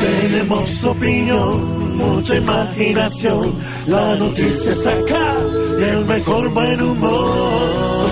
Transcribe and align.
Tenemos 0.00 0.84
opinión, 0.84 1.96
mucha 1.96 2.36
imaginación. 2.36 3.54
La 3.86 4.16
noticia 4.16 4.72
está 4.72 4.92
acá 4.92 5.34
y 5.78 5.82
el 5.82 6.04
mejor 6.04 6.48
buen 6.50 6.82
humor. 6.82 8.06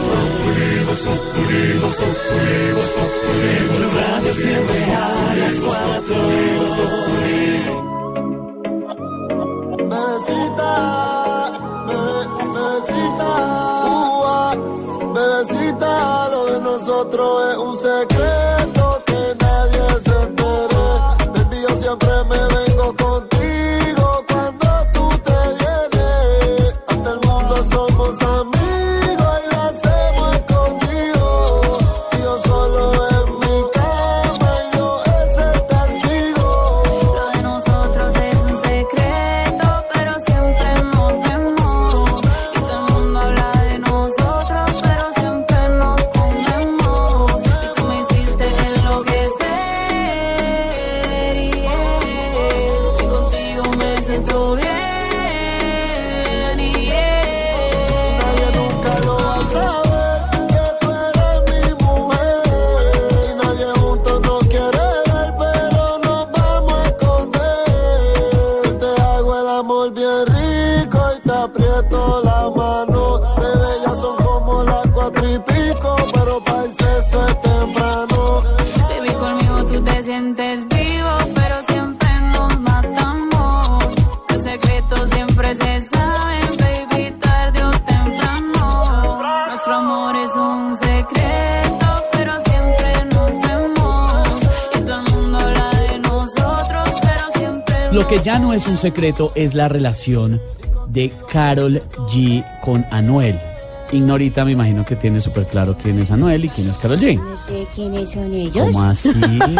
En 3.53 3.69
tu 3.77 3.84
radio 3.98 4.33
siempre 4.33 4.78
a 4.95 5.34
las 5.41 5.55
cuatro. 5.61 6.17
Bebecita, 9.91 11.16
nosotros 16.96 17.52
es 17.52 17.59
un 17.59 17.77
secreto 17.77 18.16
Lo 98.06 98.11
que 98.11 98.22
ya 98.22 98.39
no 98.39 98.53
es 98.53 98.69
un 98.69 98.78
secreto 98.78 99.33
es 99.34 99.55
la 99.55 99.69
relación 99.69 100.41
de 100.87 101.12
Carol 101.28 101.83
G 102.09 102.44
con 102.61 102.87
Anuel. 102.93 103.37
Ignorita 103.92 104.44
me 104.44 104.52
imagino 104.52 104.84
que 104.84 104.97
tiene 104.97 105.20
súper 105.20 105.47
claro 105.47 105.76
quién 105.80 105.98
es 106.00 106.10
Anuel 106.10 106.44
y 106.44 106.48
quién 106.48 106.69
es 106.69 106.76
Carol 106.78 106.98
G. 106.98 107.16
No 107.22 107.36
sé 107.36 107.66
quiénes 107.74 108.10
son 108.10 108.32
ellos. 108.34 108.66
¿Cómo 108.72 108.82
así? 108.82 109.10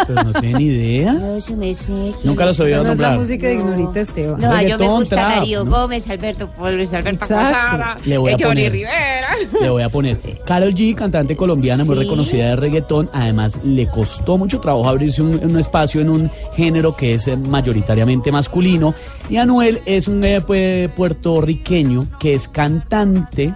Pero 0.07 0.23
no 0.23 0.33
tiene 0.33 0.59
ni 0.59 0.65
idea. 0.65 1.13
No 1.27 1.41
sé, 1.41 1.55
me 1.55 1.73
sé 1.75 2.11
Nunca 2.23 2.45
los 2.45 2.59
he 2.59 2.63
oído 2.63 2.75
Esa 2.77 2.83
no 2.83 2.91
es 2.93 2.97
la 2.99 3.07
nombrar. 3.07 3.19
música 3.19 3.47
de 3.47 3.53
Ignorita 3.53 3.99
Esteban. 4.01 4.39
No, 4.39 4.47
yo 4.47 4.49
me 4.49 4.57
Reggaetón, 4.61 4.99
gusta 4.99 5.15
trap, 5.15 5.29
Darío 5.37 5.63
¿no? 5.63 5.71
Gómez, 5.71 6.09
Alberto 6.09 6.49
Luis 6.59 6.93
Alberto 6.93 7.25
Exacto. 7.25 7.51
Posada, 7.77 7.95
Le 8.05 8.17
voy 8.17 8.31
a 8.31 8.35
Johnny 8.35 8.47
poner. 8.49 8.71
Rivera. 8.71 9.27
Le 9.61 9.69
voy 9.69 9.83
a 9.83 9.89
poner. 9.89 10.19
Carol 10.45 10.73
G, 10.75 10.95
cantante 10.95 11.35
colombiana 11.35 11.83
muy 11.85 11.95
Sí. 11.95 12.01
reconocida 12.03 12.45
de 12.49 12.55
reggaetón. 12.55 13.09
Además, 13.13 13.59
le 13.63 13.87
costó 13.87 14.37
mucho 14.37 14.59
trabajo 14.59 14.87
abrirse 14.87 15.21
un, 15.21 15.39
un 15.43 15.57
espacio 15.59 16.01
en 16.01 16.09
un 16.09 16.31
género 16.55 16.95
que 16.95 17.13
es 17.15 17.27
eh, 17.27 17.37
mayoritariamente 17.37 18.31
masculino. 18.31 18.93
Y 19.29 19.37
Anuel 19.37 19.81
es 19.85 20.07
un 20.07 20.23
eh, 20.23 20.41
pues, 20.41 20.89
puertorriqueño 20.91 22.07
que 22.19 22.33
es 22.33 22.47
cantante 22.47 23.53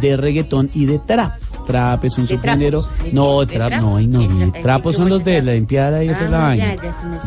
de 0.00 0.16
reggaetón 0.16 0.70
y 0.74 0.86
de 0.86 0.98
trap. 0.98 1.32
Trap 1.66 2.04
es 2.04 2.18
un 2.18 2.26
¿De 2.26 2.34
subgénero. 2.36 2.84
No, 3.12 3.46
trap, 3.46 3.72
no, 3.80 4.00
no. 4.00 4.18
¿Qué 4.18 4.24
y 4.24 4.28
tra- 4.28 4.62
Trapos 4.62 4.96
son 4.96 5.08
los 5.08 5.22
de 5.22 5.40
la 5.42 5.52
limpiada 5.52 6.02
y 6.02 6.08
esa 6.08 6.24
es 6.24 6.30
la 6.30 6.38
Ah, 6.38 6.46
vaina. 6.48 6.74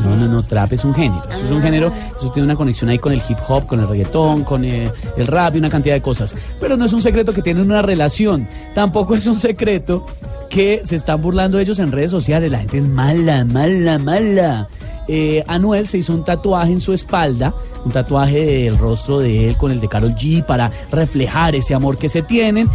No, 0.04 0.16
no, 0.18 0.28
no, 0.28 0.44
trap 0.44 0.74
es 0.74 0.84
un 0.84 0.94
género. 0.94 1.24
Eso 1.30 1.46
es 1.46 1.52
un 1.52 1.60
Ah. 1.60 1.62
género, 1.62 1.94
eso 2.18 2.32
tiene 2.32 2.46
una 2.48 2.56
conexión 2.56 2.90
ahí 2.90 2.98
con 3.00 3.14
el 3.14 3.22
hip 3.30 3.38
hop, 3.48 3.68
con 3.68 3.80
el 3.80 3.88
reggaetón, 3.88 4.44
con 4.44 4.66
eh, 4.66 4.90
el 5.18 5.28
rap 5.28 5.56
y 5.56 5.60
una 5.60 5.70
cantidad 5.70 5.96
de 5.96 6.02
cosas. 6.02 6.36
Pero 6.60 6.76
no 6.76 6.84
es 6.86 6.92
un 6.94 7.02
secreto 7.02 7.32
que 7.32 7.42
tienen 7.42 7.64
una 7.66 7.82
relación. 7.82 8.48
Tampoco 8.74 9.16
es 9.16 9.26
un 9.28 9.40
secreto 9.40 10.06
que 10.50 10.82
se 10.84 10.96
están 10.98 11.22
burlando 11.22 11.58
ellos 11.60 11.80
en 11.80 11.92
redes 11.92 12.12
sociales. 12.12 12.52
La 12.52 12.60
gente 12.60 12.80
es 12.80 12.88
mala, 12.88 13.46
mala, 13.46 13.98
mala. 14.00 14.68
Eh, 15.08 15.44
Anuel 15.48 15.88
se 15.88 15.98
hizo 15.98 16.14
un 16.14 16.24
tatuaje 16.24 16.72
en 16.72 16.82
su 16.82 16.94
espalda, 16.94 17.54
un 17.84 17.92
tatuaje 17.92 18.46
del 18.46 18.78
rostro 18.78 19.20
de 19.20 19.48
él 19.48 19.58
con 19.58 19.72
el 19.72 19.80
de 19.80 19.88
Carol 19.88 20.16
G 20.16 20.46
para 20.46 20.72
reflejar 20.92 21.56
ese 21.56 21.74
amor 21.74 21.98
que 21.98 22.10
se 22.10 22.22
tienen. 22.22 22.70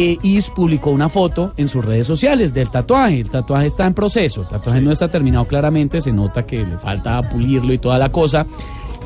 Eh, 0.00 0.16
y 0.22 0.40
publicó 0.42 0.90
una 0.90 1.08
foto 1.08 1.52
en 1.56 1.66
sus 1.68 1.84
redes 1.84 2.06
sociales 2.06 2.54
del 2.54 2.70
tatuaje. 2.70 3.18
El 3.18 3.30
tatuaje 3.30 3.66
está 3.66 3.84
en 3.84 3.94
proceso, 3.94 4.42
el 4.42 4.46
tatuaje 4.46 4.80
no 4.80 4.92
está 4.92 5.08
terminado 5.08 5.44
claramente, 5.46 6.00
se 6.00 6.12
nota 6.12 6.44
que 6.44 6.64
le 6.64 6.78
falta 6.78 7.20
pulirlo 7.28 7.72
y 7.72 7.78
toda 7.78 7.98
la 7.98 8.12
cosa. 8.12 8.46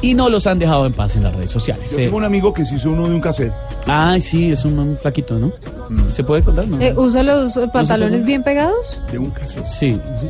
Y 0.03 0.13
no 0.13 0.29
los 0.29 0.47
han 0.47 0.59
dejado 0.59 0.85
en 0.85 0.93
paz 0.93 1.17
en 1.17 1.23
las 1.23 1.35
redes 1.35 1.51
sociales. 1.51 1.91
Yo 1.93 1.97
tengo 1.97 2.17
un 2.19 2.25
amigo 2.25 2.53
que 2.53 2.67
se 2.67 2.75
hizo 2.75 2.91
uno 2.91 3.09
de 3.09 3.15
un 3.15 3.21
cassette. 3.23 3.55
Ay, 3.87 4.21
sí, 4.21 4.51
es 4.51 4.67
un, 4.67 4.79
un 4.79 4.99
flaquito, 4.99 5.39
¿no? 5.39 5.53
Mm. 5.89 6.11
¿Se 6.11 6.25
puede 6.25 6.43
contar? 6.43 6.67
No? 6.67 6.79
Eh, 6.79 6.93
¿Usa 6.95 7.23
los 7.23 7.57
eh, 7.57 7.71
pantalones 7.73 8.25
bien 8.27 8.43
pegados? 8.43 9.01
De 9.11 9.19
un 9.19 9.31
cassette. 9.31 9.65
Sí, 9.65 9.99
sí. 10.17 10.27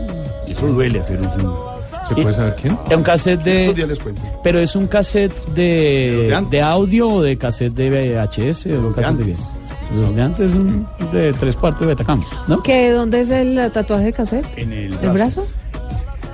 Y 0.47 0.53
eso 0.53 0.67
duele 0.69 1.01
hacer 1.01 1.19
un. 1.21 1.72
¿Se 2.09 2.15
puede 2.15 2.35
saber 2.35 2.57
quién? 2.61 2.79
Es 2.91 2.97
un 2.97 3.03
cassette 3.03 3.47
Estos 3.47 3.75
días 3.77 3.89
de... 3.89 3.95
les 3.95 3.99
cuento. 4.03 4.23
Pero 4.43 4.59
es 4.59 4.77
un 4.77 4.87
cassette 4.87 5.35
De 5.55 6.37
de, 6.51 6.61
audio 6.63 7.09
o 7.09 7.23
de 7.23 7.39
cassette 7.39 7.75
de 7.75 7.91
VHS 7.91 8.67
o 8.67 8.89
un 8.89 8.93
cassette 8.93 9.17
de 9.17 9.25
antes. 9.33 9.49
qué? 9.89 9.95
Los 9.95 10.15
de 10.17 10.23
antes 10.23 10.55
un 10.55 10.87
de 11.13 11.33
tres 11.35 11.57
cuartos 11.57 11.83
de 11.83 11.87
Betacam, 11.89 12.23
¿no? 12.49 12.63
¿Qué, 12.63 12.91
¿Dónde 12.91 13.21
es 13.21 13.31
el 13.31 13.71
tatuaje 13.73 14.05
de 14.07 14.13
cassette? 14.13 14.47
En 14.59 14.73
el 14.73 14.95
¿El 14.95 15.11
brazo? 15.11 15.47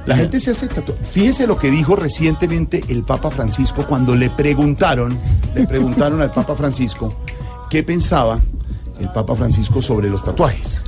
La 0.06 0.16
gente 0.16 0.40
se 0.40 0.52
hace 0.52 0.68
tatuaje. 0.68 1.04
Fíjese 1.04 1.46
lo 1.46 1.58
que 1.58 1.70
dijo 1.70 1.94
recientemente 1.96 2.82
el 2.88 3.02
Papa 3.02 3.30
Francisco 3.30 3.84
cuando 3.86 4.14
le 4.16 4.30
preguntaron, 4.30 5.18
le 5.54 5.66
preguntaron 5.66 6.20
al 6.22 6.30
Papa 6.30 6.54
Francisco 6.54 7.12
qué 7.68 7.82
pensaba 7.82 8.40
el 9.00 9.10
Papa 9.10 9.34
Francisco 9.34 9.82
sobre 9.82 10.08
los 10.08 10.24
tatuajes. 10.24 10.82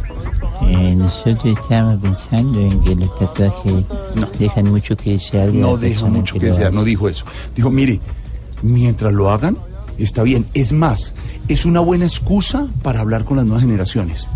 Eh, 0.70 0.94
nosotros 0.94 1.58
estábamos 1.61 2.00
pensando 2.00 2.61
en 2.61 2.81
que 2.81 2.94
los 2.94 3.14
tatuajes 3.14 3.84
dejan 4.38 4.70
mucho 4.70 4.96
que 4.96 5.12
desear. 5.12 5.50
de 5.50 5.58
No 5.58 5.72
la 5.72 5.78
deja 5.78 5.94
persona 5.94 6.19
mucho 6.19 6.34
que 6.34 6.40
lo 6.40 6.46
desear, 6.46 6.72
no 6.72 6.84
dijo 6.84 7.08
eso. 7.08 7.25
Dijo, 7.56 7.70
mire, 7.70 8.00
mientras 8.62 9.12
lo 9.12 9.31
hagan, 9.31 9.56
está 9.99 10.22
bien. 10.22 10.46
Es 10.55 10.72
más, 10.72 11.14
es 11.49 11.64
una 11.67 11.81
buena 11.81 12.05
excusa 12.05 12.69
para 12.82 13.00
hablar 13.00 13.25
con 13.25 13.37
las 13.37 13.46
nuevas 13.46 13.62
generaciones. 13.62 14.28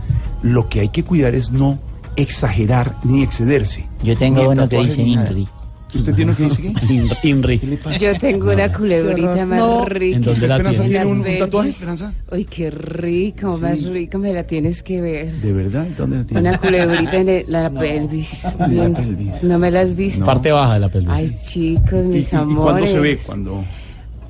Lo 0.42 0.68
que 0.68 0.80
hay 0.80 0.88
que 0.88 1.04
cuidar 1.04 1.34
es 1.34 1.52
no 1.52 1.78
exagerar 2.16 2.96
ni 3.04 3.22
excederse. 3.22 3.88
Yo 4.02 4.16
tengo 4.16 4.48
uno 4.48 4.68
que 4.68 4.78
dice. 4.78 5.02
Inri. 5.02 5.48
¿Usted 5.94 6.14
tiene 6.14 6.34
que 6.34 6.44
dice 6.44 6.62
qué? 6.62 7.28
Inri-. 7.28 7.58
¿Qué 7.60 7.66
le 7.66 7.76
pasa? 7.76 7.96
Yo 7.98 8.14
tengo 8.18 8.52
una 8.52 8.72
culebrita 8.72 9.46
más 9.46 9.58
No. 9.58 9.84
rica. 9.84 10.16
¿En 10.16 10.22
dónde 10.22 10.48
la 10.48 10.56
Esperanza 10.56 10.80
tienes? 10.82 10.90
tiene 11.00 11.06
un, 11.06 11.20
un 11.20 11.38
tatuaje, 11.38 11.68
Esperanza? 11.70 12.12
Uy, 12.32 12.44
qué 12.44 12.70
rico, 12.70 13.56
Sí. 13.56 13.62
más 13.62 13.82
rico, 13.84 14.18
me 14.18 14.32
la 14.32 14.42
tienes 14.44 14.82
que 14.82 15.00
ver. 15.00 15.32
¿De 15.40 15.52
verdad? 15.52 15.86
¿Dónde 15.96 16.16
la 16.18 16.24
tiene? 16.24 16.40
Una 16.48 16.58
culebrita 16.58 17.16
en 17.16 17.28
el- 17.28 17.44
la 17.48 17.70
pelvis. 17.70 18.42
La 18.58 18.66
Bien. 18.66 18.94
pelvis. 18.94 19.42
¿No 19.44 19.58
me 19.58 19.70
la 19.70 19.80
has 19.82 19.94
visto? 19.94 20.24
Parte 20.24 20.50
baja 20.52 20.74
de 20.74 20.80
la 20.80 20.88
pelvis. 20.88 21.10
Ay, 21.12 21.34
chicos, 21.48 21.92
¿Y, 22.04 22.08
mis 22.08 22.32
y- 22.32 22.36
y 22.36 22.38
amores. 22.38 22.62
cuándo 22.62 22.86
se 22.86 22.98
ve? 23.00 23.18
Cuando... 23.24 23.64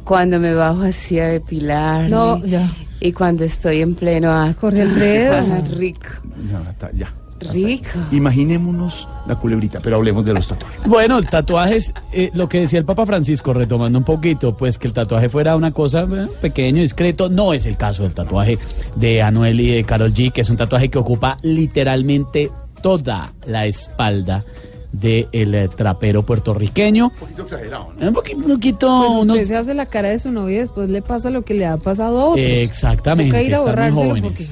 Cuando 0.05 0.38
me 0.38 0.52
bajo 0.52 0.82
así 0.82 1.19
a 1.19 1.26
depilar. 1.28 2.08
No, 2.11 2.44
ya. 2.44 2.70
Y 3.00 3.12
cuando 3.12 3.44
estoy 3.44 3.81
en 3.81 3.94
pleno 3.94 4.31
acto. 4.32 4.61
Jorge 4.62 4.82
Alfredo. 4.82 5.64
Rico. 5.76 6.08
No, 6.50 6.62
ya. 6.94 7.12
Rico. 7.41 7.89
Imaginémonos 8.11 9.09
la 9.27 9.37
culebrita, 9.37 9.81
pero 9.81 9.97
hablemos 9.97 10.25
de 10.25 10.33
los 10.33 10.47
tatuajes. 10.49 10.81
Bueno, 10.87 11.19
el 11.19 11.29
tatuaje 11.29 11.77
es 11.77 11.93
eh, 12.13 12.31
lo 12.35 12.49
que 12.49 12.61
decía 12.61 12.79
el 12.79 12.85
Papa 12.85 13.05
Francisco, 13.07 13.53
retomando 13.53 13.99
un 13.99 14.05
poquito, 14.05 14.57
pues 14.57 14.79
que 14.79 14.87
el 14.87 14.93
tatuaje 14.93 15.29
fuera 15.29 15.55
una 15.57 15.73
cosa 15.73 16.03
eh, 16.11 16.27
pequeño, 16.41 16.81
discreto. 16.83 17.29
No 17.29 17.53
es 17.53 17.67
el 17.67 17.77
caso 17.77 18.05
del 18.05 18.15
tatuaje 18.15 18.59
de 18.97 19.21
Anuel 19.23 19.61
y 19.61 19.71
de 19.73 19.85
Carol 19.85 20.13
G, 20.15 20.33
que 20.33 20.41
es 20.41 20.51
un 20.51 20.57
tatuaje 20.57 20.89
que 20.89 20.99
ocupa 20.99 21.37
literalmente 21.43 22.51
toda 22.83 23.33
la 23.47 23.67
espalda 23.67 24.45
del 24.93 25.69
trapero 25.77 26.23
puertorriqueño. 26.25 27.07
Un 27.09 27.19
poquito 27.19 27.43
exagerado, 27.43 27.89
Un 28.01 28.15
poqui- 28.15 28.37
un 28.37 28.45
poquito... 28.45 28.87
Pues 28.87 29.11
usted 29.27 29.35
unos- 29.35 29.49
se 29.49 29.57
hace 29.57 29.75
la 29.75 29.87
cara 29.87 30.09
de 30.11 30.19
su 30.21 30.31
novia 30.31 30.57
y 30.57 30.61
después 30.61 30.89
le 30.89 31.03
pasa 31.03 31.31
lo 31.31 31.43
que 31.43 31.55
le 31.55 31.67
ha 31.67 31.77
pasado 31.79 32.21
a 32.21 32.25
otros. 32.31 32.47
Exactamente, 32.47 33.31
Toca 33.33 33.43
ir 33.43 33.55
a 33.57 33.61
borrárselo 33.61 34.15
porque... 34.23 34.47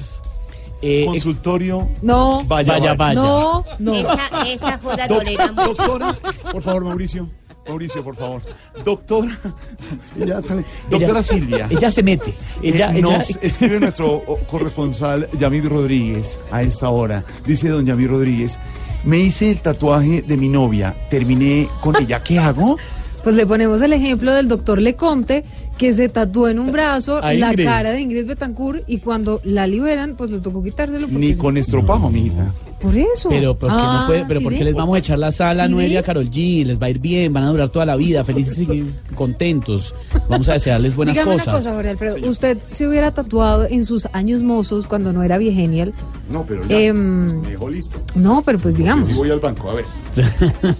Eh, 0.85 1.05
Consultorio. 1.07 1.87
No, 2.01 2.43
Vaya, 2.45 2.73
Vaya, 2.73 2.93
vaya. 2.93 3.13
no, 3.13 3.63
no. 3.79 3.95
Esa, 3.95 4.19
esa 4.47 4.77
joda 4.79 5.07
mucho. 5.07 5.73
doctora, 5.73 6.17
por 6.51 6.61
favor, 6.61 6.83
Mauricio. 6.83 7.29
Mauricio, 7.65 8.03
por 8.03 8.17
favor. 8.17 8.41
Doctora. 8.83 9.29
Ya 10.17 10.41
sale. 10.41 10.65
ella- 10.89 10.99
Doctora 10.99 11.23
Silvia. 11.23 11.67
Ella 11.69 11.89
se 11.89 12.03
mete. 12.03 12.33
Ella, 12.61 12.91
Eh, 12.93 12.99
ella- 12.99 13.17
nos 13.17 13.29
escribe 13.41 13.79
nuestro 13.79 14.21
oh, 14.27 14.37
corresponsal 14.49 15.29
Yamid 15.39 15.67
Rodríguez 15.67 16.39
a 16.51 16.61
esta 16.61 16.89
hora. 16.89 17.23
Dice 17.45 17.69
don 17.69 17.85
Yamid 17.85 18.09
Rodríguez, 18.09 18.59
me 19.05 19.17
hice 19.19 19.51
el 19.51 19.61
tatuaje 19.61 20.21
de 20.21 20.35
mi 20.35 20.49
novia, 20.49 20.95
terminé 21.09 21.69
con 21.81 21.95
ella, 21.95 22.21
¿qué 22.21 22.37
hago? 22.39 22.77
Pues 23.23 23.35
le 23.35 23.47
ponemos 23.47 23.81
el 23.81 23.93
ejemplo 23.93 24.33
del 24.33 24.49
doctor 24.49 24.81
Lecomte, 24.81 25.45
que 25.77 25.91
se 25.93 26.07
tatuó 26.07 26.47
en 26.47 26.59
un 26.59 26.71
brazo 26.71 27.19
la 27.19 27.53
cara 27.55 27.91
de 27.91 27.99
Ingrid 28.01 28.27
Betancourt 28.27 28.83
y 28.87 28.99
cuando 28.99 29.41
la 29.43 29.65
liberan, 29.67 30.15
pues 30.15 30.29
le 30.31 30.39
tocó 30.39 30.61
quitárselo. 30.63 31.07
Ni 31.07 31.33
se- 31.33 31.41
con 31.41 31.57
estropajo, 31.57 32.09
mijita. 32.09 32.51
Por 32.79 32.95
eso. 32.95 33.29
Pero 33.29 33.57
porque 33.57 33.75
Ah, 33.77 33.99
no 34.01 34.07
puede, 34.07 34.25
pero 34.27 34.39
¿sí 34.39 34.43
porque 34.43 34.59
ve? 34.59 34.65
les 34.65 34.75
vamos 34.75 34.95
a 34.95 34.99
echar 34.99 35.17
la 35.17 35.31
sala 35.31 35.67
¿Sí 35.67 35.73
ve? 35.73 35.97
a 35.97 36.03
Carol 36.03 36.29
G, 36.29 36.65
les 36.65 36.79
va 36.81 36.87
a 36.87 36.89
ir 36.89 36.99
bien, 36.99 37.31
van 37.33 37.43
a 37.45 37.49
durar 37.49 37.69
toda 37.69 37.85
la 37.85 37.95
vida, 37.95 38.23
felices 38.25 38.59
y 38.59 38.83
contentos. 39.15 39.95
Vamos 40.29 40.49
a 40.49 40.53
desearles 40.53 40.93
buenas 40.95 41.13
Dígame 41.15 41.33
cosas. 41.33 41.47
una 41.47 41.55
cosa, 41.55 41.73
Jorge 41.73 41.89
Alfredo. 41.89 42.29
Usted 42.29 42.57
se 42.71 42.87
hubiera 42.87 43.11
tatuado 43.13 43.65
en 43.69 43.85
sus 43.85 44.07
años 44.13 44.43
mozos 44.43 44.85
cuando 44.85 45.13
no 45.13 45.23
era 45.23 45.37
viegenial. 45.37 45.93
No, 46.29 46.43
pero 46.45 46.61
ya. 46.67 46.93
Me 46.93 47.47
dejó 47.49 47.69
listo. 47.69 47.99
No, 48.15 48.41
pero 48.45 48.59
pues 48.59 48.75
digamos. 48.75 49.07
Si 49.07 49.13
voy 49.13 49.31
al 49.31 49.39
banco, 49.39 49.71
a 49.71 49.75
ver. 49.75 49.85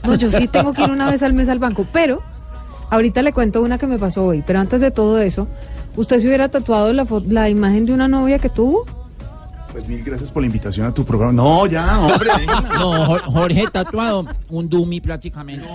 No, 0.06 0.16
yo 0.16 0.30
sí 0.30 0.48
tengo 0.50 0.74
que 0.74 0.84
ir 0.84 0.90
una 0.92 1.10
vez 1.10 1.24
al 1.24 1.34
mes 1.34 1.48
al 1.50 1.60
banco, 1.60 1.88
pero 1.94 2.22
ahorita 2.94 3.22
le 3.24 3.34
cuento 3.34 3.62
una 3.62 3.78
que 3.78 3.88
me 3.88 3.98
pasó 3.98 4.24
hoy. 4.26 4.44
Pero 4.46 4.60
antes 4.60 4.80
de 4.82 4.92
todo 4.92 5.20
eso, 5.20 5.48
¿usted 5.96 6.20
se 6.20 6.28
hubiera 6.28 6.50
tatuado 6.50 6.94
la, 6.94 7.50
imagen 7.50 7.86
de 7.86 7.94
una 7.94 8.08
novia 8.08 8.40
que 8.40 8.50
tuvo? 8.50 8.86
Pues 9.72 9.88
mil 9.88 10.04
gracias 10.04 10.32
por 10.32 10.44
la 10.44 10.46
invitación 10.46 10.86
a 10.86 10.94
tu 10.94 11.04
programa. 11.04 11.34
No, 11.34 11.66
ya, 11.66 12.00
hombre. 12.00 12.30
No, 12.78 13.06
Jor- 13.08 13.22
Jorge 13.24 13.66
tatuado, 13.72 14.28
un 14.50 14.70
dummy 14.70 15.02
prácticamente. 15.02 15.66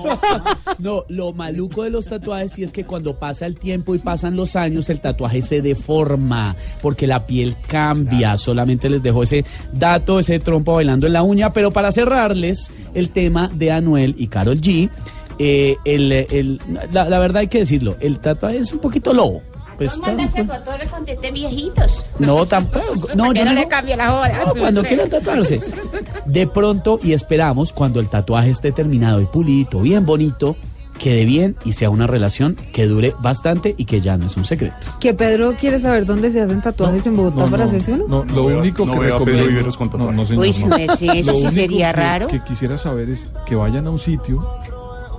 No, 0.78 1.04
lo 1.08 1.32
maluco 1.32 1.82
de 1.82 1.90
los 1.90 2.06
tatuajes 2.06 2.52
sí 2.52 2.62
es 2.62 2.72
que 2.72 2.84
cuando 2.84 3.18
pasa 3.18 3.44
el 3.46 3.56
tiempo 3.58 3.96
y 3.96 3.98
pasan 3.98 4.36
los 4.36 4.54
años, 4.54 4.88
el 4.88 5.00
tatuaje 5.00 5.42
se 5.42 5.62
deforma 5.62 6.54
porque 6.80 7.08
la 7.08 7.26
piel 7.26 7.56
cambia. 7.66 8.36
Solamente 8.36 8.88
les 8.88 9.02
dejo 9.02 9.24
ese 9.24 9.44
dato, 9.72 10.20
ese 10.20 10.38
trompo 10.38 10.74
bailando 10.74 11.08
en 11.08 11.14
la 11.14 11.24
uña. 11.24 11.52
Pero 11.52 11.72
para 11.72 11.90
cerrarles 11.90 12.70
el 12.94 13.10
tema 13.10 13.48
de 13.52 13.72
Anuel 13.72 14.14
y 14.16 14.28
Carol 14.28 14.60
G, 14.60 14.90
eh, 15.38 15.76
el, 15.84 16.12
el- 16.12 16.60
la, 16.92 17.08
la 17.08 17.18
verdad 17.18 17.40
hay 17.40 17.48
que 17.48 17.58
decirlo, 17.58 17.96
el 18.00 18.18
tatuaje 18.18 18.58
es 18.58 18.72
un 18.72 18.78
poquito 18.80 19.12
lobo. 19.12 19.42
Pues, 19.76 19.92
¿Cómo 19.92 20.06
andas 20.08 20.34
a 20.34 20.40
autor 20.40 20.86
con 20.90 21.04
viejitos? 21.32 22.04
no, 22.18 22.44
tampoco. 22.46 22.84
No, 23.14 23.26
¿Para 23.26 23.32
qué 23.32 23.38
yo 23.38 23.44
no 23.44 23.52
no- 23.52 23.60
le 23.60 23.68
cambia 23.68 23.96
la 23.96 24.08
joda? 24.10 24.44
No, 24.46 24.54
cuando 24.60 24.82
quieran 24.82 25.08
tatuarse. 25.08 25.60
De 26.26 26.46
pronto, 26.48 26.98
y 27.00 27.12
esperamos, 27.12 27.72
cuando 27.72 28.00
el 28.00 28.08
tatuaje 28.08 28.50
esté 28.50 28.72
terminado 28.72 29.20
y 29.20 29.26
pulido, 29.26 29.80
bien 29.80 30.04
bonito, 30.04 30.56
quede 30.98 31.24
bien 31.24 31.54
y 31.64 31.74
sea 31.74 31.90
una 31.90 32.08
relación 32.08 32.56
que 32.72 32.86
dure 32.86 33.14
bastante 33.20 33.72
y 33.78 33.84
que 33.84 34.00
ya 34.00 34.16
no 34.16 34.26
es 34.26 34.36
un 34.36 34.44
secreto. 34.44 34.74
Que 34.98 35.14
Pedro 35.14 35.54
quiere 35.56 35.78
saber 35.78 36.04
dónde 36.06 36.30
se 36.32 36.40
hacen 36.40 36.60
tatuajes 36.60 37.06
en 37.06 37.14
Bogotá 37.16 37.46
para 37.46 37.66
hacerse 37.66 37.92
uno. 37.92 38.24
No, 38.24 38.24
lo 38.24 38.58
único 38.58 38.84
no 38.84 38.94
que 38.94 38.98
veo 38.98 39.16
a 39.16 39.24
Pedro 39.24 39.44
recomiendo. 39.44 39.78
Con 39.78 39.90
tatuaje. 39.90 40.12
no, 40.16 40.24
señor, 40.26 40.40
Uy, 40.44 40.54
no. 40.66 40.76
eso 40.76 41.34
sí 41.36 41.50
sería 41.52 41.92
que- 41.92 42.00
raro. 42.00 42.26
Que 42.26 42.42
quisiera 42.42 42.76
saber 42.76 43.10
es 43.10 43.28
que 43.46 43.54
vayan 43.54 43.86
a 43.86 43.90
un 43.90 44.00
sitio 44.00 44.44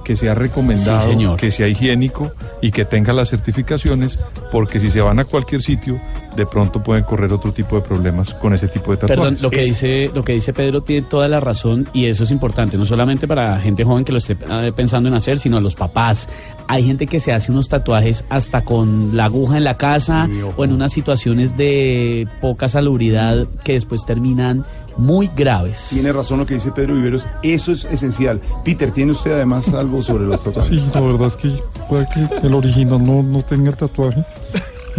que 0.10 0.16
sea 0.16 0.34
recomendado, 0.34 1.02
Sí, 1.02 1.06
señor. 1.12 1.38
que 1.38 1.52
sea 1.52 1.68
higiénico 1.68 2.32
y 2.64 2.72
que 2.72 2.84
tenga 2.84 3.14
las 3.14 3.30
certificaciones, 3.30 4.18
porque 4.52 4.80
si 4.80 4.90
se 4.90 5.02
van 5.02 5.20
a 5.20 5.26
cualquier 5.26 5.62
sitio, 5.62 6.00
de 6.40 6.46
pronto 6.48 6.82
pueden 6.82 7.04
correr 7.04 7.32
otro 7.32 7.54
tipo 7.54 7.76
de 7.76 7.82
problemas 7.82 8.34
con 8.36 8.54
ese 8.54 8.68
tipo 8.68 8.92
de 8.92 8.98
tatuajes. 8.98 9.18
Perdón, 9.24 9.38
lo 9.42 9.50
que 9.50 9.62
Es- 9.64 9.70
dice 9.70 10.12
lo 10.14 10.24
que 10.24 10.34
dice 10.34 10.54
Pedro 10.54 10.82
tiene 10.82 11.06
toda 11.08 11.28
la 11.28 11.40
razón 11.40 11.88
y 11.94 12.06
eso 12.06 12.24
es 12.24 12.32
importante, 12.32 12.78
no 12.78 12.86
solamente 12.86 13.28
para 13.28 13.60
gente 13.60 13.84
joven 13.84 14.04
que 14.04 14.12
lo 14.12 14.18
esté 14.18 14.36
eh, 14.50 14.72
pensando 14.76 15.10
en 15.10 15.16
hacer, 15.16 15.38
sino 15.40 15.58
a 15.58 15.62
los 15.62 15.76
papás. 15.76 16.28
Hay 16.68 16.84
gente 16.84 17.08
que 17.08 17.20
se 17.20 17.32
hace 17.34 17.52
unos 17.52 17.68
tatuajes 17.70 18.24
hasta 18.30 18.62
con 18.62 19.16
la 19.18 19.26
aguja 19.26 19.58
en 19.58 19.64
la 19.64 19.78
casa 19.78 20.28
Sí, 20.28 20.40
o 20.56 20.64
en 20.64 20.72
unas 20.74 20.92
situaciones 20.94 21.58
de 21.58 22.28
poca 22.42 22.70
salubridad 22.70 23.48
que 23.64 23.74
después 23.74 24.06
terminan 24.06 24.64
muy 24.98 25.30
graves. 25.36 25.88
Tiene 25.92 26.12
razón 26.12 26.40
lo 26.40 26.46
que 26.46 26.56
dice 26.56 26.72
Pedro 26.72 26.94
Viveros. 26.96 27.26
Eso 27.42 27.72
es 27.72 27.86
esencial. 27.86 28.42
Peter, 28.66 28.92
¿tiene 28.92 29.14
usted 29.14 29.32
además 29.32 29.74
algo 29.74 30.04
sobre 30.04 30.26
los 30.26 30.44
tatuajes? 30.44 30.70
Sí, 30.80 30.86
la 30.94 31.00
verdad 31.02 31.28
es 31.28 31.38
que 31.38 31.54
puede 31.88 32.08
que 32.14 32.48
el 32.48 32.54
original 32.54 33.04
no, 33.04 33.24
no 33.24 33.42
tenga 33.44 33.70
el 33.72 33.78
tatuaje. 33.78 34.24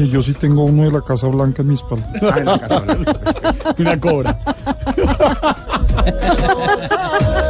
Y 0.01 0.09
yo 0.09 0.23
sí 0.23 0.33
tengo 0.33 0.65
uno 0.65 0.85
de 0.85 0.93
la 0.93 1.03
Casa 1.03 1.27
Blanca 1.27 1.61
en 1.61 1.69
mi 1.69 1.75
espalda. 1.75 2.11
Ah, 2.23 2.39
en 2.39 2.47
la 2.47 2.59
Casa 2.59 2.81
Blanca. 2.81 3.21
Una 3.79 4.01
cobra. 4.01 4.39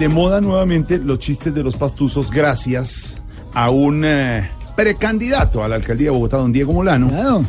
de 0.00 0.08
moda 0.08 0.40
nuevamente 0.40 0.96
los 0.96 1.18
chistes 1.18 1.54
de 1.54 1.62
los 1.62 1.76
pastuzos 1.76 2.30
gracias 2.30 3.18
a 3.52 3.68
un 3.68 4.02
eh, 4.06 4.48
precandidato 4.74 5.62
a 5.62 5.68
la 5.68 5.76
alcaldía 5.76 6.06
de 6.06 6.12
Bogotá, 6.12 6.38
don 6.38 6.54
Diego 6.54 6.72
Molano, 6.72 7.44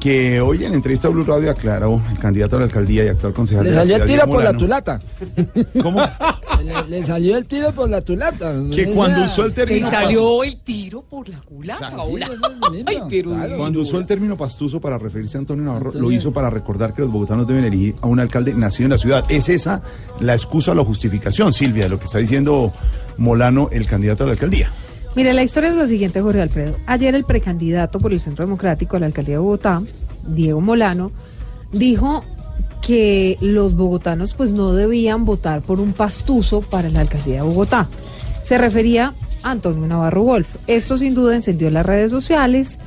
que 0.00 0.40
hoy 0.40 0.64
en 0.64 0.72
entrevista 0.72 1.08
a 1.08 1.10
Blue 1.10 1.24
Radio 1.24 1.50
aclaró, 1.50 2.00
el 2.10 2.18
candidato 2.18 2.56
a 2.56 2.60
la 2.60 2.64
alcaldía 2.64 3.04
y 3.04 3.08
actual 3.08 3.34
concejal 3.34 3.64
Le 3.64 3.70
de 3.70 3.76
la 3.76 3.82
salió 3.82 3.96
el 3.96 4.08
ciudad, 4.08 4.24
tiro 4.24 4.24
Diego 4.24 4.34
por 4.34 4.44
la 4.44 4.58
tulata. 4.58 5.00
¿Cómo? 5.82 6.00
Le, 6.70 6.98
le 6.98 7.04
salió 7.04 7.36
el 7.36 7.46
tiro 7.46 7.72
por 7.72 7.90
la 7.90 8.00
tulata. 8.00 8.54
Que 8.74 8.92
cuando 8.92 9.24
usó 9.24 9.44
el 9.44 9.50
Le 9.50 9.54
término 9.54 9.90
salió 9.90 10.44
el 10.44 10.60
tiro 10.60 11.02
por 11.02 11.28
la 11.28 11.40
culata. 11.40 11.88
Es 11.88 12.84
Ay, 12.86 12.98
pero 13.08 13.30
claro. 13.30 13.56
Cuando 13.56 13.80
usó 13.80 13.98
el 13.98 14.06
término 14.06 14.36
pastuso 14.36 14.80
para 14.80 14.98
referirse 14.98 15.36
a 15.36 15.40
Antonio 15.40 15.64
Navarro, 15.64 15.92
lo 15.92 16.12
hizo 16.12 16.32
para 16.32 16.50
recordar 16.50 16.94
que 16.94 17.02
los 17.02 17.10
bogotanos 17.10 17.46
deben 17.46 17.64
elegir 17.64 17.94
a 18.00 18.06
un 18.06 18.20
alcalde 18.20 18.54
nacido 18.54 18.86
en 18.86 18.90
la 18.92 18.98
ciudad. 18.98 19.24
¿Es 19.28 19.48
esa 19.48 19.82
la 20.20 20.34
excusa 20.34 20.72
o 20.72 20.74
la 20.74 20.84
justificación, 20.84 21.52
Silvia, 21.52 21.84
de 21.84 21.90
lo 21.90 21.98
que 21.98 22.04
está 22.04 22.18
diciendo 22.18 22.72
Molano, 23.16 23.68
el 23.72 23.86
candidato 23.86 24.24
a 24.24 24.26
la 24.26 24.32
alcaldía? 24.32 24.70
Mire, 25.16 25.32
la 25.32 25.42
historia 25.42 25.70
es 25.70 25.76
la 25.76 25.86
siguiente, 25.88 26.20
Jorge 26.20 26.40
Alfredo. 26.40 26.76
Ayer 26.86 27.14
el 27.14 27.24
precandidato 27.24 27.98
por 27.98 28.12
el 28.12 28.20
Centro 28.20 28.44
Democrático 28.44 28.96
a 28.96 29.00
la 29.00 29.06
alcaldía 29.06 29.34
de 29.34 29.38
Bogotá, 29.38 29.82
Diego 30.26 30.60
Molano, 30.60 31.10
dijo 31.72 32.24
que 32.80 33.36
los 33.40 33.74
bogotanos 33.74 34.34
pues 34.34 34.52
no 34.52 34.72
debían 34.72 35.24
votar 35.24 35.60
por 35.62 35.80
un 35.80 35.92
pastuso 35.92 36.60
para 36.62 36.88
la 36.88 37.00
alcaldía 37.00 37.36
de 37.36 37.42
Bogotá. 37.42 37.88
Se 38.44 38.58
refería 38.58 39.14
a 39.42 39.50
Antonio 39.50 39.86
Navarro 39.86 40.22
Wolf. 40.22 40.56
Esto 40.66 40.98
sin 40.98 41.14
duda 41.14 41.34
encendió 41.34 41.70
las 41.70 41.84
redes 41.86 42.10
sociales. 42.10 42.78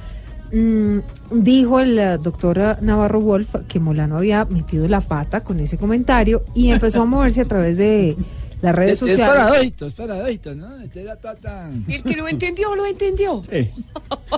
Mm, 0.52 1.00
dijo 1.32 1.80
el 1.80 1.98
eh, 1.98 2.18
doctor 2.22 2.60
eh, 2.60 2.76
Navarro 2.82 3.20
Wolf 3.22 3.56
que 3.68 3.80
Molano 3.80 4.18
había 4.18 4.46
metido 4.46 4.88
la 4.88 5.02
pata 5.02 5.42
con 5.44 5.60
ese 5.60 5.78
comentario 5.80 6.44
y 6.54 6.70
empezó 6.70 7.02
a 7.02 7.06
moverse 7.06 7.42
a 7.42 7.46
través 7.46 7.76
de 7.78 8.16
las 8.62 8.76
redes 8.76 9.02
Es, 9.02 9.02
es 9.02 9.10
sociales. 9.18 9.34
paradójito, 9.36 9.88
es 9.88 9.94
paradójito, 9.94 10.56
¿no? 10.56 10.76
Este 10.82 11.02
era 11.02 11.16
ta- 11.16 11.36
tan- 11.36 11.84
El 11.88 12.04
que 12.04 12.16
lo 12.16 12.28
entendió, 12.28 12.76
lo 12.76 12.86
entendió. 12.86 13.42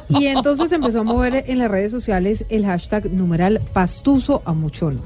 Y 0.09 0.25
entonces 0.27 0.71
empezó 0.71 1.01
a 1.01 1.03
mover 1.03 1.43
en 1.47 1.59
las 1.59 1.69
redes 1.69 1.91
sociales 1.91 2.45
el 2.49 2.65
hashtag 2.65 3.11
numeral 3.11 3.61
pastuso 3.73 4.41
a 4.45 4.53
mucho 4.53 4.87
honor. 4.87 5.03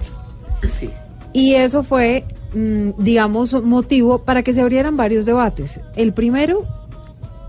Sí. 0.67 0.89
Y 1.33 1.53
eso 1.53 1.83
fue 1.83 2.25
mm, 2.53 2.91
digamos, 2.97 3.53
motivo 3.63 4.23
para 4.23 4.43
que 4.43 4.53
se 4.53 4.61
abrieran 4.61 4.97
varios 4.97 5.25
debates. 5.25 5.79
El 5.95 6.13
primero, 6.13 6.65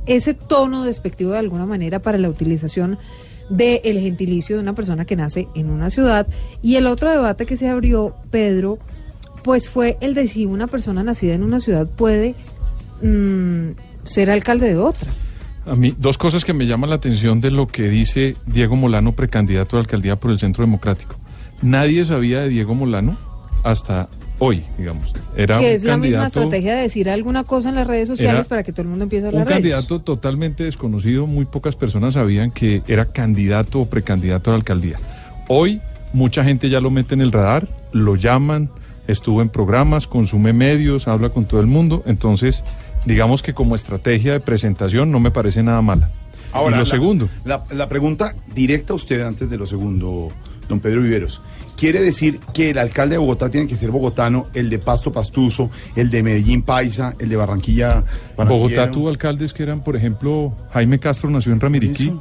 ese 0.06 0.34
tono 0.34 0.84
despectivo 0.84 1.32
de 1.32 1.38
alguna 1.38 1.66
manera 1.66 2.00
para 2.00 2.18
la 2.18 2.28
utilización 2.28 2.98
del 3.48 3.98
gentilicio 3.98 4.56
de 4.56 4.62
una 4.62 4.74
persona 4.74 5.04
que 5.04 5.16
nace 5.16 5.48
en 5.54 5.70
una 5.70 5.90
ciudad. 5.90 6.26
Y 6.62 6.76
el 6.76 6.86
otro 6.86 7.10
debate 7.10 7.46
que 7.46 7.56
se 7.56 7.68
abrió, 7.68 8.14
Pedro, 8.30 8.78
pues 9.42 9.68
fue 9.68 9.98
el 10.00 10.14
de 10.14 10.26
si 10.28 10.46
una 10.46 10.66
persona 10.66 11.02
nacida 11.02 11.34
en 11.34 11.42
una 11.42 11.60
ciudad 11.60 11.88
puede 11.88 12.34
mm, 13.02 13.70
ser 14.04 14.30
alcalde 14.30 14.68
de 14.68 14.76
otra. 14.76 15.10
A 15.66 15.74
mí, 15.74 15.94
dos 15.96 16.16
cosas 16.16 16.44
que 16.44 16.52
me 16.52 16.66
llaman 16.66 16.90
la 16.90 16.96
atención 16.96 17.40
de 17.40 17.50
lo 17.50 17.66
que 17.66 17.88
dice 17.88 18.36
Diego 18.46 18.76
Molano, 18.76 19.12
precandidato 19.12 19.76
a 19.76 19.78
la 19.78 19.82
alcaldía 19.82 20.16
por 20.16 20.30
el 20.30 20.38
Centro 20.38 20.64
Democrático. 20.64 21.16
Nadie 21.62 22.04
sabía 22.04 22.40
de 22.40 22.48
Diego 22.48 22.74
Molano 22.74 23.16
hasta 23.62 24.08
hoy, 24.38 24.64
digamos. 24.78 25.14
Era 25.36 25.58
que 25.58 25.66
un 25.66 25.70
es 25.72 25.84
la 25.84 25.96
misma 25.98 26.26
estrategia 26.26 26.74
de 26.76 26.82
decir 26.82 27.10
alguna 27.10 27.44
cosa 27.44 27.68
en 27.68 27.74
las 27.74 27.86
redes 27.86 28.08
sociales 28.08 28.46
para 28.48 28.62
que 28.62 28.72
todo 28.72 28.82
el 28.82 28.88
mundo 28.88 29.04
empiece 29.04 29.26
a 29.26 29.28
Un 29.30 29.34
hablar 29.40 29.48
de 29.48 29.68
ellos. 29.68 29.70
candidato 29.80 30.00
totalmente 30.02 30.64
desconocido, 30.64 31.26
muy 31.26 31.44
pocas 31.44 31.76
personas 31.76 32.14
sabían 32.14 32.50
que 32.50 32.82
era 32.88 33.06
candidato 33.12 33.80
o 33.80 33.86
precandidato 33.86 34.50
a 34.50 34.54
la 34.54 34.58
alcaldía. 34.58 34.96
Hoy 35.48 35.80
mucha 36.14 36.42
gente 36.42 36.70
ya 36.70 36.80
lo 36.80 36.90
mete 36.90 37.14
en 37.14 37.20
el 37.20 37.32
radar, 37.32 37.68
lo 37.92 38.16
llaman, 38.16 38.70
estuvo 39.06 39.42
en 39.42 39.50
programas, 39.50 40.06
consume 40.06 40.52
medios, 40.54 41.06
habla 41.06 41.28
con 41.28 41.44
todo 41.44 41.60
el 41.60 41.66
mundo, 41.66 42.02
entonces 42.06 42.64
digamos 43.04 43.42
que 43.42 43.52
como 43.52 43.74
estrategia 43.74 44.32
de 44.32 44.40
presentación 44.40 45.10
no 45.12 45.20
me 45.20 45.30
parece 45.30 45.62
nada 45.62 45.82
mala. 45.82 46.10
Ahora, 46.52 46.76
y 46.76 46.78
lo 46.78 46.84
la- 46.84 46.90
segundo, 46.90 47.28
La, 47.44 47.62
la 47.72 47.88
pregunta 47.88 48.34
directa 48.54 48.92
a 48.94 48.96
usted 48.96 49.20
antes 49.20 49.48
de 49.50 49.56
lo 49.58 49.66
segundo, 49.66 50.30
don 50.70 50.80
Pedro 50.80 51.02
Viveros. 51.02 51.42
¿Quiere 51.76 52.00
decir 52.00 52.40
que 52.54 52.70
el 52.70 52.78
alcalde 52.78 53.14
de 53.14 53.18
Bogotá 53.18 53.50
tiene 53.50 53.66
que 53.66 53.74
ser 53.76 53.90
bogotano, 53.90 54.46
el 54.54 54.68
de 54.68 54.78
Pasto 54.78 55.10
Pastuso, 55.12 55.70
el 55.96 56.10
de 56.10 56.22
Medellín 56.22 56.62
Paisa, 56.62 57.14
el 57.18 57.28
de 57.30 57.36
Barranquilla 57.36 58.04
Bogotá 58.36 58.90
tuvo 58.90 59.08
alcaldes 59.08 59.52
que 59.54 59.62
eran, 59.62 59.82
por 59.82 59.96
ejemplo, 59.96 60.54
Jaime 60.72 60.98
Castro 60.98 61.30
nació 61.30 61.52
en 61.52 61.60
Ramiriquí, 61.60 62.12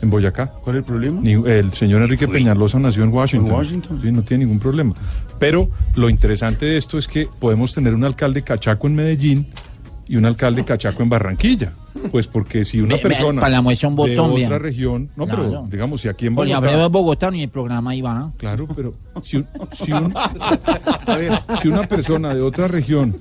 en 0.00 0.10
Boyacá. 0.10 0.52
¿Cuál 0.62 0.76
es 0.76 0.78
el 0.80 0.84
problema? 0.84 1.20
Ni- 1.20 1.32
el 1.32 1.72
señor 1.72 2.02
Enrique 2.02 2.28
Peñalosa 2.28 2.78
nació 2.78 3.02
en 3.02 3.12
Washington. 3.12 3.48
En 3.50 3.54
Washington. 3.56 4.00
Sí, 4.02 4.12
no 4.12 4.22
tiene 4.22 4.44
ningún 4.44 4.60
problema. 4.60 4.94
Pero 5.40 5.68
lo 5.96 6.08
interesante 6.08 6.66
de 6.66 6.76
esto 6.76 6.96
es 6.98 7.08
que 7.08 7.26
podemos 7.40 7.74
tener 7.74 7.94
un 7.94 8.04
alcalde 8.04 8.42
cachaco 8.42 8.86
en 8.86 8.94
Medellín 8.94 9.46
y 10.08 10.16
un 10.16 10.24
alcalde 10.26 10.64
cachaco 10.64 11.02
en 11.02 11.08
Barranquilla. 11.08 11.72
Pues 12.10 12.26
porque 12.28 12.64
si 12.64 12.80
una 12.80 12.96
persona 12.96 13.40
para 13.40 13.52
la 13.54 13.62
muestra 13.62 13.88
un 13.88 13.96
de 13.96 14.02
botón, 14.16 14.30
otra 14.30 14.36
bien. 14.48 14.60
región, 14.60 15.10
no, 15.16 15.26
pero 15.26 15.66
digamos, 15.70 16.00
si 16.00 16.08
aquí 16.08 16.26
en 16.26 16.34
Bogotá... 16.36 16.56
Alfredo 16.58 16.86
es 16.86 16.92
Bogotá 16.92 17.30
y 17.34 17.42
el 17.42 17.48
programa 17.50 17.90
ahí 17.90 18.00
va. 18.00 18.30
Claro, 18.36 18.68
pero 18.74 18.94
si, 19.22 19.38
un- 19.38 19.46
si 19.72 19.92
un- 19.92 20.14
a 20.16 21.16
ver, 21.16 21.32
si 21.60 21.68
una 21.68 21.86
persona 21.88 22.34
de 22.34 22.40
otra 22.40 22.68
región 22.68 23.16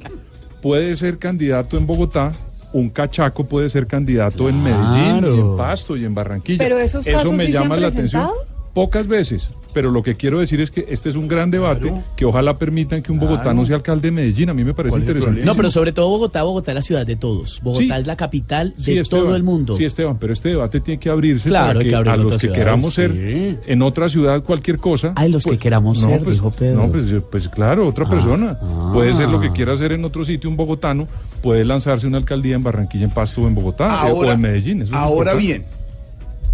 puede 0.62 0.96
ser 0.96 1.17
candidato 1.17 1.77
en 1.77 1.88
Bogotá, 1.88 2.34
un 2.74 2.89
cachaco 2.89 3.46
puede 3.46 3.70
ser 3.70 3.88
candidato 3.88 4.48
en 4.48 4.62
Medellín, 4.62 5.25
y 5.36 5.39
en 5.39 5.58
Pasto 5.58 5.98
y 5.98 6.06
en 6.06 6.13
Barranquilla. 6.13 6.60
Pero 6.60 6.77
esos 6.77 7.06
Eso 7.08 7.17
casos 7.17 7.34
me 7.34 7.46
sí 7.46 7.51
se 7.51 7.58
han 7.58 7.63
llama 7.63 7.77
la 7.77 7.88
atención. 7.88 8.29
Pocas 8.74 9.08
veces, 9.08 9.50
pero 9.77 9.91
lo 9.91 10.01
que 10.01 10.15
quiero 10.15 10.39
decir 10.39 10.60
es 10.60 10.72
que 10.72 10.88
este 10.89 11.07
es 11.10 11.15
un 11.15 11.27
gran 11.27 11.51
debate 11.51 11.93
que 12.15 12.25
ojalá 12.25 12.57
permitan 12.57 13.03
que 13.03 13.12
un 13.12 13.19
bogotano 13.19 13.63
sea 13.63 13.75
alcalde 13.75 14.07
de 14.07 14.12
Medellín. 14.12 14.50
A 14.50 14.55
mí 14.55 14.63
me 14.63 14.74
parece 14.74 14.98
interesante. 14.98 15.46
No, 15.46 15.53
pero 15.53 15.69
sobre 15.69 15.91
todo 15.91 16.10
Bogotá, 16.10 16.41
Bogotá 16.41 16.72
es 16.72 16.75
la 16.77 16.81
ciudad 16.81 17.05
de 17.05 17.15
todos. 17.15 17.62
Bogotá 17.62 17.84
Sí. 17.84 17.91
es 18.01 18.07
la 18.07 18.15
capital 18.17 18.74
de 18.75 18.84
Sí, 18.84 18.98
Esteban, 18.98 19.25
todo 19.25 19.36
el 19.36 19.43
mundo. 19.43 19.75
Sí, 19.75 19.86
Esteban, 19.86 20.17
pero 20.17 20.34
este 20.34 20.50
debate 20.50 20.79
tiene 20.79 21.00
que 21.00 21.12
abrirse 21.12 21.48
Claro, 21.48 21.67
para 21.67 21.79
hay 21.79 21.86
que, 21.86 21.89
que 21.91 21.96
abrirlo 21.96 22.13
a 22.13 22.24
los 22.24 22.31
que 22.34 22.39
ciudades, 22.39 22.60
queramos 22.60 22.93
ser 22.96 23.12
sí. 23.12 23.57
en 23.67 23.81
otra 23.84 24.10
ciudad 24.10 24.41
cualquier 24.43 24.79
cosa. 24.79 25.13
Ay, 25.15 25.29
los 25.31 25.43
que 25.43 25.60
queramos 25.60 26.00
ser, 26.00 26.24
pues, 26.24 26.38
dijo 26.38 26.50
Pedro. 26.50 26.88
No, 26.88 26.91
pues, 26.91 27.05
pues 27.29 27.48
claro, 27.50 27.88
otra 27.88 28.05
Ah, 28.07 28.10
persona. 28.10 28.57
ah. 28.60 28.89
Puede 28.96 29.13
ser 29.13 29.29
lo 29.29 29.39
que 29.39 29.51
quiera 29.51 29.74
hacer 29.74 29.91
en 29.91 30.03
otro 30.03 30.25
sitio, 30.25 30.50
un 30.50 30.57
bogotano, 30.57 31.07
puede 31.43 31.63
lanzarse 31.63 32.07
una 32.07 32.17
alcaldía 32.17 32.55
en 32.55 32.63
Barranquilla, 32.63 33.03
en 33.03 33.12
Pasto 33.12 33.43
o 33.43 33.48
en 33.48 33.53
Bogotá 33.53 34.07
eh, 34.07 34.12
o 34.12 34.25
en 34.25 34.41
Medellín. 34.41 34.81
eso 34.81 34.96
ahora 34.96 35.36
bien, 35.36 35.65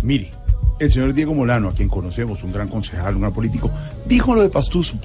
mire, 0.02 0.32
el 0.86 0.92
señor 0.92 1.14
Diego 1.14 1.34
Molano, 1.34 1.70
a 1.70 1.74
quien 1.74 1.90
conocemos, 1.90 2.44
un 2.44 2.52
gran 2.52 2.68
concejal, 2.68 3.16
un 3.16 3.22
gran 3.22 3.34
político, 3.34 3.72
dijo 4.06 4.34
lo 4.36 4.42
de 4.42 4.50
Pastuso 4.50 4.96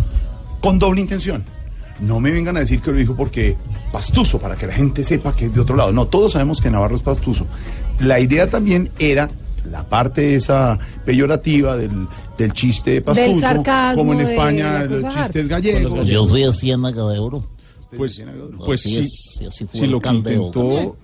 con 0.61 0.79
doble 0.79 1.01
intención. 1.01 1.45
No 2.01 2.21
me 2.21 2.31
vengan 2.31 2.57
a 2.57 2.61
decir 2.61 2.81
que 2.81 2.93
lo 2.93 2.97
dijo 2.97 3.17
porque 3.17 3.57
Pastuso, 3.93 4.39
para 4.39 4.55
que 4.57 4.67
la 4.67 4.73
gente 4.73 5.03
sepa 5.03 5.35
que 5.35 5.47
es 5.47 5.55
de 5.55 5.61
otro 5.61 5.77
lado. 5.77 5.93
No, 5.93 6.07
todos 6.07 6.33
sabemos 6.33 6.61
que 6.61 6.71
Navarro 6.71 6.95
es 6.95 7.03
Pastuso. 7.03 7.47
La 7.99 8.21
idea 8.21 8.49
también 8.49 8.91
era 8.99 9.29
la 9.69 9.89
parte 9.89 10.35
esa 10.37 10.79
peyorativa 11.05 11.77
del, 11.77 12.07
del 12.37 12.53
chiste 12.53 12.93
de 12.93 13.01
Pastuso, 13.03 13.29
Del 13.29 13.41
sarcasmo, 13.41 13.99
como 14.03 14.13
en 14.13 14.19
de 14.19 14.33
España 14.33 14.73
la 14.73 14.85
los 14.85 15.03
chistes 15.03 15.43
harta. 15.43 15.49
gallegos. 15.49 16.09
Yo 16.09 16.27
fui 16.27 16.45
a 16.45 16.53
Ciénaga 16.53 17.09
de 17.09 17.19
Oro. 17.19 17.45
Pues, 17.97 18.23
pues 18.65 18.83
sí, 18.83 19.03
fue 19.41 19.67
si 19.73 19.85
el 19.85 19.91
lo 19.91 20.01
que 20.01 20.09
de 20.11 20.17
intentó 20.17 20.97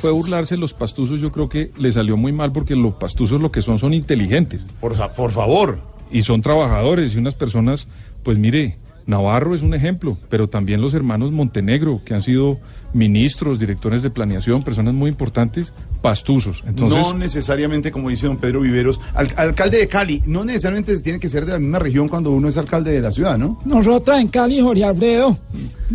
Fue 0.00 0.10
burlarse 0.10 0.56
los 0.56 0.72
pastuzos, 0.74 1.20
yo 1.20 1.32
creo 1.32 1.48
que 1.48 1.70
le 1.78 1.92
salió 1.92 2.16
muy 2.16 2.32
mal 2.32 2.52
porque 2.52 2.76
los 2.76 2.94
pastuzos 2.94 3.40
lo 3.40 3.50
que 3.52 3.62
son 3.62 3.78
son 3.78 3.94
inteligentes. 3.94 4.64
Por, 4.80 4.94
por 5.14 5.30
favor. 5.32 5.78
Y 6.10 6.22
son 6.22 6.42
trabajadores 6.42 7.14
y 7.14 7.18
unas 7.18 7.34
personas, 7.34 7.88
pues 8.22 8.36
mire, 8.38 8.76
Navarro 9.06 9.54
es 9.54 9.62
un 9.62 9.74
ejemplo, 9.74 10.16
pero 10.28 10.48
también 10.48 10.80
los 10.80 10.94
hermanos 10.94 11.32
Montenegro, 11.32 12.00
que 12.04 12.14
han 12.14 12.22
sido 12.22 12.60
ministros, 12.94 13.58
directores 13.58 14.02
de 14.02 14.10
planeación, 14.10 14.62
personas 14.62 14.94
muy 14.94 15.08
importantes, 15.08 15.72
pastuzos. 16.02 16.62
Entonces, 16.66 16.98
no 17.00 17.14
necesariamente, 17.14 17.90
como 17.90 18.10
dice 18.10 18.26
don 18.26 18.36
Pedro 18.36 18.60
Viveros, 18.60 19.00
al- 19.14 19.32
alcalde 19.36 19.78
de 19.78 19.88
Cali, 19.88 20.22
no 20.26 20.44
necesariamente 20.44 20.96
tiene 21.00 21.18
que 21.18 21.28
ser 21.28 21.46
de 21.46 21.52
la 21.52 21.58
misma 21.58 21.78
región 21.78 22.08
cuando 22.08 22.30
uno 22.30 22.48
es 22.48 22.56
alcalde 22.58 22.92
de 22.92 23.00
la 23.00 23.10
ciudad, 23.10 23.38
¿no? 23.38 23.58
Nosotras 23.64 24.20
en 24.20 24.28
Cali, 24.28 24.60
Jorge 24.60 24.84
Alfredo. 24.84 25.38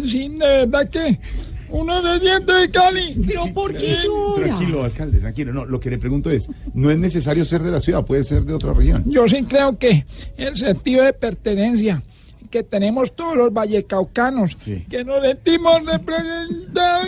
Sí, 0.06 0.28
de 0.30 0.38
verdad 0.66 0.90
que 0.90 1.20
uno 1.70 2.02
se 2.02 2.20
siente 2.20 2.52
de 2.52 2.70
Cali. 2.70 3.18
Pero 3.26 3.54
¿por 3.54 3.76
qué 3.76 3.98
llora? 4.04 4.46
Tranquilo, 4.46 4.84
alcalde, 4.84 5.20
tranquilo. 5.20 5.54
No, 5.54 5.66
lo 5.66 5.80
que 5.80 5.90
le 5.90 5.98
pregunto 5.98 6.30
es, 6.30 6.50
no 6.74 6.90
es 6.92 6.98
necesario 6.98 7.46
ser 7.46 7.64
de 7.64 7.72
la 7.72 7.80
ciudad, 7.80 8.06
puede 8.06 8.24
ser 8.24 8.44
de 8.44 8.54
otra 8.54 8.74
región. 8.74 9.04
Yo 9.06 9.28
sí 9.28 9.44
creo 9.44 9.78
que 9.78 10.06
el 10.38 10.58
sentido 10.58 11.04
de 11.04 11.14
pertenencia 11.14 12.02
que 12.50 12.64
tenemos 12.64 13.16
todos 13.16 13.36
los 13.36 13.54
vallecaucanos, 13.54 14.56
que 14.56 15.04
nos 15.04 15.22
sentimos 15.24 15.86
representados. 15.86 17.08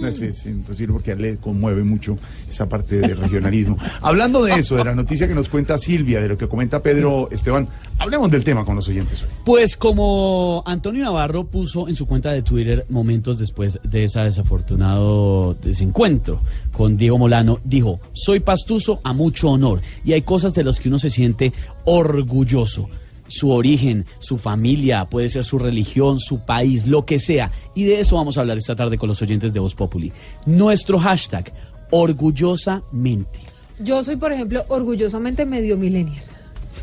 No, 0.00 0.06
es, 0.06 0.22
es 0.22 0.46
imposible 0.46 0.92
porque 0.94 1.14
le 1.16 1.36
conmueve 1.38 1.82
mucho 1.82 2.16
esa 2.48 2.68
parte 2.68 3.00
de 3.00 3.14
regionalismo. 3.14 3.76
Hablando 4.00 4.42
de 4.42 4.54
eso, 4.54 4.76
de 4.76 4.84
la 4.84 4.94
noticia 4.94 5.28
que 5.28 5.34
nos 5.34 5.48
cuenta 5.48 5.78
Silvia, 5.78 6.20
de 6.20 6.28
lo 6.28 6.38
que 6.38 6.48
comenta 6.48 6.82
Pedro 6.82 7.28
Esteban, 7.30 7.68
hablemos 7.98 8.30
del 8.30 8.44
tema 8.44 8.64
con 8.64 8.76
los 8.76 8.88
oyentes 8.88 9.22
hoy. 9.22 9.28
Pues 9.44 9.76
como 9.76 10.62
Antonio 10.66 11.04
Navarro 11.04 11.44
puso 11.44 11.88
en 11.88 11.96
su 11.96 12.06
cuenta 12.06 12.32
de 12.32 12.42
Twitter 12.42 12.86
momentos 12.88 13.38
después 13.38 13.78
de 13.82 14.04
ese 14.04 14.20
desafortunado 14.20 15.54
desencuentro 15.54 16.40
con 16.72 16.96
Diego 16.96 17.18
Molano, 17.18 17.60
dijo, 17.64 18.00
soy 18.12 18.40
pastuso 18.40 19.00
a 19.04 19.12
mucho 19.12 19.48
honor 19.50 19.80
y 20.04 20.12
hay 20.12 20.22
cosas 20.22 20.54
de 20.54 20.64
las 20.64 20.78
que 20.80 20.88
uno 20.88 20.98
se 20.98 21.10
siente 21.10 21.52
orgulloso. 21.84 22.88
Su 23.30 23.50
origen, 23.50 24.06
su 24.18 24.36
familia, 24.36 25.06
puede 25.06 25.28
ser 25.28 25.44
su 25.44 25.58
religión, 25.58 26.18
su 26.18 26.40
país, 26.40 26.86
lo 26.86 27.06
que 27.06 27.18
sea. 27.18 27.50
Y 27.74 27.84
de 27.84 28.00
eso 28.00 28.16
vamos 28.16 28.36
a 28.36 28.40
hablar 28.40 28.58
esta 28.58 28.74
tarde 28.74 28.98
con 28.98 29.08
los 29.08 29.22
oyentes 29.22 29.52
de 29.52 29.60
Voz 29.60 29.74
Populi. 29.74 30.12
Nuestro 30.46 30.98
hashtag, 30.98 31.52
orgullosamente. 31.90 33.40
Yo 33.78 34.04
soy, 34.04 34.16
por 34.16 34.32
ejemplo, 34.32 34.64
orgullosamente 34.68 35.46
medio 35.46 35.78
millennial. 35.78 36.24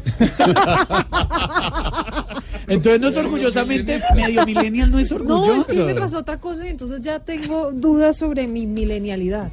Entonces 2.68 3.02
no 3.02 3.08
es 3.08 3.18
orgullosamente 3.18 4.00
medio 4.16 4.46
millennial, 4.46 4.92
no 4.92 5.00
es 5.00 5.12
orgulloso. 5.12 5.48
No, 5.48 5.62
es 5.62 5.68
que 5.68 5.84
me 5.84 5.96
pasó 5.96 6.20
otra 6.20 6.40
cosa 6.40 6.66
y 6.66 6.70
entonces 6.70 7.02
ya 7.02 7.20
tengo 7.20 7.72
dudas 7.72 8.18
sobre 8.18 8.48
mi 8.48 8.68
milenialidad. 8.68 9.52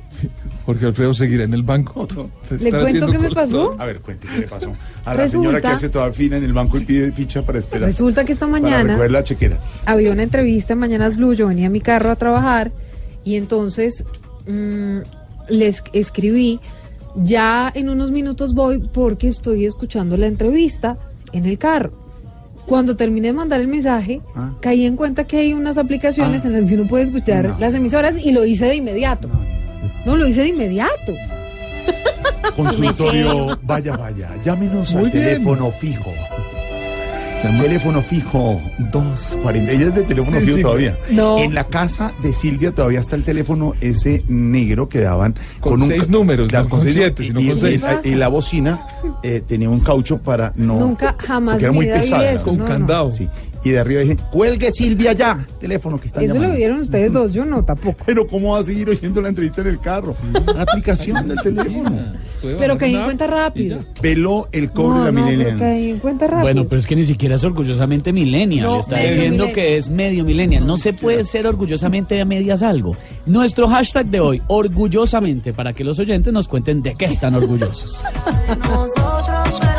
Jorge 0.66 0.86
Alfredo 0.86 1.12
seguirá 1.14 1.44
en 1.44 1.52
el 1.54 1.62
banco. 1.62 2.08
¿Le 2.60 2.70
cuento 2.70 3.10
qué 3.10 3.18
me 3.18 3.30
pasó? 3.30 3.76
A 3.78 3.84
ver, 3.84 4.00
cuente 4.00 4.26
qué 4.26 4.38
le 4.40 4.46
pasó. 4.48 4.74
A 5.04 5.14
la 5.14 5.22
Resulta- 5.22 5.28
señora 5.28 5.60
que 5.60 5.66
hace 5.68 5.88
toda 5.88 6.10
fila 6.12 6.36
en 6.38 6.44
el 6.44 6.52
banco 6.52 6.78
y 6.78 6.84
pide 6.84 7.12
ficha 7.12 7.42
para 7.42 7.58
esperar. 7.58 7.88
Resulta 7.88 8.24
que 8.24 8.32
esta 8.32 8.46
mañana 8.46 8.92
recoger 8.92 9.10
la 9.10 9.22
chequera. 9.24 9.58
había 9.84 10.10
una 10.12 10.22
entrevista 10.22 10.72
en 10.72 10.78
Mañanas 10.78 11.16
Blue, 11.16 11.34
yo 11.34 11.48
venía 11.48 11.66
a 11.66 11.70
mi 11.70 11.80
carro 11.80 12.10
a 12.10 12.16
trabajar 12.16 12.72
y 13.24 13.36
entonces 13.36 14.04
mm, 14.46 14.98
les 15.50 15.82
escribí, 15.92 16.60
ya 17.16 17.70
en 17.74 17.88
unos 17.90 18.10
minutos 18.10 18.54
voy 18.54 18.78
porque 18.92 19.28
estoy 19.28 19.66
escuchando 19.66 20.16
la 20.16 20.26
entrevista 20.26 20.96
en 21.32 21.44
el 21.44 21.58
carro. 21.58 21.92
Cuando 22.66 22.96
terminé 22.96 23.28
de 23.28 23.32
mandar 23.34 23.60
el 23.60 23.68
mensaje, 23.68 24.22
caí 24.60 24.86
en 24.86 24.96
cuenta 24.96 25.24
que 25.26 25.36
hay 25.36 25.52
unas 25.52 25.76
aplicaciones 25.76 26.46
en 26.46 26.52
las 26.54 26.64
que 26.64 26.76
uno 26.76 26.88
puede 26.88 27.04
escuchar 27.04 27.46
No. 27.50 27.56
las 27.60 27.74
emisoras 27.74 28.16
y 28.16 28.32
lo 28.32 28.46
hice 28.46 28.64
de 28.64 28.76
inmediato. 28.76 29.28
No, 29.28 29.44
lo 30.06 30.26
hice 30.28 30.42
de 30.42 30.48
inmediato. 30.48 31.12
Consultorio, 32.56 33.58
vaya, 33.62 33.96
vaya. 33.96 34.30
Llámenos 34.44 34.92
Muy 34.94 35.04
al 35.06 35.10
bien. 35.10 35.24
teléfono 35.24 35.72
fijo. 35.72 36.12
Teléfono 37.42 38.00
fijo 38.02 38.58
240. 38.90 39.70
Ella 39.72 39.86
es 39.88 39.94
de 39.94 40.02
teléfono 40.04 40.40
fijo 40.40 40.56
sí. 40.56 40.62
todavía. 40.62 40.98
No. 41.10 41.38
En 41.38 41.54
la 41.54 41.64
casa 41.64 42.12
de 42.22 42.32
Silvia 42.32 42.72
todavía 42.72 43.00
está 43.00 43.16
el 43.16 43.22
teléfono 43.22 43.74
ese 43.82 44.24
negro 44.28 44.88
que 44.88 45.00
daban 45.00 45.34
Con 45.60 45.82
un 45.82 45.88
seis 45.88 46.04
ca- 46.04 46.10
números, 46.10 46.48
claro, 46.48 46.64
no 46.64 46.70
con 46.70 46.80
seis 46.80 46.94
siete, 46.94 47.22
sino 47.24 47.40
y, 47.40 47.48
con 47.50 47.60
seis. 47.60 47.84
y- 48.02 48.08
y 48.08 48.14
la 48.14 48.28
bocina 48.28 48.86
eh, 49.22 49.42
tenía 49.46 49.68
un 49.68 49.80
caucho 49.80 50.18
para 50.22 50.52
no. 50.56 50.78
Nunca, 50.80 51.16
jamás 51.18 51.54
porque 51.56 51.64
era 51.66 51.72
muy 51.74 51.86
pesada. 51.86 52.30
eso, 52.32 52.46
no, 52.52 52.58
no. 52.60 52.64
candado. 52.64 53.10
Sí. 53.10 53.28
Y 53.64 53.70
de 53.70 53.78
arriba 53.80 54.02
dije, 54.02 54.18
cuelgue 54.30 54.70
Silvia 54.72 55.12
ya, 55.14 55.46
teléfono 55.58 55.98
que 55.98 56.06
está 56.08 56.20
Eso 56.20 56.34
llamando. 56.34 56.52
lo 56.52 56.56
vieron 56.58 56.80
ustedes 56.80 57.12
dos, 57.14 57.32
yo 57.32 57.46
no 57.46 57.64
tampoco. 57.64 58.04
Pero 58.04 58.26
¿cómo 58.26 58.52
va 58.52 58.58
a 58.58 58.62
seguir 58.62 58.90
oyendo 58.90 59.22
la 59.22 59.30
entrevista 59.30 59.62
en 59.62 59.68
el 59.68 59.80
carro? 59.80 60.14
La 60.54 60.62
aplicación 60.62 61.26
del 61.28 61.38
teléfono. 61.40 62.12
Pero 62.42 62.76
que 62.76 62.86
en 62.86 63.02
cuenta 63.04 63.26
rápido. 63.26 63.78
Peló 64.02 64.48
el 64.52 64.70
cobre 64.70 64.98
No, 64.98 65.04
de 65.06 65.12
la 65.12 65.20
no, 65.20 65.26
millennial. 65.26 65.58
que 65.58 65.90
en 65.90 65.98
cuenta 65.98 66.26
rápido. 66.26 66.42
Bueno, 66.42 66.64
pero 66.68 66.78
es 66.78 66.86
que 66.86 66.94
ni 66.94 67.04
siquiera 67.04 67.36
es 67.36 67.44
orgullosamente 67.44 68.12
millennial. 68.12 68.66
No, 68.66 68.80
Está 68.80 68.96
diciendo 68.98 69.44
millennial. 69.44 69.52
que 69.54 69.76
es 69.78 69.88
medio 69.88 70.24
millennial. 70.24 70.66
No 70.66 70.76
se 70.76 70.92
puede 70.92 71.24
ser 71.24 71.46
orgullosamente 71.46 72.20
a 72.20 72.26
medias 72.26 72.62
algo. 72.62 72.94
Nuestro 73.24 73.66
hashtag 73.68 74.06
de 74.08 74.20
hoy, 74.20 74.42
orgullosamente, 74.48 75.54
para 75.54 75.72
que 75.72 75.84
los 75.84 75.98
oyentes 75.98 76.30
nos 76.34 76.48
cuenten 76.48 76.82
de 76.82 76.94
qué 76.96 77.06
están 77.06 77.34
orgullosos. 77.34 78.04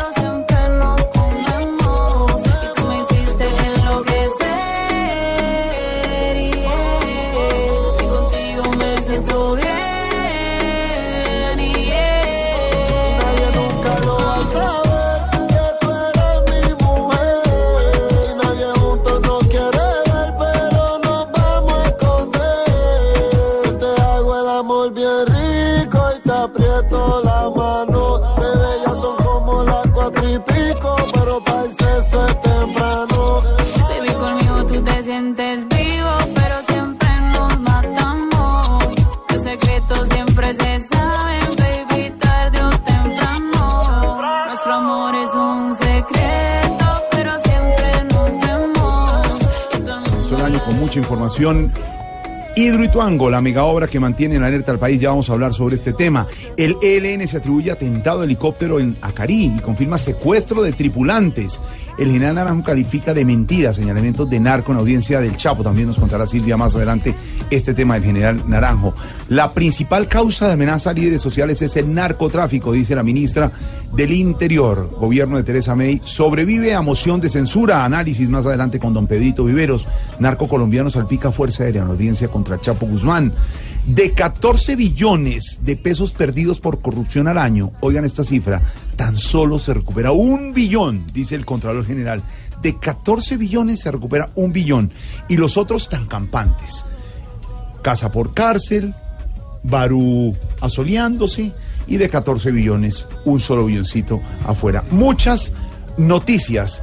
rico 25.26 25.98
y 26.16 26.20
te 26.20 26.32
aprieto 26.32 27.20
la 27.22 27.50
mano. 27.50 28.20
Bebé, 28.38 28.72
ya 28.84 28.94
son 29.00 29.16
como 29.16 29.62
las 29.64 29.86
cuatro 29.92 30.28
y 30.28 30.38
pico, 30.38 30.96
pero 31.12 31.44
para 31.44 31.62
el 31.64 31.70
sexo 31.70 32.26
es 32.26 32.40
temprano. 32.40 33.42
Baby, 33.88 34.12
conmigo 34.14 34.66
tú 34.66 34.82
te 34.82 35.02
sientes 35.02 35.68
vivo, 35.68 36.10
pero 36.34 36.56
siempre 36.68 37.08
nos 37.34 37.60
matamos. 37.60 38.84
Los 39.30 39.42
secretos 39.42 40.08
siempre 40.08 40.54
se 40.54 40.78
saben, 40.80 41.44
baby, 41.58 42.10
tarde 42.18 42.62
o 42.62 42.70
temprano. 42.70 44.20
Nuestro 44.46 44.74
amor 44.74 45.14
es 45.14 45.34
un 45.34 45.74
secreto, 45.74 46.86
pero 47.10 47.38
siempre 47.40 48.04
nos 48.04 48.30
vemos. 48.46 49.12
Es 50.24 50.32
un 50.32 50.40
año 50.40 50.64
con 50.64 50.78
mucha 50.78 50.98
información. 50.98 51.72
Hidroituango, 52.58 53.28
la 53.28 53.42
mega 53.42 53.64
obra 53.64 53.86
que 53.86 54.00
mantiene 54.00 54.36
en 54.36 54.42
alerta 54.42 54.72
al 54.72 54.78
país, 54.78 54.98
ya 54.98 55.10
vamos 55.10 55.28
a 55.28 55.34
hablar 55.34 55.52
sobre 55.52 55.74
este 55.74 55.92
tema. 55.92 56.26
El 56.56 56.78
ELN 56.80 57.28
se 57.28 57.36
atribuye 57.36 57.70
atentado 57.70 58.22
helicóptero 58.22 58.80
en 58.80 58.96
Acarí 59.02 59.52
y 59.54 59.60
confirma 59.60 59.98
secuestro 59.98 60.62
de 60.62 60.72
tripulantes. 60.72 61.60
El 61.98 62.10
general 62.10 62.34
Naranjo 62.34 62.64
califica 62.64 63.14
de 63.14 63.24
mentira 63.24 63.72
señalamientos 63.72 64.28
de 64.28 64.38
narco 64.38 64.72
en 64.72 64.78
audiencia 64.78 65.20
del 65.20 65.36
Chapo. 65.36 65.62
También 65.62 65.88
nos 65.88 65.98
contará 65.98 66.26
Silvia 66.26 66.56
más 66.56 66.76
adelante 66.76 67.14
este 67.50 67.72
tema 67.72 67.94
del 67.94 68.04
general 68.04 68.42
Naranjo. 68.46 68.94
La 69.28 69.54
principal 69.54 70.06
causa 70.06 70.46
de 70.46 70.54
amenaza 70.54 70.90
a 70.90 70.92
líderes 70.92 71.22
sociales 71.22 71.62
es 71.62 71.76
el 71.76 71.92
narcotráfico, 71.94 72.72
dice 72.72 72.94
la 72.94 73.02
ministra 73.02 73.50
del 73.94 74.12
Interior. 74.12 74.90
Gobierno 74.98 75.38
de 75.38 75.44
Teresa 75.44 75.74
May 75.74 76.00
sobrevive 76.04 76.74
a 76.74 76.82
moción 76.82 77.20
de 77.20 77.30
censura. 77.30 77.84
Análisis 77.84 78.28
más 78.28 78.44
adelante 78.44 78.78
con 78.78 78.92
don 78.92 79.06
Pedrito 79.06 79.44
Viveros. 79.44 79.88
Narco 80.18 80.48
colombiano 80.48 80.90
salpica 80.90 81.32
Fuerza 81.32 81.64
Aérea 81.64 81.82
en 81.82 81.88
audiencia 81.88 82.28
contra 82.28 82.60
Chapo 82.60 82.86
Guzmán. 82.86 83.32
De 83.86 84.12
14 84.12 84.74
billones 84.74 85.60
de 85.62 85.76
pesos 85.76 86.12
perdidos 86.12 86.58
por 86.58 86.80
corrupción 86.80 87.28
al 87.28 87.38
año, 87.38 87.70
oigan 87.80 88.04
esta 88.04 88.24
cifra, 88.24 88.60
tan 88.96 89.16
solo 89.16 89.60
se 89.60 89.74
recupera 89.74 90.10
un 90.10 90.52
billón, 90.52 91.06
dice 91.14 91.36
el 91.36 91.46
Contralor 91.46 91.86
General. 91.86 92.20
De 92.60 92.80
14 92.80 93.36
billones 93.36 93.80
se 93.80 93.92
recupera 93.92 94.30
un 94.34 94.52
billón. 94.52 94.92
Y 95.28 95.36
los 95.36 95.56
otros 95.56 95.88
tan 95.88 96.06
campantes. 96.06 96.84
Casa 97.80 98.10
por 98.10 98.34
cárcel, 98.34 98.92
Barú 99.62 100.36
asoleándose 100.60 101.52
y 101.86 101.96
de 101.96 102.08
14 102.08 102.50
billones, 102.50 103.06
un 103.24 103.38
solo 103.38 103.66
billoncito 103.66 104.20
afuera. 104.44 104.84
Muchas 104.90 105.52
noticias 105.96 106.82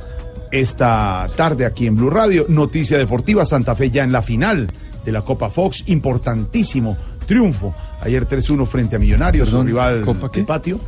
esta 0.52 1.30
tarde 1.36 1.66
aquí 1.66 1.86
en 1.86 1.98
Blue 1.98 2.10
Radio. 2.10 2.46
Noticia 2.48 2.98
deportiva, 2.98 3.46
Santa 3.46 3.76
Fe 3.76 3.90
ya 3.90 4.04
en 4.04 4.14
la 4.14 4.22
final 4.22 4.68
de 5.04 5.12
la 5.12 5.22
Copa 5.22 5.50
Fox, 5.50 5.84
importantísimo 5.88 6.98
triunfo. 7.26 7.74
Ayer 8.02 8.28
3-1 8.28 8.66
frente 8.66 8.96
a 8.96 9.00
Millonarios, 9.00 9.50
su 9.50 9.64
rival 9.64 10.02
¿Copa 10.02 10.30
de 10.30 10.44
patio. 10.44 10.80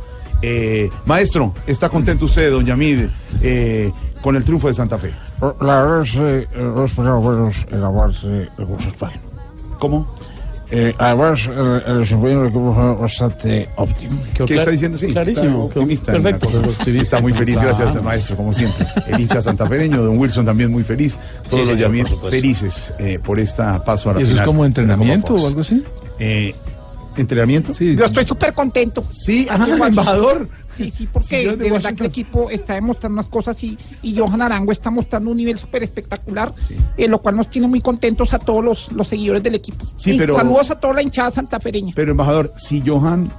Eh, 0.42 0.88
maestro, 1.06 1.54
¿está 1.66 1.88
contento 1.88 2.26
usted, 2.26 2.50
don 2.50 2.64
Yamid, 2.64 3.08
eh, 3.42 3.90
con 4.20 4.36
el 4.36 4.44
triunfo 4.44 4.68
de 4.68 4.74
Santa 4.74 4.98
Fe? 4.98 5.12
La 5.60 5.82
verdad 5.82 6.02
es 6.02 6.12
que 6.12 6.48
los 6.58 6.92
primeros 6.92 7.24
buenos 7.24 7.66
en 7.70 7.80
la 7.80 7.88
base 7.88 8.26
de 8.26 8.48
conceptual. 8.56 9.12
¿Cómo? 9.78 10.06
Eh, 10.70 10.92
además, 10.98 11.46
el, 11.46 11.82
el 11.86 11.98
desempeño 12.00 12.40
del 12.40 12.48
equipo 12.48 12.74
fue 12.74 12.94
bastante 12.96 13.68
óptimo. 13.76 14.20
¿Qué 14.34 14.54
está 14.56 14.70
diciendo? 14.70 14.98
Sí, 14.98 15.08
clarísimo, 15.08 15.66
está 15.68 15.80
optimista. 15.80 16.12
perfecto. 16.12 16.48
cosa. 16.50 16.90
Está 16.90 17.20
muy 17.20 17.32
feliz, 17.32 17.56
gracias 17.60 17.94
al 17.94 18.02
maestro, 18.02 18.36
como 18.36 18.52
siempre. 18.52 18.86
El 19.06 19.20
hincha 19.20 19.40
santafereño, 19.40 20.02
don 20.02 20.18
Wilson 20.18 20.44
también 20.44 20.72
muy 20.72 20.82
feliz. 20.82 21.18
Todos 21.48 21.68
los 21.68 21.78
señor, 21.78 22.30
felices 22.30 22.92
eh, 22.98 23.18
por 23.22 23.38
esta 23.38 23.84
paso 23.84 24.10
a 24.10 24.14
la 24.14 24.20
¿Y 24.20 24.24
eso 24.24 24.34
es 24.34 24.42
como 24.42 24.64
entrenamiento 24.64 25.34
o 25.34 25.46
algo 25.46 25.60
así? 25.60 25.84
Eh, 26.18 26.54
¿Entrenamiento? 27.16 27.72
Sí. 27.74 27.96
Yo 27.96 28.04
estoy 28.04 28.24
súper 28.24 28.52
contento. 28.54 29.04
Sí, 29.10 29.46
embajador. 29.86 30.48
Sí, 30.76 30.92
sí, 30.94 31.08
porque 31.10 31.46
de 31.48 31.56
de, 31.56 31.70
verdad 31.70 31.94
que 31.94 32.02
el 32.04 32.10
equipo 32.10 32.50
está 32.50 32.74
demostrando 32.74 33.14
unas 33.20 33.30
cosas 33.30 33.62
y, 33.64 33.78
y 34.02 34.14
Johan 34.18 34.42
Arango 34.42 34.72
está 34.72 34.90
mostrando 34.90 35.30
un 35.30 35.36
nivel 35.38 35.56
súper 35.58 35.82
espectacular, 35.82 36.52
eh, 36.98 37.08
lo 37.08 37.18
cual 37.22 37.36
nos 37.36 37.48
tiene 37.48 37.66
muy 37.66 37.80
contentos 37.80 38.34
a 38.34 38.38
todos 38.38 38.62
los, 38.62 38.92
los 38.92 39.08
seguidores 39.08 39.42
del 39.42 39.54
equipo. 39.54 39.86
Sí, 39.96 40.12
Y 40.12 40.18
pero- 40.18 40.36
Saludos 40.36 40.70
a 40.70 40.78
toda 40.78 40.92
la 40.94 41.02
hinchada 41.02 41.30
santafereña. 41.30 41.94
Pero, 41.96 42.10
embajador, 42.10 42.52
si 42.58 42.82
Johan, 42.86 43.32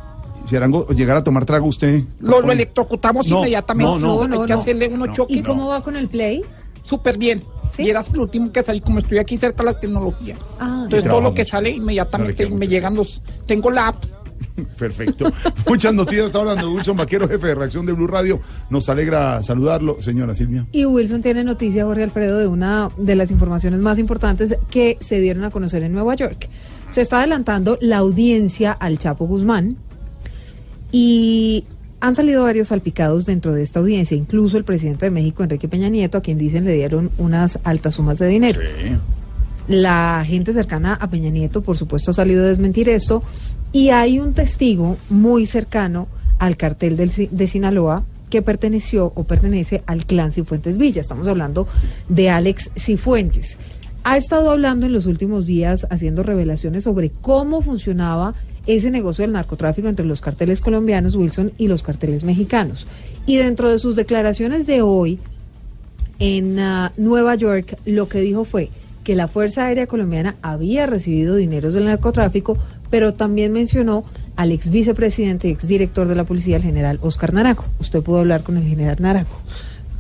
si 0.47 0.55
Arango 0.55 0.87
llegara 0.89 1.19
a 1.19 1.23
tomar 1.23 1.45
trago 1.45 1.67
usted... 1.67 2.01
Lo, 2.21 2.41
lo 2.41 2.51
electrocutamos 2.51 3.27
No, 3.27 3.37
inmediatamente. 3.39 3.99
no, 3.99 4.27
no, 4.27 4.41
Hay 4.41 4.47
que 4.47 4.53
no. 4.53 4.59
hacerle 4.59 4.87
unos 4.87 5.15
choques. 5.15 5.37
¿Y 5.37 5.43
cómo 5.43 5.67
va 5.67 5.83
con 5.83 5.95
el 5.95 6.07
play? 6.07 6.41
Súper 6.87 7.17
bien. 7.17 7.43
¿Sí? 7.69 7.83
Y 7.83 7.89
eras 7.89 8.09
el 8.13 8.19
último 8.19 8.51
que 8.51 8.63
salí, 8.63 8.79
como 8.79 8.99
estoy 8.99 9.17
aquí 9.17 9.37
cerca 9.37 9.61
de 9.63 9.71
la 9.73 9.79
tecnología. 9.79 10.35
Ah, 10.59 10.81
Entonces 10.85 11.09
todo 11.09 11.19
lo 11.21 11.33
que 11.33 11.43
sale 11.43 11.71
No 11.71 11.77
inmediatamente 11.77 12.45
mucho. 12.45 12.55
me 12.57 12.67
llegan 12.67 12.95
los... 12.95 13.21
Tengo 13.45 13.69
la 13.69 13.89
app. 13.89 14.05
Perfecto. 14.79 15.31
Muchas 15.67 15.93
noticias. 15.93 16.27
Está 16.27 16.39
hablando 16.39 16.71
Wilson 16.71 16.95
Vaquero, 16.95 17.27
jefe 17.27 17.47
de 17.47 17.55
reacción 17.55 17.85
de 17.85 17.91
Blue 17.91 18.07
Radio. 18.07 18.39
Nos 18.69 18.87
alegra 18.87 19.43
saludarlo, 19.43 20.01
señora 20.01 20.33
Silvia. 20.33 20.65
Y 20.71 20.85
Wilson 20.85 21.21
tiene 21.21 21.43
noticia, 21.43 21.83
Jorge 21.85 22.03
Alfredo, 22.03 22.39
de 22.39 22.47
una 22.47 22.89
de 22.97 23.15
las 23.15 23.31
informaciones 23.31 23.81
más 23.81 23.99
importantes 23.99 24.55
que 24.69 24.97
se 25.01 25.19
dieron 25.19 25.43
a 25.43 25.51
conocer 25.51 25.83
en 25.83 25.91
Nueva 25.91 26.15
York. 26.15 26.47
Se 26.89 27.01
está 27.01 27.19
adelantando 27.19 27.77
la 27.81 27.97
audiencia 27.97 28.71
al 28.71 28.97
Chapo 28.97 29.27
Guzmán 29.27 29.75
y 30.91 31.65
han 31.99 32.15
salido 32.15 32.43
varios 32.43 32.67
salpicados 32.67 33.25
dentro 33.25 33.53
de 33.53 33.63
esta 33.63 33.79
audiencia, 33.79 34.15
incluso 34.15 34.57
el 34.57 34.63
presidente 34.63 35.05
de 35.05 35.11
México, 35.11 35.43
Enrique 35.43 35.67
Peña 35.67 35.89
Nieto, 35.89 36.17
a 36.17 36.21
quien 36.21 36.37
dicen 36.37 36.65
le 36.65 36.73
dieron 36.73 37.09
unas 37.17 37.59
altas 37.63 37.95
sumas 37.95 38.19
de 38.19 38.27
dinero. 38.27 38.61
La 39.67 40.23
gente 40.25 40.53
cercana 40.53 40.93
a 40.93 41.09
Peña 41.09 41.29
Nieto, 41.29 41.61
por 41.61 41.75
supuesto, 41.75 42.11
ha 42.11 42.13
salido 42.13 42.43
a 42.43 42.47
desmentir 42.47 42.87
esto 42.87 43.23
y 43.71 43.89
hay 43.89 44.19
un 44.19 44.33
testigo 44.33 44.97
muy 45.09 45.45
cercano 45.45 46.07
al 46.39 46.55
cartel 46.55 46.95
del, 46.97 47.11
de 47.31 47.47
Sinaloa 47.47 48.03
que 48.29 48.41
perteneció 48.41 49.11
o 49.15 49.23
pertenece 49.23 49.83
al 49.87 50.05
clan 50.05 50.31
Cifuentes 50.31 50.77
Villa. 50.77 51.01
Estamos 51.01 51.27
hablando 51.27 51.67
de 52.09 52.29
Alex 52.29 52.71
Cifuentes. 52.77 53.57
Ha 54.03 54.17
estado 54.17 54.51
hablando 54.51 54.85
en 54.85 54.93
los 54.93 55.05
últimos 55.05 55.45
días, 55.45 55.87
haciendo 55.89 56.23
revelaciones 56.23 56.83
sobre 56.83 57.09
cómo 57.09 57.61
funcionaba 57.61 58.35
ese 58.67 58.91
negocio 58.91 59.23
del 59.23 59.31
narcotráfico 59.31 59.87
entre 59.87 60.05
los 60.05 60.21
carteles 60.21 60.61
colombianos, 60.61 61.15
Wilson, 61.15 61.53
y 61.57 61.67
los 61.67 61.83
carteles 61.83 62.23
mexicanos. 62.23 62.87
Y 63.25 63.37
dentro 63.37 63.71
de 63.71 63.79
sus 63.79 63.95
declaraciones 63.95 64.67
de 64.67 64.81
hoy, 64.81 65.19
en 66.19 66.59
ah, 66.59 66.91
Nueva 66.97 67.35
York, 67.35 67.77
lo 67.85 68.09
que 68.09 68.19
dijo 68.19 68.45
fue 68.45 68.69
que 69.03 69.15
la 69.15 69.27
Fuerza 69.27 69.65
Aérea 69.65 69.87
Colombiana 69.87 70.35
había 70.41 70.85
recibido 70.85 71.35
dineros 71.35 71.73
del 71.73 71.85
narcotráfico, 71.85 72.57
pero 72.89 73.13
también 73.13 73.53
mencionó 73.53 74.03
al 74.35 74.51
ex 74.51 74.69
vicepresidente 74.69 75.47
y 75.47 75.51
ex 75.51 75.67
director 75.67 76.07
de 76.07 76.15
la 76.15 76.25
policía, 76.25 76.57
el 76.57 76.63
general 76.63 76.99
Oscar 77.01 77.33
Naranjo. 77.33 77.65
Usted 77.79 78.01
pudo 78.01 78.19
hablar 78.19 78.43
con 78.43 78.57
el 78.57 78.63
general 78.63 78.97
Naranjo. 78.99 79.41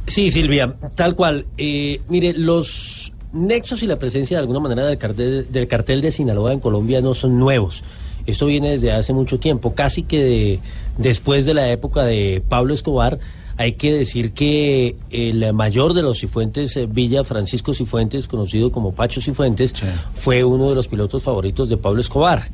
Sí, 0.07 0.29
Silvia, 0.29 0.75
tal 0.95 1.15
cual. 1.15 1.45
Eh, 1.57 2.01
mire, 2.09 2.33
los 2.33 3.11
nexos 3.33 3.83
y 3.83 3.87
la 3.87 3.97
presencia 3.97 4.37
de 4.37 4.41
alguna 4.41 4.59
manera 4.59 4.87
del 4.87 4.97
cartel, 4.97 5.47
del 5.49 5.67
cartel 5.67 6.01
de 6.01 6.11
Sinaloa 6.11 6.53
en 6.53 6.59
Colombia 6.59 7.01
no 7.01 7.13
son 7.13 7.39
nuevos. 7.39 7.83
Esto 8.27 8.45
viene 8.45 8.69
desde 8.71 8.91
hace 8.91 9.13
mucho 9.13 9.39
tiempo, 9.39 9.73
casi 9.73 10.03
que 10.03 10.23
de- 10.23 10.59
después 10.99 11.45
de 11.47 11.53
la 11.55 11.71
época 11.71 12.03
de 12.05 12.43
Pablo 12.47 12.73
Escobar. 12.75 13.17
Hay 13.59 13.71
que 13.73 13.91
decir 13.91 14.33
que 14.33 14.95
el 15.09 15.51
mayor 15.51 15.95
de 15.95 16.03
los 16.03 16.19
Cifuentes, 16.19 16.77
eh, 16.77 16.85
Villa 16.87 17.23
Francisco 17.23 17.73
Cifuentes, 17.73 18.27
conocido 18.27 18.71
como 18.71 18.93
Pacho 18.93 19.19
Cifuentes, 19.19 19.73
fue 20.13 20.43
uno 20.43 20.69
de 20.69 20.75
los 20.75 20.87
pilotos 20.87 21.23
favoritos 21.23 21.67
de 21.67 21.75
Pablo 21.77 21.99
Escobar, 22.01 22.49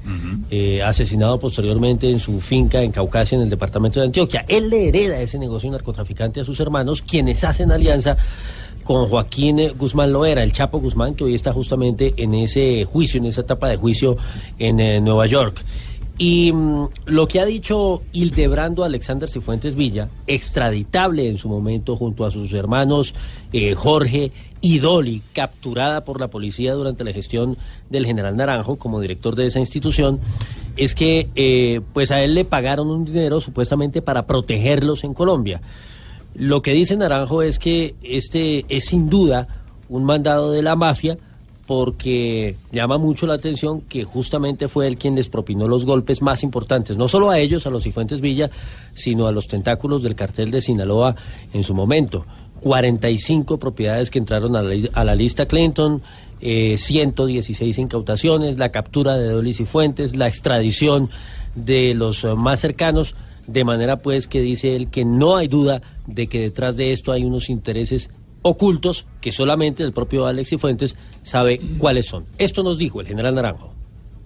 eh, 0.50 0.82
asesinado 0.82 1.38
posteriormente 1.40 2.10
en 2.10 2.20
su 2.22 2.40
finca 2.40 2.82
en 2.82 2.94
Caucasia, 2.94 3.36
en 3.36 3.42
el 3.42 3.50
departamento 3.50 4.00
de 4.00 4.06
Antioquia. 4.06 4.46
Él 4.48 4.70
le 4.70 4.88
hereda 4.88 5.20
ese 5.20 5.38
negocio 5.38 5.70
narcotraficante 5.70 6.40
a 6.40 6.46
sus 6.46 6.58
hermanos, 6.62 7.02
quienes 7.02 7.44
hacen 7.44 7.74
alianza 7.74 8.16
con 8.84 9.08
Joaquín 9.08 9.72
Guzmán 9.78 10.12
Loera, 10.12 10.44
el 10.44 10.52
Chapo 10.52 10.80
Guzmán, 10.80 11.16
que 11.16 11.24
hoy 11.24 11.34
está 11.34 11.54
justamente 11.54 12.14
en 12.18 12.34
ese 12.34 12.86
juicio, 12.86 13.20
en 13.20 13.28
esa 13.28 13.42
etapa 13.42 13.68
de 13.68 13.78
juicio 13.78 14.18
en 14.60 14.80
eh, 14.80 15.02
Nueva 15.02 15.26
York. 15.26 15.64
Y 16.18 16.52
mm, 16.52 16.88
lo 17.06 17.28
que 17.28 17.40
ha 17.40 17.46
dicho 17.46 18.02
Hildebrando 18.12 18.84
Alexander 18.84 19.30
Cifuentes 19.30 19.76
Villa, 19.76 20.10
extraditable 20.28 21.28
en 21.28 21.38
su 21.38 21.50
momento 21.50 21.96
junto 21.96 22.26
a 22.26 22.32
sus 22.32 22.54
hermanos 22.54 23.16
eh, 23.52 23.74
Jorge 23.74 24.32
y 24.62 24.80
Dolly, 24.80 25.22
capturada 25.34 26.06
por 26.06 26.20
la 26.20 26.30
policía 26.30 26.74
durante 26.74 27.04
la 27.04 27.12
gestión 27.12 27.58
del 27.90 28.06
general 28.06 28.38
Naranjo 28.38 28.78
como 28.78 29.02
director 29.02 29.36
de 29.36 29.48
esa 29.48 29.60
institución, 29.60 30.20
es 30.78 30.96
que 30.96 31.30
eh, 31.36 31.82
pues 31.94 32.12
a 32.12 32.24
él 32.24 32.34
le 32.34 32.46
pagaron 32.46 32.90
un 32.90 33.06
dinero 33.06 33.42
supuestamente 33.42 34.02
para 34.02 34.26
protegerlos 34.26 35.04
en 35.04 35.14
Colombia. 35.14 35.62
Lo 36.36 36.62
que 36.62 36.74
dice 36.74 36.98
Naranjo 36.98 37.42
es 37.42 37.60
que 37.60 37.96
este 38.02 38.66
es 38.70 38.86
sin 38.86 39.10
duda 39.10 39.48
un 39.90 40.04
mandado 40.04 40.52
de 40.52 40.64
la 40.64 40.76
mafia 40.76 41.18
porque 41.66 42.58
llama 42.72 42.98
mucho 42.98 43.26
la 43.26 43.36
atención 43.36 43.82
que 43.82 44.04
justamente 44.04 44.68
fue 44.68 44.88
él 44.88 44.98
quien 44.98 45.16
les 45.16 45.30
propinó 45.30 45.68
los 45.68 45.86
golpes 45.86 46.22
más 46.22 46.44
importantes, 46.44 46.98
no 46.98 47.08
solo 47.08 47.30
a 47.30 47.40
ellos, 47.40 47.66
a 47.66 47.70
los 47.70 47.84
Cifuentes 47.84 48.20
Villa, 48.20 48.50
sino 48.94 49.28
a 49.28 49.32
los 49.32 49.48
tentáculos 49.48 50.04
del 50.04 50.16
cartel 50.16 50.52
de 50.52 50.62
Sinaloa 50.62 51.16
en 51.54 51.64
su 51.64 51.74
momento. 51.74 52.26
45 52.60 53.58
propiedades 53.60 54.10
que 54.10 54.20
entraron 54.20 54.56
a 54.56 54.62
la, 54.62 54.76
a 54.94 55.04
la 55.04 55.16
lista 55.16 55.46
Clinton, 55.46 56.02
eh, 56.42 56.76
116 56.78 57.78
incautaciones, 57.78 58.58
la 58.58 58.70
captura 58.70 59.18
de 59.18 59.30
Dolly 59.30 59.54
Cifuentes, 59.54 60.16
la 60.16 60.28
extradición 60.28 61.10
de 61.56 61.94
los 61.94 62.24
eh, 62.24 62.36
más 62.36 62.60
cercanos, 62.60 63.16
de 63.48 63.64
manera 63.64 63.98
pues 63.98 64.28
que 64.28 64.42
dice 64.42 64.76
él 64.76 64.90
que 64.90 65.06
no 65.06 65.38
hay 65.38 65.48
duda 65.48 65.82
de 66.08 66.28
que 66.28 66.42
detrás 66.42 66.78
de 66.78 66.92
esto 66.92 67.12
hay 67.12 67.24
unos 67.24 67.50
intereses 67.50 68.10
ocultos 68.42 69.08
que 69.22 69.32
solamente 69.32 69.84
el 69.84 69.94
propio 69.94 70.28
Alex 70.28 70.50
Cifuentes 70.50 70.96
sabe 71.24 71.60
cuáles 71.78 72.06
son. 72.06 72.26
Esto 72.38 72.62
nos 72.62 72.78
dijo 72.78 73.02
el 73.02 73.08
general 73.08 73.36
Naranjo. 73.36 73.74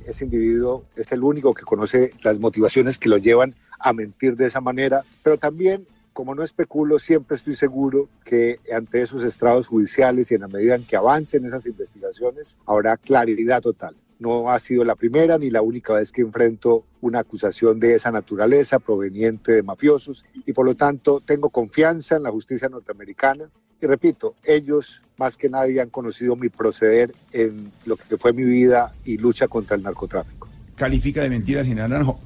ese 0.05 0.25
individuo 0.25 0.85
es 0.95 1.11
el 1.11 1.23
único 1.23 1.53
que 1.53 1.63
conoce 1.63 2.11
las 2.23 2.39
motivaciones 2.39 2.97
que 2.97 3.09
lo 3.09 3.17
llevan 3.17 3.55
a 3.79 3.93
mentir 3.93 4.35
de 4.35 4.47
esa 4.47 4.61
manera, 4.61 5.03
pero 5.21 5.37
también, 5.37 5.85
como 6.13 6.33
no 6.33 6.43
especulo, 6.43 6.97
siempre 6.97 7.37
estoy 7.37 7.55
seguro 7.55 8.09
que 8.25 8.59
ante 8.75 9.01
esos 9.01 9.23
estrados 9.23 9.67
judiciales 9.67 10.31
y 10.31 10.35
en 10.35 10.41
la 10.41 10.47
medida 10.47 10.75
en 10.75 10.83
que 10.83 10.95
avancen 10.95 11.45
esas 11.45 11.65
investigaciones, 11.67 12.57
habrá 12.65 12.97
claridad 12.97 13.61
total. 13.61 13.95
No 14.19 14.49
ha 14.49 14.59
sido 14.59 14.83
la 14.83 14.95
primera 14.95 15.37
ni 15.37 15.49
la 15.49 15.61
única 15.61 15.93
vez 15.93 16.11
que 16.11 16.21
enfrento 16.21 16.85
una 17.01 17.19
acusación 17.19 17.79
de 17.79 17.95
esa 17.95 18.11
naturaleza 18.11 18.79
proveniente 18.79 19.51
de 19.51 19.63
mafiosos 19.63 20.25
y 20.45 20.53
por 20.53 20.65
lo 20.65 20.75
tanto 20.75 21.21
tengo 21.21 21.49
confianza 21.49 22.15
en 22.15 22.23
la 22.23 22.31
justicia 22.31 22.67
norteamericana 22.69 23.49
y 23.81 23.85
repito, 23.85 24.35
ellos 24.43 25.01
más 25.17 25.37
que 25.37 25.49
nadie 25.49 25.81
han 25.81 25.89
conocido 25.89 26.35
mi 26.35 26.49
proceder 26.49 27.13
en 27.31 27.71
lo 27.85 27.95
que 27.95 28.17
fue 28.17 28.33
mi 28.33 28.43
vida 28.43 28.93
y 29.05 29.17
lucha 29.17 29.47
contra 29.47 29.75
el 29.75 29.83
narcotráfico. 29.83 30.47
Califica 30.75 31.21
de 31.21 31.29
mentira 31.29 31.61
al 31.61 31.65
general 31.65 31.91
Naranjo. 31.91 32.19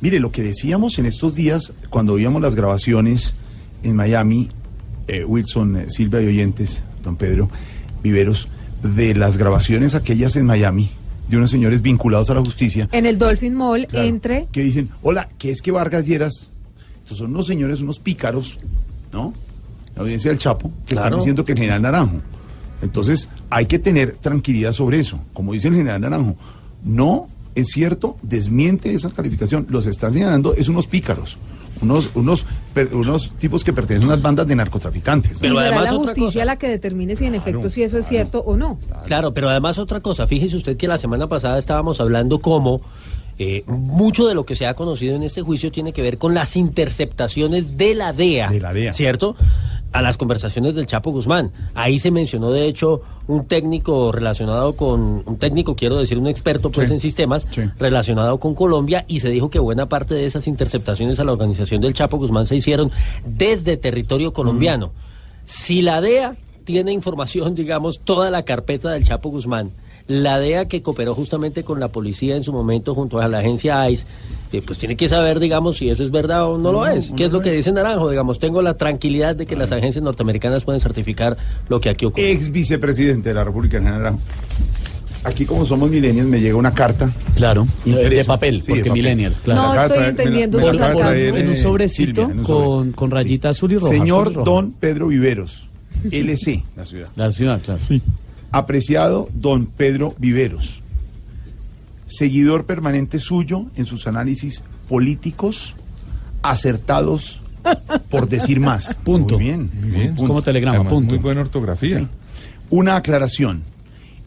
Mire, 0.00 0.20
lo 0.20 0.30
que 0.30 0.42
decíamos 0.42 0.98
en 0.98 1.06
estos 1.06 1.34
días, 1.34 1.72
cuando 1.90 2.14
veíamos 2.14 2.40
las 2.40 2.54
grabaciones 2.54 3.34
en 3.82 3.96
Miami, 3.96 4.50
eh, 5.08 5.24
Wilson, 5.24 5.76
eh, 5.76 5.90
Silvia 5.90 6.20
y 6.22 6.26
oyentes, 6.26 6.82
don 7.02 7.16
Pedro 7.16 7.48
Viveros, 8.02 8.48
de 8.82 9.14
las 9.14 9.36
grabaciones 9.36 9.96
aquellas 9.96 10.36
en 10.36 10.46
Miami, 10.46 10.90
de 11.28 11.36
unos 11.36 11.50
señores 11.50 11.82
vinculados 11.82 12.30
a 12.30 12.34
la 12.34 12.40
justicia, 12.40 12.88
En 12.92 13.06
el 13.06 13.18
Dolphin 13.18 13.54
Mall, 13.54 13.86
Claro. 13.86 14.06
entre 14.06 14.46
que 14.50 14.62
dicen, 14.62 14.88
hola, 15.02 15.28
¿qué 15.38 15.50
es 15.50 15.60
que 15.62 15.70
Vargas 15.70 16.06
Lleras? 16.06 16.50
Estos 17.02 17.18
son 17.18 17.30
unos 17.30 17.46
señores, 17.46 17.80
unos 17.80 17.98
pícaros, 18.00 18.58
¿no? 19.12 19.32
La 19.94 20.02
audiencia 20.02 20.30
del 20.30 20.38
Chapo, 20.38 20.70
que 20.86 20.94
están 20.94 21.14
diciendo 21.14 21.44
que 21.44 21.52
el 21.52 21.58
general 21.58 21.82
Naranjo. 21.82 22.16
Entonces, 22.82 23.28
hay 23.50 23.66
que 23.66 23.78
tener 23.78 24.12
tranquilidad 24.20 24.72
sobre 24.72 25.00
eso. 25.00 25.18
Como 25.32 25.52
dice 25.52 25.68
el 25.68 25.74
general 25.74 26.00
Naranjo, 26.00 26.36
no 26.84 27.26
es 27.54 27.68
cierto, 27.68 28.16
desmiente 28.22 28.94
esa 28.94 29.10
calificación. 29.10 29.66
Los 29.68 29.86
están 29.86 30.12
señalando, 30.12 30.54
es 30.54 30.68
unos 30.68 30.86
pícaros, 30.86 31.38
unos, 31.82 32.10
unos, 32.14 32.44
per- 32.74 32.94
unos 32.94 33.30
tipos 33.38 33.64
que 33.64 33.72
pertenecen 33.72 34.04
a 34.10 34.12
unas 34.14 34.22
bandas 34.22 34.46
de 34.46 34.54
narcotraficantes. 34.56 35.42
y 35.42 35.48
será 35.48 35.82
la 35.82 35.90
justicia 35.92 36.44
la 36.44 36.56
que 36.56 36.68
determine 36.68 37.16
si 37.16 37.26
en 37.26 37.34
efecto 37.34 37.70
si 37.70 37.82
eso 37.82 37.98
es 37.98 38.06
cierto 38.06 38.40
o 38.40 38.56
no. 38.56 38.78
Claro, 39.06 39.32
pero 39.34 39.48
además 39.48 39.78
otra 39.78 40.00
cosa, 40.00 40.26
fíjese 40.26 40.56
usted 40.56 40.76
que 40.76 40.88
la 40.88 40.98
semana 40.98 41.26
pasada 41.28 41.58
estábamos 41.58 42.00
hablando 42.00 42.40
cómo 42.40 42.80
eh, 43.40 43.62
mucho 43.68 44.26
de 44.26 44.34
lo 44.34 44.44
que 44.44 44.54
se 44.56 44.66
ha 44.66 44.74
conocido 44.74 45.14
en 45.14 45.22
este 45.22 45.42
juicio 45.42 45.70
tiene 45.70 45.92
que 45.92 46.02
ver 46.02 46.18
con 46.18 46.34
las 46.34 46.56
interceptaciones 46.56 47.76
de 47.78 47.94
la 47.94 48.12
DEA, 48.12 48.48
De 48.50 48.60
la 48.60 48.72
DEA. 48.72 48.92
¿cierto? 48.92 49.36
A 49.92 50.02
las 50.02 50.18
conversaciones 50.18 50.74
del 50.74 50.86
Chapo 50.86 51.10
Guzmán. 51.10 51.50
Ahí 51.74 51.98
se 51.98 52.10
mencionó, 52.10 52.50
de 52.50 52.66
hecho, 52.66 53.00
un 53.26 53.46
técnico 53.46 54.12
relacionado 54.12 54.74
con, 54.74 55.22
un 55.24 55.38
técnico, 55.38 55.74
quiero 55.76 55.96
decir, 55.96 56.18
un 56.18 56.26
experto 56.26 56.70
pues 56.70 56.88
Sí. 56.88 56.94
en 56.94 57.00
sistemas, 57.00 57.46
relacionado 57.78 58.38
con 58.38 58.54
Colombia, 58.54 59.04
y 59.08 59.20
se 59.20 59.30
dijo 59.30 59.48
que 59.50 59.58
buena 59.58 59.88
parte 59.88 60.14
de 60.14 60.26
esas 60.26 60.46
interceptaciones 60.46 61.18
a 61.20 61.24
la 61.24 61.32
organización 61.32 61.80
del 61.80 61.94
Chapo 61.94 62.18
Guzmán 62.18 62.46
se 62.46 62.56
hicieron 62.56 62.90
desde 63.24 63.76
territorio 63.76 64.32
colombiano. 64.32 64.90
Si 65.46 65.80
la 65.80 66.00
DEA 66.02 66.36
tiene 66.64 66.92
información, 66.92 67.54
digamos, 67.54 68.00
toda 68.00 68.30
la 68.30 68.42
carpeta 68.42 68.90
del 68.90 69.04
Chapo 69.04 69.30
Guzmán, 69.30 69.70
la 70.08 70.38
DEA 70.38 70.66
que 70.68 70.82
cooperó 70.82 71.14
justamente 71.14 71.62
con 71.62 71.78
la 71.80 71.88
policía 71.88 72.34
en 72.34 72.42
su 72.42 72.52
momento 72.52 72.94
junto 72.94 73.20
a 73.20 73.28
la 73.28 73.38
agencia 73.38 73.88
ICE, 73.90 74.06
eh, 74.52 74.62
pues 74.64 74.78
tiene 74.78 74.96
que 74.96 75.08
saber, 75.08 75.38
digamos, 75.38 75.76
si 75.76 75.90
eso 75.90 76.02
es 76.02 76.10
verdad 76.10 76.46
o 76.46 76.58
no, 76.58 76.72
lo 76.72 76.86
es. 76.86 77.10
no 77.10 77.16
¿Qué 77.16 77.26
es 77.26 77.30
lo 77.30 77.40
que 77.40 77.52
dice 77.52 77.70
Naranjo? 77.72 78.08
Digamos, 78.10 78.38
tengo 78.38 78.62
la 78.62 78.74
tranquilidad 78.74 79.36
de 79.36 79.44
que 79.44 79.54
las 79.54 79.70
agencias 79.70 80.02
norteamericanas 80.02 80.64
pueden 80.64 80.80
certificar 80.80 81.36
lo 81.68 81.78
que 81.80 81.90
aquí 81.90 82.06
ocurre. 82.06 82.30
Ex 82.32 82.50
vicepresidente 82.50 83.28
de 83.28 83.34
la 83.34 83.44
República, 83.44 83.76
el 83.76 83.82
general 83.84 84.02
Naranjo. 84.02 84.20
Aquí, 85.24 85.44
como 85.44 85.66
somos 85.66 85.90
millennials, 85.90 86.28
me 86.28 86.40
llega 86.40 86.56
una 86.56 86.72
carta. 86.72 87.10
Claro, 87.34 87.66
impresa. 87.84 88.08
de 88.08 88.24
papel, 88.24 88.62
Sí, 88.62 88.68
porque 88.68 88.82
papel. 88.84 88.92
millennials, 89.02 89.38
claro. 89.40 89.62
No 89.74 89.82
estoy 89.82 90.04
entendiendo 90.04 90.58
me 90.58 90.64
su 90.64 90.70
traer, 90.70 91.36
en 91.36 91.46
un 91.48 91.52
eh, 91.52 91.56
sobrecito 91.56 92.20
Silvia, 92.22 92.32
en 92.32 92.38
un 92.40 92.46
sobre. 92.46 92.64
con, 92.64 92.92
con 92.92 93.10
rayita 93.10 93.48
azul 93.50 93.72
y 93.72 93.76
roja. 93.76 93.88
Señor 93.92 94.22
azul 94.22 94.32
y 94.32 94.36
roja. 94.36 94.50
Don 94.50 94.72
Pedro 94.72 95.08
Viveros, 95.08 95.68
LC, 96.10 96.62
la 96.76 96.84
ciudad. 96.86 97.08
La 97.16 97.32
ciudad, 97.32 97.60
claro. 97.62 97.80
Sí. 97.80 98.00
Apreciado 98.52 99.28
Don 99.34 99.66
Pedro 99.66 100.14
Viveros, 100.18 100.82
seguidor 102.06 102.64
permanente 102.66 103.18
suyo 103.18 103.66
en 103.76 103.86
sus 103.86 104.06
análisis 104.06 104.62
políticos 104.88 105.74
acertados 106.42 107.42
por 108.10 108.28
decir 108.28 108.60
más. 108.60 108.94
Punto. 109.04 109.34
Muy 109.34 109.44
bien. 109.44 109.70
Muy 109.80 109.90
bien. 109.90 110.14
Punto. 110.14 110.28
Como 110.28 110.42
telegrama, 110.42 110.76
Además, 110.76 110.92
punto. 110.92 111.14
Muy 111.14 111.22
buena 111.22 111.40
ortografía. 111.42 112.08
Una 112.70 112.96
aclaración. 112.96 113.62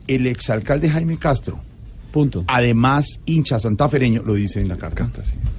El 0.07 0.27
exalcalde 0.27 0.89
Jaime 0.89 1.17
Castro, 1.17 1.59
Punto. 2.11 2.43
además 2.47 3.21
hincha 3.25 3.59
santafereño, 3.59 4.21
lo 4.23 4.33
dice 4.33 4.59
en 4.59 4.67
la 4.67 4.77
carta, 4.77 5.07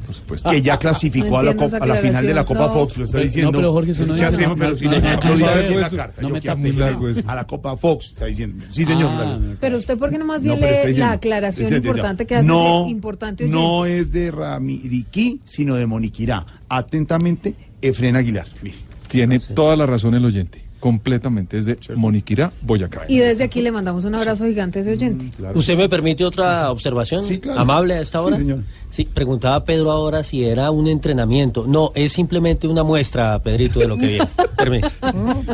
Por 0.07 0.15
supuesto. 0.15 0.51
que 0.51 0.61
ya 0.61 0.79
clasificó 0.79 1.39
a, 1.39 1.43
la, 1.43 1.55
Copa- 1.57 1.79
a 1.79 1.87
la 1.87 1.97
final 1.97 2.27
de 2.27 2.35
la 2.35 2.45
Copa. 2.45 2.69
Fox, 2.71 2.97
lo 2.99 3.05
está 3.07 3.19
diciendo. 3.21 3.53
no, 3.53 3.59
pero 3.59 3.73
Jorge, 3.73 3.91
eso 3.93 4.07
no 4.07 4.15
¿Qué 4.15 4.25
hacemos? 4.25 4.57
Pero 4.59 4.77
sí, 4.77 4.85
lo 4.85 4.91
dice 4.97 5.09
aquí 5.09 5.73
en 5.73 5.81
la 5.81 5.91
carta. 5.91 6.21
eso. 6.21 7.23
A 7.31 7.35
la 7.35 7.45
Copa 7.45 7.77
Fox, 7.77 8.07
está 8.09 8.27
diciendo. 8.27 8.65
Sí, 8.71 8.85
señor. 8.85 9.11
Ah. 9.15 9.39
Pero 9.61 9.79
usted, 9.79 9.97
¿por 9.99 10.11
qué 10.11 10.19
no 10.19 10.25
más 10.27 10.43
bien 10.43 10.61
lee 10.61 10.67
diciendo- 10.67 10.99
la 10.99 11.13
aclaración 11.13 11.73
importante 11.75 12.27
que 12.27 12.37
hace 12.37 12.49
no, 12.49 12.87
importante? 12.89 13.47
No 13.49 13.87
es 13.87 14.13
de 14.13 14.31
Ramiriquí, 14.31 15.41
sino 15.45 15.75
de 15.77 15.87
Moniquirá. 15.87 16.45
Atentamente, 16.69 17.55
Efren 17.81 18.17
Aguilar. 18.17 18.47
Mire. 18.63 18.77
Tiene 19.09 19.39
toda 19.41 19.77
la 19.77 19.85
razón 19.87 20.15
el 20.15 20.25
oyente. 20.25 20.62
Completamente. 20.83 21.59
Es 21.59 21.65
de 21.65 21.79
Moniquirá, 21.95 22.51
Boyacá. 22.61 23.03
Y 23.09 23.19
desde 23.19 23.45
aquí 23.45 23.63
le 23.63 23.71
mandamos 23.71 24.05
un 24.05 24.17
abrazo 24.17 24.47
gigante 24.47 24.81
a 24.81 24.83
ese 24.83 24.91
oyente. 24.91 25.31
¿Usted 25.55 25.79
me 25.79 25.89
permite 25.89 26.25
otra 26.25 26.73
observación 26.73 27.23
Sí, 27.23 27.39
claro. 27.39 27.61
amable 27.61 27.95
a 27.95 28.01
esta 28.01 28.19
Sí, 28.19 28.25
hora? 28.25 28.37
señor. 28.37 28.65
Sí, 28.91 29.05
preguntaba 29.05 29.65
Pedro 29.65 29.93
ahora 29.93 30.25
si 30.25 30.43
era 30.43 30.73
un 30.73 30.89
entrenamiento. 30.89 31.67
No, 31.69 31.93
es 31.95 32.13
simplemente 32.13 32.67
una 32.67 32.83
muestra, 32.83 33.39
Pedrito, 33.39 33.79
de 33.79 33.87
lo 33.87 33.97
que 33.97 34.09
viene. 34.09 34.29
Permiso. 34.59 34.89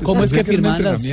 ¿Cómo 0.03 0.25
es 0.25 0.33
que 0.33 0.39
que 0.39 0.45
firman 0.45 0.83
las... 0.83 1.05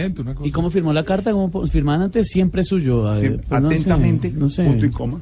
¿Y 0.46 0.52
cómo 0.52 0.70
firmó 0.70 0.94
la 0.94 1.04
carta? 1.04 1.34
¿Cómo 1.34 1.52
po- 1.52 1.68
firman 1.68 2.02
antes? 2.04 2.30
Siempre 2.30 2.62
es 2.62 2.68
suyo. 2.70 3.04
Ver, 3.04 3.16
Siempre- 3.16 3.46
pues 3.50 3.62
no 3.62 3.70
sé, 3.70 3.76
atentamente, 3.76 4.32
no 4.32 4.50
sé. 4.50 4.64
punto 4.64 4.86
y 4.86 4.92
coma. 4.92 5.20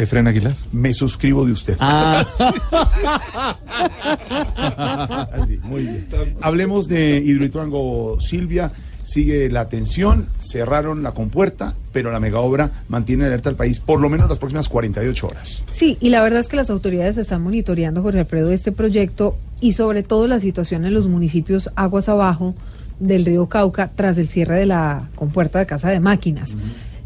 Efren 0.00 0.26
Aguilar. 0.26 0.54
Me 0.72 0.94
suscribo 0.94 1.44
de 1.44 1.52
usted. 1.52 1.76
Ah, 1.78 2.24
Así, 5.32 5.58
muy 5.62 5.82
bien. 5.82 6.08
Hablemos 6.40 6.88
de 6.88 7.18
Hidroituango, 7.18 8.18
Silvia. 8.20 8.72
Sigue 9.04 9.50
la 9.50 9.62
atención, 9.62 10.28
cerraron 10.38 11.02
la 11.02 11.12
compuerta, 11.12 11.74
pero 11.92 12.12
la 12.12 12.20
mega 12.20 12.38
obra 12.38 12.70
mantiene 12.88 13.24
alerta 13.24 13.48
al 13.48 13.56
país 13.56 13.80
por 13.80 14.00
lo 14.00 14.08
menos 14.08 14.28
las 14.28 14.38
próximas 14.38 14.68
48 14.68 15.26
horas. 15.26 15.62
Sí, 15.72 15.98
y 16.00 16.10
la 16.10 16.22
verdad 16.22 16.38
es 16.38 16.46
que 16.46 16.56
las 16.56 16.70
autoridades 16.70 17.18
están 17.18 17.42
monitoreando, 17.42 18.02
Jorge 18.02 18.20
Alfredo, 18.20 18.52
este 18.52 18.70
proyecto 18.70 19.36
y 19.60 19.72
sobre 19.72 20.04
todo 20.04 20.28
la 20.28 20.38
situación 20.38 20.84
en 20.84 20.94
los 20.94 21.08
municipios 21.08 21.70
aguas 21.74 22.08
abajo 22.08 22.54
del 23.00 23.24
río 23.24 23.48
Cauca 23.48 23.90
tras 23.92 24.16
el 24.16 24.28
cierre 24.28 24.60
de 24.60 24.66
la 24.66 25.08
compuerta 25.16 25.58
de 25.58 25.66
Casa 25.66 25.88
de 25.88 25.98
Máquinas. 25.98 26.56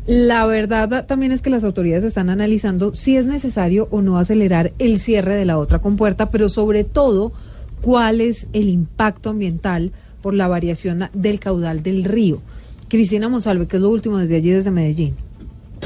La 0.06 0.44
verdad 0.44 1.06
también 1.06 1.32
es 1.32 1.40
que 1.40 1.48
las 1.48 1.64
autoridades 1.64 2.04
están 2.04 2.28
analizando 2.28 2.92
si 2.92 3.16
es 3.16 3.26
necesario 3.26 3.88
o 3.90 4.02
no 4.02 4.18
acelerar 4.18 4.72
el 4.78 4.98
cierre 4.98 5.34
de 5.34 5.46
la 5.46 5.56
otra 5.56 5.78
compuerta, 5.78 6.28
pero 6.28 6.50
sobre 6.50 6.84
todo 6.84 7.32
cuál 7.80 8.20
es 8.20 8.46
el 8.52 8.68
impacto 8.68 9.30
ambiental 9.30 9.92
por 10.20 10.34
la 10.34 10.46
variación 10.46 11.08
del 11.14 11.40
caudal 11.40 11.82
del 11.82 12.04
río. 12.04 12.42
Cristina 12.88 13.30
Monsalve, 13.30 13.66
que 13.66 13.76
es 13.76 13.82
lo 13.82 13.88
último 13.88 14.18
desde 14.18 14.36
allí, 14.36 14.50
desde 14.50 14.70
Medellín. 14.70 15.14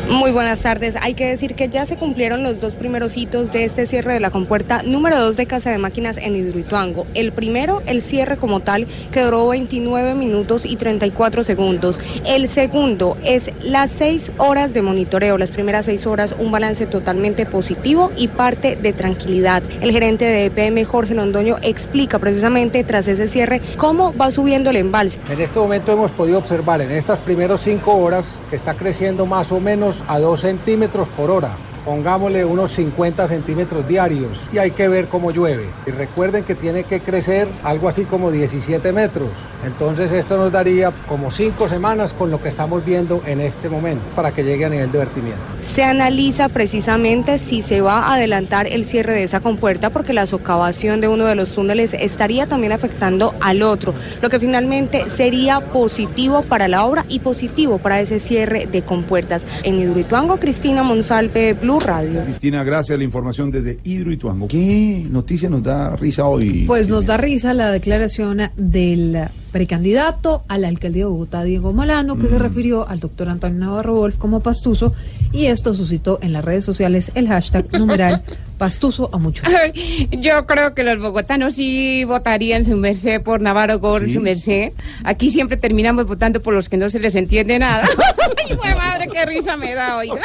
Muy 0.06 0.30
buenas 0.30 0.62
tardes. 0.62 0.96
Hay 1.00 1.14
que 1.14 1.26
decir 1.26 1.54
que 1.54 1.68
ya 1.68 1.84
se 1.84 1.96
cumplieron 1.96 2.42
los 2.42 2.60
dos 2.60 2.74
primeros 2.74 3.16
hitos 3.16 3.52
de 3.52 3.64
este 3.64 3.86
cierre 3.86 4.14
de 4.14 4.20
la 4.20 4.30
compuerta 4.30 4.82
número 4.82 5.18
2 5.20 5.36
de 5.36 5.46
Casa 5.46 5.70
de 5.70 5.78
Máquinas 5.78 6.16
en 6.16 6.34
Hidroituango. 6.34 7.06
El 7.14 7.32
primero, 7.32 7.82
el 7.86 8.00
cierre 8.00 8.36
como 8.38 8.60
tal, 8.60 8.86
que 9.12 9.22
duró 9.22 9.48
29 9.48 10.14
minutos 10.14 10.64
y 10.64 10.76
34 10.76 11.44
segundos. 11.44 12.00
El 12.24 12.48
segundo 12.48 13.18
es 13.24 13.52
las 13.62 13.90
seis 13.90 14.32
horas 14.38 14.72
de 14.72 14.82
monitoreo. 14.82 15.36
Las 15.36 15.50
primeras 15.50 15.86
seis 15.86 16.06
horas, 16.06 16.34
un 16.38 16.50
balance 16.50 16.86
totalmente 16.86 17.44
positivo 17.44 18.10
y 18.16 18.28
parte 18.28 18.76
de 18.76 18.92
tranquilidad. 18.92 19.62
El 19.80 19.92
gerente 19.92 20.24
de 20.24 20.46
EPM, 20.46 20.84
Jorge 20.84 21.14
Londoño, 21.14 21.56
explica 21.62 22.18
precisamente 22.18 22.84
tras 22.84 23.08
ese 23.08 23.28
cierre 23.28 23.60
cómo 23.76 24.14
va 24.16 24.30
subiendo 24.30 24.70
el 24.70 24.76
embalse. 24.76 25.20
En 25.30 25.40
este 25.40 25.58
momento 25.58 25.92
hemos 25.92 26.12
podido 26.12 26.38
observar 26.38 26.80
en 26.80 26.92
estas 26.92 27.18
primeras 27.18 27.60
cinco 27.60 27.94
horas 27.96 28.38
que 28.48 28.56
está 28.56 28.74
creciendo 28.74 29.26
más 29.26 29.52
o 29.52 29.60
menos 29.60 29.87
a 30.06 30.18
2 30.18 30.40
centímetros 30.40 31.08
por 31.08 31.30
hora. 31.30 31.67
Pongámosle 31.84 32.44
unos 32.44 32.72
50 32.72 33.26
centímetros 33.26 33.86
diarios 33.86 34.40
y 34.52 34.58
hay 34.58 34.72
que 34.72 34.88
ver 34.88 35.08
cómo 35.08 35.30
llueve. 35.30 35.68
Y 35.86 35.90
recuerden 35.90 36.44
que 36.44 36.54
tiene 36.54 36.84
que 36.84 37.00
crecer 37.00 37.48
algo 37.62 37.88
así 37.88 38.04
como 38.04 38.30
17 38.30 38.92
metros. 38.92 39.30
Entonces 39.64 40.12
esto 40.12 40.36
nos 40.36 40.52
daría 40.52 40.92
como 41.08 41.30
5 41.30 41.68
semanas 41.68 42.12
con 42.12 42.30
lo 42.30 42.42
que 42.42 42.48
estamos 42.48 42.84
viendo 42.84 43.22
en 43.26 43.40
este 43.40 43.68
momento 43.68 44.04
para 44.14 44.32
que 44.32 44.44
llegue 44.44 44.64
a 44.64 44.68
nivel 44.68 44.92
de 44.92 44.98
vertimiento. 44.98 45.40
Se 45.60 45.84
analiza 45.84 46.48
precisamente 46.48 47.38
si 47.38 47.62
se 47.62 47.80
va 47.80 48.00
a 48.00 48.14
adelantar 48.14 48.66
el 48.66 48.84
cierre 48.84 49.12
de 49.12 49.22
esa 49.22 49.40
compuerta 49.40 49.90
porque 49.90 50.12
la 50.12 50.26
socavación 50.26 51.00
de 51.00 51.08
uno 51.08 51.26
de 51.26 51.34
los 51.34 51.54
túneles 51.54 51.94
estaría 51.94 52.46
también 52.46 52.72
afectando 52.72 53.34
al 53.40 53.62
otro, 53.62 53.94
lo 54.20 54.30
que 54.30 54.40
finalmente 54.40 55.08
sería 55.08 55.60
positivo 55.60 56.42
para 56.42 56.68
la 56.68 56.84
obra 56.84 57.04
y 57.08 57.20
positivo 57.20 57.78
para 57.78 58.00
ese 58.00 58.20
cierre 58.20 58.66
de 58.66 58.82
compuertas. 58.82 59.44
En 59.62 59.78
Hidroituango, 59.78 60.38
Cristina 60.38 60.82
Monsalve, 60.82 61.54
Blue 61.68 61.80
Radio. 61.80 62.24
Cristina, 62.24 62.64
gracias. 62.64 62.96
La 62.96 63.04
información 63.04 63.50
desde 63.50 63.78
Hidroituango. 63.84 64.48
¿Qué 64.48 65.06
noticia 65.10 65.50
nos 65.50 65.62
da 65.62 65.96
risa 65.96 66.24
hoy? 66.24 66.64
Pues 66.66 66.88
nos 66.88 67.04
da 67.04 67.18
risa 67.18 67.52
la 67.52 67.70
declaración 67.70 68.40
del 68.56 69.28
precandidato 69.52 70.44
a 70.48 70.58
la 70.58 70.68
alcaldía 70.68 71.04
de 71.04 71.10
Bogotá, 71.10 71.42
Diego 71.42 71.72
Molano, 71.72 72.16
que 72.16 72.24
Mm. 72.26 72.30
se 72.30 72.38
refirió 72.38 72.88
al 72.88 73.00
doctor 73.00 73.28
Antonio 73.28 73.58
Navarro 73.58 73.94
Wolf 73.94 74.16
como 74.18 74.40
pastuso, 74.40 74.92
y 75.32 75.46
esto 75.46 75.74
suscitó 75.74 76.18
en 76.22 76.32
las 76.32 76.44
redes 76.44 76.64
sociales 76.64 77.12
el 77.14 77.28
hashtag 77.28 77.72
numeral 77.72 78.22
pastuso 78.58 79.08
a 79.12 79.18
muchos. 79.18 79.46
Ay, 79.52 80.08
Yo 80.20 80.46
creo 80.46 80.74
que 80.74 80.82
los 80.84 80.98
bogotanos 80.98 81.54
sí 81.54 82.04
votarían 82.04 82.64
su 82.64 82.76
merced 82.76 83.22
por 83.22 83.40
Navarro 83.40 83.80
por 83.80 84.04
Sí. 84.04 84.14
su 84.14 84.20
merced. 84.20 84.72
Aquí 85.04 85.30
siempre 85.30 85.56
terminamos 85.56 86.06
votando 86.06 86.40
por 86.42 86.54
los 86.54 86.68
que 86.68 86.76
no 86.76 86.90
se 86.90 86.98
les 87.00 87.14
entiende 87.14 87.58
nada. 87.58 87.88
Ay, 88.48 88.54
güey, 88.56 88.74
madre, 88.74 89.08
qué 89.12 89.24
risa 89.26 89.56
me 89.56 89.74
da, 89.74 89.96
oiga. 89.96 90.20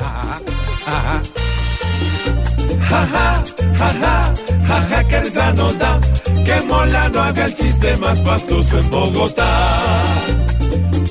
Ajá. 0.00 1.22
Jaja, 2.90 3.44
jaja, 3.78 4.34
jaja, 4.66 5.04
que 5.08 5.20
risa 5.20 5.52
nos 5.52 5.78
da 5.78 6.00
que 6.44 6.60
Mola 6.66 7.08
no 7.10 7.20
haga 7.20 7.44
el 7.46 7.54
chiste 7.54 7.96
más 7.98 8.20
pastoso 8.20 8.80
en 8.80 8.90
Bogotá. 8.90 9.52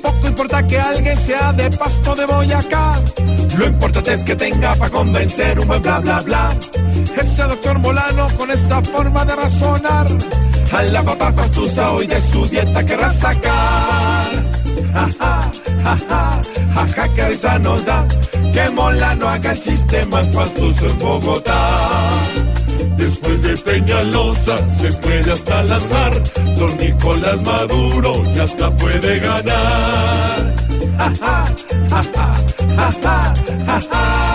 Poco 0.03 0.27
importa 0.27 0.67
que 0.67 0.77
alguien 0.77 1.17
sea 1.17 1.53
de 1.53 1.69
Pasto 1.69 2.15
de 2.15 2.25
Boyacá, 2.25 3.01
lo 3.57 3.65
importante 3.65 4.13
es 4.13 4.25
que 4.25 4.35
tenga 4.35 4.75
para 4.75 4.91
convencer 4.91 5.57
un 5.57 5.67
buen 5.67 5.81
bla 5.81 5.99
bla 5.99 6.21
bla. 6.21 6.49
Ese 7.15 7.43
doctor 7.43 7.79
Molano 7.79 8.27
con 8.37 8.51
esa 8.51 8.81
forma 8.81 9.23
de 9.23 9.35
razonar, 9.37 10.07
a 10.73 10.83
la 10.83 11.01
papá 11.03 11.31
pastusa 11.33 11.91
hoy 11.91 12.07
de 12.07 12.19
su 12.19 12.45
dieta 12.45 12.85
querrá 12.85 13.13
sacar. 13.13 14.48
Jaja, 14.93 15.51
jaja, 15.83 16.41
jaja, 16.75 17.13
que 17.13 17.25
risa 17.25 17.59
nos 17.59 17.85
da 17.85 18.05
que 18.53 18.69
Mola 18.71 19.15
no 19.15 19.27
haga 19.27 19.51
el 19.51 19.59
chiste 19.59 20.05
más 20.05 20.27
pastoso 20.27 20.87
en 20.87 20.97
Bogotá. 20.97 21.61
Después 22.97 23.41
de 23.41 23.55
Peñalosa 23.57 24.57
se 24.67 24.91
puede 24.93 25.31
hasta 25.31 25.63
lanzar. 25.63 26.13
Don 26.57 26.75
Nicolás 26.77 27.41
Maduro 27.41 28.23
ya 28.33 28.43
hasta 28.43 28.75
puede 28.75 29.19
ganar. 29.19 30.55
Ja, 30.97 31.13
ja, 31.19 31.45
ja, 31.89 32.03
ja, 32.15 32.29
ja, 32.75 32.91
ja, 33.01 33.33
ja, 33.65 33.79
ja. 33.91 34.28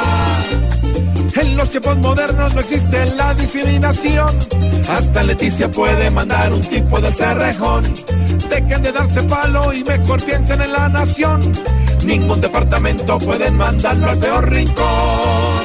Los 1.64 1.70
tiempos 1.70 1.96
modernos 1.96 2.54
no 2.54 2.60
existe 2.60 3.06
la 3.16 3.32
discriminación. 3.32 4.38
Hasta 4.86 5.22
Leticia 5.22 5.70
puede 5.70 6.10
mandar 6.10 6.52
un 6.52 6.60
tipo 6.60 7.00
del 7.00 7.14
cerrejón. 7.14 7.84
Dejen 8.50 8.82
de 8.82 8.92
darse 8.92 9.22
palo 9.22 9.72
y 9.72 9.82
mejor 9.82 10.22
piensen 10.22 10.60
en 10.60 10.70
la 10.70 10.90
nación. 10.90 11.40
Ningún 12.04 12.38
departamento 12.42 13.16
pueden 13.16 13.56
mandarlo 13.56 14.10
al 14.10 14.18
peor 14.18 14.50
rincón. 14.50 15.64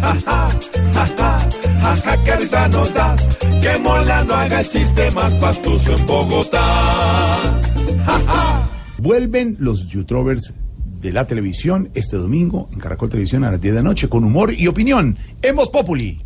Ja, 0.00 0.16
ja, 0.26 0.48
ja, 0.94 1.08
ja, 1.16 1.48
ja, 1.82 1.96
ja, 2.04 2.24
que 2.24 2.36
risa 2.36 2.66
nos 2.66 2.92
da. 2.92 3.14
Que 3.62 3.78
mola 3.78 4.24
no 4.24 4.34
haga 4.34 4.58
el 4.58 4.68
chiste 4.68 5.08
más 5.12 5.32
pastuso 5.34 5.94
en 5.94 6.04
Bogotá. 6.04 6.64
Ja. 8.06 8.68
Vuelven 8.98 9.56
los 9.60 9.86
youtubers 9.86 10.52
de 11.00 11.12
la 11.12 11.26
televisión 11.26 11.90
este 11.94 12.16
domingo 12.16 12.68
en 12.72 12.78
Caracol 12.78 13.10
Televisión 13.10 13.44
a 13.44 13.50
las 13.50 13.60
10 13.60 13.74
de 13.74 13.80
la 13.80 13.88
noche 13.88 14.08
con 14.08 14.24
humor 14.24 14.52
y 14.52 14.66
opinión. 14.66 15.16
Hemos 15.42 15.68
Populi. 15.68 16.18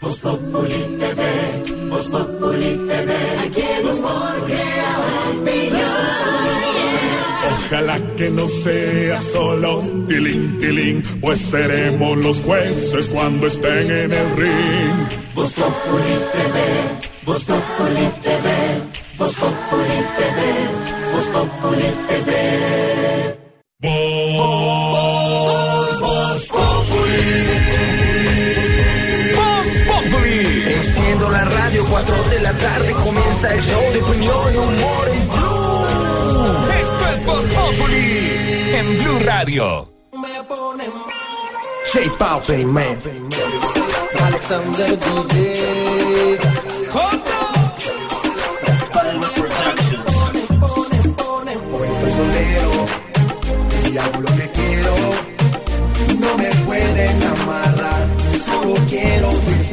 Voz 0.00 0.20
Populi 0.20 0.74
TV, 0.98 1.88
Voz 1.88 2.08
Populi 2.08 2.76
TV, 2.86 3.14
aquí 3.46 3.62
el 3.80 3.86
humor 3.86 4.44
crea 4.46 4.76
Ojalá 7.66 7.98
que 8.16 8.30
no 8.30 8.46
sea 8.46 9.16
solo 9.16 9.82
tilín, 10.06 10.58
tilín, 10.58 11.02
pues 11.20 11.40
seremos 11.40 12.16
los 12.18 12.38
jueces 12.38 13.08
cuando 13.08 13.48
estén 13.48 13.90
en 13.90 14.12
el 14.12 14.36
ring. 14.36 15.08
Voz 15.34 15.52
Populi 15.54 16.16
TV, 16.32 16.56
Voz 17.24 17.44
Populi 17.44 18.08
TV, 18.22 18.55
Voz 19.18 19.34
Populi 19.34 20.04
TV, 20.18 20.38
Voz 21.12 21.26
Populi 21.28 21.90
TV. 22.06 22.30
Voz, 24.36 26.00
Voz 26.00 26.48
Populi. 26.48 27.26
Voz 29.34 29.68
Populi. 29.86 30.74
Enciendo 30.74 31.30
la 31.30 31.44
radio, 31.44 31.86
4 31.86 32.14
de 32.30 32.40
la 32.40 32.52
tarde 32.52 32.92
comienza 32.92 33.54
el 33.54 33.62
show 33.62 33.92
de 33.92 34.02
opinión 34.02 34.52
y 34.52 34.56
humor 34.58 35.08
en 35.08 35.28
Blue. 35.28 35.86
Esto 36.82 37.08
es 37.14 37.24
Voz 37.24 37.44
Populi 37.44 38.74
en 38.74 38.98
Blue 39.02 39.18
Radio. 39.24 39.90
J 41.90 42.00
Balvin, 42.18 42.70
man. 42.70 42.98
Alexander 44.26 44.98
DJ. 44.98 46.38
Soltero 52.16 52.86
y 53.92 53.98
hago 53.98 54.20
lo 54.22 54.28
que 54.36 54.48
quiero. 54.54 54.94
No 56.18 56.38
me 56.38 56.48
pueden 56.64 57.22
amarrar, 57.22 58.08
solo 58.42 58.74
quiero 58.88 59.28
disfrutar. 59.28 59.65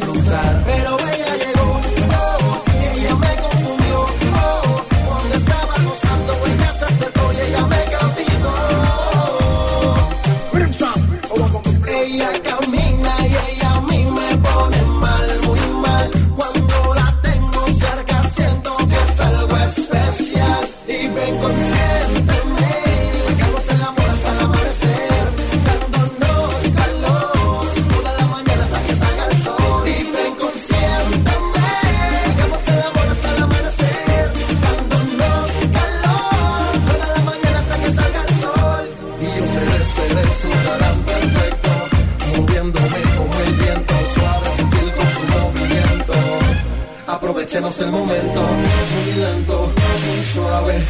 aprovechemos 47.54 47.80
el 47.82 47.92
momento. 47.92 48.42
Muy 48.42 49.14
lento, 49.14 49.72
muy 50.06 50.26
suave, 50.26 50.84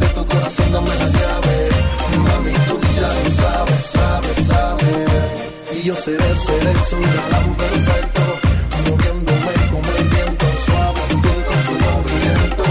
de 0.00 0.06
tu 0.06 0.26
corazón 0.26 0.72
dame 0.72 0.88
la 0.88 1.08
llave. 1.08 1.68
Mami, 2.18 2.52
tú 2.68 2.80
ya 2.96 3.08
lo 3.08 3.30
sabes, 3.30 3.84
sabes, 3.84 4.46
sabes. 4.46 5.78
Y 5.78 5.82
yo 5.86 5.94
seré, 5.94 6.34
seré 6.34 6.74
su 6.88 6.96
galán 6.96 7.54
perfecto, 7.54 8.22
moviéndome 8.86 9.52
con 9.70 9.84
el 9.98 10.08
viento, 10.08 10.46
suave, 10.66 11.00
sutil 11.10 11.40
con 11.48 11.58
su 11.66 11.74
movimiento. 11.86 12.64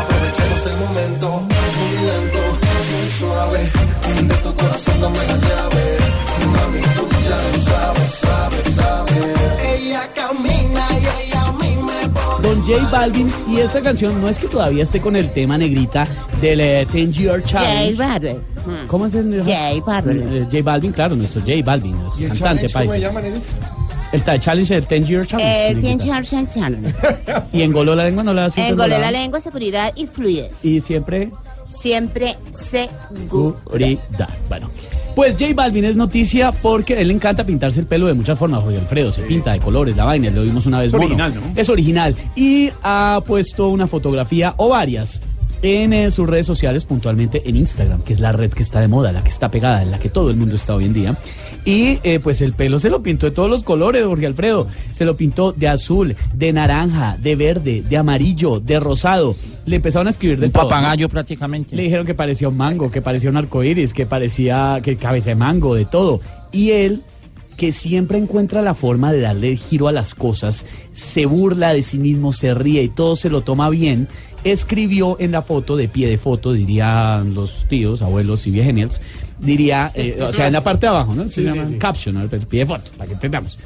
Aprovechemos 0.00 0.66
el 0.66 0.76
momento, 0.84 1.28
muy 1.76 1.94
lento, 2.08 2.42
muy 2.90 3.10
suave, 3.18 3.60
de 4.28 4.34
tu 4.42 4.54
corazón 4.54 5.00
dame 5.00 5.18
la 5.18 5.36
llave. 5.36 5.53
J 12.66 12.88
Balvin 12.90 13.30
y 13.48 13.58
esta 13.58 13.82
canción 13.82 14.20
no 14.20 14.28
es 14.28 14.38
que 14.38 14.48
todavía 14.48 14.82
esté 14.82 15.00
con 15.00 15.16
el 15.16 15.30
tema 15.30 15.58
negrita 15.58 16.06
del 16.40 16.60
eh, 16.60 16.86
10 16.90 17.12
Year 17.12 17.44
Challenge. 17.44 17.94
J 17.94 18.08
Balvin. 18.08 18.38
¿Cómo 18.86 19.06
es 19.06 19.14
el 19.14 19.42
J 19.42 19.84
Balvin. 19.84 20.44
J 20.50 20.62
Balvin, 20.62 20.92
claro, 20.92 21.16
nuestro 21.16 21.42
J 21.42 21.52
Balvin, 21.64 21.92
nuestro 21.98 22.22
¿Y 22.22 22.24
el 22.24 22.30
cantante 22.30 22.68
challenge 22.68 22.72
cómo 22.72 22.92
se 22.92 23.00
llama, 23.00 23.20
Negrita? 23.20 23.46
El 24.12 24.40
challenge 24.40 24.74
del 24.74 24.86
10 24.86 25.08
Year 25.08 25.26
Challenge. 25.26 25.52
Eh, 25.52 25.74
negrita. 25.74 26.04
tiene 26.04 26.24
Charles 26.24 26.54
Challenge. 26.54 26.94
Y 27.52 27.62
engoló 27.62 27.94
la 27.94 28.04
lengua, 28.04 28.22
no 28.22 28.32
la 28.32 28.46
hace 28.46 28.66
Engolé 28.66 28.98
la 28.98 29.10
lengua, 29.10 29.40
seguridad 29.40 29.92
y 29.94 30.06
fluidez. 30.06 30.52
Y 30.62 30.80
siempre 30.80 31.30
Siempre 31.78 32.36
seguridad. 32.70 34.28
Bueno, 34.48 34.70
pues 35.14 35.36
J 35.38 35.54
Balvin 35.54 35.84
es 35.84 35.96
noticia 35.96 36.52
porque 36.52 36.94
a 36.94 37.00
él 37.00 37.08
le 37.08 37.14
encanta 37.14 37.44
pintarse 37.44 37.80
el 37.80 37.86
pelo 37.86 38.06
de 38.06 38.14
muchas 38.14 38.38
formas, 38.38 38.62
Jorge 38.62 38.78
Alfredo. 38.78 39.12
Se 39.12 39.22
pinta 39.22 39.52
de 39.52 39.60
colores, 39.60 39.96
la 39.96 40.04
vaina, 40.04 40.30
lo 40.30 40.42
vimos 40.42 40.66
una 40.66 40.80
vez. 40.80 40.88
Es 40.88 40.92
mono. 40.92 41.04
original, 41.04 41.34
¿no? 41.34 41.60
Es 41.60 41.68
original. 41.68 42.16
Y 42.34 42.70
ha 42.82 43.22
puesto 43.26 43.68
una 43.68 43.86
fotografía 43.86 44.54
o 44.56 44.70
varias 44.70 45.20
en 45.64 46.12
sus 46.12 46.28
redes 46.28 46.46
sociales, 46.46 46.84
puntualmente 46.84 47.42
en 47.46 47.56
Instagram, 47.56 48.02
que 48.02 48.12
es 48.12 48.20
la 48.20 48.32
red 48.32 48.52
que 48.52 48.62
está 48.62 48.80
de 48.80 48.88
moda, 48.88 49.12
la 49.12 49.22
que 49.22 49.30
está 49.30 49.50
pegada, 49.50 49.82
en 49.82 49.90
la 49.90 49.98
que 49.98 50.10
todo 50.10 50.30
el 50.30 50.36
mundo 50.36 50.56
está 50.56 50.74
hoy 50.74 50.84
en 50.84 50.92
día. 50.92 51.16
Y 51.64 51.98
eh, 52.02 52.20
pues 52.22 52.42
el 52.42 52.52
pelo 52.52 52.78
se 52.78 52.90
lo 52.90 53.02
pintó 53.02 53.24
de 53.24 53.32
todos 53.32 53.48
los 53.48 53.62
colores, 53.62 54.04
Jorge 54.04 54.26
Alfredo. 54.26 54.68
Se 54.92 55.06
lo 55.06 55.16
pintó 55.16 55.52
de 55.52 55.68
azul, 55.68 56.14
de 56.34 56.52
naranja, 56.52 57.16
de 57.16 57.36
verde, 57.36 57.82
de 57.88 57.96
amarillo, 57.96 58.60
de 58.60 58.78
rosado. 58.78 59.34
Le 59.64 59.76
empezaron 59.76 60.06
a 60.06 60.10
escribir 60.10 60.38
de 60.38 60.46
Un 60.46 60.52
todo, 60.52 60.64
¿no? 60.64 60.68
papagayo 60.68 61.08
prácticamente. 61.08 61.74
Le 61.74 61.84
dijeron 61.84 62.04
que 62.04 62.14
parecía 62.14 62.48
un 62.48 62.58
mango, 62.58 62.90
que 62.90 63.00
parecía 63.00 63.30
un 63.30 63.38
arcoíris, 63.38 63.94
que 63.94 64.04
parecía 64.04 64.80
que 64.82 64.96
cabeza 64.96 65.30
de 65.30 65.36
mango, 65.36 65.74
de 65.74 65.86
todo. 65.86 66.20
Y 66.52 66.72
él, 66.72 67.02
que 67.56 67.72
siempre 67.72 68.18
encuentra 68.18 68.60
la 68.60 68.74
forma 68.74 69.12
de 69.12 69.20
darle 69.20 69.56
giro 69.56 69.88
a 69.88 69.92
las 69.92 70.14
cosas, 70.14 70.66
se 70.92 71.24
burla 71.24 71.72
de 71.72 71.82
sí 71.82 71.98
mismo, 71.98 72.34
se 72.34 72.52
ríe 72.52 72.82
y 72.82 72.88
todo 72.88 73.16
se 73.16 73.30
lo 73.30 73.40
toma 73.40 73.70
bien, 73.70 74.08
escribió 74.44 75.16
en 75.18 75.32
la 75.32 75.42
foto, 75.42 75.76
de 75.76 75.88
pie 75.88 76.08
de 76.08 76.18
foto, 76.18 76.52
dirían 76.52 77.34
los 77.34 77.66
tíos, 77.68 78.02
abuelos 78.02 78.46
y 78.46 78.50
viejenials, 78.50 79.00
diría, 79.38 79.90
eh, 79.94 80.18
o 80.20 80.32
sea, 80.32 80.46
en 80.46 80.52
la 80.52 80.62
parte 80.62 80.86
de 80.86 80.90
abajo, 80.90 81.14
¿no? 81.14 81.24
Se 81.24 81.28
Sí, 81.28 81.34
sí, 81.40 81.44
llama 81.44 81.66
sí. 81.68 81.78
caption, 81.78 82.14
¿no? 82.16 82.28
pie 82.28 82.60
de 82.60 82.66
foto, 82.66 82.90
para 82.96 83.08
que 83.08 83.14
entendamos. 83.14 83.58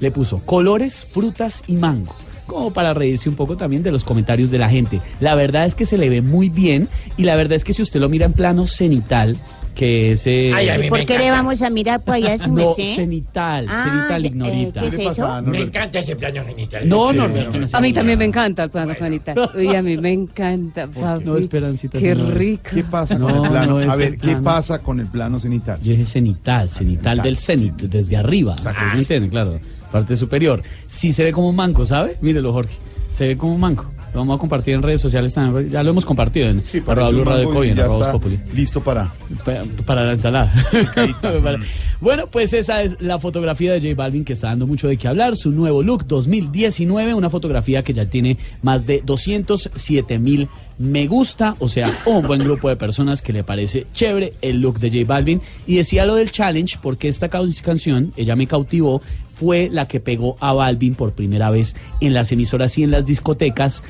Le 0.00 0.10
puso 0.10 0.38
colores, 0.40 1.06
frutas 1.10 1.62
y 1.66 1.74
mango 1.74 2.14
como 2.46 2.74
para 2.74 2.92
reírse 2.92 3.30
un 3.30 3.36
poco 3.36 3.56
también 3.56 3.82
de 3.82 3.90
los 3.90 4.04
comentarios 4.04 4.50
de 4.50 4.58
la 4.58 4.68
gente. 4.68 5.00
La 5.18 5.34
verdad 5.34 5.64
es 5.64 5.74
que 5.74 5.86
se 5.86 5.96
le 5.96 6.10
ve 6.10 6.20
muy 6.20 6.50
bien 6.50 6.90
y 7.16 7.24
la 7.24 7.36
verdad 7.36 7.54
es 7.56 7.64
que 7.64 7.72
si 7.72 7.80
usted 7.80 8.00
lo 8.00 8.10
mira 8.10 8.26
en 8.26 8.34
plano 8.34 8.66
cenital, 8.66 9.38
que 9.74 10.12
es... 10.12 10.26
eh, 10.26 10.52
¿Y 10.84 10.88
por 10.88 11.04
qué 11.04 11.18
le 11.18 11.30
vamos 11.30 11.60
a 11.62 11.68
mirar 11.70 12.00
para 12.02 12.16
allá 12.16 12.38
su 12.38 12.48
no, 12.48 12.54
merced? 12.54 12.94
cenital, 12.96 13.66
Ah, 13.68 13.84
cenital 13.84 14.24
eh, 14.24 14.28
ignorita. 14.28 14.80
¿qué 14.80 14.86
es 14.86 14.98
eso? 14.98 15.42
Me 15.42 15.60
encanta 15.62 15.98
ese 15.98 16.16
plano 16.16 16.42
genital. 16.46 16.88
No, 16.88 17.10
Sí, 17.10 17.16
Norberto, 17.18 17.58
no 17.58 17.66
A 17.72 17.80
mí 17.80 17.92
también 17.92 18.18
me 18.18 18.24
encanta 18.24 18.64
el 18.64 18.70
plano 18.70 18.94
genital. 18.94 19.50
Uy, 19.54 19.74
a 19.74 19.82
mí 19.82 19.96
me 19.98 20.12
encanta, 20.12 20.86
papi. 20.86 21.24
No, 21.24 21.36
Esperancita. 21.36 21.98
Qué 21.98 22.14
no 22.14 22.30
rico. 22.30 22.70
¿Qué 22.72 22.84
pasa 22.84 23.18
No, 23.18 23.26
con 23.28 23.44
el 23.44 23.50
plano? 23.50 23.72
no 23.74 23.80
es 23.80 23.88
a 23.88 23.96
ver, 23.96 24.08
el 24.12 24.18
¿qué 24.18 24.28
plano. 24.28 24.42
pasa 24.44 24.78
con 24.78 25.00
el 25.00 25.06
plano 25.08 25.38
cenital? 25.40 25.78
Yo 25.82 25.90
dije 25.92 26.04
cenital, 26.04 26.70
cenital 26.70 27.20
del 27.22 27.36
cenit, 27.36 27.74
desde 27.74 28.16
arriba. 28.16 28.56
¿Me 28.94 29.00
entienden? 29.00 29.30
Claro, 29.30 29.58
parte 29.90 30.16
superior. 30.16 30.62
Sí 30.86 31.12
se 31.12 31.24
ve 31.24 31.32
como 31.32 31.48
un 31.48 31.56
manco, 31.56 31.84
¿sabe? 31.84 32.16
Mírelo, 32.20 32.52
Jorge. 32.52 32.74
Se 33.10 33.26
ve 33.28 33.36
como 33.36 33.54
un 33.54 33.60
manco. 33.60 33.90
Lo 34.14 34.20
vamos 34.20 34.36
a 34.36 34.38
compartir 34.38 34.74
en 34.74 34.82
redes 34.82 35.00
sociales 35.00 35.34
también. 35.34 35.68
Ya 35.70 35.82
lo 35.82 35.90
hemos 35.90 36.04
compartido 36.04 36.48
en 36.48 36.62
Sí, 36.64 36.80
arroba 36.86 37.10
Blue 37.10 37.24
Radio 37.24 37.44
mango 37.48 37.54
Co 37.54 37.64
y 37.64 37.68
y 37.68 37.70
en 37.72 37.80
arroba 37.80 38.12
Populi. 38.12 38.38
listo 38.54 38.80
para... 38.80 39.12
Pa- 39.44 39.64
para 39.84 40.04
la 40.04 40.12
ensalada. 40.12 40.52
Para- 41.20 41.58
bueno, 42.00 42.28
pues 42.30 42.52
esa 42.52 42.82
es 42.82 42.96
la 43.00 43.18
fotografía 43.18 43.72
de 43.72 43.80
J 43.80 43.94
Balvin 44.00 44.24
que 44.24 44.32
está 44.34 44.48
dando 44.48 44.66
mucho 44.68 44.86
de 44.86 44.96
qué 44.96 45.08
hablar. 45.08 45.36
Su 45.36 45.50
nuevo 45.50 45.82
look 45.82 46.06
2019, 46.06 47.12
una 47.12 47.28
fotografía 47.28 47.82
que 47.82 47.92
ya 47.92 48.06
tiene 48.06 48.38
más 48.62 48.86
de 48.86 49.02
207 49.04 50.18
mil 50.20 50.48
me 50.76 51.06
gusta, 51.06 51.54
o 51.60 51.68
sea, 51.68 51.88
un 52.04 52.26
buen 52.26 52.40
grupo 52.40 52.68
de 52.68 52.74
personas 52.74 53.22
que 53.22 53.32
le 53.32 53.44
parece 53.44 53.86
chévere 53.92 54.32
el 54.42 54.60
look 54.60 54.78
de 54.80 54.90
J 54.90 55.04
Balvin. 55.06 55.40
Y 55.66 55.76
decía 55.76 56.04
lo 56.06 56.14
del 56.16 56.30
challenge 56.32 56.78
porque 56.82 57.08
esta 57.08 57.28
ca- 57.28 57.40
canción, 57.62 58.12
ella 58.16 58.34
me 58.36 58.46
cautivó, 58.48 59.00
fue 59.34 59.68
la 59.70 59.86
que 59.88 59.98
pegó 60.00 60.36
a 60.40 60.52
Balvin 60.52 60.94
por 60.94 61.12
primera 61.12 61.50
vez 61.50 61.74
en 62.00 62.12
las 62.14 62.30
emisoras 62.32 62.76
y 62.78 62.82
en 62.84 62.90
las 62.92 63.06
discotecas 63.06 63.82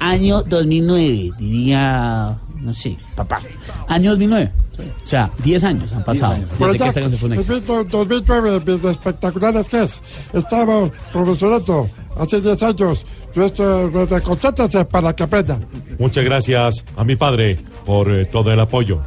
año 0.00 0.42
2009, 0.42 1.32
diría, 1.38 2.38
no 2.60 2.72
sé, 2.72 2.96
papá. 3.14 3.38
Año 3.88 4.10
2009. 4.10 4.52
O 4.78 5.08
sea, 5.08 5.30
10 5.42 5.64
años 5.64 5.92
han 5.92 6.04
pasado 6.04 6.36
Pero 6.58 6.72
desde 6.72 6.78
que 6.78 6.78
ya, 6.78 6.88
esta 6.88 7.00
canción 7.00 7.18
fue 7.18 7.28
un 7.28 7.34
éxito. 7.34 7.84
2009, 7.84 8.78
de 8.78 8.90
espectaculares 8.90 9.68
que 9.68 9.82
es. 9.82 10.02
Estaba 10.32 10.90
profesorando 11.12 11.88
hace 12.18 12.40
10 12.40 12.62
años. 12.62 13.04
Yo 13.34 13.44
estoy, 13.46 13.90
concéntrese 14.22 14.84
para 14.84 15.14
que 15.14 15.22
aprenda. 15.22 15.58
Muchas 15.98 16.24
gracias 16.24 16.84
a 16.96 17.04
mi 17.04 17.16
padre 17.16 17.58
por 17.84 18.10
eh, 18.10 18.26
todo 18.26 18.52
el 18.52 18.60
apoyo. 18.60 19.02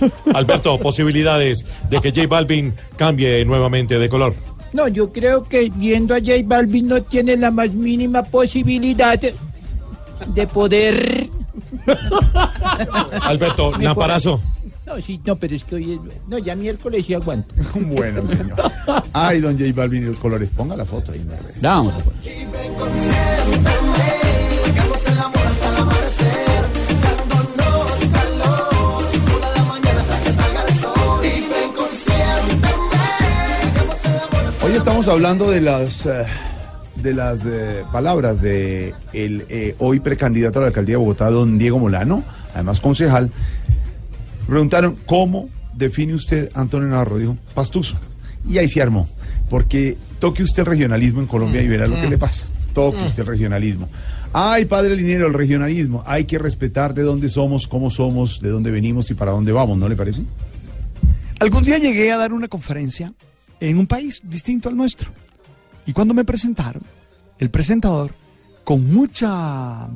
Alberto, 0.34 0.78
posibilidades 0.78 1.64
de 1.88 2.00
que 2.00 2.10
J 2.10 2.26
Balvin 2.26 2.74
cambie 2.96 3.44
nuevamente 3.44 3.98
de 3.98 4.08
color. 4.08 4.34
No, 4.72 4.88
yo 4.88 5.12
creo 5.12 5.42
que 5.44 5.70
viendo 5.74 6.14
a 6.14 6.18
J 6.18 6.32
Balvin 6.44 6.88
no 6.88 7.02
tiene 7.02 7.36
la 7.36 7.50
más 7.50 7.72
mínima 7.72 8.22
posibilidad 8.22 9.20
de, 10.26 10.40
de 10.40 10.46
poder. 10.46 11.30
Alberto, 13.22 13.72
Me 13.72 13.84
Naparazo. 13.84 14.40
No, 14.86 15.00
sí, 15.00 15.20
no, 15.24 15.36
pero 15.36 15.54
es 15.54 15.64
que 15.64 15.76
hoy 15.76 15.92
es. 15.92 16.00
No, 16.28 16.38
ya 16.38 16.56
miércoles 16.56 17.06
sí 17.06 17.14
aguanto. 17.14 17.54
Bueno, 17.74 18.26
señor. 18.26 18.56
Ay, 19.12 19.40
don 19.40 19.58
J 19.58 19.70
Balvin 19.74 20.02
y 20.02 20.06
los 20.06 20.18
colores. 20.18 20.50
Ponga 20.50 20.76
la 20.76 20.84
foto 20.84 21.12
ahí 21.12 21.20
en 21.20 21.28
la 21.28 21.36
red. 21.38 21.54
La 21.60 21.70
vamos 21.70 21.94
a 21.94 21.98
poner. 21.98 23.32
Hoy 34.64 34.72
estamos 34.76 35.08
hablando 35.08 35.50
de 35.50 35.60
las 35.60 36.06
eh, 36.06 36.24
de 37.02 37.14
las 37.14 37.44
eh, 37.44 37.84
palabras 37.92 38.40
de 38.40 38.94
el 39.12 39.44
eh, 39.48 39.74
hoy 39.78 40.00
precandidato 40.00 40.58
a 40.58 40.62
la 40.62 40.68
alcaldía 40.68 40.94
de 40.94 40.98
Bogotá, 40.98 41.30
don 41.30 41.58
Diego 41.58 41.78
Molano, 41.78 42.22
además 42.54 42.80
concejal. 42.80 43.30
Preguntaron 44.46 44.96
cómo 45.06 45.48
define 45.74 46.14
usted 46.14 46.50
Antonio 46.54 46.88
Navarro, 46.88 47.18
dijo 47.18 47.36
pastuso. 47.54 47.96
Y 48.48 48.58
ahí 48.58 48.68
se 48.68 48.82
armó, 48.82 49.08
porque 49.50 49.96
toque 50.18 50.42
usted 50.42 50.60
el 50.60 50.66
regionalismo 50.66 51.20
en 51.20 51.26
Colombia 51.26 51.62
y 51.62 51.68
verá 51.68 51.86
lo 51.86 51.96
que 51.96 52.08
le 52.08 52.18
pasa. 52.18 52.46
Toque 52.72 53.02
usted 53.02 53.22
el 53.22 53.28
regionalismo. 53.28 53.88
Ay, 54.32 54.64
padre 54.64 54.96
Linero, 54.96 55.26
el 55.26 55.34
regionalismo. 55.34 56.02
Hay 56.06 56.24
que 56.24 56.38
respetar 56.38 56.94
de 56.94 57.02
dónde 57.02 57.28
somos, 57.28 57.66
cómo 57.66 57.90
somos, 57.90 58.40
de 58.40 58.48
dónde 58.48 58.70
venimos 58.70 59.10
y 59.10 59.14
para 59.14 59.32
dónde 59.32 59.52
vamos, 59.52 59.76
¿no 59.76 59.88
le 59.88 59.96
parece? 59.96 60.22
Algún 61.38 61.64
día 61.64 61.78
llegué 61.78 62.10
a 62.12 62.16
dar 62.16 62.32
una 62.32 62.48
conferencia 62.48 63.12
en 63.60 63.78
un 63.78 63.86
país 63.86 64.22
distinto 64.24 64.68
al 64.68 64.76
nuestro. 64.76 65.12
Y 65.86 65.92
cuando 65.92 66.14
me 66.14 66.24
presentaron, 66.24 66.82
el 67.38 67.50
presentador, 67.50 68.14
con 68.64 68.92
mucha, 68.92 69.88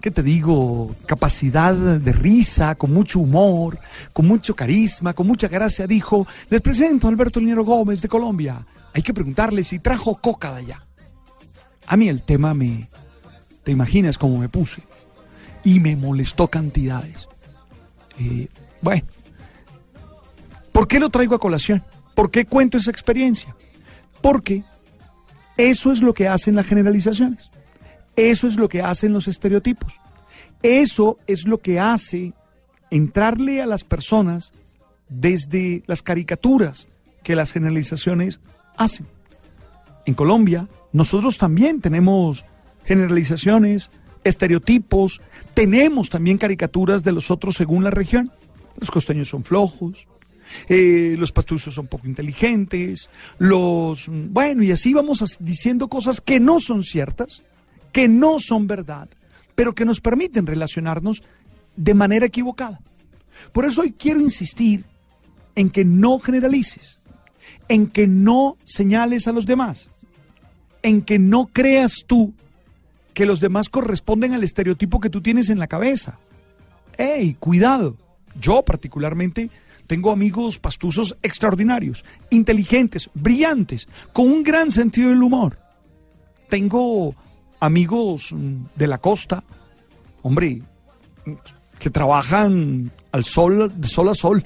¿qué 0.00 0.10
te 0.10 0.22
digo?, 0.22 0.94
capacidad 1.06 1.74
de 1.74 2.12
risa, 2.12 2.74
con 2.74 2.92
mucho 2.92 3.20
humor, 3.20 3.78
con 4.12 4.26
mucho 4.26 4.54
carisma, 4.54 5.14
con 5.14 5.26
mucha 5.26 5.48
gracia, 5.48 5.86
dijo, 5.86 6.26
les 6.50 6.60
presento 6.60 7.06
a 7.06 7.10
Alberto 7.10 7.40
Linero 7.40 7.64
Gómez 7.64 8.02
de 8.02 8.08
Colombia. 8.08 8.66
Hay 8.92 9.02
que 9.02 9.14
preguntarle 9.14 9.62
si 9.62 9.78
trajo 9.78 10.16
coca 10.16 10.52
de 10.54 10.60
allá. 10.60 10.86
A 11.86 11.96
mí 11.96 12.08
el 12.08 12.22
tema 12.22 12.52
me, 12.54 12.88
te 13.62 13.72
imaginas 13.72 14.18
cómo 14.18 14.38
me 14.38 14.48
puse. 14.48 14.82
Y 15.64 15.80
me 15.80 15.96
molestó 15.96 16.48
cantidades. 16.48 17.28
Eh, 18.18 18.48
bueno, 18.80 19.04
¿Por 20.78 20.86
qué 20.86 21.00
lo 21.00 21.10
traigo 21.10 21.34
a 21.34 21.40
colación? 21.40 21.82
¿Por 22.14 22.30
qué 22.30 22.46
cuento 22.46 22.78
esa 22.78 22.92
experiencia? 22.92 23.56
Porque 24.22 24.62
eso 25.58 25.90
es 25.92 26.00
lo 26.00 26.14
que 26.14 26.28
hacen 26.28 26.54
las 26.54 26.66
generalizaciones. 26.66 27.50
Eso 28.16 28.46
es 28.46 28.56
lo 28.56 28.68
que 28.68 28.80
hacen 28.80 29.12
los 29.12 29.28
estereotipos. 29.28 30.00
Eso 30.62 31.18
es 31.26 31.46
lo 31.46 31.58
que 31.58 31.78
hace 31.78 32.32
entrarle 32.90 33.60
a 33.60 33.66
las 33.66 33.84
personas 33.84 34.52
desde 35.08 35.82
las 35.86 36.00
caricaturas 36.00 36.88
que 37.22 37.36
las 37.36 37.52
generalizaciones 37.52 38.40
hacen. 38.76 39.06
En 40.06 40.14
Colombia, 40.14 40.68
nosotros 40.92 41.38
también 41.38 41.80
tenemos 41.80 42.44
generalizaciones, 42.84 43.90
estereotipos, 44.24 45.20
tenemos 45.54 46.08
también 46.08 46.38
caricaturas 46.38 47.02
de 47.02 47.12
los 47.12 47.30
otros 47.30 47.56
según 47.56 47.84
la 47.84 47.90
región. 47.90 48.30
Los 48.78 48.90
costeños 48.90 49.28
son 49.28 49.44
flojos, 49.44 50.06
eh, 50.68 51.16
los 51.18 51.32
pastuzos 51.32 51.74
son 51.74 51.86
poco 51.86 52.06
inteligentes, 52.06 53.10
los... 53.38 54.06
Bueno, 54.08 54.62
y 54.62 54.72
así 54.72 54.92
vamos 54.92 55.36
diciendo 55.40 55.88
cosas 55.88 56.20
que 56.20 56.40
no 56.40 56.60
son 56.60 56.82
ciertas, 56.82 57.42
que 57.92 58.08
no 58.08 58.38
son 58.38 58.66
verdad, 58.66 59.08
pero 59.54 59.74
que 59.74 59.84
nos 59.84 60.00
permiten 60.00 60.46
relacionarnos 60.46 61.22
de 61.76 61.94
manera 61.94 62.26
equivocada. 62.26 62.80
Por 63.52 63.64
eso 63.64 63.82
hoy 63.82 63.92
quiero 63.92 64.20
insistir 64.20 64.84
en 65.54 65.70
que 65.70 65.84
no 65.84 66.18
generalices, 66.18 66.98
en 67.68 67.88
que 67.88 68.06
no 68.06 68.56
señales 68.64 69.26
a 69.26 69.32
los 69.32 69.46
demás, 69.46 69.90
en 70.82 71.02
que 71.02 71.18
no 71.18 71.46
creas 71.46 72.04
tú 72.06 72.34
que 73.14 73.26
los 73.26 73.40
demás 73.40 73.68
corresponden 73.68 74.32
al 74.32 74.44
estereotipo 74.44 75.00
que 75.00 75.10
tú 75.10 75.20
tienes 75.20 75.50
en 75.50 75.58
la 75.58 75.66
cabeza. 75.66 76.18
¡Ey, 76.96 77.34
cuidado! 77.34 77.96
Yo 78.40 78.64
particularmente 78.64 79.50
tengo 79.88 80.12
amigos 80.12 80.58
pastuzos 80.58 81.16
extraordinarios, 81.22 82.04
inteligentes, 82.30 83.10
brillantes, 83.14 83.88
con 84.12 84.30
un 84.30 84.44
gran 84.44 84.70
sentido 84.70 85.08
del 85.08 85.22
humor. 85.22 85.58
Tengo 86.48 87.14
amigos 87.58 88.32
mm, 88.32 88.66
de 88.76 88.86
la 88.86 88.98
costa, 88.98 89.42
hombre, 90.22 90.62
que 91.78 91.90
trabajan 91.90 92.92
al 93.12 93.24
sol, 93.24 93.72
de 93.74 93.88
sol 93.88 94.10
a 94.10 94.14
sol, 94.14 94.44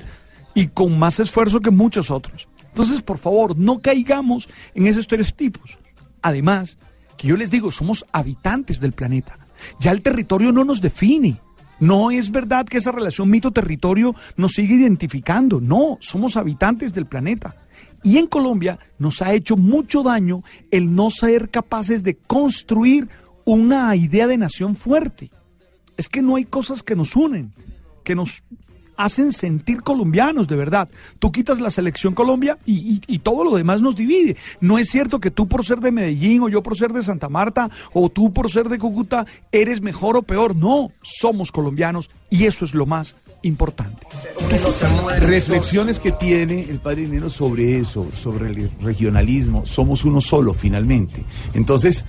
y 0.54 0.68
con 0.68 0.96
más 0.96 1.18
esfuerzo 1.18 1.60
que 1.60 1.70
muchos 1.70 2.10
otros. 2.10 2.48
Entonces, 2.68 3.02
por 3.02 3.18
favor, 3.18 3.58
no 3.58 3.80
caigamos 3.80 4.48
en 4.74 4.86
esos 4.86 5.00
estereotipos. 5.00 5.76
Además, 6.22 6.78
que 7.16 7.26
yo 7.26 7.36
les 7.36 7.50
digo, 7.50 7.72
somos 7.72 8.06
habitantes 8.12 8.78
del 8.78 8.92
planeta. 8.92 9.38
Ya 9.80 9.90
el 9.90 10.02
territorio 10.02 10.52
no 10.52 10.64
nos 10.64 10.80
define. 10.80 11.40
No 11.82 12.12
es 12.12 12.30
verdad 12.30 12.64
que 12.64 12.78
esa 12.78 12.92
relación 12.92 13.28
mito-territorio 13.28 14.14
nos 14.36 14.52
sigue 14.52 14.76
identificando. 14.76 15.60
No, 15.60 15.98
somos 16.00 16.36
habitantes 16.36 16.92
del 16.92 17.06
planeta. 17.06 17.56
Y 18.04 18.18
en 18.18 18.28
Colombia 18.28 18.78
nos 19.00 19.20
ha 19.20 19.34
hecho 19.34 19.56
mucho 19.56 20.04
daño 20.04 20.44
el 20.70 20.94
no 20.94 21.10
ser 21.10 21.50
capaces 21.50 22.04
de 22.04 22.14
construir 22.14 23.08
una 23.44 23.96
idea 23.96 24.28
de 24.28 24.38
nación 24.38 24.76
fuerte. 24.76 25.32
Es 25.96 26.08
que 26.08 26.22
no 26.22 26.36
hay 26.36 26.44
cosas 26.44 26.84
que 26.84 26.94
nos 26.94 27.16
unen, 27.16 27.52
que 28.04 28.14
nos 28.14 28.44
hacen 28.96 29.32
sentir 29.32 29.82
colombianos, 29.82 30.48
de 30.48 30.56
verdad. 30.56 30.88
Tú 31.18 31.32
quitas 31.32 31.60
la 31.60 31.70
selección 31.70 32.14
Colombia 32.14 32.58
y, 32.66 32.72
y- 32.94 33.00
y 33.06 33.18
todo 33.20 33.44
lo 33.44 33.54
demás 33.56 33.80
nos 33.82 33.96
divide. 33.96 34.36
No 34.60 34.78
es 34.78 34.88
cierto 34.90 35.20
que 35.20 35.30
tú 35.30 35.48
por 35.48 35.64
ser 35.64 35.80
de 35.80 35.92
Medellín 35.92 36.42
o 36.42 36.48
yo 36.48 36.62
por 36.62 36.76
ser 36.76 36.92
de 36.92 37.02
Santa 37.02 37.28
Marta 37.28 37.70
o 37.92 38.08
tú 38.08 38.32
por 38.32 38.50
ser 38.50 38.68
de 38.68 38.78
Cúcuta 38.78 39.26
eres 39.50 39.80
mejor 39.82 40.16
o 40.16 40.22
peor. 40.22 40.54
No, 40.56 40.90
somos 41.02 41.52
colombianos 41.52 42.10
y 42.30 42.44
eso 42.44 42.64
es 42.64 42.74
lo 42.74 42.86
más 42.86 43.16
importante. 43.42 44.06
Reflexiones 45.20 45.98
que 45.98 46.12
tiene 46.12 46.62
el 46.68 46.78
padre 46.78 47.02
Dinero 47.02 47.30
sobre 47.30 47.78
eso, 47.78 48.08
sobre 48.12 48.48
el 48.48 48.70
regionalismo. 48.80 49.66
Somos 49.66 50.04
uno 50.04 50.20
solo, 50.20 50.54
finalmente. 50.54 51.24
Entonces, 51.54 52.04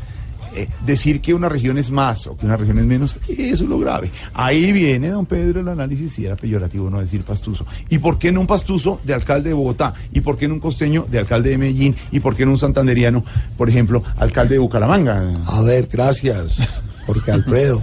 eh, 0.56 0.68
decir 0.86 1.22
que 1.22 1.34
una 1.34 1.50
región 1.50 1.78
es 1.78 1.90
más 1.92 2.28
o 2.28 2.38
que 2.38 2.46
una 2.46 2.58
región 2.58 2.80
es 2.80 2.86
menos, 2.86 3.18
eso 3.28 3.64
es 3.64 3.70
lo 3.70 3.80
grave. 3.80 4.12
Ahí 4.34 4.72
viene, 4.72 5.10
don 5.10 5.26
Pedro, 5.26 5.62
el 5.62 5.68
análisis, 5.68 6.14
si 6.14 6.26
era 6.26 6.36
peyorativo 6.36 6.90
no 6.90 7.00
decir 7.00 7.24
pastuso. 7.24 7.66
¿Y 7.90 7.98
por 8.00 8.18
qué 8.20 8.32
no 8.32 8.42
un 8.42 8.48
pastuso 8.48 9.02
de 9.04 9.14
alcalde 9.14 9.50
de 9.50 9.56
Bogotá? 9.56 9.94
¿Y 10.14 10.22
por 10.22 10.38
qué 10.38 10.48
no 10.48 10.56
un 10.56 10.60
costeño 10.60 11.06
de 11.10 11.20
alcalde 11.20 11.50
de 11.52 11.58
Medellín? 11.58 11.96
¿Y 12.12 12.20
por 12.20 12.36
qué 12.36 12.46
no 12.46 12.52
un 12.52 12.60
santanderiano, 12.60 13.24
por 13.58 13.70
ejemplo, 13.70 14.04
alcalde 14.18 14.56
de 14.56 14.60
Bucaramanga? 14.60 15.34
A 15.48 15.62
ver, 15.62 15.90
gracias, 15.92 16.82
porque 17.06 17.32
Alfredo. 17.32 17.82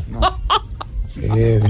Eh, 1.17 1.61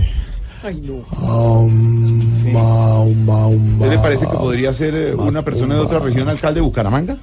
um, 1.23 2.53
ma- 2.53 3.05
ma- 3.05 3.49
¿Qué 3.81 3.87
le 3.89 3.99
parece 3.99 4.27
que 4.27 4.37
podría 4.37 4.73
ser 4.75 4.95
eh, 4.95 5.15
una 5.15 5.43
persona 5.43 5.75
de 5.75 5.81
otra 5.81 5.99
región 5.99 6.29
alcalde 6.29 6.61
de 6.61 6.67
Bucaramanga? 6.67 7.17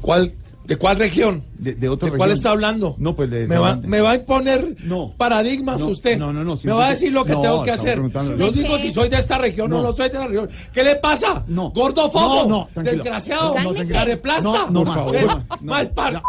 ¿Cuál? 0.00 0.32
¿De 0.66 0.76
cuál 0.76 0.98
región? 0.98 1.42
De, 1.58 1.74
de 1.74 1.88
otra 1.88 2.10
¿De 2.10 2.16
cuál 2.16 2.30
región. 2.30 2.38
está 2.38 2.50
hablando? 2.50 2.96
No, 2.98 3.14
pues 3.14 3.30
de... 3.30 3.46
Me 3.46 3.58
va, 3.58 3.76
me 3.76 4.00
va 4.00 4.10
a 4.12 4.14
imponer 4.16 4.76
No. 4.84 5.14
paradigmas 5.16 5.78
No, 5.78 5.86
usted. 5.86 6.18
no, 6.18 6.32
no, 6.32 6.42
no, 6.44 6.58
Me 6.62 6.72
va 6.72 6.86
a 6.88 6.90
decir 6.90 7.12
lo 7.12 7.24
que 7.24 7.32
No, 7.32 7.40
tengo 7.42 7.62
que 7.62 7.70
hacer. 7.70 8.00
Yo 8.38 8.50
digo 8.50 8.78
si 8.78 8.90
soy 8.92 9.08
de 9.08 9.16
esta 9.18 9.38
región 9.38 9.72
o 9.72 9.76
No. 9.76 9.82
no 9.90 9.96
soy 9.96 10.08
de 10.08 10.18
la 10.18 10.26
región. 10.26 10.48
¿Qué 10.72 10.82
le 10.82 10.96
pasa? 10.96 11.44
No. 11.48 11.70
Gordófobo. 11.70 12.42
No, 12.42 12.48
no, 12.48 12.68
tranquilo. 12.74 12.96
Desgraciado. 13.04 13.54
No, 13.56 13.62
no, 13.64 13.72
tranquilo. 13.74 13.98
Careplasta. 13.98 14.66
No, 14.70 14.84
no. 14.84 15.12
¿Qué? 15.12 15.26
Mal 15.62 15.90
par. 15.90 16.12
Ya, 16.14 16.20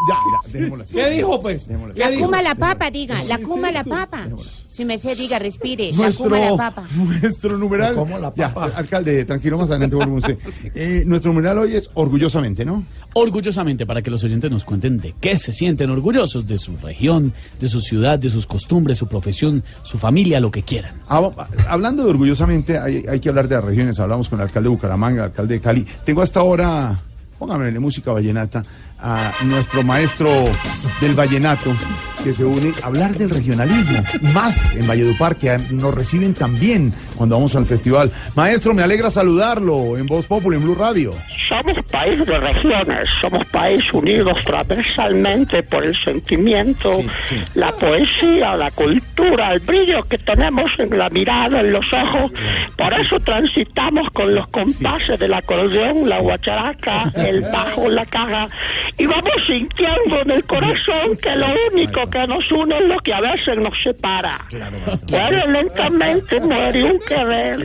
ya. 0.53 0.83
¿Qué 0.91 1.09
dijo, 1.09 1.41
pues? 1.41 1.67
¿Qué 1.67 1.99
La 1.99 2.09
dijo? 2.09 2.25
cuma 2.25 2.41
la 2.41 2.55
papa, 2.55 2.91
diga. 2.91 3.21
La 3.27 3.37
cuma 3.39 3.71
la 3.71 3.83
papa. 3.83 4.27
Si 4.67 4.83
me 4.85 4.97
se 4.97 5.15
diga, 5.15 5.39
respire. 5.39 5.91
La 5.91 5.97
Nuestro, 5.97 6.25
cuma 6.25 6.39
la 6.39 6.55
papa. 6.57 6.87
nuestro 7.21 7.57
numeral. 7.57 7.95
¿Cómo 7.95 8.19
la 8.19 8.33
Ya, 8.35 8.53
papa? 8.53 8.71
alcalde, 8.77 9.23
tranquilo, 9.25 9.57
más 9.57 9.69
adelante 9.69 9.95
volvemos 9.95 10.23
a 10.23 10.27
usted. 10.33 10.37
Eh, 10.75 11.03
nuestro 11.05 11.31
numeral 11.31 11.57
hoy 11.59 11.75
es 11.75 11.89
orgullosamente, 11.93 12.65
¿no? 12.65 12.83
Orgullosamente, 13.13 13.85
para 13.85 14.01
que 14.01 14.11
los 14.11 14.23
oyentes 14.25 14.51
nos 14.51 14.65
cuenten 14.65 14.97
de 14.97 15.13
qué 15.25 15.37
se 15.37 15.51
sienten 15.51 15.89
orgullosos 15.89 16.45
de 16.45 16.59
su 16.59 16.77
región, 16.77 17.33
de 17.59 17.67
su 17.67 17.81
ciudad, 17.81 18.19
de 18.19 18.29
sus 18.29 18.45
costumbres, 18.45 18.99
su 18.99 19.07
profesión, 19.07 19.63
su 19.81 19.97
familia, 19.97 20.39
lo 20.39 20.51
que 20.51 20.61
quieran. 20.61 21.01
Ah, 21.09 21.31
hablando 21.67 22.03
de 22.03 22.11
orgullosamente, 22.11 22.77
hay, 22.77 23.19
que 23.19 23.29
hablar 23.29 23.47
de 23.47 23.55
las 23.55 23.63
regiones. 23.63 23.99
Hablamos 23.99 24.29
con 24.29 24.39
el 24.39 24.45
alcalde 24.45 24.69
de 24.69 24.75
Bucaramanga, 24.75 25.23
el 25.23 25.31
alcalde 25.31 25.55
de 25.55 25.61
Cali. 25.61 25.87
Tengo 26.03 26.21
hasta 26.21 26.41
ahora, 26.41 27.01
póngame 27.39 27.69
en 27.69 27.81
música 27.81 28.11
vallenata, 28.11 28.63
a 29.05 29.31
nuestro 29.43 29.83
maestro 29.83 30.29
del 30.99 31.13
vallenato 31.13 31.75
que 32.25 32.33
se 32.33 32.43
une 32.43 32.73
a 32.81 32.87
hablar 32.87 33.15
del 33.15 33.29
regionalismo, 33.29 34.01
más 34.33 34.75
en 34.75 34.87
Valledupar, 34.87 35.35
que 35.35 35.59
nos 35.69 35.93
reciben 35.93 36.33
también 36.33 36.91
cuando 37.15 37.35
vamos 37.35 37.55
al 37.55 37.67
festival. 37.67 38.11
Maestro, 38.33 38.73
me 38.73 38.81
alegra 38.81 39.11
saludarlo 39.11 39.95
en 39.95 40.07
Voz 40.07 40.25
Popular, 40.25 40.59
en 40.59 40.65
Blue 40.65 40.73
Radio. 40.73 41.13
Somos 41.47 41.83
país 41.85 42.25
de 42.25 42.39
regiones, 42.39 43.07
somos 43.21 43.45
país 43.45 43.83
unidos 43.93 44.39
transversalmente 44.43 45.61
por 45.61 45.83
el 45.83 45.95
sentimiento, 46.03 46.99
la 47.53 47.71
poesía, 47.75 48.57
la 48.57 48.71
cultura, 48.71 49.53
el 49.53 49.59
brillo 49.59 50.03
que 50.05 50.17
tenemos 50.17 50.71
en 50.79 50.97
la 50.97 51.11
mirada, 51.11 51.59
en 51.59 51.73
los 51.73 51.85
ojos. 51.93 52.31
Por 52.75 52.91
eso 52.99 53.19
transitamos 53.19 54.09
con 54.09 54.33
los 54.33 54.47
compases 54.47 55.19
del 55.19 55.35
acordeón, 55.35 56.09
la 56.09 56.19
guacharaca, 56.21 57.11
el 57.15 57.41
bajo, 57.41 57.87
la 57.87 58.05
caja, 58.07 58.49
y 58.97 59.05
vamos 59.05 59.33
sintiendo 59.45 60.21
en 60.21 60.31
el 60.31 60.43
corazón 60.45 61.17
que 61.21 61.35
lo 61.35 61.47
único 61.73 62.09
que 62.09 62.27
nos 62.27 62.49
une 62.51 62.77
es 62.77 62.87
lo 62.87 62.97
que 62.99 63.13
a 63.13 63.21
veces 63.21 63.57
nos 63.57 63.77
separa. 63.81 64.39
Muere 65.09 65.47
lentamente, 65.51 66.39
muere 66.39 66.83
un 66.83 66.99
querer. 66.99 67.57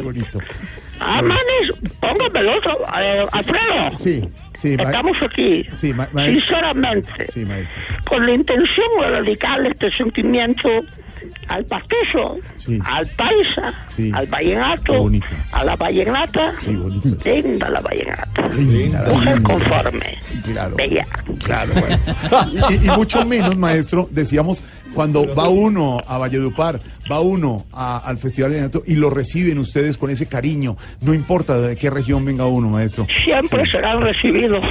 Amanes, 1.02 1.72
póngame 1.98 2.40
el 2.40 2.48
otro, 2.48 2.78
eh, 3.00 3.24
Alfredo. 3.32 3.96
Sí, 3.98 4.28
sí, 4.52 4.74
Estamos 4.78 5.16
aquí, 5.22 5.66
Sí, 5.72 5.94
ma- 5.94 6.06
sinceramente, 6.12 7.24
Sí, 7.32 7.44
maestro. 7.46 7.80
con 8.06 8.26
la 8.26 8.32
intención 8.32 8.86
de 9.00 9.22
dedicarle 9.22 9.70
este 9.70 9.90
sentimiento 9.92 10.68
al 11.48 11.64
pastuso, 11.64 12.38
Sí. 12.56 12.78
al 12.84 13.06
paisa, 13.10 13.74
Sí. 13.88 14.10
al 14.14 14.26
vallenato, 14.26 15.10
a 15.52 15.64
la 15.64 15.76
vallenata. 15.76 16.52
Sí. 16.60 16.76
Linda 17.24 17.68
la 17.68 17.80
vallenata. 17.80 18.48
Linda 18.56 19.04
Mujer 19.12 19.42
conforme. 19.42 20.18
Claro. 20.44 20.76
Bella. 20.76 21.06
Claro, 21.44 21.72
bueno. 21.74 21.98
y, 22.70 22.74
y- 22.74 22.86
y 22.86 22.90
mucho 22.90 23.24
menos, 23.24 23.56
maestro, 23.56 24.08
decíamos, 24.10 24.62
cuando 24.94 25.34
va 25.34 25.48
uno 25.48 25.98
a 26.06 26.18
Valledupar, 26.18 26.80
va 27.10 27.20
uno 27.20 27.66
a- 27.72 27.98
al 27.98 28.18
Festival 28.18 28.50
de 28.50 28.56
Vallenato 28.58 28.82
y 28.86 28.94
lo 28.94 29.10
reciben 29.10 29.58
ustedes 29.58 29.96
con 29.96 30.10
ese 30.10 30.26
cariño, 30.26 30.76
no 31.00 31.14
importa 31.14 31.60
de 31.60 31.76
qué 31.76 31.90
región 31.90 32.24
venga 32.24 32.46
uno, 32.46 32.68
maestro. 32.68 33.06
Siempre 33.24 33.64
Sí. 33.64 33.70
serán 33.72 34.00
recibidos 34.02 34.64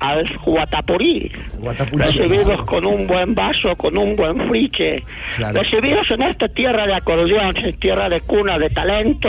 al 0.00 0.24
Guatapurí, 0.44 1.32
Guatapurí. 1.58 2.04
recibidos 2.04 2.64
con 2.66 2.86
un 2.86 3.06
buen 3.08 3.34
vaso, 3.34 3.74
con 3.76 3.98
un 3.98 4.14
buen 4.14 4.48
friche, 4.48 5.02
Claro. 5.36 5.60
recibidos 5.60 6.08
en 6.12 6.22
esta 6.22 6.46
tierra 6.48 6.86
de 6.86 6.94
acordeón, 6.94 7.54
tierra 7.80 8.08
de 8.08 8.20
cuna 8.20 8.58
de 8.58 8.70
talento, 8.70 9.28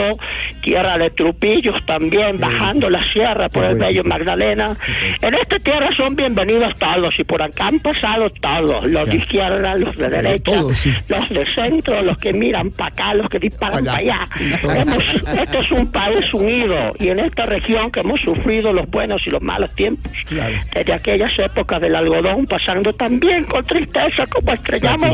tierra 0.61 0.97
de 0.99 1.09
trupillos 1.09 1.83
también, 1.87 2.39
bajando 2.39 2.87
la 2.89 3.01
sierra 3.11 3.49
por 3.49 3.63
el 3.65 3.79
bello 3.79 4.03
Magdalena. 4.03 4.77
En 5.21 5.33
esta 5.33 5.57
tierra 5.59 5.89
son 5.97 6.15
bienvenidos 6.15 6.75
todos 6.77 7.17
y 7.17 7.23
por 7.23 7.41
acá 7.41 7.67
han 7.67 7.79
pasado 7.79 8.29
todos, 8.29 8.85
los 8.85 9.07
de 9.09 9.15
izquierda, 9.17 9.73
los 9.75 9.95
de 9.97 10.07
derecha, 10.09 10.28
todos, 10.39 10.77
sí. 10.77 10.93
los 11.07 11.29
de 11.29 11.45
centro, 11.55 12.01
los 12.01 12.17
que 12.17 12.33
miran 12.33 12.71
para 12.71 12.89
acá, 12.89 13.13
los 13.13 13.29
que 13.29 13.39
disparan 13.39 13.87
Allá. 13.87 13.91
para 13.91 13.97
allá. 13.97 14.27
Sí, 14.37 14.51
todos. 14.61 14.77
Hemos- 14.77 15.39
este 15.41 15.57
es 15.59 15.71
un 15.71 15.91
país 15.91 16.33
unido 16.33 16.93
y 16.99 17.07
en 17.09 17.19
esta 17.19 17.45
región 17.45 17.91
que 17.91 17.99
hemos 18.01 18.19
sufrido 18.21 18.73
los 18.73 18.89
buenos 18.89 19.21
y 19.25 19.29
los 19.29 19.41
malos 19.41 19.73
tiempos, 19.75 20.11
Claro. 20.27 20.55
desde 20.73 20.93
aquellas 20.93 21.37
épocas 21.39 21.81
del 21.81 21.95
algodón, 21.95 22.45
pasando 22.45 22.93
también 22.93 23.43
con 23.45 23.65
tristeza 23.65 24.25
como 24.27 24.51
estrellamos 24.53 25.09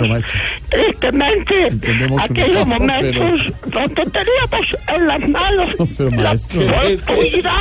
tristemente 0.70 1.68
Entendemos 1.68 2.22
aquellos 2.24 2.66
No, 2.68 2.76
momentos 2.80 3.42
donde 3.68 4.04
teníamos 4.06 4.76
en 4.94 5.08
las 5.08 5.20
manos 5.30 5.70
la 6.00 6.32
oportunidad 6.32 7.52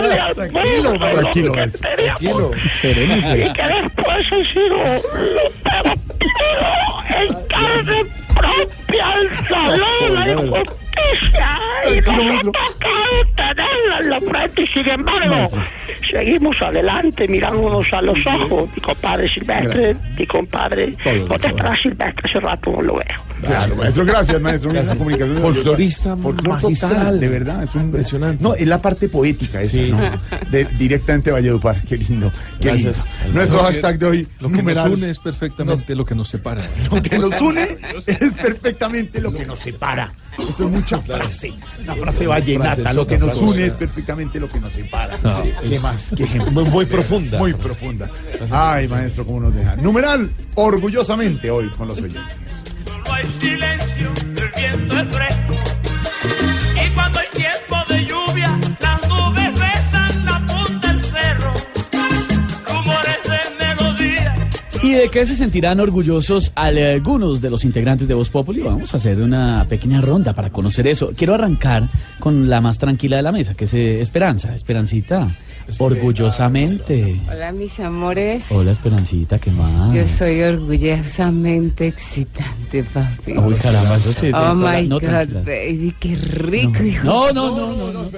de 0.00 0.20
al 0.20 0.34
Tranquilo, 0.34 0.94
y 3.36 3.52
que 3.52 3.62
después 3.62 4.32
he 4.32 4.44
sido 4.52 4.76
pero 5.64 5.92
en 7.16 7.34
carne 7.48 8.04
propia 8.34 9.14
el 9.14 9.48
salón 9.48 10.14
la 10.14 10.30
injusticia. 10.30 11.58
Y 11.90 12.00
nos 12.00 12.38
ha 12.38 12.42
tocado 12.42 13.24
tenerla 13.36 13.98
en 14.00 14.10
la 14.10 14.20
frente 14.20 14.62
y 14.62 14.66
sin 14.68 14.88
embargo 14.88 15.48
seguimos 16.10 16.56
adelante 16.60 17.26
mirándonos 17.28 17.92
a 17.92 18.02
los 18.02 18.18
ojos. 18.26 18.68
Mi 18.74 18.80
compadre 18.82 19.28
Silvestre 19.28 19.96
mi 20.18 20.26
compadre 20.26 20.92
Todos, 21.02 21.04
¿dónde 21.28 21.38
todos. 21.38 21.44
estará 21.44 21.76
Silvestre? 21.76 22.22
hace 22.30 22.40
rato 22.40 22.70
no 22.72 22.82
lo 22.82 22.94
veo 22.94 23.29
Claro, 23.42 23.76
maestro, 23.76 24.04
gracias, 24.04 24.40
maestro. 24.40 24.70
Gracias. 24.72 24.96
Comunicación 24.96 25.38
Folclorista 25.40 26.16
Folclor 26.16 26.62
magistral. 26.62 26.90
total, 26.96 27.20
de 27.20 27.28
verdad. 27.28 27.62
Es 27.64 27.74
un 27.74 27.82
Impresionante. 27.82 28.42
No, 28.42 28.54
es 28.54 28.66
la 28.66 28.80
parte 28.82 29.08
poética 29.08 29.60
esa, 29.60 29.72
Sí, 29.72 29.90
¿no? 29.90 29.98
sí. 29.98 30.06
De, 30.50 30.64
directamente 30.64 31.30
Valledupar. 31.30 31.82
Qué 31.84 31.96
lindo. 31.96 32.32
Qué 32.60 32.68
Gracias. 32.68 33.16
lindo. 33.24 33.38
Nuestro 33.38 33.56
Lo 33.58 33.62
que- 33.68 33.72
hashtag 33.72 33.98
de 33.98 34.06
hoy, 34.06 34.28
Lo 34.40 34.48
que 34.50 34.56
numeral, 34.58 34.88
nos 34.90 34.98
une 34.98 35.10
es 35.10 35.18
perfectamente 35.18 35.94
lo 35.94 36.04
que 36.04 36.14
nos 36.14 36.28
separa. 36.28 36.62
Lo 36.90 37.02
que 37.02 37.18
nos 37.18 37.40
une 37.40 37.78
es 38.06 38.34
perfectamente 38.34 39.20
lo 39.20 39.32
que 39.32 39.44
nos 39.46 39.58
separa. 39.58 40.12
Eso 40.38 40.64
es 40.64 40.70
mucha 40.70 40.98
frase. 41.00 41.52
Una 41.82 41.94
frase 41.96 42.26
vallenata. 42.26 42.92
Lo 42.92 43.06
que 43.06 43.18
nos 43.18 43.36
une 43.36 43.66
es 43.66 43.72
perfectamente 43.72 44.38
lo 44.40 44.50
que 44.50 44.60
nos 44.60 44.72
separa. 44.72 45.18
No, 45.22 45.30
Sí, 45.42 45.52
¿Qué 45.68 45.74
es 45.76 45.82
más? 45.82 46.12
¿Qué 46.16 46.24
muy- 46.50 46.64
muy 46.64 46.86
profunda. 46.86 47.38
Muy 47.38 47.54
profunda. 47.54 48.10
Ay, 48.50 48.88
maestro, 48.88 49.26
cómo 49.26 49.40
nos 49.40 49.54
deja. 49.54 49.76
Numeral, 49.76 50.30
orgullosamente 50.54 51.50
hoy 51.50 51.68
con 51.70 51.88
los 51.88 51.98
oyentes. 51.98 52.64
Hay 53.12 53.30
silencio, 53.40 54.12
el 54.36 54.52
viento 54.56 54.98
es 54.98 55.08
fresco. 55.14 55.59
¿Y 64.82 64.92
de 64.94 65.10
qué 65.10 65.26
se 65.26 65.36
sentirán 65.36 65.78
orgullosos 65.78 66.52
algunos 66.54 67.42
de 67.42 67.50
los 67.50 67.66
integrantes 67.66 68.08
de 68.08 68.14
Voz 68.14 68.30
Populi? 68.30 68.62
Vamos 68.62 68.94
a 68.94 68.96
hacer 68.96 69.20
una 69.20 69.66
pequeña 69.68 70.00
ronda 70.00 70.32
para 70.32 70.48
conocer 70.48 70.86
eso. 70.86 71.12
Quiero 71.14 71.34
arrancar 71.34 71.86
con 72.18 72.48
la 72.48 72.62
más 72.62 72.78
tranquila 72.78 73.16
de 73.18 73.22
la 73.22 73.30
mesa, 73.30 73.52
que 73.52 73.64
es 73.66 73.74
eh, 73.74 74.00
Esperanza. 74.00 74.54
Esperancita, 74.54 75.36
orgullosamente. 75.78 77.20
Hola, 77.30 77.52
mis 77.52 77.78
amores. 77.78 78.46
Hola, 78.50 78.70
Esperancita, 78.72 79.38
¿qué 79.38 79.50
más? 79.50 79.94
Yo 79.94 80.08
soy 80.08 80.40
orgullosamente 80.40 81.88
excitante, 81.88 82.82
papi. 82.84 83.32
Uy, 83.36 83.54
caramba, 83.56 83.96
eso 83.96 84.14
sí. 84.14 84.30
Oh 84.32 84.54
my 84.54 84.88
no, 84.88 84.98
God, 84.98 85.08
tranquila. 85.08 85.40
baby, 85.40 85.94
qué 86.00 86.14
rico, 86.14 86.82
hijo. 86.82 87.04
No, 87.04 87.30
no, 87.32 87.54
no, 87.54 87.76
no, 87.76 87.92
no, 87.92 88.10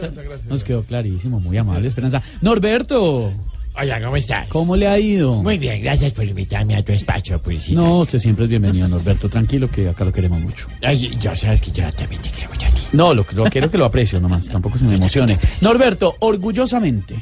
Nos 0.48 0.62
quedó 0.62 0.82
clarísimo, 0.84 1.40
muy 1.40 1.58
amable, 1.58 1.88
Esperanza. 1.88 2.22
Norberto. 2.40 3.32
Hola, 3.74 4.00
¿cómo 4.02 4.16
estás? 4.16 4.48
¿Cómo 4.48 4.76
le 4.76 4.86
ha 4.86 4.98
ido? 4.98 5.34
Muy 5.42 5.56
bien, 5.58 5.82
gracias 5.82 6.12
por 6.12 6.24
invitarme 6.26 6.76
a 6.76 6.84
tu 6.84 6.92
espacio 6.92 7.40
publicitario. 7.40 7.80
No, 7.88 7.98
usted 8.00 8.18
siempre 8.18 8.44
es 8.44 8.50
bienvenido, 8.50 8.86
Norberto. 8.86 9.30
Tranquilo, 9.30 9.68
que 9.70 9.88
acá 9.88 10.04
lo 10.04 10.12
queremos 10.12 10.40
mucho. 10.40 10.66
Ay, 10.82 11.10
yo 11.18 11.34
sabes 11.34 11.60
que 11.62 11.70
yo 11.70 11.90
también 11.94 12.20
te 12.20 12.28
quiero 12.28 12.50
mucho 12.50 12.66
a 12.66 12.70
ti. 12.70 12.82
No, 12.92 13.14
lo, 13.14 13.24
lo 13.32 13.44
quiero 13.44 13.70
que 13.70 13.78
lo 13.78 13.86
aprecio 13.86 14.20
nomás. 14.20 14.46
Tampoco 14.46 14.76
se 14.76 14.84
me 14.84 14.94
emocione. 14.96 15.38
Norberto, 15.62 16.16
orgullosamente. 16.20 17.14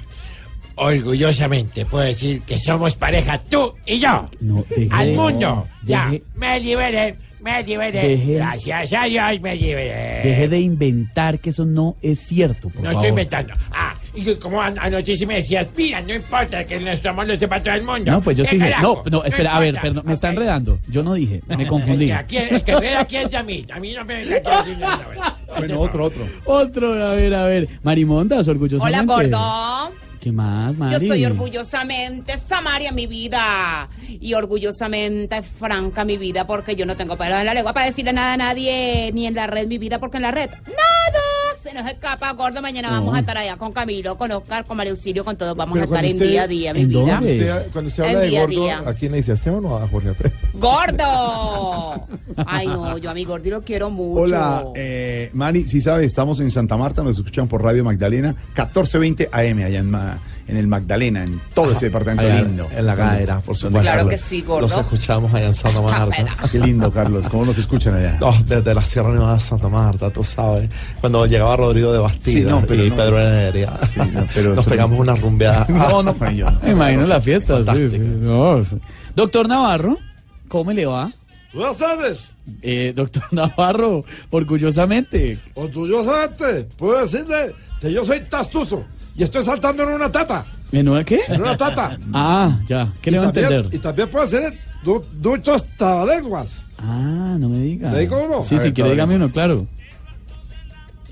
Orgullosamente 0.74 1.86
puedo 1.86 2.04
decir 2.04 2.42
que 2.42 2.58
somos 2.58 2.96
pareja 2.96 3.38
tú 3.38 3.74
y 3.86 4.00
yo. 4.00 4.28
No, 4.40 4.64
deje 4.68 4.88
Al 4.90 5.12
mundo. 5.12 5.68
Ya, 5.84 6.06
deje- 6.10 6.22
me 6.34 6.58
liberé, 6.58 7.16
me 7.40 7.62
liberé. 7.62 8.08
Deje- 8.16 8.34
Gracias 8.34 8.92
a 8.94 9.04
Dios 9.04 9.40
me 9.40 9.54
liberé. 9.54 10.22
Deje 10.24 10.48
de 10.48 10.58
inventar 10.60 11.38
que 11.38 11.50
eso 11.50 11.64
no 11.64 11.96
es 12.02 12.18
cierto, 12.18 12.68
por 12.70 12.76
No 12.78 12.82
favor. 12.86 12.92
estoy 12.94 13.08
inventando. 13.10 13.54
Ah, 13.70 13.94
y 14.14 14.22
que 14.24 14.38
como 14.38 14.60
an- 14.60 14.78
anoche 14.78 15.16
sí 15.16 15.26
me 15.26 15.36
decías, 15.36 15.68
mira, 15.76 16.00
no 16.00 16.14
importa 16.14 16.64
que 16.64 16.78
nuestro 16.80 17.10
amor 17.12 17.26
lo 17.28 17.36
sepa 17.38 17.62
todo 17.62 17.74
el 17.74 17.82
mundo. 17.82 18.10
No, 18.10 18.20
pues 18.20 18.36
yo 18.36 18.44
¿Qué 18.44 18.50
sí 18.50 18.56
dije. 18.58 18.74
No, 18.82 19.02
no, 19.10 19.24
espera, 19.24 19.56
a 19.56 19.60
ver, 19.60 19.78
perdón, 19.80 20.02
me 20.06 20.12
está 20.14 20.30
enredando. 20.30 20.78
Yo 20.88 21.02
no 21.02 21.14
dije, 21.14 21.42
me 21.46 21.66
confundí. 21.68 22.10
El 22.10 22.26
que, 22.26 22.48
el 22.48 22.64
que 22.64 22.72
enreda 22.72 23.00
aquí 23.00 23.16
es 23.16 23.34
a 23.34 23.42
mí. 23.42 23.64
A 23.72 23.78
mí 23.80 23.92
no 23.92 24.04
me 24.04 24.14
venga 24.24 24.36
aquí 24.36 24.48
a 24.50 24.56
decir 24.62 24.78
nada. 24.78 25.38
Bueno, 25.58 25.80
otro, 25.80 26.04
otro. 26.04 26.26
Otro, 26.44 26.92
a 27.06 27.14
ver, 27.14 27.34
a 27.34 27.44
ver. 27.44 27.68
Marimondas, 27.82 28.46
orgullosamente. 28.48 28.98
Hola, 29.12 29.28
gordo. 29.28 29.92
¿Qué 30.20 30.30
más, 30.32 30.72
Yo 30.74 30.78
Mari? 30.78 31.08
soy 31.08 31.24
orgullosamente 31.24 32.34
Samaria, 32.46 32.92
mi 32.92 33.06
vida. 33.06 33.88
Y 34.20 34.34
orgullosamente 34.34 35.40
franca, 35.42 36.04
mi 36.04 36.18
vida, 36.18 36.46
porque 36.46 36.76
yo 36.76 36.84
no 36.84 36.94
tengo 36.96 37.16
pelo 37.16 37.36
en 37.38 37.46
la 37.46 37.54
lengua 37.54 37.72
para 37.72 37.86
decirle 37.86 38.12
nada 38.12 38.34
a 38.34 38.36
nadie, 38.36 39.10
ni 39.14 39.26
en 39.26 39.34
la 39.34 39.46
red, 39.46 39.66
mi 39.66 39.78
vida, 39.78 39.98
porque 39.98 40.18
en 40.18 40.24
la 40.24 40.30
red, 40.30 40.50
nada 40.50 41.49
se 41.62 41.72
nos 41.74 41.86
escapa, 41.90 42.32
gordo. 42.32 42.62
Mañana 42.62 42.88
No. 42.88 42.94
vamos 43.00 43.16
a 43.16 43.20
estar 43.20 43.36
allá 43.36 43.56
con 43.56 43.72
Camilo, 43.72 44.16
con 44.16 44.30
Oscar, 44.32 44.64
con 44.64 44.76
María 44.76 44.92
Auxilio, 44.92 45.24
con 45.24 45.36
todos. 45.36 45.56
Vamos 45.56 45.74
Pero 45.74 45.82
a 45.84 45.86
estar 45.86 46.04
en 46.04 46.12
usted- 46.12 46.28
día 46.28 46.42
a 46.42 46.46
día, 46.48 46.74
mi 46.74 46.80
¿En 46.80 46.88
vida. 46.88 47.14
Usted, 47.20 47.66
cuando 47.72 47.88
usted 47.88 48.02
En 48.04 48.08
habla 48.08 48.20
de 48.20 48.28
día 48.28 48.38
a 48.40 48.44
gordo, 48.46 48.60
día. 48.62 48.82
¿a 48.86 48.94
quién 48.94 49.12
le 49.12 49.18
dice? 49.18 49.30
¿A 49.32 49.34
Esteban 49.34 49.64
o 49.64 49.76
a 49.76 49.86
Jorge 49.88 50.08
Alfredo? 50.08 50.34
¡Gordo! 50.54 52.06
Ay, 52.46 52.66
no, 52.66 52.98
yo 52.98 53.10
a 53.10 53.14
mi 53.14 53.24
gordo 53.24 53.50
lo 53.50 53.62
quiero 53.62 53.90
mucho. 53.90 54.20
Hola, 54.22 54.64
eh, 54.74 55.30
Mari, 55.32 55.64
si 55.64 55.80
sabe, 55.80 56.04
estamos 56.04 56.40
en 56.40 56.50
Santa 56.50 56.76
Marta, 56.76 57.02
nos 57.02 57.16
escuchan 57.16 57.48
por 57.48 57.62
Radio 57.62 57.84
Magdalena, 57.84 58.34
1420 58.54 59.28
AM, 59.32 59.64
allá 59.64 59.78
en, 59.80 59.90
Ma- 59.90 60.18
en 60.50 60.56
el 60.56 60.66
Magdalena, 60.66 61.22
en 61.22 61.40
todo 61.54 61.72
ese 61.72 61.86
departamento 61.86 62.22
allá 62.24 62.42
lindo. 62.42 62.68
en 62.76 62.84
la 62.84 62.96
Gaera, 62.96 63.40
por 63.40 63.56
supuesto. 63.56 63.80
Claro 63.80 64.08
que 64.08 64.18
sí, 64.18 64.42
gordo. 64.42 64.62
Los 64.62 64.76
escuchamos 64.76 65.32
allá 65.32 65.46
en 65.46 65.54
Santa 65.54 65.80
Marta. 65.80 66.36
Qué 66.50 66.58
lindo, 66.58 66.92
Carlos, 66.92 67.28
¿cómo 67.28 67.44
nos 67.44 67.56
escuchan 67.56 67.94
allá? 67.94 68.18
No, 68.20 68.34
desde 68.46 68.74
la 68.74 68.82
Sierra 68.82 69.12
Nevada 69.12 69.34
de 69.34 69.40
Santa 69.40 69.68
Marta, 69.68 70.10
tú 70.10 70.24
sabes. 70.24 70.68
Cuando 71.00 71.24
llegaba 71.26 71.56
Rodrigo 71.56 71.92
de 71.92 72.00
Bastida 72.00 72.40
Sí, 72.40 72.42
no, 72.42 72.64
pero 72.66 72.84
y 72.84 72.90
no. 72.90 72.96
Pedro 72.96 73.20
Heredia, 73.20 73.72
pero 74.34 74.54
nos 74.56 74.66
pegamos 74.66 74.96
no. 74.96 75.02
una 75.02 75.14
rumbeada. 75.14 75.66
No, 75.80 76.02
no, 76.02 76.14
pues, 76.14 76.34
yo 76.34 76.50
no. 76.50 76.58
Me 76.62 76.70
imagino 76.72 77.06
la 77.06 77.20
fiesta, 77.20 77.62
sí, 77.64 77.88
sí, 77.88 77.98
sí. 77.98 78.76
Doctor 79.14 79.48
Navarro, 79.48 79.98
¿cómo 80.48 80.72
le 80.72 80.84
va? 80.84 81.12
Buenas 81.52 81.76
tardes. 81.78 82.32
Eh, 82.62 82.92
doctor 82.94 83.24
Navarro, 83.30 84.04
orgullosamente. 84.30 85.38
Orgullosamente, 85.54 86.64
puedo 86.76 87.00
decirle 87.00 87.54
que 87.80 87.92
yo 87.92 88.04
soy 88.04 88.20
tastuzo 88.20 88.84
y 89.16 89.22
estoy 89.22 89.44
saltando 89.44 89.82
en 89.82 89.90
una 89.90 90.10
tata. 90.10 90.46
¿En 90.72 90.88
una 90.88 91.04
qué? 91.04 91.20
En 91.28 91.42
una 91.42 91.56
tata. 91.56 91.98
Ah, 92.12 92.58
ya. 92.68 92.92
¿Qué 93.02 93.10
Y 93.10 93.12
le 93.12 93.18
va 93.18 93.24
a 93.24 93.32
también- 93.32 93.52
entender? 93.52 93.74
Y 93.74 93.78
también 93.82 94.10
puedo 94.10 94.26
decir 94.26 94.58
du 94.84 95.04
duchos 95.20 95.64
talenguas. 95.76 96.62
Ah, 96.78 97.36
no 97.38 97.48
me 97.48 97.58
diga. 97.64 97.90
¿Le 97.92 98.00
digo 98.00 98.22
uno? 98.24 98.44
Sí, 98.44 98.54
A 98.54 98.58
si 98.58 98.64
ver, 98.66 98.74
quiere, 98.74 98.90
dígame 98.92 99.16
uno, 99.16 99.30
claro. 99.30 99.66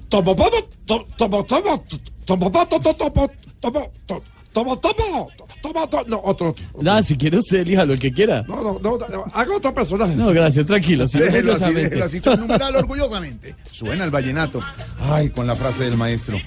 Tomo, 0.09 0.35
tomo, 0.35 0.51
tomo, 0.87 1.45
tomo, 1.45 1.45
tomo, 1.45 1.85
tomo, 2.25 2.51
tomo, 2.51 2.51
tomo, 2.51 3.31
tomo, 3.61 4.79
tomo, 4.81 5.29
tomo, 5.61 5.89
tomo, 5.89 6.05
no, 6.07 6.21
otro, 6.25 6.49
otro. 6.49 6.65
Nada, 6.81 7.03
si 7.03 7.17
quiere 7.19 7.37
usted, 7.39 7.59
elíjalo, 7.59 7.93
el 7.93 7.99
que 7.99 8.11
quiera. 8.13 8.43
No, 8.49 8.63
no, 8.63 8.79
no, 8.83 8.97
no, 8.97 9.25
haga 9.35 9.57
otro 9.57 9.75
personaje. 9.75 10.15
No, 10.17 10.29
gracias, 10.29 10.65
tranquilo. 10.65 11.07
sí, 11.07 11.19
Déjelo 11.19 11.53
así, 11.55 11.75
déjelo 11.75 12.05
así, 12.07 12.23
numeral 12.39 12.77
orgullosamente. 12.77 13.55
Suena 13.71 14.05
el 14.05 14.11
vallenato. 14.11 14.61
Ay, 14.99 15.29
con 15.29 15.47
la 15.47 15.55
frase 15.55 15.85
del 15.85 15.99
maestro. 15.99 16.39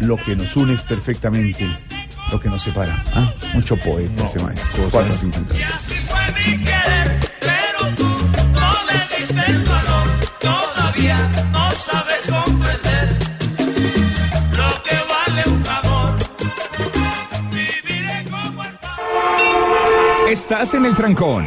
Lo 0.00 0.16
que 0.16 0.34
nos 0.36 0.56
une 0.56 0.74
es 0.74 0.82
perfectamente 0.82 1.66
lo 2.30 2.40
que 2.40 2.48
nos 2.48 2.62
separa. 2.62 3.02
Ah, 3.14 3.32
mucho 3.52 3.76
poeta 3.76 4.24
ese 4.24 4.40
maestro. 4.40 4.88
450. 4.90 5.54
Pero 7.40 7.94
tú 7.96 8.04
no 8.04 8.72
le 8.88 9.16
diste 9.18 9.50
el 9.50 9.64
valor, 9.64 10.08
todavía 10.40 11.16
no 11.52 11.70
sabes 11.72 12.26
comprender 12.26 13.18
lo 14.52 14.82
que 14.82 14.96
vale 15.08 15.42
un 15.48 15.64
amor. 15.68 16.16
Viviré 17.50 18.24
como 18.30 18.64
el 18.64 20.32
Estás 20.32 20.74
en 20.74 20.86
el 20.86 20.94
trancón. 20.94 21.46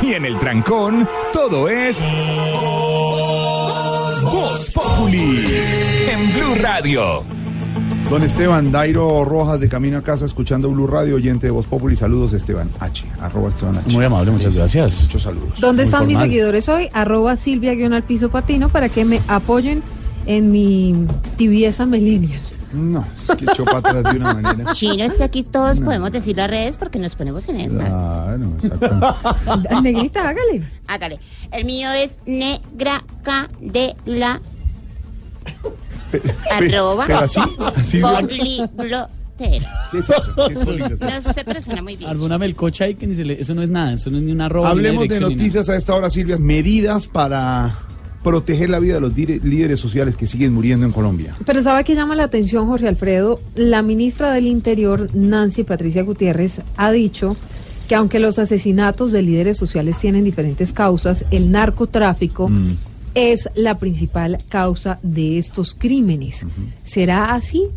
Y 0.00 0.14
en 0.14 0.24
el 0.24 0.38
trancón, 0.38 1.08
todo 1.32 1.68
es. 1.68 2.02
Voz 4.22 4.70
Populi. 4.70 5.46
En 6.10 6.32
Blue 6.32 6.54
Radio. 6.60 7.41
Don 8.12 8.22
Esteban 8.24 8.70
Dairo 8.70 9.24
Rojas 9.24 9.58
de 9.58 9.70
Camino 9.70 9.96
a 9.96 10.02
Casa, 10.02 10.26
escuchando 10.26 10.70
Blue 10.70 10.86
Radio, 10.86 11.14
oyente 11.16 11.46
de 11.46 11.50
Voz 11.50 11.64
Populi. 11.64 11.96
Saludos, 11.96 12.34
Esteban 12.34 12.68
H. 12.78 13.06
Arroba 13.18 13.48
Esteban 13.48 13.78
H. 13.78 13.88
Muy 13.88 14.04
amable, 14.04 14.30
muchas 14.32 14.54
gracias. 14.54 15.04
Muchos 15.04 15.22
saludos. 15.22 15.58
¿Dónde 15.58 15.84
Muy 15.84 15.86
están 15.86 16.06
mis 16.06 16.18
seguidores 16.18 16.68
hoy? 16.68 16.90
Arroba 16.92 17.36
Silvia 17.36 17.72
guion 17.72 17.94
al 17.94 18.02
piso 18.02 18.30
patino 18.30 18.68
para 18.68 18.90
que 18.90 19.06
me 19.06 19.22
apoyen 19.28 19.82
en 20.26 20.52
mi 20.52 21.06
tibieza 21.38 21.86
millennial. 21.86 22.38
No, 22.74 23.02
es 23.16 23.34
que 23.34 23.46
echó 23.46 23.64
para 23.64 23.78
atrás 23.78 24.04
de 24.04 24.20
una 24.20 24.34
manera. 24.34 24.72
Chino, 24.74 25.04
es 25.04 25.14
que 25.14 25.24
aquí 25.24 25.42
todos 25.42 25.80
podemos 25.80 26.12
decir 26.12 26.36
las 26.36 26.50
redes 26.50 26.76
porque 26.76 26.98
nos 26.98 27.14
ponemos 27.14 27.48
en 27.48 27.60
esa. 27.60 27.76
Claro, 27.78 28.44
exacto. 28.62 29.80
Negrita, 29.80 30.28
hágale. 30.28 30.68
Hágale. 30.86 31.18
El 31.50 31.64
mío 31.64 31.90
es 31.92 32.10
negra 32.26 33.02
Candela. 33.22 34.42
Arroba. 36.50 37.04
pero 37.06 37.18
así. 37.20 37.40
¿Qué 39.38 39.56
es 39.98 40.10
eso? 40.10 40.34
¿Qué 40.48 40.54
es? 40.54 40.58
No 41.26 41.32
sé, 41.32 41.42
pero 41.44 41.60
suena 41.60 41.82
muy 41.82 41.96
bien. 41.96 42.10
Alguna 42.10 42.38
melcocha 42.38 42.84
ahí 42.84 42.94
que 42.94 43.06
ni 43.06 43.14
se 43.14 43.24
le... 43.24 43.40
Eso 43.40 43.54
no 43.54 43.62
es 43.62 43.70
nada, 43.70 43.94
eso 43.94 44.10
no 44.10 44.18
es 44.18 44.22
ni 44.24 44.32
una 44.32 44.46
arroba. 44.46 44.70
Hablemos 44.70 45.08
de 45.08 45.20
noticias 45.20 45.68
a 45.68 45.76
esta 45.76 45.94
hora, 45.94 46.10
Silvia. 46.10 46.38
Medidas 46.38 47.06
para 47.06 47.74
proteger 48.22 48.70
la 48.70 48.78
vida 48.78 48.94
de 48.94 49.00
los 49.00 49.14
dire- 49.16 49.40
líderes 49.42 49.80
sociales 49.80 50.14
que 50.16 50.28
siguen 50.28 50.52
muriendo 50.54 50.86
en 50.86 50.92
Colombia. 50.92 51.34
Pero 51.44 51.60
¿sabe 51.62 51.82
qué 51.82 51.94
llama 51.96 52.14
la 52.14 52.24
atención, 52.24 52.68
Jorge 52.68 52.86
Alfredo? 52.86 53.40
La 53.56 53.82
ministra 53.82 54.32
del 54.32 54.46
Interior, 54.46 55.08
Nancy 55.12 55.64
Patricia 55.64 56.02
Gutiérrez, 56.04 56.60
ha 56.76 56.92
dicho 56.92 57.36
que 57.88 57.96
aunque 57.96 58.20
los 58.20 58.38
asesinatos 58.38 59.10
de 59.10 59.22
líderes 59.22 59.58
sociales 59.58 59.98
tienen 59.98 60.22
diferentes 60.22 60.72
causas, 60.72 61.24
el 61.32 61.50
narcotráfico 61.50 62.48
es 63.14 63.48
la 63.54 63.78
principal 63.78 64.38
causa 64.48 64.98
de 65.02 65.38
estos 65.38 65.74
crímenes. 65.74 66.44
¿Será 66.84 67.34
así 67.34 67.68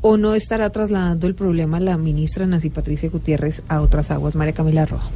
o 0.00 0.16
no 0.16 0.34
estará 0.34 0.70
trasladando 0.70 1.26
el 1.26 1.34
problema 1.34 1.80
la 1.80 1.96
ministra 1.96 2.46
Nancy 2.46 2.70
Patricia 2.70 3.10
Gutiérrez 3.10 3.62
a 3.68 3.80
otras 3.80 4.10
aguas? 4.10 4.36
María 4.36 4.54
Camila 4.54 4.86
Roja. 4.86 5.08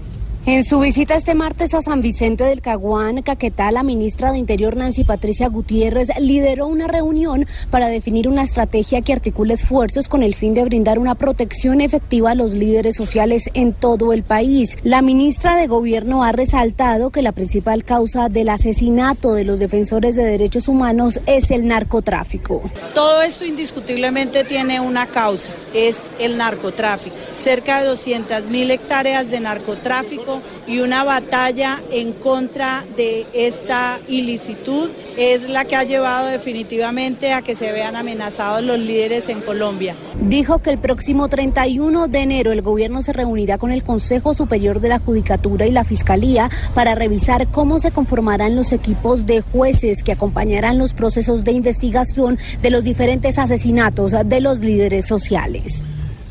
En 0.46 0.64
su 0.64 0.78
visita 0.78 1.14
este 1.14 1.34
martes 1.34 1.74
a 1.74 1.82
San 1.82 2.00
Vicente 2.00 2.44
del 2.44 2.62
Caguán, 2.62 3.20
Caquetá, 3.20 3.70
la 3.70 3.82
ministra 3.82 4.32
de 4.32 4.38
Interior 4.38 4.76
Nancy 4.76 5.04
Patricia 5.04 5.48
Gutiérrez 5.48 6.08
lideró 6.18 6.68
una 6.68 6.86
reunión 6.86 7.46
para 7.70 7.88
definir 7.88 8.28
una 8.28 8.44
estrategia 8.44 9.02
que 9.02 9.12
articule 9.12 9.54
esfuerzos 9.54 10.08
con 10.08 10.22
el 10.22 10.34
fin 10.34 10.54
de 10.54 10.64
brindar 10.64 10.98
una 10.98 11.16
protección 11.16 11.82
efectiva 11.82 12.30
a 12.30 12.34
los 12.34 12.54
líderes 12.54 12.96
sociales 12.96 13.50
en 13.52 13.74
todo 13.74 14.14
el 14.14 14.22
país. 14.22 14.78
La 14.84 15.02
ministra 15.02 15.54
de 15.56 15.66
Gobierno 15.66 16.24
ha 16.24 16.32
resaltado 16.32 17.10
que 17.10 17.20
la 17.20 17.32
principal 17.32 17.84
causa 17.84 18.30
del 18.30 18.48
asesinato 18.48 19.34
de 19.34 19.44
los 19.44 19.58
defensores 19.58 20.16
de 20.16 20.24
derechos 20.24 20.66
humanos 20.66 21.20
es 21.26 21.50
el 21.50 21.66
narcotráfico. 21.66 22.62
Todo 22.94 23.20
esto 23.20 23.44
indiscutiblemente 23.44 24.44
tiene 24.44 24.80
una 24.80 25.06
causa, 25.08 25.52
es 25.74 26.06
el 26.18 26.38
narcotráfico. 26.38 27.16
Cerca 27.36 27.80
de 27.80 27.88
200 27.88 28.48
mil 28.48 28.70
hectáreas 28.70 29.30
de 29.30 29.40
narcotráfico 29.40 30.27
y 30.66 30.80
una 30.80 31.04
batalla 31.04 31.80
en 31.90 32.12
contra 32.12 32.84
de 32.96 33.26
esta 33.32 33.98
ilicitud 34.08 34.90
es 35.16 35.48
la 35.48 35.64
que 35.64 35.76
ha 35.76 35.84
llevado 35.84 36.28
definitivamente 36.28 37.32
a 37.32 37.42
que 37.42 37.56
se 37.56 37.72
vean 37.72 37.96
amenazados 37.96 38.62
los 38.62 38.78
líderes 38.78 39.28
en 39.28 39.40
Colombia. 39.40 39.94
Dijo 40.20 40.58
que 40.60 40.70
el 40.70 40.78
próximo 40.78 41.28
31 41.28 42.08
de 42.08 42.18
enero 42.20 42.52
el 42.52 42.62
gobierno 42.62 43.02
se 43.02 43.12
reunirá 43.12 43.58
con 43.58 43.70
el 43.70 43.82
Consejo 43.82 44.34
Superior 44.34 44.80
de 44.80 44.88
la 44.88 44.98
Judicatura 44.98 45.66
y 45.66 45.70
la 45.70 45.84
Fiscalía 45.84 46.50
para 46.74 46.94
revisar 46.94 47.48
cómo 47.48 47.78
se 47.78 47.90
conformarán 47.90 48.56
los 48.56 48.72
equipos 48.72 49.26
de 49.26 49.40
jueces 49.40 50.02
que 50.02 50.12
acompañarán 50.12 50.78
los 50.78 50.92
procesos 50.92 51.44
de 51.44 51.52
investigación 51.52 52.38
de 52.62 52.70
los 52.70 52.84
diferentes 52.84 53.38
asesinatos 53.38 54.14
de 54.24 54.40
los 54.40 54.60
líderes 54.60 55.06
sociales. 55.06 55.82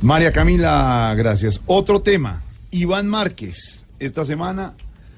María 0.02 0.32
Camila, 0.32 1.14
gracias. 1.18 1.60
Otro 1.66 2.02
tema, 2.02 2.44
Iván 2.72 3.08
Márquez. 3.08 3.87
Esta 4.00 4.26
semana 4.26 4.74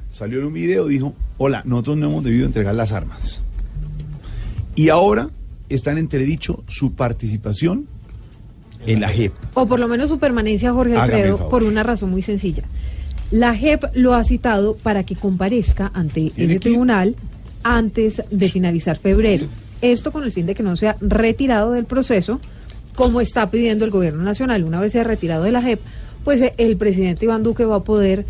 salió 0.09 0.39
en 0.39 0.45
un 0.45 0.53
video, 0.53 0.87
dijo, 0.87 1.13
hola, 1.37 1.61
nosotros 1.65 1.97
no 1.97 2.07
hemos 2.07 2.23
debido 2.23 2.45
entregar 2.45 2.73
las 2.75 2.93
armas. 2.93 3.41
Y 4.75 4.89
ahora 4.89 5.29
está 5.67 5.91
en 5.91 5.97
entredicho 5.97 6.63
su 6.67 6.93
participación 6.93 7.87
en 8.87 9.01
la 9.01 9.09
JEP. 9.09 9.33
O 9.53 9.67
por 9.67 9.79
lo 9.79 9.87
menos 9.87 10.09
su 10.09 10.19
permanencia, 10.19 10.71
Jorge 10.71 10.95
Alfredo, 10.95 11.49
por 11.49 11.63
una 11.63 11.83
razón 11.83 12.09
muy 12.11 12.21
sencilla. 12.21 12.63
La 13.31 13.53
JEP 13.53 13.83
lo 13.93 14.13
ha 14.13 14.23
citado 14.23 14.75
para 14.77 15.03
que 15.03 15.15
comparezca 15.15 15.91
ante 15.93 16.31
el 16.37 16.59
tribunal 16.59 17.15
antes 17.63 18.23
de 18.31 18.49
finalizar 18.49 18.97
febrero. 18.97 19.47
Esto 19.81 20.11
con 20.11 20.23
el 20.23 20.31
fin 20.31 20.45
de 20.45 20.55
que 20.55 20.63
no 20.63 20.75
sea 20.75 20.95
retirado 21.01 21.73
del 21.73 21.85
proceso, 21.85 22.39
como 22.95 23.21
está 23.21 23.51
pidiendo 23.51 23.85
el 23.85 23.91
gobierno 23.91 24.23
nacional. 24.23 24.63
Una 24.63 24.79
vez 24.79 24.93
sea 24.93 25.03
retirado 25.03 25.43
de 25.43 25.51
la 25.51 25.61
JEP, 25.61 25.79
pues 26.23 26.41
eh, 26.41 26.53
el 26.57 26.77
presidente 26.77 27.25
Iván 27.25 27.43
Duque 27.43 27.65
va 27.65 27.77
a 27.77 27.83
poder 27.83 28.25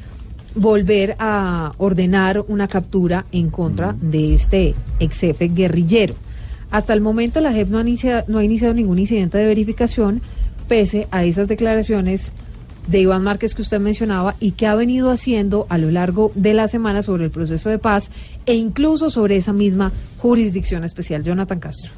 volver 0.56 1.16
a 1.20 1.74
ordenar 1.78 2.44
una 2.48 2.68
captura 2.68 3.26
en 3.32 3.50
contra 3.50 3.96
de 4.02 4.34
este 4.36 4.76
ex 5.00 5.18
jefe 5.20 5.48
guerrillero. 5.50 6.16
Hasta 6.72 6.94
el 6.94 7.02
momento 7.02 7.40
la 7.42 7.52
JEP 7.54 7.70
no 7.70 7.78
ha, 7.80 7.82
inicia- 7.82 8.26
no 8.28 8.38
ha 8.40 8.44
iniciado 8.44 8.74
ningún 8.74 9.00
incidente 9.00 9.38
de 9.38 9.46
verificación, 9.46 10.22
pese 10.68 11.08
a 11.12 11.24
esas 11.24 11.48
declaraciones 11.48 12.32
de 12.88 13.00
Iván 13.02 13.24
Márquez 13.24 13.54
que 13.56 13.62
usted 13.62 13.80
mencionaba 13.80 14.36
y 14.40 14.52
que 14.52 14.66
ha 14.68 14.76
venido 14.76 15.12
haciendo 15.12 15.66
a 15.70 15.78
lo 15.78 15.92
largo 15.92 16.32
de 16.36 16.54
la 16.54 16.68
semana 16.68 17.02
sobre 17.04 17.26
el 17.26 17.32
proceso 17.32 17.70
de 17.70 17.78
paz 17.80 18.10
e 18.46 18.56
incluso 18.56 19.10
sobre 19.10 19.36
esa 19.38 19.54
misma 19.54 19.92
jurisdicción 20.18 20.84
especial. 20.84 21.24
Jonathan 21.24 21.60
Castro. 21.60 21.92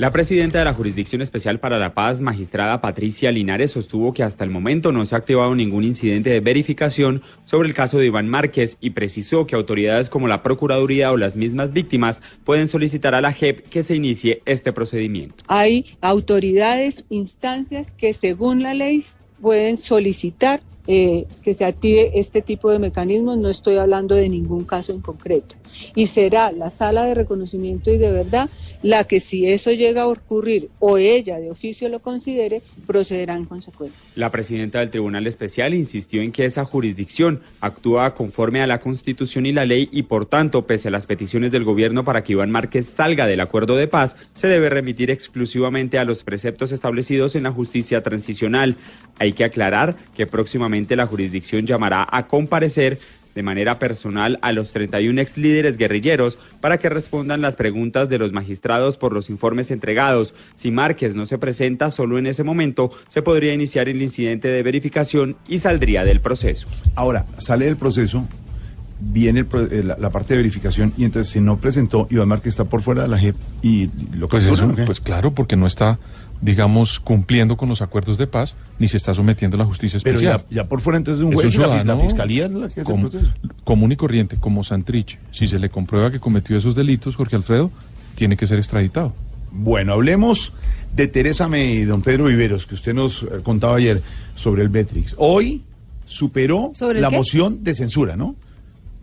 La 0.00 0.12
presidenta 0.12 0.58
de 0.58 0.64
la 0.64 0.72
Jurisdicción 0.72 1.20
Especial 1.20 1.60
para 1.60 1.78
la 1.78 1.92
Paz, 1.92 2.22
magistrada 2.22 2.80
Patricia 2.80 3.30
Linares, 3.30 3.72
sostuvo 3.72 4.14
que 4.14 4.22
hasta 4.22 4.44
el 4.44 4.48
momento 4.48 4.92
no 4.92 5.04
se 5.04 5.14
ha 5.14 5.18
activado 5.18 5.54
ningún 5.54 5.84
incidente 5.84 6.30
de 6.30 6.40
verificación 6.40 7.20
sobre 7.44 7.68
el 7.68 7.74
caso 7.74 7.98
de 7.98 8.06
Iván 8.06 8.26
Márquez 8.26 8.78
y 8.80 8.92
precisó 8.92 9.46
que 9.46 9.56
autoridades 9.56 10.08
como 10.08 10.26
la 10.26 10.42
Procuraduría 10.42 11.12
o 11.12 11.18
las 11.18 11.36
mismas 11.36 11.74
víctimas 11.74 12.22
pueden 12.44 12.68
solicitar 12.68 13.14
a 13.14 13.20
la 13.20 13.34
JEP 13.34 13.68
que 13.68 13.84
se 13.84 13.94
inicie 13.94 14.40
este 14.46 14.72
procedimiento. 14.72 15.44
Hay 15.48 15.84
autoridades, 16.00 17.04
instancias 17.10 17.92
que 17.92 18.14
según 18.14 18.62
la 18.62 18.72
ley 18.72 19.04
pueden 19.42 19.76
solicitar 19.76 20.62
eh, 20.86 21.26
que 21.42 21.52
se 21.52 21.66
active 21.66 22.18
este 22.18 22.40
tipo 22.40 22.70
de 22.70 22.78
mecanismos. 22.78 23.36
No 23.36 23.50
estoy 23.50 23.76
hablando 23.76 24.14
de 24.14 24.30
ningún 24.30 24.64
caso 24.64 24.92
en 24.92 25.02
concreto. 25.02 25.56
Y 25.94 26.06
será 26.06 26.52
la 26.52 26.70
sala 26.70 27.04
de 27.04 27.14
reconocimiento 27.14 27.90
y 27.90 27.98
de 27.98 28.10
verdad 28.12 28.48
la 28.82 29.04
que 29.04 29.20
si 29.20 29.46
eso 29.46 29.72
llega 29.72 30.02
a 30.02 30.08
ocurrir 30.08 30.70
o 30.78 30.96
ella 30.96 31.38
de 31.38 31.50
oficio 31.50 31.88
lo 31.88 32.00
considere, 32.00 32.62
procederá 32.86 33.36
en 33.36 33.44
consecuencia. 33.44 33.98
La 34.14 34.30
presidenta 34.30 34.78
del 34.78 34.90
Tribunal 34.90 35.26
Especial 35.26 35.74
insistió 35.74 36.22
en 36.22 36.32
que 36.32 36.46
esa 36.46 36.64
jurisdicción 36.64 37.40
actúa 37.60 38.14
conforme 38.14 38.62
a 38.62 38.66
la 38.66 38.80
Constitución 38.80 39.46
y 39.46 39.52
la 39.52 39.66
ley 39.66 39.88
y 39.92 40.04
por 40.04 40.26
tanto, 40.26 40.66
pese 40.66 40.88
a 40.88 40.90
las 40.90 41.06
peticiones 41.06 41.52
del 41.52 41.64
gobierno 41.64 42.04
para 42.04 42.22
que 42.22 42.32
Iván 42.32 42.50
Márquez 42.50 42.86
salga 42.86 43.26
del 43.26 43.40
acuerdo 43.40 43.76
de 43.76 43.88
paz, 43.88 44.16
se 44.34 44.48
debe 44.48 44.70
remitir 44.70 45.10
exclusivamente 45.10 45.98
a 45.98 46.04
los 46.04 46.24
preceptos 46.24 46.72
establecidos 46.72 47.36
en 47.36 47.42
la 47.42 47.52
justicia 47.52 48.02
transicional. 48.02 48.76
Hay 49.18 49.32
que 49.32 49.44
aclarar 49.44 49.96
que 50.16 50.26
próximamente 50.26 50.96
la 50.96 51.06
jurisdicción 51.06 51.66
llamará 51.66 52.06
a 52.10 52.26
comparecer 52.26 52.98
de 53.34 53.42
manera 53.42 53.78
personal 53.78 54.38
a 54.42 54.52
los 54.52 54.72
31 54.72 55.20
ex 55.20 55.38
líderes 55.38 55.76
guerrilleros 55.76 56.38
para 56.60 56.78
que 56.78 56.88
respondan 56.88 57.40
las 57.40 57.56
preguntas 57.56 58.08
de 58.08 58.18
los 58.18 58.32
magistrados 58.32 58.96
por 58.96 59.12
los 59.12 59.30
informes 59.30 59.70
entregados. 59.70 60.34
Si 60.56 60.70
Márquez 60.70 61.14
no 61.14 61.26
se 61.26 61.38
presenta, 61.38 61.90
solo 61.90 62.18
en 62.18 62.26
ese 62.26 62.44
momento 62.44 62.90
se 63.08 63.22
podría 63.22 63.54
iniciar 63.54 63.88
el 63.88 64.02
incidente 64.02 64.48
de 64.48 64.62
verificación 64.62 65.36
y 65.48 65.58
saldría 65.60 66.04
del 66.04 66.20
proceso. 66.20 66.68
Ahora, 66.94 67.26
sale 67.38 67.66
del 67.66 67.76
proceso, 67.76 68.26
viene 69.00 69.40
el 69.40 69.46
pro- 69.46 69.64
eh, 69.64 69.82
la, 69.82 69.96
la 69.98 70.10
parte 70.10 70.34
de 70.34 70.38
verificación 70.38 70.92
y 70.96 71.04
entonces 71.04 71.32
si 71.32 71.40
no 71.40 71.56
presentó, 71.58 72.06
Iván 72.10 72.28
Márquez 72.28 72.48
está 72.52 72.64
por 72.64 72.82
fuera 72.82 73.02
de 73.02 73.08
la 73.08 73.18
JEP 73.18 73.34
y 73.62 73.88
lo 74.14 74.28
Pues, 74.28 74.44
capturan, 74.44 74.72
eso, 74.74 74.84
pues 74.86 75.00
claro, 75.00 75.32
porque 75.32 75.56
no 75.56 75.66
está, 75.66 75.98
digamos, 76.40 77.00
cumpliendo 77.00 77.56
con 77.56 77.68
los 77.68 77.82
acuerdos 77.82 78.16
de 78.18 78.26
paz, 78.26 78.54
ni 78.78 78.88
se 78.88 78.96
está 78.96 79.12
sometiendo 79.14 79.56
a 79.56 79.58
la 79.58 79.64
justicia 79.66 80.00
Pero 80.02 80.16
especial. 80.16 80.44
ya, 80.50 80.62
ya 80.62 80.68
por 80.68 80.80
fuera 80.80 80.96
entonces 80.96 81.22
un 81.24 81.32
Es 81.32 81.40
juez 81.40 81.54
y 81.54 81.58
la, 81.58 81.68
fi- 81.80 81.84
la 81.86 81.96
fiscalía 81.98 82.46
es 82.46 82.52
la 82.52 82.68
que 82.68 82.80
hace 82.80 82.92
el 82.92 83.32
común 83.64 83.92
y 83.92 83.96
corriente, 83.96 84.36
como 84.38 84.64
Santrich. 84.64 85.18
Si 85.32 85.46
se 85.46 85.58
le 85.58 85.68
comprueba 85.68 86.10
que 86.10 86.18
cometió 86.20 86.56
esos 86.56 86.74
delitos, 86.74 87.16
Jorge 87.16 87.36
Alfredo, 87.36 87.70
tiene 88.14 88.36
que 88.36 88.46
ser 88.46 88.58
extraditado. 88.58 89.12
Bueno, 89.52 89.92
hablemos 89.94 90.52
de 90.96 91.08
Teresa 91.08 91.46
May 91.48 91.78
y 91.78 91.84
don 91.84 92.02
Pedro 92.02 92.24
Viveros, 92.26 92.66
que 92.66 92.74
usted 92.74 92.94
nos 92.94 93.22
eh, 93.24 93.26
contaba 93.42 93.76
ayer 93.76 94.00
sobre 94.34 94.62
el 94.62 94.68
Betrix. 94.68 95.14
Hoy 95.18 95.62
superó 96.06 96.70
¿Sobre 96.74 96.98
el 96.98 97.02
la 97.02 97.10
qué? 97.10 97.16
moción 97.16 97.62
de 97.62 97.74
censura, 97.74 98.16
¿no? 98.16 98.34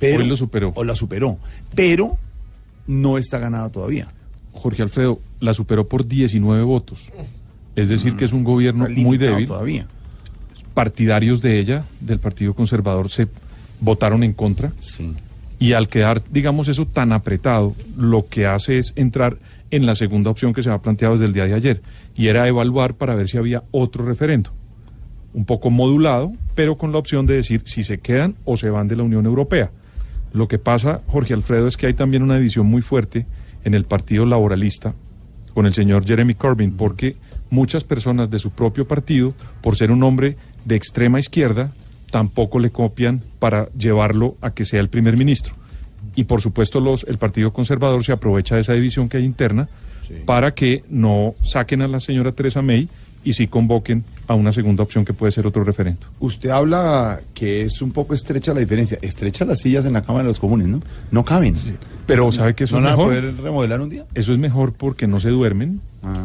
Hoy 0.02 0.26
lo 0.26 0.36
superó. 0.38 0.74
O 0.76 0.84
la 0.84 0.96
superó. 0.96 1.38
Pero 1.76 2.18
no 2.88 3.18
está 3.18 3.40
ganada 3.40 3.70
todavía. 3.70 4.08
Jorge 4.58 4.82
Alfredo 4.84 5.20
la 5.39 5.53
superó 5.53 5.88
por 5.88 6.08
19 6.08 6.64
votos. 6.64 7.10
Es 7.76 7.89
decir, 7.89 8.16
que 8.16 8.26
es 8.26 8.34
un 8.34 8.43
gobierno 8.43 8.88
Está 8.88 9.01
muy 9.01 9.18
débil. 9.18 9.47
todavía. 9.47 9.88
Partidarios 10.74 11.41
de 11.41 11.60
ella, 11.60 11.86
del 12.01 12.20
Partido 12.20 12.53
Conservador, 12.53 13.10
se 13.10 13.28
votaron 13.80 14.24
en 14.24 14.34
contra. 14.34 14.72
Y 15.60 15.74
al 15.74 15.88
quedar, 15.88 16.22
digamos, 16.32 16.68
eso 16.68 16.86
tan 16.86 17.12
apretado, 17.12 17.76
lo 17.95 18.28
que 18.28 18.45
hace 18.45 18.78
es 18.80 18.93
entrar 18.95 19.38
en 19.72 19.86
la 19.86 19.95
segunda 19.95 20.30
opción 20.30 20.53
que 20.53 20.64
se 20.64 20.70
ha 20.70 20.78
planteado 20.80 21.14
desde 21.16 21.26
el 21.26 21.34
día 21.34 21.45
de 21.45 21.53
ayer, 21.53 21.82
y 22.16 22.28
era 22.28 22.47
evaluar 22.47 22.93
para 22.93 23.16
ver 23.16 23.28
si 23.28 23.38
había 23.38 23.64
otro 23.72 24.05
referendo. 24.05 24.51
Un 25.34 25.45
poco 25.45 25.70
modulado, 25.70 26.32
pero 26.55 26.78
con 26.78 26.91
la 26.91 26.99
opción 26.99 27.26
de 27.26 27.36
decir 27.36 27.62
si 27.66 27.84
se 27.84 27.99
quedan 27.99 28.36
o 28.45 28.55
se 28.55 28.70
van 28.70 28.88
de 28.88 28.95
la 28.95 29.03
Unión 29.03 29.26
Europea. 29.26 29.72
Lo 30.34 30.47
que 30.47 30.60
pasa, 30.60 31.01
Jorge 31.08 31.34
Alfredo, 31.34 31.68
es 31.68 31.78
que 31.78 31.88
hay 31.88 31.93
también 31.93 32.24
una 32.24 32.38
división 32.38 32.68
muy 32.68 32.82
fuerte 32.82 33.26
en 33.68 33.74
el 33.74 33.84
Partido 33.84 34.26
Laboralista 34.26 34.93
con 35.53 35.65
el 35.65 35.74
señor 35.74 36.05
Jeremy 36.05 36.36
Corbyn, 36.36 36.78
porque 36.78 37.18
muchas 37.49 37.84
personas 37.84 38.30
de 38.30 38.39
su 38.39 38.51
propio 38.51 38.88
partido, 38.88 39.34
por 39.61 39.76
ser 39.76 39.91
un 39.91 40.03
hombre 40.03 40.38
de 40.63 40.76
extrema 40.76 41.20
izquierda, 41.20 41.74
tampoco 42.09 42.59
le 42.59 42.70
copian 42.70 43.22
para 43.39 43.68
llevarlo 43.78 44.38
a 44.39 44.51
que 44.51 44.63
sea 44.63 44.80
el 44.80 44.88
primer 44.88 45.18
ministro. 45.18 45.53
Y 46.15 46.24
por 46.24 46.41
supuesto 46.41 46.80
los, 46.80 47.03
el 47.09 47.18
Partido 47.18 47.51
Conservador 47.51 48.05
se 48.05 48.13
aprovecha 48.13 48.55
de 48.55 48.61
esa 48.61 48.74
división 48.74 49.09
que 49.09 49.18
hay 49.18 49.26
interna 49.26 49.68
para 50.26 50.53
que 50.53 50.84
no 50.89 51.36
saquen 51.41 51.82
a 51.82 51.89
la 51.89 51.99
señora 51.99 52.32
Teresa 52.32 52.61
May 52.61 52.88
y 53.26 53.34
sí 53.34 53.47
convoquen 53.47 54.05
a 54.28 54.36
una 54.36 54.51
segunda 54.51 54.84
opción 54.84 55.05
que 55.05 55.13
puede 55.13 55.32
ser 55.32 55.47
otro 55.47 55.63
referendo. 55.63 56.07
Usted 56.19 56.49
habla 56.49 57.21
que 57.34 57.61
es 57.61 57.82
un 57.82 57.91
poco 57.91 58.13
estrecha 58.13 58.53
la 58.53 58.59
diferencia. 58.59 58.97
Estrecha 59.01 59.45
las 59.45 59.59
sillas 59.61 59.86
en 59.86 59.93
la 59.93 60.01
Cámara 60.01 60.23
de 60.23 60.30
los 60.30 60.39
Comunes, 60.39 60.67
¿no? 60.67 60.82
No 61.11 61.23
caben. 61.23 61.55
Pero 62.05 62.32
¿sabe 62.32 62.53
que 62.55 62.63
eso 62.65 62.80
¿No 62.80 62.80
es 62.80 62.84
van 62.86 62.93
a 62.93 62.97
mejor? 62.97 63.13
poder 63.21 63.38
remodelar 63.43 63.82
un 63.82 63.89
día? 63.89 64.05
Eso 64.13 64.32
es 64.34 64.39
mejor 64.39 64.73
porque 64.73 65.07
no 65.07 65.19
se 65.19 65.30
duermen, 65.30 65.82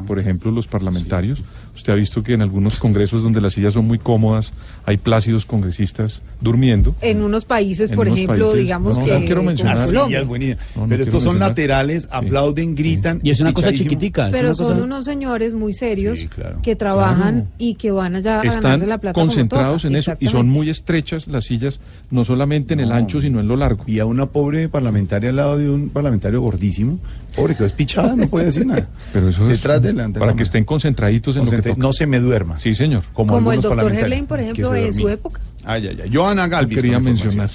por 0.06 0.20
ejemplo, 0.20 0.52
los 0.52 0.68
parlamentarios. 0.68 1.42
Usted 1.74 1.92
ha 1.92 1.96
visto 1.96 2.22
que 2.22 2.34
en 2.34 2.42
algunos 2.42 2.78
congresos 2.78 3.22
donde 3.22 3.40
las 3.40 3.54
sillas 3.54 3.74
son 3.74 3.86
muy 3.86 3.98
cómodas, 3.98 4.52
hay 4.84 4.96
plácidos 4.98 5.44
congresistas 5.46 6.22
durmiendo. 6.40 6.94
En 7.00 7.22
unos 7.22 7.44
países, 7.46 7.90
En 7.90 7.96
por 7.96 8.06
unos 8.06 8.18
ejemplo, 8.18 8.44
países- 8.46 8.60
digamos 8.62 8.96
no, 8.98 9.00
no, 9.00 9.06
que 9.08 9.18
no 9.20 9.26
quiero 9.26 9.42
mencionar. 9.42 9.76
Las 9.78 9.90
sillas 9.90 10.26
buenísimas. 10.26 10.64
No, 10.76 10.82
no 10.82 10.88
Pero 10.88 11.02
estos 11.02 11.22
son 11.22 11.32
mencionar. 11.32 11.48
laterales, 11.50 12.08
aplauden, 12.12 12.74
gritan. 12.76 13.20
Y 13.24 13.30
es 13.30 13.40
una 13.40 13.52
cosa 13.52 13.72
chiquitica. 13.72 14.28
Pero 14.30 14.48
una 14.48 14.54
son 14.54 14.72
cosa- 14.74 14.84
unos 14.84 15.04
señores 15.04 15.54
muy 15.54 15.72
serios 15.72 16.28
que 16.62 16.76
trabajan 16.76 17.48
y 17.58 17.74
que 17.74 17.90
van 17.94 18.16
allá 18.16 18.34
a 18.34 18.36
ganarse 18.38 18.56
Están 18.56 18.88
la 18.88 18.98
plata 18.98 19.14
como 19.14 19.26
concentrados 19.26 19.84
en 19.84 19.96
eso 19.96 20.14
y 20.20 20.28
son 20.28 20.48
muy 20.48 20.70
estrechas 20.70 21.26
las 21.26 21.44
sillas, 21.44 21.80
no 22.10 22.24
solamente 22.24 22.74
en 22.74 22.80
el 22.80 22.92
ancho, 22.92 23.20
sino 23.20 23.40
en 23.40 23.48
lo 23.48 23.56
largo. 23.56 23.84
Y 23.86 23.98
a 23.98 24.06
una 24.06 24.26
pobre 24.26 24.68
parlamentaria 24.68 25.30
al 25.30 25.36
lado 25.36 25.58
de 25.58 25.70
un 25.70 25.88
parlamentario 25.90 26.40
gordísimo, 26.40 26.98
pobre 27.36 27.54
que 27.56 27.64
es 27.64 27.72
pichada, 27.72 28.16
no 28.16 28.28
puede 28.28 28.46
decir 28.46 28.66
nada. 28.66 28.88
Pero 29.12 29.28
eso 29.28 29.44
es 29.46 29.52
Detrás 29.52 29.80
de 29.82 29.92
la- 29.92 30.08
de 30.08 30.18
para 30.20 30.34
que 30.34 30.42
estén 30.42 30.64
concentraditos 30.64 31.36
en 31.36 31.44
lo 31.44 31.50
que 31.50 31.62
toca. 31.62 31.74
no 31.76 31.92
se 31.92 32.06
me 32.06 32.20
duerma. 32.20 32.56
Sí, 32.56 32.74
señor. 32.74 33.04
Como, 33.12 33.34
Como 33.34 33.52
el 33.52 33.60
doctor 33.60 33.92
Helene, 33.94 34.26
por 34.26 34.40
ejemplo, 34.40 34.74
en 34.74 34.94
su 34.94 35.08
época. 35.08 35.40
Ay, 35.64 35.86
ay, 35.88 35.98
ay. 36.04 36.10
Joana 36.12 36.48
Galvis. 36.48 36.76
quería 36.76 36.98
mencionar. 36.98 37.50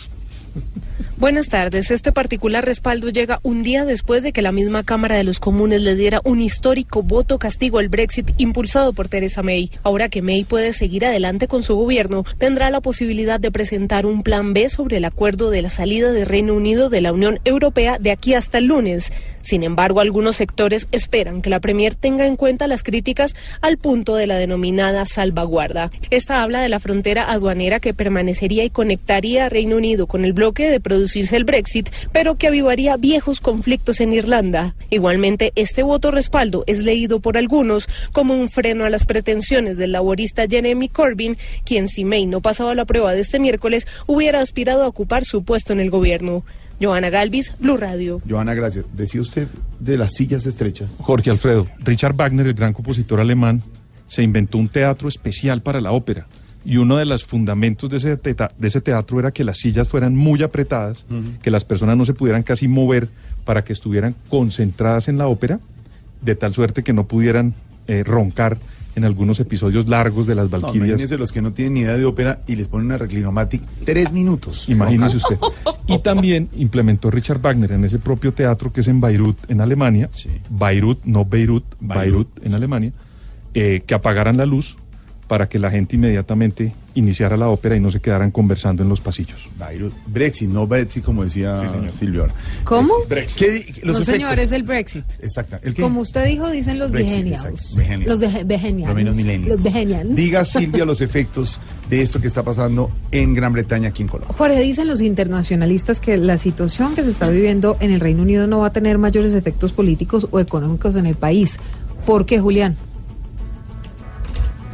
Buenas 1.20 1.49
tardes. 1.49 1.89
Este 1.89 2.11
particular 2.11 2.63
respaldo 2.63 3.09
llega 3.09 3.39
un 3.41 3.63
día 3.63 3.86
después 3.86 4.22
de 4.22 4.32
que 4.32 4.43
la 4.43 4.51
misma 4.51 4.84
Cámara 4.84 5.15
de 5.15 5.24
los 5.24 5.39
Comunes 5.39 5.82
le 5.82 5.95
diera 5.95 6.22
un 6.24 6.41
histórico 6.41 7.01
voto 7.01 7.39
castigo 7.39 7.80
al 7.80 7.89
Brexit 7.89 8.30
impulsado 8.38 8.93
por 8.93 9.07
Theresa 9.07 9.41
May. 9.41 9.72
Ahora 9.82 10.09
que 10.09 10.22
May 10.22 10.43
puede 10.43 10.74
seguir 10.74 11.07
adelante 11.07 11.47
con 11.47 11.63
su 11.63 11.76
gobierno, 11.76 12.24
tendrá 12.38 12.70
la 12.70 12.82
posibilidad 12.82 13.39
de 13.39 13.49
presentar 13.49 14.05
un 14.05 14.22
plan 14.22 14.53
B 14.53 14.70
sobre 14.70 14.97
el 14.97 15.05
acuerdo 15.05 15.49
de 15.49 15.63
la 15.63 15.70
salida 15.70 16.11
de 16.11 16.24
Reino 16.24 16.53
Unido 16.53 16.91
de 16.91 17.01
la 17.01 17.13
Unión 17.13 17.39
Europea 17.45 17.97
de 17.99 18.11
aquí 18.11 18.36
hasta 18.36 18.59
el 18.59 18.65
lunes. 18.65 19.11
Sin 19.47 19.63
embargo, 19.63 20.01
algunos 20.01 20.36
sectores 20.36 20.89
esperan 20.91 21.41
que 21.41 21.49
la 21.49 21.61
Premier 21.61 21.95
tenga 21.95 22.28
en 22.28 22.36
cuenta 22.36 22.68
las 22.68 22.84
críticas 22.84 23.34
al 23.61 23.78
punto 23.78 24.15
de 24.15 24.28
la 24.28 24.36
denominada 24.36 25.05
salvaguarda. 25.05 25.89
Esta 26.09 26.43
habla 26.43 26.61
de 26.61 26.68
la 26.68 26.82
frontera 26.82 27.32
aduanera 27.32 27.80
que 27.80 27.93
permanecería 27.93 28.65
y 28.65 28.70
conectaría 28.70 29.45
a 29.45 29.49
Reino 29.49 29.78
Unido 29.78 30.05
con 30.05 30.26
el 30.26 30.34
bloque 30.34 30.70
de 30.70 30.82
producirse 31.08 31.38
el 31.38 31.45
Brexit, 31.45 31.89
pero 32.12 32.36
que 32.36 32.47
avivaría 32.47 32.97
viejos 32.97 33.39
conflictos 33.39 34.01
en 34.01 34.12
Irlanda. 34.12 34.76
Igualmente, 34.89 35.53
este 35.55 35.82
voto 35.82 36.12
respaldo 36.12 36.66
es 36.68 36.80
leído 36.80 37.22
por 37.22 37.38
algunos 37.38 37.88
como 38.12 38.34
un 38.34 38.49
freno 38.49 38.84
a 38.84 38.89
las 38.89 39.05
pretensiones 39.05 39.78
del 39.78 39.93
laborista 39.93 40.47
Jeremy 40.49 40.89
Corbyn, 40.89 41.38
quien 41.64 41.88
si 41.88 42.03
May 42.03 42.26
no 42.26 42.41
pasaba 42.41 42.76
la 42.76 42.84
prueba 42.84 43.14
de 43.14 43.22
este 43.22 43.39
miércoles, 43.39 43.88
hubiera 44.05 44.41
aspirado 44.41 44.84
a 44.84 44.88
ocupar 44.88 45.24
su 45.24 45.45
puesto 45.45 45.72
en 45.72 45.80
el 45.80 45.89
gobierno. 45.89 46.43
Joana 46.82 47.10
Galvis, 47.10 47.53
Blue 47.58 47.78
Radio. 47.78 48.22
Joana, 48.28 48.53
gracias. 48.53 48.84
Decía 48.91 49.22
usted 49.22 49.47
de 49.80 49.97
las 49.97 50.12
sillas 50.14 50.45
estrechas. 50.45 50.91
Jorge 50.99 51.30
Alfredo, 51.30 51.68
Richard 51.80 52.16
Wagner, 52.16 52.47
el 52.47 52.53
gran 52.53 52.74
compositor 52.74 53.22
alemán, 53.22 53.64
se 54.08 54.24
inventó 54.24 54.58
un 54.58 54.68
teatro 54.68 55.08
especial 55.08 55.62
para 55.62 55.80
la 55.80 55.93
ópera. 55.93 56.28
Y 56.70 56.76
uno 56.78 56.97
de 56.97 57.05
los 57.05 57.24
fundamentos 57.24 57.89
de 57.89 57.95
ese, 57.95 58.18
teta- 58.18 58.51
de 58.59 58.68
ese 58.68 58.82
teatro 58.82 59.20
era 59.20 59.32
que 59.32 59.45
las 59.45 59.57
sillas 59.57 59.88
fueran 59.88 60.15
muy 60.18 60.43
apretadas, 60.43 61.05
que 61.41 61.49
las 61.49 61.63
personas 61.63 61.95
no 61.95 62.03
se 62.03 62.13
pudieran 62.13 62.43
casi 62.43 62.68
mover 62.68 63.07
para 63.45 63.63
que 63.63 63.72
estuvieran 63.72 64.15
concentradas 64.30 65.07
en 65.07 65.18
la 65.18 65.28
ópera, 65.28 65.61
de 66.22 66.36
tal 66.36 66.53
suerte 66.53 66.84
que 66.84 66.91
no 66.91 67.07
pudieran 67.07 67.53
eh, 67.88 68.03
roncar 68.03 68.57
en 68.97 69.05
algunos 69.05 69.39
episodios 69.39 69.88
largos 69.88 70.28
de 70.28 70.36
las 70.36 70.45
No, 70.51 70.59
Valquirias. 70.59 70.89
imagínese 70.89 71.18
los 71.18 71.32
que 71.32 71.41
no 71.41 71.53
tienen 71.53 71.76
ni 71.76 71.80
idea 71.82 71.93
de 71.93 72.03
ópera 72.03 72.39
y 72.47 72.55
les 72.57 72.68
ponen 72.68 72.88
una 72.88 72.97
reclinomatic 72.97 73.61
tres 73.86 74.11
minutos. 74.11 74.68
Imagínese 74.68 75.18
usted. 75.18 75.38
Y 75.88 75.99
también 75.99 76.49
implementó 76.57 77.09
Richard 77.09 77.39
Wagner 77.39 77.72
en 77.72 77.86
ese 77.86 77.97
propio 77.99 78.34
teatro 78.34 78.74
que 78.74 78.82
es 78.82 78.88
en 78.89 78.99
Beirut, 78.99 79.38
en 79.49 79.61
Alemania. 79.61 80.09
Beirut, 80.49 80.99
no 81.05 81.24
Beirut, 81.24 81.63
Beirut, 81.80 82.28
en 82.45 82.53
Alemania. 82.55 82.91
eh, 83.53 83.84
que 83.88 83.93
apagaran 83.95 84.36
la 84.36 84.45
luz 84.45 84.76
para 85.28 85.49
que 85.49 85.59
la 85.59 85.69
gente 85.69 85.95
inmediatamente 85.97 86.73
iniciara 86.95 87.36
la 87.38 87.49
ópera 87.49 87.75
y 87.75 87.80
no 87.80 87.91
se 87.91 87.99
quedaran 87.99 88.32
conversando 88.32 88.82
en 88.82 88.89
los 88.89 89.01
pasillos. 89.01 89.38
Brexit, 90.07 90.49
no 90.49 90.65
Betsy, 90.67 91.01
como 91.01 91.23
decía 91.23 91.61
Silvio. 91.99 92.21
ahora. 92.21 92.34
¿Cómo? 92.63 92.93
¿Qué- 93.36 93.65
los 93.84 93.99
no, 93.99 94.05
señor, 94.05 94.39
es 94.39 94.51
el 94.51 94.63
Brexit. 94.63 95.03
Exacto. 95.21 95.57
¿El 95.61 95.73
qué? 95.73 95.82
Como 95.82 95.99
usted 95.99 96.25
dijo, 96.25 96.49
dicen 96.49 96.80
los 96.80 96.89
Brexit, 96.91 97.23
Behenials. 97.23 97.43
exacto. 97.45 98.47
Behenials. 98.47 99.03
Los 99.03 99.17
millennials. 99.17 99.55
Los 99.55 99.63
Behenials. 99.63 100.15
Diga, 100.15 100.45
Silvia, 100.45 100.86
los 100.86 101.01
efectos 101.01 101.59
de 101.89 102.01
esto 102.01 102.19
que 102.19 102.28
está 102.28 102.43
pasando 102.43 102.89
en 103.11 103.34
Gran 103.34 103.53
Bretaña, 103.53 103.89
aquí 103.89 104.01
en 104.03 104.07
Colombia. 104.09 104.36
Jorge, 104.38 104.59
dicen 104.61 104.88
los 104.88 105.01
internacionalistas 105.01 105.99
que 105.99 106.17
la 106.17 106.38
situación 106.38 106.95
que 106.95 107.03
se 107.03 107.11
está 107.11 107.30
viviendo 107.30 107.78
en 107.80 107.91
el 107.91 107.99
Reino 107.99 108.23
Unido 108.23 108.47
no 108.47 108.59
va 108.59 108.67
a 108.67 108.71
tener 108.71 108.97
mayores 108.97 109.34
efectos 109.34 109.71
políticos 109.73 110.28
o 110.32 110.39
económicos 110.39 110.95
en 110.95 111.05
el 111.05 111.15
país. 111.15 111.59
¿Por 112.05 112.25
qué, 112.25 112.39
Julián? 112.39 112.75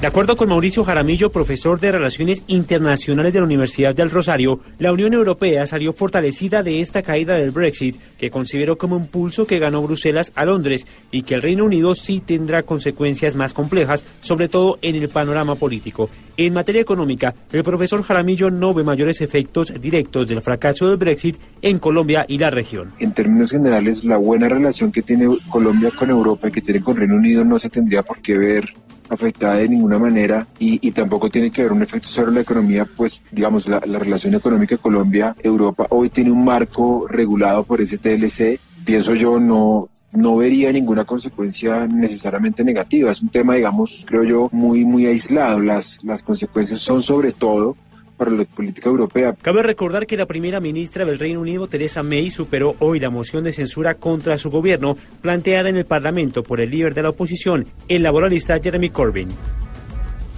De 0.03 0.07
acuerdo 0.07 0.35
con 0.35 0.49
Mauricio 0.49 0.83
Jaramillo, 0.83 1.31
profesor 1.31 1.79
de 1.79 1.93
Relaciones 1.93 2.43
Internacionales 2.47 3.33
de 3.33 3.39
la 3.39 3.45
Universidad 3.45 3.95
del 3.95 4.11
Rosario, 4.11 4.59
la 4.77 4.91
Unión 4.91 5.13
Europea 5.13 5.65
salió 5.65 5.93
fortalecida 5.93 6.61
de 6.61 6.81
esta 6.81 7.01
caída 7.01 7.35
del 7.35 7.51
Brexit, 7.51 7.95
que 8.17 8.29
consideró 8.29 8.77
como 8.77 8.97
un 8.97 9.07
pulso 9.07 9.47
que 9.47 9.59
ganó 9.59 9.81
Bruselas 9.81 10.33
a 10.35 10.43
Londres 10.43 10.85
y 11.09 11.21
que 11.21 11.35
el 11.35 11.41
Reino 11.41 11.63
Unido 11.63 11.95
sí 11.95 12.19
tendrá 12.19 12.63
consecuencias 12.63 13.37
más 13.37 13.53
complejas, 13.53 14.03
sobre 14.19 14.49
todo 14.49 14.77
en 14.81 14.97
el 14.97 15.07
panorama 15.07 15.55
político. 15.55 16.09
En 16.35 16.53
materia 16.53 16.81
económica, 16.81 17.33
el 17.53 17.63
profesor 17.63 18.03
Jaramillo 18.03 18.51
no 18.51 18.73
ve 18.73 18.83
mayores 18.83 19.21
efectos 19.21 19.73
directos 19.79 20.27
del 20.27 20.41
fracaso 20.41 20.89
del 20.89 20.97
Brexit 20.97 21.37
en 21.61 21.79
Colombia 21.79 22.25
y 22.27 22.39
la 22.39 22.49
región. 22.49 22.91
En 22.99 23.13
términos 23.13 23.51
generales, 23.51 24.03
la 24.03 24.17
buena 24.17 24.49
relación 24.49 24.91
que 24.91 25.01
tiene 25.01 25.29
Colombia 25.49 25.91
con 25.97 26.09
Europa 26.09 26.49
y 26.49 26.51
que 26.51 26.61
tiene 26.61 26.81
con 26.81 26.97
Reino 26.97 27.15
Unido 27.15 27.45
no 27.45 27.57
se 27.57 27.69
tendría 27.69 28.03
por 28.03 28.21
qué 28.21 28.37
ver 28.37 28.65
afectada 29.13 29.57
de 29.57 29.69
ninguna 29.69 29.99
manera 29.99 30.47
y, 30.59 30.85
y 30.85 30.91
tampoco 30.91 31.29
tiene 31.29 31.51
que 31.51 31.61
haber 31.61 31.73
un 31.73 31.83
efecto 31.83 32.07
sobre 32.07 32.31
la 32.31 32.41
economía, 32.41 32.85
pues 32.85 33.21
digamos, 33.31 33.67
la, 33.67 33.81
la 33.85 33.99
relación 33.99 34.35
económica 34.35 34.77
Colombia-Europa 34.77 35.87
hoy 35.89 36.09
tiene 36.09 36.31
un 36.31 36.43
marco 36.43 37.07
regulado 37.07 37.63
por 37.63 37.81
ese 37.81 37.97
TLC, 37.97 38.59
pienso 38.85 39.13
yo, 39.15 39.39
no, 39.39 39.89
no 40.11 40.35
vería 40.37 40.71
ninguna 40.71 41.05
consecuencia 41.05 41.87
necesariamente 41.87 42.63
negativa. 42.63 43.11
Es 43.11 43.21
un 43.21 43.29
tema, 43.29 43.55
digamos, 43.55 44.05
creo 44.07 44.23
yo, 44.23 44.49
muy, 44.51 44.85
muy 44.85 45.05
aislado. 45.05 45.59
Las, 45.59 45.99
las 46.03 46.23
consecuencias 46.23 46.81
son 46.81 47.01
sobre 47.01 47.31
todo 47.31 47.75
para 48.17 48.31
la 48.31 48.45
política 48.45 48.89
europea. 48.89 49.35
Cabe 49.41 49.63
recordar 49.63 50.05
que 50.05 50.17
la 50.17 50.25
primera 50.25 50.59
ministra 50.59 51.05
del 51.05 51.19
Reino 51.19 51.41
Unido, 51.41 51.67
Theresa 51.67 52.03
May, 52.03 52.29
superó 52.29 52.75
hoy 52.79 52.99
la 52.99 53.09
moción 53.09 53.43
de 53.43 53.51
censura 53.51 53.95
contra 53.95 54.37
su 54.37 54.49
gobierno 54.49 54.97
planteada 55.21 55.69
en 55.69 55.77
el 55.77 55.85
Parlamento 55.85 56.43
por 56.43 56.61
el 56.61 56.69
líder 56.69 56.93
de 56.93 57.03
la 57.03 57.09
oposición, 57.09 57.67
el 57.87 58.03
laboralista 58.03 58.59
Jeremy 58.59 58.89
Corbyn. 58.89 59.29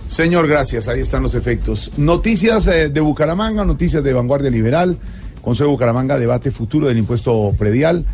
Señor, 0.07 0.47
gracias. 0.47 0.88
Ahí 0.88 1.01
están 1.01 1.23
los 1.23 1.36
efectos. 1.36 1.91
Noticias 1.97 2.67
eh, 2.67 2.89
de 2.89 3.01
Bucaramanga, 3.01 3.65
noticias 3.65 4.03
de 4.03 4.13
Vanguardia 4.13 4.49
Liberal. 4.49 4.97
Consejo 5.41 5.69
de 5.69 5.73
Bucaramanga 5.73 6.17
debate 6.17 6.51
futuro 6.51 6.88
del 6.88 6.97
impuesto 6.97 7.53
predial. 7.57 8.05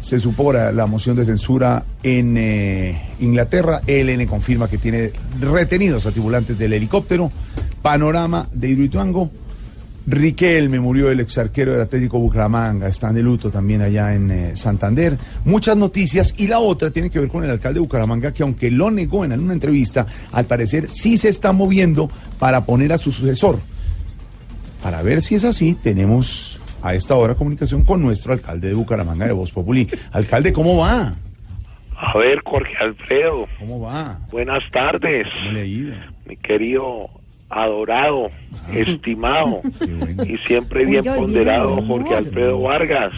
Se 0.00 0.20
supora 0.20 0.72
la 0.72 0.86
moción 0.86 1.16
de 1.16 1.24
censura 1.24 1.84
en 2.02 2.36
eh, 2.36 3.00
Inglaterra. 3.20 3.80
ELN 3.86 4.26
confirma 4.26 4.68
que 4.68 4.78
tiene 4.78 5.12
retenidos 5.40 6.06
a 6.06 6.12
tripulantes 6.12 6.58
del 6.58 6.74
helicóptero. 6.74 7.30
Panorama 7.82 8.48
de 8.52 8.68
Hidroituango. 8.68 9.30
Riquelme 10.08 10.78
murió 10.78 11.10
el 11.10 11.18
exarquero 11.18 11.72
del 11.72 11.80
Atlético 11.80 12.20
Bucaramanga, 12.20 12.86
están 12.86 13.12
de 13.12 13.24
luto 13.24 13.50
también 13.50 13.82
allá 13.82 14.14
en 14.14 14.30
eh, 14.30 14.56
Santander. 14.56 15.18
Muchas 15.44 15.76
noticias 15.76 16.32
y 16.36 16.46
la 16.46 16.60
otra 16.60 16.92
tiene 16.92 17.10
que 17.10 17.18
ver 17.18 17.28
con 17.28 17.42
el 17.42 17.50
alcalde 17.50 17.74
de 17.74 17.80
Bucaramanga 17.80 18.32
que 18.32 18.44
aunque 18.44 18.70
lo 18.70 18.92
negó 18.92 19.24
en 19.24 19.32
una 19.32 19.52
entrevista, 19.52 20.06
al 20.30 20.44
parecer 20.44 20.88
sí 20.88 21.18
se 21.18 21.28
está 21.28 21.52
moviendo 21.52 22.08
para 22.38 22.64
poner 22.64 22.92
a 22.92 22.98
su 22.98 23.10
sucesor. 23.10 23.58
Para 24.80 25.02
ver 25.02 25.22
si 25.22 25.34
es 25.34 25.42
así, 25.42 25.74
tenemos 25.74 26.60
a 26.86 26.94
esta 26.94 27.16
hora 27.16 27.34
comunicación 27.34 27.84
con 27.84 28.00
nuestro 28.00 28.32
alcalde 28.32 28.68
de 28.68 28.74
Bucaramanga 28.74 29.26
de 29.26 29.32
Voz 29.32 29.50
Populi. 29.50 29.88
Alcalde, 30.12 30.52
¿cómo 30.52 30.76
va? 30.76 31.14
A 31.96 32.18
ver, 32.18 32.40
Jorge 32.44 32.76
Alfredo. 32.78 33.48
¿Cómo 33.58 33.80
va? 33.80 34.20
Buenas 34.30 34.62
tardes. 34.70 35.26
¿Cómo 35.40 35.52
le 35.52 35.60
ha 35.60 35.64
ido? 35.64 35.94
Mi 36.26 36.36
querido, 36.36 37.10
adorado, 37.48 38.30
estimado 38.72 39.62
y 40.26 40.38
siempre 40.38 40.84
bien 40.84 41.04
ponderado. 41.04 41.82
Jorge 41.82 42.14
Alfredo 42.14 42.60
Vargas. 42.60 43.12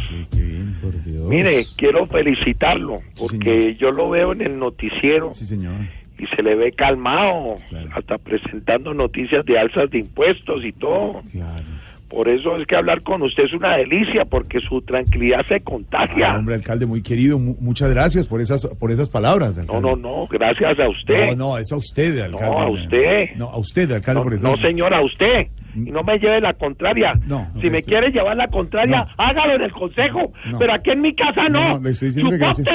Mire, 1.29 1.67
quiero 1.77 2.07
felicitarlo 2.07 3.01
porque 3.19 3.77
yo 3.77 3.91
lo 3.91 4.09
veo 4.09 4.33
en 4.33 4.41
el 4.43 4.59
noticiero 4.59 5.33
y 6.19 6.27
se 6.27 6.43
le 6.43 6.55
ve 6.55 6.73
calmado, 6.73 7.57
hasta 7.95 8.19
presentando 8.19 8.95
noticias 8.95 9.45
de 9.45 9.59
alzas 9.59 9.91
de 9.91 9.99
impuestos 9.99 10.65
y 10.65 10.73
todo. 10.73 11.23
Por 12.09 12.29
eso 12.29 12.57
es 12.57 12.67
que 12.67 12.75
hablar 12.75 13.03
con 13.03 13.23
usted 13.23 13.45
es 13.45 13.53
una 13.53 13.77
delicia 13.77 14.25
porque 14.25 14.61
su 14.61 14.81
tranquilidad 14.83 15.45
se 15.47 15.61
contagia. 15.61 16.33
Ah, 16.33 16.39
hombre, 16.39 16.55
alcalde 16.55 16.87
muy 16.87 17.03
querido, 17.03 17.39
mu- 17.39 17.57
muchas 17.61 17.91
gracias 17.93 18.27
por 18.27 18.41
esas 18.41 18.67
por 18.67 18.91
esas 18.91 19.11
palabras. 19.11 19.55
No, 19.57 19.61
alcalde. 19.63 19.81
no, 19.83 19.97
no, 19.97 20.27
gracias 20.29 20.79
a 20.79 20.89
usted. 20.89 21.37
No, 21.37 21.51
no, 21.53 21.59
es 21.59 21.71
a 21.71 21.77
usted, 21.77 22.19
alcalde. 22.21 22.57
a 22.57 22.69
usted. 22.69 23.27
No, 23.37 23.47
a 23.51 23.59
usted, 23.59 23.91
alcalde, 23.93 24.21
No, 24.21 24.25
por 24.25 24.35
eso. 24.35 24.49
no, 24.49 24.57
señor, 24.57 24.95
a 24.95 25.03
usted. 25.03 25.49
Y 25.77 25.91
no 25.93 26.03
me 26.03 26.19
lleve 26.19 26.41
la 26.41 26.55
contraria. 26.55 27.13
No, 27.27 27.47
si 27.61 27.69
me 27.71 27.83
quiere 27.83 28.11
llevar 28.11 28.37
la 28.37 28.49
contraria, 28.49 29.07
hágalo 29.19 29.55
en 29.57 29.63
el 29.63 29.71
consejo. 29.73 30.33
No. 30.51 30.59
Pero 30.59 30.73
aquí 30.73 30.91
en 30.91 31.03
mi 31.03 31.15
casa 31.15 31.49
no. 31.51 31.61
No, 31.63 31.75
no, 31.75 31.81
le 31.85 31.91
estoy 31.91 32.09
diciendo 32.09 32.31
que 32.31 32.39
gracias. 32.39 32.67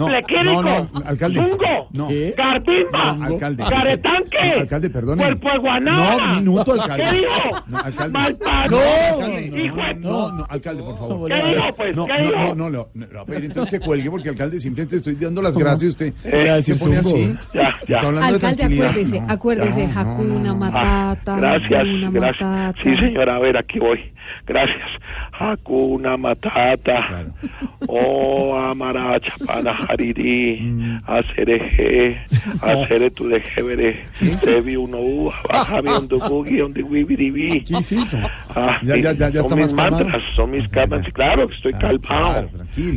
No, 0.00 0.06
Plequírico. 0.06 0.62
no, 0.62 0.88
no, 0.92 1.02
alcalde. 1.04 1.40
Zungo. 1.40 1.88
No. 1.92 2.08
Cartimba. 2.36 3.12
No, 3.14 3.24
alcalde. 3.26 3.64
Caretanque. 3.68 4.52
No, 4.56 4.60
alcalde, 4.62 4.90
perdone. 4.90 5.22
Cuerpo 5.22 5.50
de 5.50 5.58
guanábana. 5.58 6.26
No, 6.26 6.34
minuto, 6.36 6.72
alcalde. 6.72 7.04
¿Qué 7.04 7.16
dijo? 7.18 7.62
No, 7.66 7.78
alcalde. 7.78 8.12
No, 8.18 8.18
alcalde. 8.26 9.62
Hijo 9.64 9.76
de- 9.76 9.94
No, 9.96 10.32
no, 10.32 10.46
alcalde, 10.48 10.82
por 10.82 10.98
favor. 10.98 11.28
¿Qué 11.30 11.34
dijo, 11.46 11.74
pues? 11.76 11.96
No, 11.96 12.06
¿Qué 12.06 12.12
no, 12.12 12.18
dijo? 12.24 12.38
no, 12.38 12.54
no, 12.54 12.70
no, 12.70 12.88
no, 12.94 13.06
le 13.06 13.12
voy 13.12 13.18
a 13.20 13.24
pedir 13.26 13.44
entonces 13.44 13.78
que 13.78 13.84
cuelgue 13.84 14.10
porque 14.10 14.28
alcalde 14.30 14.60
simplemente 14.60 14.96
estoy 14.96 15.14
dando 15.16 15.42
las 15.42 15.56
gracias 15.56 15.82
a 15.82 15.88
usted. 15.90 16.14
Gracias, 16.24 16.78
se 16.78 16.84
pone 16.84 16.96
así. 16.96 17.36
Ya, 17.52 17.76
ya. 17.86 17.96
Está 17.96 18.06
hablando 18.06 18.28
de 18.28 18.34
Alcalde, 18.34 18.56
tranquilidad. 18.56 18.88
acuérdese, 18.90 19.20
No, 19.20 19.32
acuérdese, 19.32 19.80
ya, 19.80 20.04
no, 20.04 20.10
Hakuna 20.12 20.54
Matata, 20.54 21.36
Gracias, 21.36 21.80
Hakuna 21.80 22.10
gracias. 22.10 22.48
Matata. 22.48 22.82
Sí, 22.82 22.96
señora, 22.96 23.36
a 23.36 23.38
ver, 23.38 23.56
aquí 23.58 23.78
voy. 23.78 24.12
Gracias. 24.46 24.88
Hakuna 25.38 26.16
Matata. 26.16 27.26
Oh, 27.88 28.56
Amaracha 28.56 29.32
para 29.46 29.72
Hariri. 29.90 30.60
Mm. 30.60 30.98
Acereje. 31.06 32.18
Acere 32.62 33.10
tu 33.10 33.28
de 33.28 33.40
jebere. 33.40 34.04
Sebi 34.42 34.76
uno 34.76 34.98
u. 34.98 35.32
Un 35.98 36.08
dugugi, 36.08 36.60
un 36.60 36.72
digwibiribi. 36.72 37.62
¿Qué 37.64 37.78
es 37.78 37.92
eso? 37.92 38.18
Ah, 38.54 38.78
Ya, 38.82 38.96
ya, 38.96 39.12
ya, 39.12 39.28
ya 39.30 39.42
son 39.42 39.50
está 39.52 39.56
mis 39.56 39.74
más 39.74 39.84
calmado. 39.90 40.04
mantras, 40.04 40.22
son 40.34 40.50
mis 40.50 40.68
calmas. 40.70 41.02
Claro 41.12 41.48
que 41.48 41.54
estoy 41.54 41.72
calmado. 41.74 42.48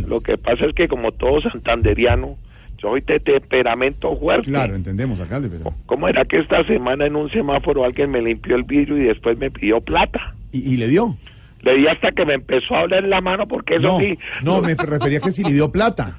Lo 0.07 0.21
que 0.21 0.37
pasa 0.37 0.65
es 0.65 0.73
que 0.75 0.87
como 0.87 1.11
todo 1.11 1.41
santanderiano, 1.41 2.37
yo 2.77 2.89
soy 2.89 3.01
de 3.01 3.19
temperamento 3.19 4.15
fuerte. 4.17 4.49
Claro, 4.51 4.75
entendemos, 4.75 5.19
alcalde, 5.19 5.49
pero... 5.49 5.73
¿Cómo 5.85 6.07
era 6.07 6.25
que 6.25 6.39
esta 6.39 6.63
semana 6.65 7.05
en 7.05 7.15
un 7.15 7.29
semáforo 7.29 7.85
alguien 7.85 8.11
me 8.11 8.21
limpió 8.21 8.55
el 8.55 8.63
vidrio 8.63 8.97
y 8.97 9.03
después 9.05 9.37
me 9.37 9.49
pidió 9.49 9.79
plata? 9.81 10.35
¿Y, 10.51 10.73
y 10.73 10.77
le 10.77 10.87
dio? 10.87 11.17
Le 11.61 11.75
di 11.77 11.87
hasta 11.87 12.11
que 12.11 12.25
me 12.25 12.33
empezó 12.33 12.75
a 12.75 12.81
hablar 12.81 13.05
en 13.05 13.09
la 13.09 13.21
mano 13.21 13.47
porque 13.47 13.75
eso 13.75 13.83
No, 13.83 13.99
sí. 13.99 14.17
no, 14.43 14.61
me 14.61 14.75
refería 14.75 15.21
que 15.21 15.31
si 15.31 15.43
le 15.43 15.53
dio 15.53 15.71
plata. 15.71 16.17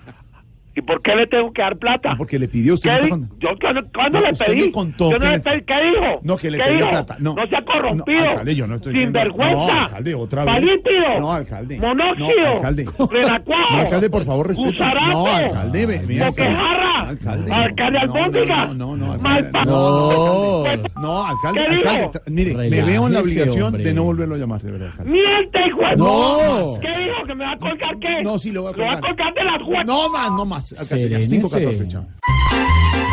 ¿Y 0.77 0.83
por 0.83 1.01
qué 1.03 1.15
le 1.15 1.27
tengo 1.29 1.53
que 1.53 1.63
dar 1.63 1.77
plata? 1.77 2.15
Porque 2.19 2.37
le 2.37 2.49
pidió 2.49 2.75
usted. 2.75 2.91
¿Qué 3.01 3.07
no 3.09 3.29
Yo 3.39 3.51
cuando, 3.61 3.83
cuándo 3.95 4.19
No, 4.19 4.27
le 4.27 4.33
usted 4.33 4.47
pedí? 4.47 4.61
me 4.63 4.73
contó 4.73 5.11
Yo 5.13 5.19
no 5.21 5.31
le 5.31 5.39
pedí, 5.39 5.63
¿qué 5.63 5.75
dijo? 5.83 6.21
No, 6.25 6.37
que 6.37 6.51
le 6.51 6.59
¿Qué 6.59 6.65
pedía 6.65 6.77
dijo? 6.79 6.89
plata. 6.91 7.17
No. 7.21 7.37
se 7.49 7.57
ha 7.57 7.65
corrompido. 7.65 8.21
No, 8.25 8.31
alcalde, 8.31 8.55
yo 8.57 8.67
no 8.67 8.75
estoy 8.75 8.93
Sinvergüenza. 8.93 9.55
No, 9.55 9.81
alcalde, 9.85 10.15
otra 10.17 10.45
vez. 10.45 10.55
Palípido. 10.55 11.21
No, 11.21 11.33
alcalde. 11.33 11.79
Monóxido. 11.79 12.29
No, 12.41 12.47
alcalde. 12.57 12.87
Renacuajo. 13.11 13.73
No, 13.73 13.79
alcalde, 13.81 14.11
por 14.11 14.25
favor, 14.25 14.49
respete. 14.49 14.79
No, 15.13 15.27
alcalde, 15.27 15.87
ve- 15.87 16.03
mira, 16.09 16.27
Boquejarra. 16.31 17.01
Alcalde. 17.09 17.53
Alcalde 17.53 17.99
No, 18.01 18.07
no, 18.07 18.15
albóndiga. 18.15 18.67
No, 18.67 18.75
no, 18.75 18.97
no, 18.97 19.13
alcalde. 19.13 19.51
No, 19.65 20.65
alcalde. 20.65 20.91
No, 21.01 21.23
alcalde, 21.25 21.61
alcalde. 21.61 22.21
Mire, 22.27 22.55
me 22.57 22.83
veo 22.83 23.07
en 23.07 23.13
la 23.13 23.21
obligación 23.21 23.63
hombre. 23.67 23.85
de 23.85 23.95
no 23.95 24.03
volverlo 24.03 24.35
a 24.35 24.39
llamar, 24.39 24.61
de 24.61 24.73
verdad, 24.73 24.89
alcalde. 24.89 25.13
¡Miente, 25.13 25.67
hijo 25.69 25.81
de- 25.83 25.97
No. 25.97 26.79
¿Qué 26.81 26.89
dijo? 26.99 27.25
¿Que 27.27 27.35
me 27.37 27.45
va 27.45 27.53
a 27.53 27.59
colgar 27.59 27.97
qué? 28.01 28.23
No, 28.25 28.39
sí, 28.41 28.51
lo 28.51 28.63
voy 28.63 28.73
a 28.73 28.77
Lo 28.77 28.83
voy 28.83 28.87
a 28.93 29.01
colgar. 29.01 29.17
colgar 29.17 29.35
de 29.35 29.45
las 29.45 29.63
juegas. 29.63 29.87
No 29.87 30.09
más, 30.11 30.31
no 30.33 30.45
más. 30.45 30.64
Alcalde, 30.73 31.09
ya, 31.09 31.29
Serénese. 31.29 31.43
5-14, 31.43 31.89
chao. 31.89 32.07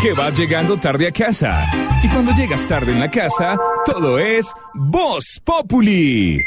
Que 0.01 0.13
vas 0.13 0.37
llegando 0.37 0.77
tarde 0.77 1.07
a 1.07 1.11
casa. 1.11 1.65
Y 2.03 2.07
cuando 2.07 2.31
llegas 2.33 2.67
tarde 2.67 2.91
en 2.91 2.99
la 2.99 3.11
casa, 3.11 3.57
todo 3.85 4.17
es 4.17 4.51
Voz 4.73 5.39
Populi. 5.43 6.43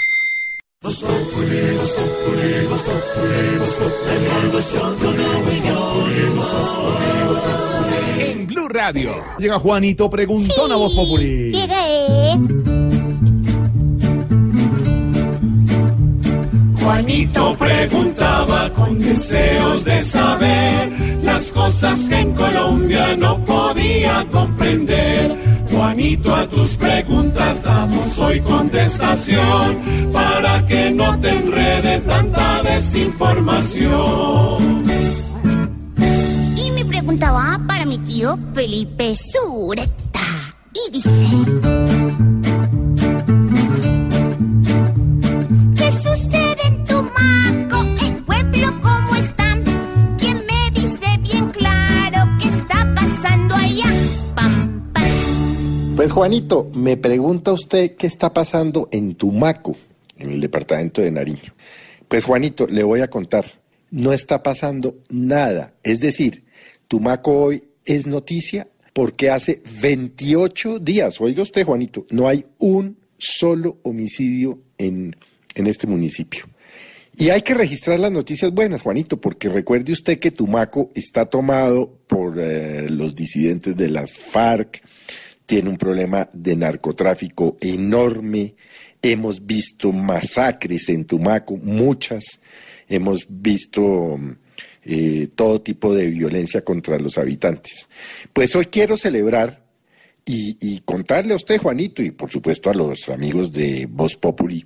En 8.18 8.46
Blue 8.46 8.68
Radio. 8.68 9.14
Llega 9.38 9.58
Juanito 9.58 10.10
Preguntón 10.10 10.72
a 10.72 10.76
Voz 10.76 10.94
Populi. 10.94 11.52
Juanito 16.84 17.56
preguntaba 17.56 18.70
con 18.74 18.98
deseos 18.98 19.84
de 19.84 20.02
saber 20.02 20.92
las 21.22 21.50
cosas 21.50 22.10
que 22.10 22.20
en 22.20 22.34
Colombia 22.34 23.16
no 23.16 23.42
podía 23.42 24.26
comprender. 24.30 25.34
Juanito, 25.72 26.34
a 26.34 26.46
tus 26.46 26.76
preguntas 26.76 27.62
damos 27.62 28.18
hoy 28.18 28.38
contestación 28.40 29.78
para 30.12 30.66
que 30.66 30.90
no 30.90 31.18
te 31.18 31.30
enredes 31.30 32.04
tanta 32.04 32.62
desinformación. 32.62 34.84
Y 36.54 36.70
mi 36.70 36.84
pregunta 36.84 37.32
va 37.32 37.58
para 37.66 37.86
mi 37.86 37.96
tío 37.96 38.38
Felipe 38.52 39.14
Sureta. 39.16 40.20
Y 40.74 40.92
dice... 40.92 41.94
Pues 55.96 56.10
Juanito, 56.10 56.70
me 56.74 56.96
pregunta 56.96 57.52
usted 57.52 57.94
qué 57.94 58.08
está 58.08 58.32
pasando 58.34 58.88
en 58.90 59.14
Tumaco, 59.14 59.76
en 60.16 60.32
el 60.32 60.40
departamento 60.40 61.00
de 61.00 61.12
Nariño. 61.12 61.54
Pues 62.08 62.24
Juanito, 62.24 62.66
le 62.66 62.82
voy 62.82 63.00
a 63.00 63.08
contar, 63.08 63.44
no 63.92 64.12
está 64.12 64.42
pasando 64.42 64.96
nada. 65.08 65.74
Es 65.84 66.00
decir, 66.00 66.42
Tumaco 66.88 67.44
hoy 67.44 67.62
es 67.84 68.08
noticia 68.08 68.66
porque 68.92 69.30
hace 69.30 69.62
28 69.80 70.80
días, 70.80 71.20
oiga 71.20 71.42
usted 71.42 71.64
Juanito, 71.64 72.06
no 72.10 72.26
hay 72.26 72.44
un 72.58 72.98
solo 73.16 73.78
homicidio 73.84 74.58
en, 74.78 75.14
en 75.54 75.66
este 75.68 75.86
municipio. 75.86 76.44
Y 77.16 77.30
hay 77.30 77.42
que 77.42 77.54
registrar 77.54 78.00
las 78.00 78.10
noticias 78.10 78.52
buenas, 78.52 78.82
Juanito, 78.82 79.20
porque 79.20 79.48
recuerde 79.48 79.92
usted 79.92 80.18
que 80.18 80.32
Tumaco 80.32 80.90
está 80.96 81.26
tomado 81.26 82.00
por 82.08 82.40
eh, 82.40 82.90
los 82.90 83.14
disidentes 83.14 83.76
de 83.76 83.88
las 83.88 84.12
FARC, 84.12 84.82
tiene 85.46 85.70
un 85.70 85.76
problema 85.76 86.28
de 86.32 86.56
narcotráfico 86.56 87.56
enorme, 87.60 88.54
hemos 89.02 89.44
visto 89.44 89.92
masacres 89.92 90.88
en 90.88 91.04
Tumaco, 91.04 91.56
muchas, 91.56 92.40
hemos 92.88 93.26
visto 93.28 94.18
eh, 94.84 95.28
todo 95.34 95.60
tipo 95.60 95.94
de 95.94 96.10
violencia 96.10 96.62
contra 96.62 96.98
los 96.98 97.18
habitantes. 97.18 97.88
Pues 98.32 98.54
hoy 98.56 98.66
quiero 98.66 98.96
celebrar 98.96 99.62
y, 100.24 100.56
y 100.60 100.80
contarle 100.80 101.34
a 101.34 101.36
usted, 101.36 101.58
Juanito, 101.58 102.02
y 102.02 102.10
por 102.10 102.30
supuesto 102.30 102.70
a 102.70 102.74
los 102.74 103.08
amigos 103.08 103.52
de 103.52 103.86
Voz 103.90 104.16
Populi, 104.16 104.64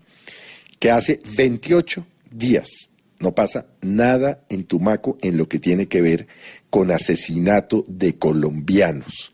que 0.79 0.91
hace 0.91 1.19
28 1.37 2.07
días 2.31 2.89
no 3.21 3.35
pasa 3.35 3.67
nada 3.81 4.45
en 4.49 4.65
Tumaco 4.65 5.19
en 5.21 5.37
lo 5.37 5.49
que 5.49 5.59
tiene 5.59 5.87
que 5.87 6.01
ver 6.01 6.29
con 6.71 6.91
asesinato 6.91 7.85
de 7.89 8.17
colombianos. 8.17 9.33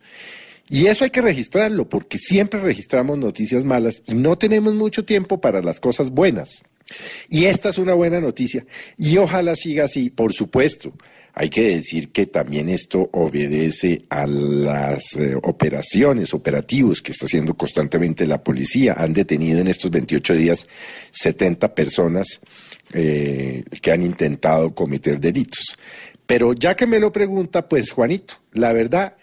Y 0.75 0.89
eso 0.89 1.05
hay 1.05 1.11
que 1.11 1.23
registrarlo, 1.23 1.89
porque 1.89 2.19
siempre 2.19 2.59
registramos 2.59 3.17
noticias 3.17 3.65
malas 3.65 4.03
y 4.07 4.15
no 4.15 4.37
tenemos 4.37 4.75
mucho 4.75 5.05
tiempo 5.05 5.41
para 5.41 5.63
las 5.63 5.79
cosas 5.79 6.11
buenas. 6.11 6.65
Y 7.31 7.45
esta 7.45 7.69
es 7.69 7.79
una 7.79 7.95
buena 7.95 8.21
noticia. 8.21 8.67
Y 8.99 9.17
ojalá 9.19 9.55
siga 9.55 9.85
así, 9.85 10.11
por 10.11 10.33
supuesto. 10.33 10.93
Hay 11.33 11.49
que 11.49 11.77
decir 11.77 12.11
que 12.11 12.27
también 12.27 12.69
esto 12.69 13.09
obedece 13.13 14.05
a 14.11 14.27
las 14.27 15.15
eh, 15.15 15.37
operaciones, 15.45 16.35
operativos 16.35 17.01
que 17.01 17.13
está 17.13 17.27
haciendo 17.27 17.55
constantemente 17.55 18.27
la 18.27 18.43
policía. 18.43 18.95
Han 18.97 19.13
detenido 19.13 19.61
en 19.61 19.69
estos 19.69 19.93
28 19.93 20.35
días 20.35 20.67
70 21.13 21.73
personas 21.73 22.41
eh, 22.93 23.63
que 23.81 23.93
han 23.93 24.03
intentado 24.03 24.75
cometer 24.75 25.21
delitos. 25.21 25.77
Pero 26.27 26.53
ya 26.53 26.75
que 26.75 26.89
me 26.89 26.99
lo 26.99 27.13
pregunta, 27.13 27.69
pues 27.69 27.93
Juanito, 27.93 28.35
la 28.53 28.73
verdad, 28.73 29.15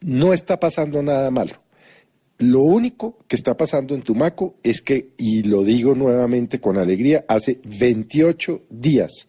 no 0.00 0.32
está 0.32 0.58
pasando 0.58 1.02
nada 1.02 1.30
malo. 1.30 1.54
Lo 2.38 2.60
único 2.60 3.18
que 3.28 3.36
está 3.36 3.54
pasando 3.56 3.94
en 3.94 4.02
Tumaco 4.02 4.54
es 4.62 4.80
que, 4.80 5.10
y 5.18 5.42
lo 5.42 5.62
digo 5.62 5.94
nuevamente 5.94 6.58
con 6.58 6.78
alegría, 6.78 7.24
hace 7.28 7.60
28 7.64 8.62
días 8.70 9.28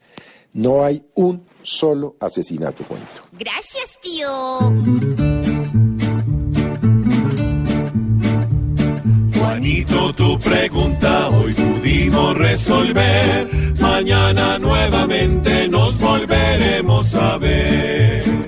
no 0.54 0.84
hay 0.84 1.04
un 1.16 1.44
solo 1.62 2.16
asesinato, 2.20 2.84
Juanito. 2.86 3.24
Gracias, 3.34 4.00
tío. 4.02 4.30
Juanito, 9.38 10.14
tu 10.14 10.40
pregunta 10.40 11.30
hoy 11.30 11.54
pudimos 11.54 12.38
resolver. 12.38 13.50
Mañana 13.80 14.58
nuevamente 14.58 15.68
nos 15.68 16.00
volveremos 16.00 17.14
a 17.16 17.38
ver. 17.38 18.41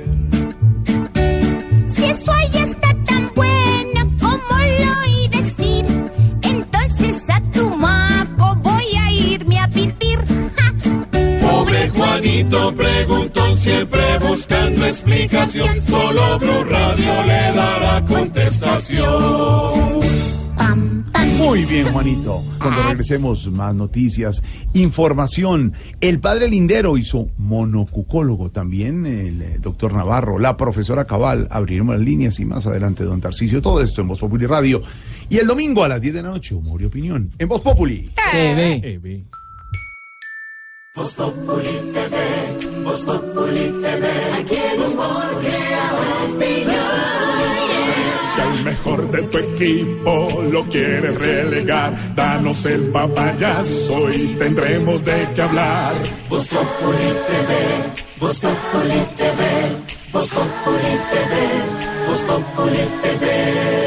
Juanito 12.54 12.76
preguntó 12.76 13.56
siempre 13.56 14.02
buscando 14.20 14.86
explicación. 14.86 15.82
Solo 15.82 16.38
Blue 16.40 16.64
Radio 16.70 17.24
le 17.26 17.52
dará 17.56 18.06
contestación. 18.06 19.04
Pam, 20.56 21.04
pam. 21.12 21.30
Muy 21.38 21.66
bien, 21.66 21.88
Juanito. 21.88 22.44
Cuando 22.60 22.84
regresemos, 22.84 23.48
más 23.48 23.74
noticias, 23.74 24.44
información. 24.74 25.74
El 26.00 26.20
padre 26.20 26.48
Lindero 26.48 26.96
hizo 26.96 27.28
monocucólogo 27.38 28.52
también, 28.52 29.08
el 29.08 29.42
eh, 29.42 29.58
doctor 29.60 29.94
Navarro, 29.94 30.38
la 30.38 30.56
profesora 30.56 31.06
Cabal, 31.06 31.48
abriremos 31.50 31.96
las 31.96 32.06
líneas 32.06 32.40
y 32.40 32.46
más 32.46 32.68
adelante 32.68 33.04
don 33.04 33.20
Tarcicio. 33.20 33.64
Todo 33.64 33.82
esto 33.82 34.02
en 34.02 34.10
Voz 34.10 34.20
Populi 34.20 34.46
Radio. 34.46 34.84
Y 35.28 35.38
el 35.38 35.48
domingo 35.48 35.84
a 35.84 35.88
las 35.88 36.00
10 36.00 36.14
de 36.14 36.22
la 36.22 36.30
noche, 36.30 36.54
humor 36.54 36.82
y 36.84 36.86
opinión, 36.86 37.32
en 37.40 37.48
Voz 37.48 37.62
Populi. 37.62 38.12
TV. 38.32 39.26
Voz 40.96 41.12
Populi 41.14 41.92
TV, 41.92 42.84
Voz 42.84 43.02
Populi 43.02 43.82
TV, 43.82 44.06
aquí 44.40 44.56
el 44.56 44.80
humor 44.80 45.42
crea 45.42 45.92
opinión. 46.28 46.84
Si 48.36 48.42
al 48.42 48.64
mejor 48.64 49.10
de 49.10 49.24
tu 49.24 49.38
equipo 49.40 50.44
lo 50.52 50.64
quieres 50.66 51.18
relegar, 51.18 51.98
danos 52.14 52.64
el 52.68 52.82
papayazo 52.92 54.12
y 54.12 54.36
tendremos 54.38 55.04
de 55.04 55.28
qué 55.34 55.42
hablar. 55.42 55.96
Voz 56.30 56.48
Populi 56.48 57.10
TV, 57.28 58.20
Voz 58.20 58.40
Populi 58.40 59.02
TV, 59.18 59.42
Voz 60.12 60.30
Populi 60.30 60.94
TV, 61.10 62.08
Voz 62.08 62.22
Populi 62.22 62.84
TV. 63.02 63.83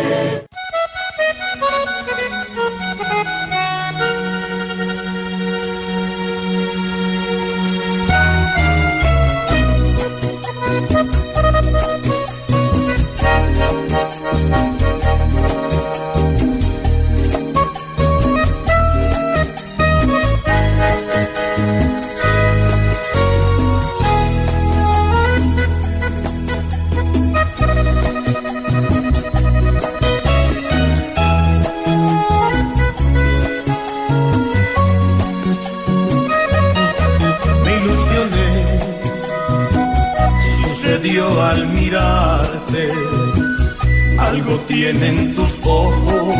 Algo 44.18 44.56
tienen 44.68 45.34
tus 45.34 45.52
ojos, 45.64 46.34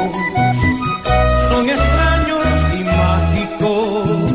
son 1.49 1.69
extraños 1.69 2.47
y 2.79 2.85
mágicos. 2.85 4.33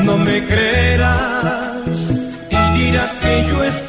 No 0.00 0.18
me 0.18 0.44
creerás 0.44 1.84
y 2.50 2.78
dirás 2.78 3.12
que 3.22 3.46
yo 3.48 3.64
estoy 3.64 3.83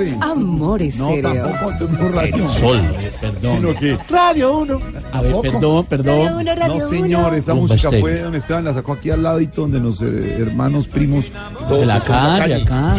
hombre. 0.00 0.16
Amores, 0.20 0.96
No, 0.98 1.08
serio. 1.08 1.22
tampoco, 1.32 1.92
no, 2.02 2.08
radio. 2.08 2.48
Sol, 2.48 2.80
perdón. 3.20 3.56
Sino 3.56 3.74
que 3.74 3.98
Radio 4.10 4.58
1. 4.58 4.80
A 5.12 5.22
ver, 5.22 5.36
perdón, 5.42 5.86
perdón. 5.86 6.44
No, 6.68 6.80
señor, 6.88 7.34
esta 7.34 7.52
Rumba 7.52 7.62
música 7.62 7.76
estéreo. 7.88 8.00
fue 8.00 8.12
de 8.14 8.22
donde 8.22 8.38
estaban, 8.38 8.64
la 8.64 8.74
sacó 8.74 8.92
aquí 8.92 9.10
al 9.10 9.22
ladito, 9.22 9.62
donde 9.62 9.80
los 9.80 10.00
eh, 10.02 10.36
hermanos, 10.40 10.86
primos, 10.88 11.26
todos 11.68 11.80
De 11.80 11.86
la 11.86 12.00
calle, 12.00 12.54
acá. 12.62 12.96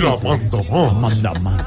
Manda 0.99 1.33
más. 1.39 1.65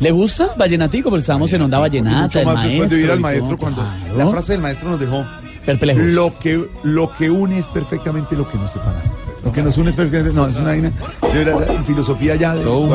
¿Le 0.00 0.10
gusta 0.10 0.48
Vallenatico? 0.56 1.08
Porque 1.08 1.20
estábamos 1.20 1.52
en 1.52 1.62
Onda 1.62 1.78
Vallenata, 1.78 2.40
el 2.40 2.46
después 2.68 2.90
de 2.90 3.00
ir 3.00 3.10
al 3.10 3.20
maestro 3.20 3.56
cuando 3.56 3.82
Claro. 3.82 4.18
la 4.18 4.26
frase 4.28 4.52
del 4.52 4.60
maestro 4.60 4.90
nos 4.90 5.00
dejó 5.00 5.24
Perplejos. 5.64 6.02
lo 6.02 6.36
que 6.38 6.62
lo 6.82 7.14
que 7.14 7.30
une 7.30 7.60
es 7.60 7.66
perfectamente 7.68 8.34
lo 8.36 8.48
que 8.50 8.58
nos 8.58 8.72
separa. 8.72 9.00
Lo 9.44 9.52
que 9.52 9.62
nos 9.62 9.76
une 9.78 9.90
es 9.90 9.96
perfectamente, 9.96 10.34
no, 10.36 10.46
es 10.48 10.56
una 10.56 10.72
verdad, 11.32 11.70
en 11.70 11.84
filosofía 11.84 12.34
ya 12.34 12.54
de 12.54 12.64
Todo 12.64 12.88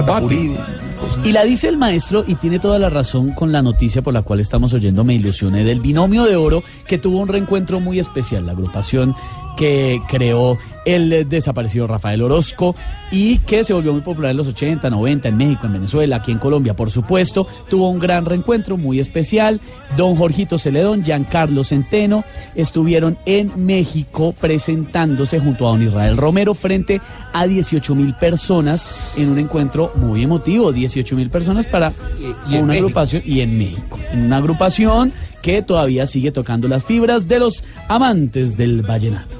Y 1.24 1.32
la 1.34 1.43
dice 1.43 1.67
el 1.67 1.78
maestro 1.78 2.24
y 2.26 2.36
tiene 2.36 2.59
toda 2.59 2.80
la 2.80 2.89
razón 2.89 3.34
con 3.34 3.51
la 3.51 3.61
noticia 3.61 4.01
por 4.01 4.13
la 4.13 4.22
cual 4.22 4.39
estamos 4.39 4.74
oyendo 4.74 5.03
Me 5.03 5.15
Ilusioné 5.15 5.63
del 5.63 5.82
binomio 5.82 6.24
de 6.24 6.36
oro 6.36 6.63
que 6.88 6.97
tuvo 6.97 7.20
un 7.20 7.28
reencuentro 7.28 7.80
muy 7.80 7.99
especial, 7.99 8.45
la 8.45 8.53
agrupación 8.53 9.13
que 9.57 9.99
creó 10.07 10.57
el 10.96 11.30
desaparecido 11.30 11.88
Rafael 11.88 12.22
Orozco 12.22 12.76
y 13.12 13.38
que 13.40 13.64
se 13.64 13.74
volvió 13.74 13.94
muy 13.94 14.02
popular 14.02 14.32
en 14.32 14.38
los 14.38 14.48
80, 14.48 14.90
90 14.90 15.30
en 15.30 15.38
México, 15.38 15.66
en 15.66 15.74
Venezuela, 15.74 16.18
aquí 16.18 16.32
en 16.32 16.38
Colombia, 16.38 16.76
por 16.76 16.92
supuesto. 16.92 17.48
Tuvo 17.70 17.90
un 17.90 18.00
gran 18.00 18.26
reencuentro 18.26 18.78
muy 18.78 19.00
especial. 19.00 19.62
Don 19.98 20.16
Jorgito 20.16 20.58
Celedón, 20.58 21.04
Giancarlo 21.04 21.64
Centeno 21.64 22.24
estuvieron 22.56 23.18
en 23.26 23.52
México 23.66 24.34
presentándose 24.40 25.40
junto 25.40 25.68
a 25.68 25.72
Don 25.72 25.84
Israel 25.84 26.18
Romero 26.18 26.54
frente 26.54 27.02
a 27.34 27.46
18 27.46 27.96
mil 27.96 28.14
personas 28.16 29.14
en 29.18 29.30
un 29.30 29.40
encuentro 29.40 29.92
muy 29.96 30.24
emotivo. 30.24 30.72
18 30.72 31.16
mil 31.16 31.30
personas 31.30 31.66
para 31.66 31.92
y 32.20 32.56
una 32.56 32.68
México. 32.68 32.72
agrupación 32.72 33.24
y 33.26 33.42
en 33.42 33.58
México. 33.58 34.00
En 34.12 34.26
una 34.26 34.38
agrupación 34.38 35.14
que 35.42 35.62
todavía 35.62 36.06
sigue 36.08 36.32
tocando 36.32 36.68
las 36.68 36.84
fibras 36.84 37.28
de 37.28 37.40
los 37.40 37.64
amantes 37.88 38.58
del 38.58 38.82
vallenato. 38.82 39.36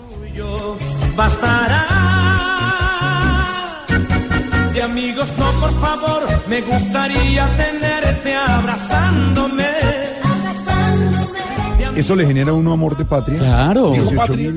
Bastará. 1.20 1.84
De 4.74 4.82
amigos 4.82 5.34
no, 5.38 5.52
por 5.60 5.72
favor, 5.74 6.22
me 6.48 6.62
gustaría 6.62 7.46
tenerte 7.58 8.36
abrazándome. 8.36 9.68
Eso 11.98 12.16
le 12.16 12.26
genera 12.26 12.54
uno 12.54 12.72
amor 12.72 12.96
de 12.96 13.04
patria. 13.04 13.38
Claro. 13.38 13.92
18 13.92 14.06
Dijo 14.06 14.16
Patria. 14.16 14.54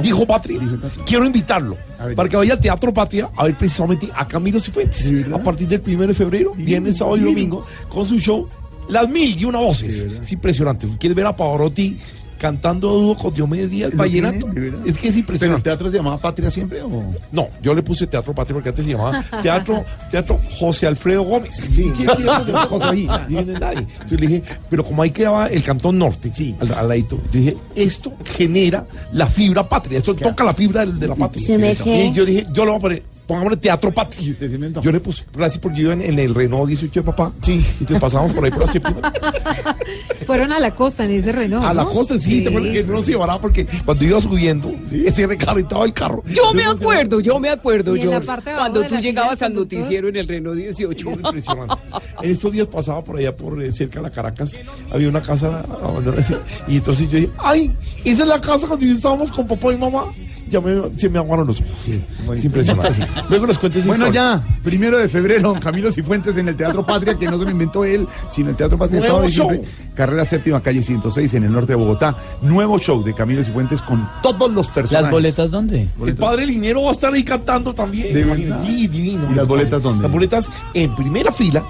Dijo 0.00 0.26
Patria, 0.26 0.60
quiero 1.04 1.26
invitarlo 1.26 1.76
para 2.14 2.28
que 2.30 2.36
vaya 2.36 2.54
al 2.54 2.60
Teatro 2.60 2.94
Patria 2.94 3.28
a 3.36 3.44
ver 3.44 3.58
precisamente 3.58 4.08
a 4.14 4.26
Camilo 4.26 4.58
Cifuentes 4.58 5.12
a 5.30 5.38
partir 5.38 5.68
del 5.68 5.82
primero 5.82 6.08
de 6.08 6.14
febrero, 6.14 6.52
viernes, 6.54 6.96
sábado 6.96 7.18
y 7.18 7.24
domingo, 7.24 7.66
con 7.90 8.06
su 8.06 8.18
show 8.18 8.48
Las 8.88 9.06
Mil 9.10 9.38
y 9.38 9.44
Una 9.44 9.58
Voces. 9.58 10.06
Es 10.22 10.32
impresionante. 10.32 10.88
¿Quieres 10.98 11.14
ver 11.14 11.26
a 11.26 11.36
Pavarotti 11.36 11.98
cantando 12.38 12.88
dúo 12.90 13.16
con 13.16 13.32
Diomedes 13.32 13.70
Díaz, 13.70 13.90
¿Lo 13.92 13.98
vallenato? 13.98 14.46
¿De? 14.48 14.68
Es 14.68 14.72
que 14.72 14.90
es 14.90 14.94
¿Pero 14.96 15.10
el 15.14 15.18
impresionante. 15.18 15.62
teatro 15.62 15.90
se 15.90 15.96
llamaba 15.96 16.18
Patria 16.18 16.50
siempre 16.50 16.82
o...? 16.82 17.10
No, 17.32 17.48
yo 17.62 17.74
le 17.74 17.82
puse 17.82 18.06
Teatro 18.06 18.34
Patria 18.34 18.54
porque 18.54 18.68
antes 18.70 18.84
se 18.84 18.90
llamaba 18.92 19.24
Teatro, 19.42 19.84
teatro 20.10 20.40
José 20.58 20.86
Alfredo 20.86 21.22
Gómez. 21.22 21.66
¿Quién 21.74 21.92
quiere 21.92 22.12
otra 22.28 22.66
cosa 22.68 22.90
ahí? 22.90 23.08
Dije, 23.28 23.44
"No 23.44 23.52
hay 23.54 23.60
nadie". 23.60 23.78
Entonces 23.92 24.20
le 24.20 24.26
dije, 24.26 24.42
pero 24.68 24.84
como 24.84 25.02
ahí 25.02 25.10
quedaba 25.10 25.46
el 25.48 25.62
Cantón 25.62 25.98
Norte, 25.98 26.30
al, 26.60 26.72
al 26.74 26.88
ladito, 26.88 27.16
yo 27.32 27.40
dije, 27.40 27.56
esto 27.74 28.12
genera 28.24 28.86
la 29.12 29.26
fibra 29.26 29.68
patria, 29.68 29.98
esto 29.98 30.14
toca 30.14 30.44
la 30.44 30.54
fibra 30.54 30.80
del- 30.84 30.98
de, 30.98 31.08
la 31.08 31.14
patria. 31.14 31.44
Sí, 31.74 31.90
y 31.90 32.12
yo 32.12 32.24
dije, 32.24 32.46
yo 32.52 32.64
lo 32.64 32.72
voy 32.72 32.78
a 32.78 32.80
poner, 32.82 33.02
pongámosle 33.26 33.56
Teatro 33.56 33.92
Patria. 33.92 34.34
Yo 34.82 34.92
le 34.92 35.00
puse, 35.00 35.24
gracias 35.34 35.58
porque 35.60 35.78
yo 35.78 35.84
iba 35.84 35.92
en, 35.94 36.02
en 36.02 36.18
el 36.18 36.34
Renault 36.34 36.68
18 36.68 37.00
de 37.00 37.04
papá. 37.04 37.32
Sí. 37.42 37.64
Entonces 37.80 38.00
pasábamos 38.00 38.32
por 38.32 38.44
ahí 38.44 38.50
por 38.50 38.60
la 38.60 38.72
séptima. 38.72 39.12
Fueron 40.26 40.52
a 40.52 40.60
la 40.60 40.74
costa 40.74 41.04
en 41.04 41.12
ese 41.12 41.32
Renault. 41.32 41.64
A 41.64 41.74
la 41.74 41.84
¿no? 41.84 41.90
costa, 41.90 42.18
sí, 42.20 42.42
te 42.42 42.48
acuerdas 42.48 42.72
que 42.72 42.80
eso 42.80 42.92
no 42.92 43.00
se 43.00 43.12
llevará 43.12 43.38
porque 43.40 43.66
cuando 43.84 44.04
iba 44.04 44.20
subiendo, 44.20 44.72
ese 44.92 45.26
recarretaba 45.26 45.84
el 45.84 45.92
carro. 45.92 46.22
Yo 46.26 46.52
me 46.52 46.64
acuerdo, 46.64 47.20
yo 47.20 47.38
me 47.38 47.50
acuerdo, 47.50 47.96
Y 47.96 48.02
la 48.02 48.20
George, 48.20 48.42
cuando 48.56 48.86
tú 48.86 48.94
la 48.94 49.00
llegabas 49.00 49.42
al 49.42 49.54
noticiero 49.54 50.08
en 50.08 50.16
el 50.16 50.28
Renault 50.28 50.56
18. 50.56 51.10
Es 51.10 51.16
impresionante. 51.16 51.82
En 52.22 52.30
estos 52.30 52.52
días 52.52 52.66
pasaba 52.66 53.02
por 53.04 53.18
allá, 53.18 53.36
por 53.36 53.62
eh, 53.62 53.72
cerca 53.72 54.00
de 54.00 54.04
la 54.04 54.10
Caracas, 54.10 54.58
había 54.90 55.08
una 55.08 55.22
casa 55.22 55.60
abandonada. 55.82 56.24
Y 56.68 56.76
entonces 56.76 57.08
yo 57.10 57.18
dije, 57.18 57.30
¡ay! 57.38 57.72
Esa 58.04 58.22
es 58.22 58.28
la 58.28 58.40
casa 58.40 58.66
cuando 58.66 58.86
estábamos 58.86 59.30
con 59.30 59.46
papá 59.46 59.72
y 59.72 59.76
mamá. 59.76 60.12
Ya 60.48 60.60
me, 60.60 60.96
se 60.96 61.08
me 61.08 61.18
aguaron 61.18 61.46
los 61.46 61.60
ojos. 61.60 61.88
es 62.34 62.44
impresionante. 62.44 63.06
Luego 63.28 63.46
les 63.46 63.58
cuento 63.58 63.78
esa 63.78 63.88
Bueno, 63.88 64.06
historia. 64.06 64.42
ya, 64.46 64.58
primero 64.62 64.96
de 64.98 65.08
febrero, 65.08 65.48
don 65.52 65.58
Camilo 65.60 65.90
Cifuentes 65.90 66.36
en 66.36 66.46
el 66.48 66.56
Teatro 66.56 66.86
Patria, 66.86 67.16
que 67.18 67.26
no 67.26 67.36
se 67.38 67.44
lo 67.44 67.50
inventó 67.50 67.84
él, 67.84 68.06
sino 68.30 68.50
el 68.50 68.56
Teatro 68.56 68.78
Patria 68.78 69.00
Nuevo 69.00 69.24
Estado 69.24 69.48
de 69.50 69.64
carrera 69.96 70.24
séptima, 70.24 70.60
calle 70.60 70.82
106, 70.84 71.34
en 71.34 71.44
el 71.44 71.52
norte 71.52 71.72
de 71.72 71.76
Bogotá. 71.76 72.14
Nuevo 72.42 72.78
show 72.78 73.02
de 73.02 73.12
Camilo 73.12 73.42
Cifuentes 73.42 73.82
con 73.82 74.08
todos 74.22 74.52
los 74.52 74.68
personajes. 74.68 75.02
¿Las 75.02 75.10
boletas 75.10 75.50
dónde? 75.50 75.88
El 76.04 76.14
padre 76.14 76.46
Linero 76.46 76.82
va 76.84 76.90
a 76.90 76.92
estar 76.92 77.12
ahí 77.12 77.24
cantando 77.24 77.74
también. 77.74 78.14
¿De 78.14 78.20
Imagínate. 78.20 78.50
verdad? 78.60 78.66
Sí, 78.66 78.86
divino. 78.86 79.26
¿Y 79.30 79.34
las 79.34 79.46
boletas 79.48 79.82
dónde? 79.82 80.02
Las 80.04 80.12
boletas 80.12 80.48
en 80.74 80.94
primera 80.94 81.32
fila 81.32 81.64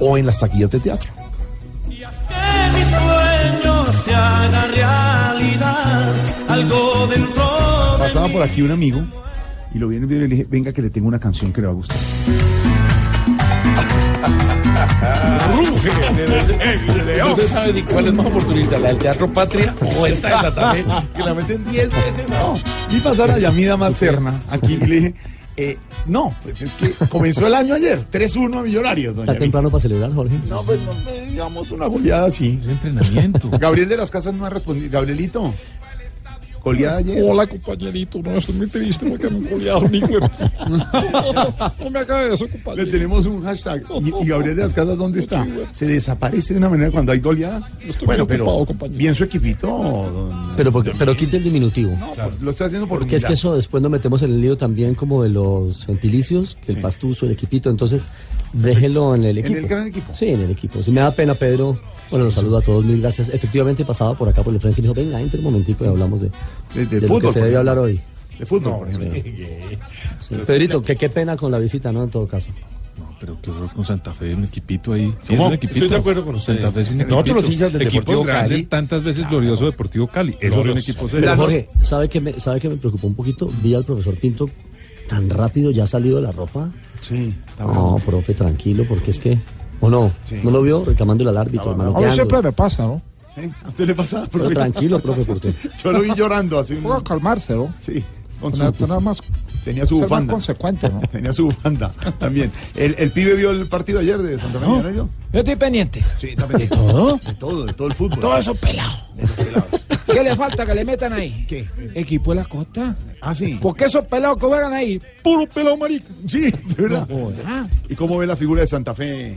o 0.00 0.18
en 0.18 0.26
las 0.26 0.38
taquillas 0.38 0.70
de 0.70 0.80
teatro. 0.80 1.10
Que 1.88 1.94
mi 1.94 2.84
sueño 2.84 3.92
se 4.04 4.14
haga 4.14 4.66
realidad. 4.66 6.12
Algo 6.48 7.06
dentro 7.08 7.42
de 7.42 7.57
Pasaba 8.08 8.28
por 8.28 8.42
aquí 8.42 8.62
un 8.62 8.70
amigo 8.70 9.02
y 9.74 9.78
lo 9.78 9.88
vi 9.88 9.96
en 9.96 10.04
el 10.04 10.08
video 10.08 10.24
y 10.24 10.28
le 10.28 10.36
dije, 10.36 10.48
venga 10.50 10.72
que 10.72 10.80
le 10.80 10.88
tengo 10.88 11.08
una 11.08 11.20
canción 11.20 11.52
que 11.52 11.60
le 11.60 11.66
va 11.66 11.74
a 11.74 11.76
gustar. 11.76 11.98
Ruge 15.54 15.90
el 16.96 17.06
león. 17.06 17.30
¿Usted 17.32 17.46
sabe 17.46 17.72
de 17.74 17.84
cuál 17.84 18.06
es 18.06 18.14
más 18.14 18.26
oportunista? 18.26 18.78
¿La 18.78 18.88
del 18.88 18.96
Teatro 18.98 19.28
Patria 19.28 19.74
o 19.98 20.06
esta 20.06 20.28
de 20.28 20.34
Santa 20.34 20.72
Fe? 20.72 20.84
Que 21.14 21.22
la 21.22 21.34
meten 21.34 21.62
10 21.70 21.90
veces. 21.90 22.28
No, 22.30 22.58
vi 22.90 22.98
pasar 23.00 23.30
a 23.30 23.38
Yamida 23.38 23.76
Marcerna 23.76 24.40
aquí 24.48 24.78
y 24.80 24.86
le 24.86 24.94
dije, 24.96 25.14
Eh, 25.60 25.76
no, 26.06 26.34
pues 26.44 26.62
es 26.62 26.72
que 26.72 26.92
comenzó 27.08 27.46
el 27.46 27.54
año 27.54 27.74
ayer, 27.74 28.06
3-1 28.10 28.58
a 28.60 28.62
Millonarios, 28.62 29.16
doña 29.16 29.32
Está 29.32 29.40
temprano 29.42 29.70
para 29.70 29.82
celebrar, 29.82 30.14
Jorge. 30.14 30.38
No, 30.48 30.62
pues 30.62 30.78
no, 30.80 30.92
digamos 31.28 31.72
una 31.72 31.88
goleada 31.88 32.28
así. 32.28 32.60
Es 32.62 32.68
entrenamiento. 32.68 33.50
Gabriel 33.58 33.88
de 33.88 33.96
las 33.96 34.08
Casas 34.10 34.32
no 34.34 34.46
ha 34.46 34.50
respondido. 34.50 34.88
Gabrielito, 34.92 35.52
goleada 36.64 36.98
ayer. 36.98 37.22
Hola, 37.22 37.46
compañerito. 37.46 38.20
No, 38.22 38.36
estoy 38.38 38.54
muy 38.56 38.66
triste 38.66 39.06
porque 39.08 39.28
me 39.30 39.48
goleado, 39.50 39.80
mi 39.88 40.00
güey. 40.00 40.20
No 41.82 41.90
me 41.90 41.98
haga 42.00 42.32
eso, 42.32 42.44
Le 42.46 42.50
compañero. 42.52 42.90
tenemos 42.90 43.26
un 43.26 43.42
hashtag. 43.42 43.82
¿Y, 44.00 44.24
y 44.24 44.28
Gabriel 44.28 44.56
de 44.56 44.62
las 44.64 44.74
Casas 44.74 44.96
dónde 44.98 45.20
está? 45.20 45.46
Se 45.72 45.86
desaparece 45.86 46.54
de 46.54 46.58
una 46.58 46.68
manera 46.68 46.90
cuando 46.90 47.12
hay 47.12 47.20
goleada. 47.20 47.68
Estoy 47.86 48.06
Bueno, 48.06 48.24
muy 48.24 48.28
pero 48.28 48.64
compañero. 48.66 48.98
bien 48.98 49.14
su 49.14 49.24
equipito. 49.24 49.66
don- 49.68 50.56
Pero, 50.56 50.72
porque, 50.72 50.92
pero 50.98 51.16
quite 51.16 51.36
el 51.38 51.44
diminutivo. 51.44 51.92
No, 51.98 52.12
pues, 52.14 52.40
lo 52.40 52.50
estoy 52.50 52.66
haciendo 52.66 52.88
por 52.88 52.98
Porque 53.00 53.16
es 53.16 53.24
que 53.24 53.32
eso 53.34 53.54
después 53.54 53.82
nos 53.82 53.90
metemos 53.92 54.22
en 54.22 54.30
el 54.32 54.40
lío 54.40 54.56
también 54.56 54.94
como 54.94 55.22
de 55.22 55.30
los 55.30 55.86
gentilicios, 55.86 56.56
que 56.64 56.72
el 56.72 56.80
pastuso, 56.80 57.26
el 57.26 57.32
equipito. 57.32 57.70
Entonces, 57.70 58.02
déjelo 58.52 59.14
en 59.14 59.24
el 59.24 59.38
En 59.38 59.44
equipo. 59.44 59.58
el 59.60 59.68
gran 59.68 59.86
equipo. 59.86 60.12
Sí, 60.14 60.26
en 60.28 60.40
el 60.42 60.50
equipo. 60.50 60.82
Si 60.82 60.90
me 60.90 61.00
da 61.00 61.10
pena, 61.10 61.34
Pedro. 61.34 61.78
Bueno, 62.10 62.24
los 62.26 62.34
saludo 62.34 62.58
a 62.58 62.62
todos, 62.62 62.84
mil 62.84 63.00
gracias. 63.00 63.28
Efectivamente, 63.28 63.84
pasaba 63.84 64.14
por 64.16 64.28
acá 64.28 64.42
por 64.42 64.54
el 64.54 64.60
frente 64.60 64.80
y 64.80 64.82
dijo, 64.82 64.94
venga, 64.94 65.20
entre 65.20 65.38
un 65.38 65.44
momentico 65.44 65.84
y 65.84 65.88
hablamos 65.88 66.20
de, 66.22 66.30
De- 66.74 66.86
de 66.86 67.00
de 67.00 67.00
lo 67.02 67.08
fútbol, 67.08 67.22
que 67.22 67.32
se 67.32 67.40
debe 67.42 67.56
hablar 67.56 67.78
hoy. 67.78 68.00
De 68.38 68.46
fútbol, 68.46 68.70
No, 68.72 68.78
por 68.78 68.88
ejemplo. 68.88 69.10
Sí, 70.20 70.34
Pedrito, 70.46 70.82
que 70.82 70.96
qué 70.96 71.08
pena 71.08 71.36
con 71.36 71.50
la 71.50 71.58
visita, 71.58 71.90
¿no? 71.92 72.04
En 72.04 72.10
todo 72.10 72.26
caso. 72.28 72.48
Pero 73.20 73.36
qué 73.42 73.50
horror 73.50 73.72
con 73.72 73.84
Santa 73.84 74.12
Fe, 74.12 74.32
un 74.34 74.44
equipito 74.44 74.92
ahí. 74.92 75.12
Sí, 75.24 75.32
es 75.32 75.38
no, 75.40 75.48
un 75.48 75.54
equipito. 75.54 75.78
estoy 75.80 75.88
de 75.90 75.96
acuerdo 75.96 76.24
con 76.24 76.36
usted. 76.36 76.54
Santa 76.54 76.70
Fe 76.72 76.80
es 76.82 76.90
un 76.90 76.98
Nosotros 76.98 77.36
los 77.36 77.50
hinchas 77.50 77.72
del 77.72 77.82
Equipo 77.82 78.00
Deportivo 78.12 78.22
grande, 78.24 78.48
Cali. 78.54 78.62
tantas 78.66 79.02
veces 79.02 79.28
glorioso 79.28 79.64
Deportivo 79.64 80.06
Cali. 80.06 80.36
Eso 80.40 80.60
es 80.60 80.66
un 80.66 80.78
equipo 80.78 81.08
Pero 81.08 81.20
serio. 81.20 81.36
Jorge, 81.36 81.68
¿sabe 81.80 82.08
que, 82.08 82.20
me, 82.20 82.38
¿sabe 82.38 82.60
que 82.60 82.68
me 82.68 82.76
preocupó 82.76 83.08
un 83.08 83.14
poquito? 83.14 83.50
Vi 83.62 83.74
al 83.74 83.84
profesor 83.84 84.14
Pinto 84.16 84.48
tan 85.08 85.28
rápido, 85.30 85.70
ya 85.72 85.84
ha 85.84 85.86
salido 85.88 86.16
de 86.16 86.22
la 86.22 86.32
ropa. 86.32 86.70
Sí, 87.00 87.34
está 87.48 87.64
No, 87.64 88.00
profe, 88.04 88.34
tranquilo, 88.34 88.84
porque 88.88 89.10
es 89.10 89.18
que... 89.18 89.38
¿O 89.80 89.88
no? 89.90 90.12
Sí. 90.24 90.40
¿No 90.42 90.50
lo 90.50 90.62
vio? 90.62 90.84
Reclamándole 90.84 91.30
al 91.30 91.36
árbitro, 91.38 91.70
A 91.70 92.00
mí 92.00 92.12
siempre 92.12 92.42
me 92.42 92.52
pasa, 92.52 92.84
¿no? 92.84 93.02
¿Sí? 93.34 93.50
¿A 93.64 93.68
usted 93.68 93.86
le 93.86 93.94
pasa? 93.94 94.26
Pero 94.30 94.48
tranquilo, 94.50 94.98
profe, 95.02 95.24
porque... 95.24 95.52
Yo 95.82 95.92
lo 95.92 96.00
vi 96.00 96.10
llorando 96.14 96.58
así. 96.58 96.74
Puedo 96.76 97.02
calmarse, 97.04 97.54
¿no? 97.54 97.72
Sí. 97.80 98.02
Con 98.40 98.56
Nada- 98.56 98.72
su, 98.72 98.86
nada 98.86 99.00
más 99.00 99.18
tenía 99.64 99.84
su 99.84 99.98
bufanda. 100.00 100.32
consecuente, 100.32 100.88
¿no? 100.88 101.00
Tenía 101.12 101.32
su 101.32 101.46
bufanda 101.46 101.92
también. 102.20 102.52
¿El, 102.76 102.94
el 102.96 103.10
pibe 103.10 103.34
vio 103.34 103.50
el 103.50 103.66
partido 103.66 103.98
ayer 103.98 104.16
de 104.22 104.38
Santa 104.38 104.60
Fe 104.60 104.66
No. 104.66 104.82
Yo 105.32 105.40
estoy 105.40 105.56
pendiente. 105.56 106.04
Sí, 106.20 106.28
está 106.28 106.46
pendiente. 106.46 106.76
¿De 106.76 106.82
todo? 106.82 107.16
De 107.26 107.34
todo, 107.34 107.66
de 107.66 107.72
todo 107.72 107.88
el 107.88 107.94
fútbol. 107.94 108.20
Todo 108.20 108.36
eso 108.38 108.54
pelado. 108.54 108.96
¿Qué 110.06 110.22
le 110.22 110.36
falta 110.36 110.64
que 110.64 110.74
le 110.74 110.84
metan 110.84 111.12
ahí? 111.12 111.44
¿Qué? 111.48 111.68
Equipo 111.94 112.30
de 112.32 112.36
la 112.40 112.44
costa. 112.46 112.96
Ah, 113.20 113.34
sí. 113.34 113.58
¿Por 113.60 113.74
qué 113.76 113.86
esos 113.86 114.04
pelados 114.06 114.38
que 114.38 114.46
juegan 114.46 114.72
ahí? 114.72 115.00
Puro 115.22 115.44
pelado 115.48 115.76
marica. 115.76 116.06
Sí, 116.28 116.42
de 116.50 116.74
verdad. 116.82 117.08
No. 117.08 117.68
¿Y 117.88 117.94
cómo 117.96 118.16
ve 118.18 118.26
la 118.26 118.36
figura 118.36 118.60
de 118.62 118.68
Santa 118.68 118.94
Fe, 118.94 119.36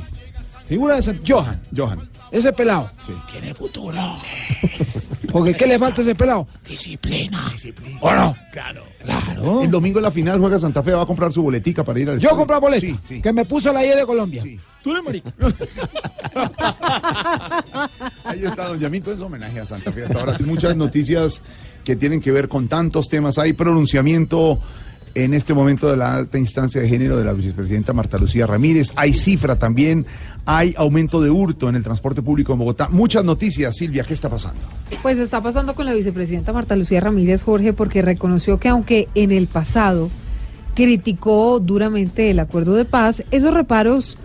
Figura 0.72 0.95
de 0.95 1.01
San... 1.01 1.19
Johan. 1.28 1.59
Johan? 1.76 1.99
Ese 2.32 2.53
pelado. 2.53 2.89
Sí. 3.05 3.11
Tiene 3.30 3.53
futuro. 3.53 3.97
Porque 5.34 5.53
¿qué 5.53 5.67
le 5.67 5.78
falta 5.78 5.99
a 5.99 6.03
ese 6.05 6.15
pelado? 6.15 6.47
Disciplina. 6.65 7.38
¿O 7.99 8.09
no? 8.09 8.34
Claro. 8.53 8.86
Claro. 9.03 9.63
El 9.63 9.69
domingo 9.69 9.99
en 9.99 10.03
la 10.03 10.11
final 10.11 10.39
juega 10.39 10.57
Santa 10.59 10.82
Fe, 10.82 10.93
va 10.93 11.01
a 11.01 11.05
comprar 11.05 11.34
su 11.34 11.43
boletica 11.43 11.84
para 11.84 11.99
ir 11.99 12.09
al 12.09 12.19
Yo 12.19 12.30
estadio. 12.30 12.38
compré 12.38 12.57
boleto. 12.59 12.86
Sí, 12.86 12.97
sí. 13.05 13.22
Que 13.22 13.34
me 13.34 13.43
puso 13.43 13.74
la 13.74 13.86
I 13.86 13.89
de 13.89 14.05
Colombia. 14.05 14.43
Sí. 14.43 14.57
Tú 14.82 14.91
eres 14.91 15.03
marica. 15.03 15.34
Ahí 18.24 18.45
está 18.45 18.69
Don 18.69 18.80
Yamito, 18.80 19.11
es 19.11 19.19
homenaje 19.19 19.59
a 19.59 19.65
Santa 19.65 19.91
Fe 19.91 20.05
hasta 20.05 20.19
ahora. 20.22 20.38
Sí, 20.38 20.45
muchas 20.45 20.78
noticias 20.78 21.41
que 21.84 21.97
tienen 21.97 22.22
que 22.22 22.32
ver 22.32 22.47
con 22.47 22.69
tantos 22.69 23.09
temas. 23.09 23.38
Hay 23.39 23.51
pronunciamiento 23.51 24.57
en 25.16 25.34
este 25.34 25.53
momento 25.53 25.89
de 25.89 25.97
la 25.97 26.16
alta 26.16 26.38
instancia 26.38 26.82
de 26.82 26.88
género 26.88 27.18
de 27.18 27.26
la 27.26 27.34
vicepresidenta 27.34 27.93
Marta 27.93 28.18
Lucía 28.18 28.47
Ramírez. 28.47 28.91
Hay 28.95 29.14
cifra 29.14 29.57
también. 29.57 30.05
Hay 30.45 30.74
aumento 30.78 31.22
de 31.22 31.30
hurto 31.30 31.70
en 31.70 31.76
el 31.76 31.84
transporte 31.84 32.22
público 32.22 32.53
en 32.53 32.59
Bogotá. 32.59 32.89
Muchas 32.89 33.24
noticias, 33.24 33.76
Silvia, 33.76 34.03
¿qué 34.03 34.14
está 34.14 34.30
pasando? 34.30 34.59
Pues 35.01 35.18
está 35.18 35.41
pasando 35.41 35.76
con 35.76 35.86
la 35.86 35.93
vicepresidenta 35.93 36.51
Marta 36.51 36.76
Lucía 36.76 36.99
Ramírez 36.99 37.43
Jorge 37.43 37.74
porque 37.74 38.01
reconoció 38.01 38.59
que 38.59 38.70
aunque 38.70 39.07
en 39.14 39.32
el 39.32 39.47
pasado 39.47 40.09
criticó 40.74 41.59
duramente 41.59 42.32
el 42.32 42.39
acuerdo 42.39 42.74
de 42.74 42.86
paz, 42.86 43.24
esos 43.32 43.53
reparos 43.53 44.18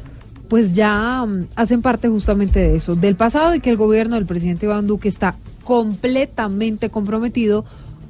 pues 0.48 0.72
ya 0.72 1.24
mm, 1.26 1.48
hacen 1.56 1.82
parte 1.82 2.08
justamente 2.08 2.60
de 2.60 2.76
eso, 2.76 2.94
del 2.94 3.16
pasado 3.16 3.54
y 3.54 3.60
que 3.60 3.70
el 3.70 3.76
gobierno 3.76 4.14
del 4.14 4.26
presidente 4.26 4.66
Iván 4.66 4.86
Duque 4.86 5.08
está 5.08 5.36
completamente 5.64 6.90
comprometido 6.90 7.64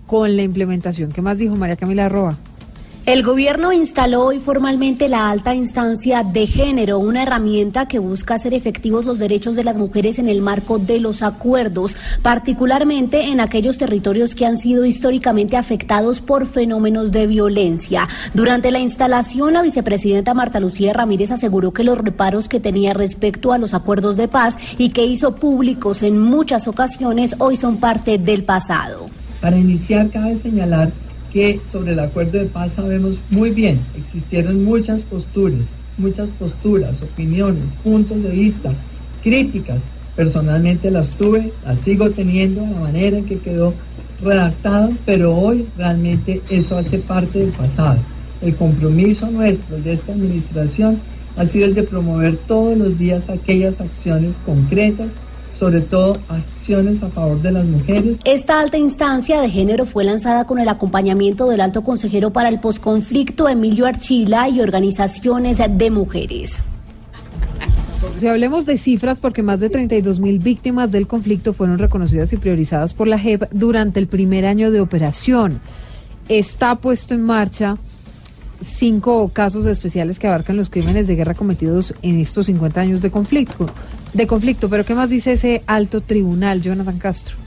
con 0.07 0.37
la 0.37 0.43
implementación. 0.43 1.11
¿Qué 1.11 1.23
más 1.23 1.39
dijo 1.39 1.57
María 1.57 1.77
Camila 1.77 2.09
Roa? 2.09 2.37
El 3.07 3.23
gobierno 3.23 3.73
instaló 3.73 4.25
hoy 4.25 4.41
formalmente 4.41 5.09
la 5.09 5.31
alta 5.31 5.55
instancia 5.55 6.25
de 6.25 6.49
género, 6.49 6.99
una 6.99 7.23
herramienta 7.23 7.87
que 7.87 8.01
busca 8.01 8.35
hacer 8.35 8.53
efectivos 8.53 9.05
los 9.05 9.21
derechos 9.21 9.55
de 9.55 9.63
las 9.63 9.79
mujeres 9.79 10.19
en 10.19 10.29
el 10.29 10.43
marco 10.43 10.81
de 10.81 10.99
los 10.99 11.23
acuerdos, 11.23 11.95
particularmente 12.23 13.29
en 13.29 13.39
aquellos 13.39 13.79
territorios 13.79 14.35
que 14.35 14.45
han 14.45 14.59
sido 14.59 14.85
históricamente 14.85 15.57
afectados 15.57 16.21
por 16.21 16.49
fenómenos 16.49 17.13
de 17.13 17.29
violencia. 17.29 18.09
Durante 18.35 18.73
la 18.73 18.81
instalación, 18.81 19.53
la 19.53 19.63
vicepresidenta 19.63 20.35
Marta 20.35 20.59
Lucía 20.59 20.93
Ramírez 20.93 21.31
aseguró 21.31 21.73
que 21.73 21.85
los 21.85 21.99
reparos 21.99 22.49
que 22.49 22.59
tenía 22.59 22.93
respecto 22.93 23.53
a 23.53 23.59
los 23.59 23.73
acuerdos 23.73 24.17
de 24.17 24.27
paz 24.27 24.57
y 24.79 24.89
que 24.89 25.07
hizo 25.07 25.37
públicos 25.37 26.03
en 26.03 26.19
muchas 26.19 26.67
ocasiones 26.67 27.37
hoy 27.39 27.57
son 27.57 27.77
parte 27.77 28.19
del 28.19 28.43
pasado. 28.43 29.09
Para 29.41 29.57
iniciar, 29.57 30.11
cabe 30.11 30.35
señalar 30.37 30.91
sobre 31.71 31.93
el 31.93 32.01
acuerdo 32.01 32.39
de 32.39 32.47
paz 32.47 32.73
sabemos 32.73 33.21
muy 33.29 33.51
bien, 33.51 33.79
existieron 33.99 34.65
muchas 34.65 35.03
posturas, 35.03 35.67
muchas 35.99 36.31
posturas, 36.31 37.03
opiniones, 37.03 37.73
puntos 37.85 38.23
de 38.23 38.31
vista, 38.31 38.73
críticas. 39.23 39.83
Personalmente 40.15 40.91
las 40.91 41.11
tuve, 41.11 41.53
las 41.67 41.81
sigo 41.81 42.09
teniendo 42.09 42.65
a 42.65 42.71
la 42.71 42.81
manera 42.81 43.19
en 43.19 43.27
que 43.27 43.39
quedó 43.39 43.75
redactado, 44.23 44.93
pero 45.05 45.37
hoy 45.37 45.67
realmente 45.77 46.41
eso 46.49 46.79
hace 46.79 47.01
parte 47.01 47.41
del 47.41 47.51
pasado. 47.51 47.99
El 48.41 48.55
compromiso 48.55 49.31
nuestro 49.31 49.77
de 49.79 49.93
esta 49.93 50.13
administración 50.13 50.99
ha 51.37 51.45
sido 51.45 51.67
el 51.67 51.75
de 51.75 51.83
promover 51.83 52.39
todos 52.39 52.79
los 52.79 52.99
días 52.99 53.29
aquellas 53.29 53.83
acciones 53.83 54.37
concretas 54.47 55.09
sobre 55.59 55.81
todo 55.81 56.19
acciones 56.29 57.03
a 57.03 57.09
favor 57.09 57.41
de 57.41 57.53
las 57.53 57.65
mujeres. 57.65 58.19
Esta 58.25 58.61
alta 58.61 58.77
instancia 58.77 59.41
de 59.41 59.49
género 59.49 59.87
fue 59.87 60.05
lanzada 60.05 60.47
con 60.47 60.59
el 60.59 60.69
acompañamiento 60.69 61.49
del 61.49 61.61
alto 61.61 61.83
consejero 61.83 62.33
para 62.33 62.49
el 62.49 62.61
posconflicto 62.61 63.49
Emilio 63.49 63.87
Archila 63.87 64.49
y 64.49 64.61
organizaciones 64.61 65.59
de 65.69 65.91
mujeres. 65.91 66.61
Si 68.19 68.27
hablemos 68.27 68.67
de 68.67 68.79
cifras, 68.79 69.19
porque 69.19 69.43
más 69.43 69.61
de 69.61 69.71
32 69.71 70.21
mil 70.21 70.39
víctimas 70.39 70.93
del 70.93 71.07
conflicto 71.07 71.53
fueron 71.53 71.79
reconocidas 71.79 72.33
y 72.33 72.37
priorizadas 72.37 72.93
por 72.95 73.09
la 73.09 73.19
JEP 73.19 73.45
durante 73.53 73.99
el 74.01 74.07
primer 74.07 74.47
año 74.47 74.71
de 74.71 74.81
operación. 74.81 75.61
Está 76.29 76.77
puesto 76.77 77.15
en 77.15 77.23
marcha 77.23 77.79
cinco 78.65 79.29
casos 79.29 79.67
especiales 79.67 80.19
que 80.19 80.27
abarcan 80.27 80.57
los 80.57 80.71
crímenes 80.71 81.07
de 81.07 81.15
guerra 81.15 81.35
cometidos 81.35 81.95
en 82.03 82.21
estos 82.21 82.47
50 82.47 82.81
años 82.81 83.03
de 83.03 83.11
conflicto. 83.11 83.69
De 84.13 84.27
conflicto, 84.27 84.69
pero 84.69 84.85
¿qué 84.85 84.95
más 84.95 85.11
dice 85.11 85.33
ese 85.33 85.63
alto 85.67 86.01
tribunal, 86.01 86.63
Jonathan 86.63 86.99
Castro? 86.99 87.46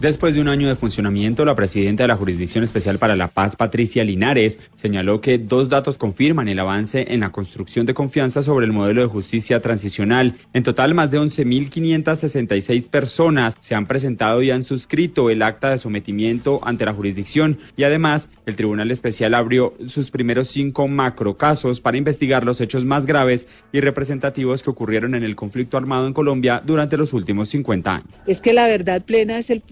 Después 0.00 0.34
de 0.34 0.42
un 0.42 0.48
año 0.48 0.68
de 0.68 0.76
funcionamiento, 0.76 1.46
la 1.46 1.54
presidenta 1.54 2.02
de 2.02 2.08
la 2.08 2.16
Jurisdicción 2.16 2.62
Especial 2.62 2.98
para 2.98 3.16
la 3.16 3.28
Paz, 3.28 3.56
Patricia 3.56 4.04
Linares, 4.04 4.58
señaló 4.74 5.22
que 5.22 5.38
dos 5.38 5.70
datos 5.70 5.96
confirman 5.96 6.48
el 6.48 6.58
avance 6.58 7.14
en 7.14 7.20
la 7.20 7.32
construcción 7.32 7.86
de 7.86 7.94
confianza 7.94 8.42
sobre 8.42 8.66
el 8.66 8.74
modelo 8.74 9.00
de 9.00 9.06
justicia 9.06 9.60
transicional. 9.60 10.34
En 10.52 10.64
total, 10.64 10.92
más 10.92 11.10
de 11.10 11.18
11.566 11.18 12.90
personas 12.90 13.56
se 13.58 13.74
han 13.74 13.86
presentado 13.86 14.42
y 14.42 14.50
han 14.50 14.64
suscrito 14.64 15.30
el 15.30 15.40
acta 15.40 15.70
de 15.70 15.78
sometimiento 15.78 16.60
ante 16.62 16.84
la 16.84 16.92
jurisdicción 16.92 17.58
y 17.74 17.84
además 17.84 18.28
el 18.44 18.54
Tribunal 18.54 18.90
Especial 18.90 19.32
abrió 19.32 19.72
sus 19.86 20.10
primeros 20.10 20.48
cinco 20.48 20.88
macrocasos 20.88 21.80
para 21.80 21.96
investigar 21.96 22.44
los 22.44 22.60
hechos 22.60 22.84
más 22.84 23.06
graves 23.06 23.46
y 23.72 23.80
representativos 23.80 24.62
que 24.62 24.68
ocurrieron 24.68 25.14
en 25.14 25.24
el 25.24 25.36
conflicto 25.36 25.78
armado 25.78 26.06
en 26.06 26.12
Colombia 26.12 26.60
durante 26.62 26.98
los 26.98 27.14
últimos 27.14 27.48
50 27.48 27.94
años. 27.94 28.08
Es 28.26 28.42
que 28.42 28.52
la 28.52 28.66
verdad 28.66 29.02
plena 29.02 29.38
es 29.38 29.48
el 29.48 29.62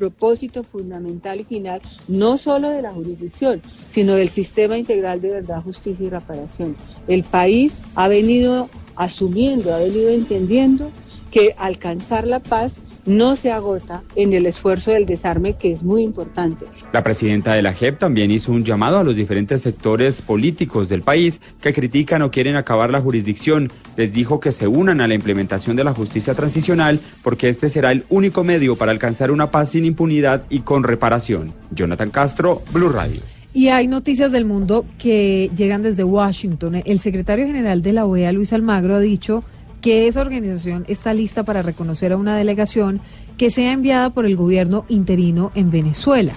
fundamental 0.63 1.41
y 1.41 1.45
final 1.45 1.81
no 2.09 2.37
solo 2.37 2.71
de 2.71 2.83
la 2.83 2.93
jurisdicción, 2.93 3.61
sino 3.89 4.15
del 4.15 4.29
sistema 4.29 4.79
integral 4.79 5.21
de 5.21 5.31
verdad, 5.31 5.63
justicia 5.63 6.07
y 6.07 6.11
reparación. 6.11 6.77
El 7.09 7.25
país 7.25 7.83
ha 7.95 8.09
venido 8.09 8.69
asumiendo, 8.97 9.75
ha 9.75 9.79
venido 9.79 10.11
entendiendo 10.11 10.91
que 11.31 11.55
alcanzar 11.59 12.27
la 12.27 12.41
paz 12.41 12.77
no 13.07 13.37
se 13.37 13.53
agota 13.53 14.03
en 14.17 14.33
el 14.33 14.47
esfuerzo 14.47 14.93
del 14.93 15.07
desarme, 15.07 15.55
que 15.55 15.73
es 15.73 15.83
muy 15.83 16.03
importante. 16.03 16.67
La 16.93 17.03
presidenta 17.03 17.55
de 17.55 17.63
la 17.63 17.73
JEP 17.73 17.99
también 17.99 18.31
hizo 18.31 18.53
un 18.53 18.65
llamado 18.65 18.99
a 18.99 19.05
los 19.05 19.17
diferentes 19.17 19.63
sectores 19.63 20.23
políticos 20.23 20.89
del 20.89 21.03
país 21.03 21.41
que 21.61 21.73
critican 21.73 22.23
o 22.23 22.31
quieren 22.31 22.57
acabar 22.57 22.91
la 22.91 23.01
jurisdicción. 23.01 23.71
Les 23.97 24.13
dijo 24.13 24.41
que 24.41 24.53
se 24.53 24.67
unan 24.67 25.01
a 25.01 25.09
la 25.09 25.15
implementación 25.15 25.77
de 25.77 25.85
la 25.85 25.93
justicia 25.93 26.35
transicional 26.35 27.01
porque 27.23 27.49
este 27.49 27.69
será 27.69 27.93
el 27.93 28.05
único 28.09 28.45
medio 28.45 28.77
para 28.77 28.93
alcanzar 28.93 29.31
una 29.31 29.51
paz 29.51 29.71
sin 29.71 29.85
impunidad 29.85 30.45
y 30.51 30.61
con 30.61 30.83
reparación. 30.83 31.53
Jonathan 31.71 32.11
Castro, 32.11 32.63
Blue 32.73 32.89
Radio. 32.89 33.21
Y 33.53 33.69
hay 33.69 33.87
noticias 33.87 34.33
del 34.33 34.45
mundo 34.45 34.85
que 34.99 35.49
llegan 35.57 35.81
desde 35.83 36.03
Washington. 36.03 36.83
El 36.85 36.99
secretario 36.99 37.47
general 37.47 37.83
de 37.83 37.93
la 37.93 38.05
OEA, 38.05 38.33
Luis 38.33 38.53
Almagro, 38.53 38.97
ha 38.97 39.01
dicho 39.01 39.45
que 39.85 40.09
esa 40.09 40.23
organización 40.23 40.87
está 40.89 41.13
lista 41.13 41.43
para 41.43 41.61
reconocer 41.61 42.13
a 42.13 42.17
una 42.17 42.39
delegación 42.39 43.03
que 43.37 43.51
sea 43.51 43.75
enviada 43.75 44.09
por 44.09 44.25
el 44.25 44.35
gobierno 44.35 44.87
interino 44.89 45.53
en 45.55 45.71
Venezuela. 45.71 46.33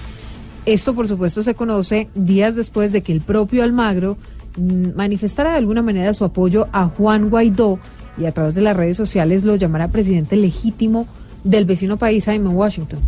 Esto, 0.66 0.94
por 0.94 1.08
supuesto, 1.08 1.44
se 1.44 1.56
conoce 1.56 2.10
días 2.14 2.58
después 2.58 2.92
de 2.92 3.04
que 3.04 3.14
el 3.14 3.22
propio 3.22 3.64
Almagro 3.64 4.18
mm, 4.58 4.98
manifestara 4.98 5.52
de 5.52 5.60
alguna 5.60 5.82
manera 5.82 6.14
su 6.14 6.26
apoyo 6.26 6.68
a 6.74 6.88
Juan 6.88 7.30
Guaidó 7.30 7.80
y 8.18 8.26
a 8.26 8.34
través 8.34 8.54
de 8.54 8.64
las 8.64 8.76
redes 8.76 8.98
sociales 8.98 9.46
lo 9.46 9.56
llamara 9.56 9.88
presidente 9.88 10.36
legítimo 10.36 11.08
del 11.46 11.64
vecino 11.64 11.96
país, 11.96 12.26
Jaime 12.26 12.50
Washington. 12.50 13.00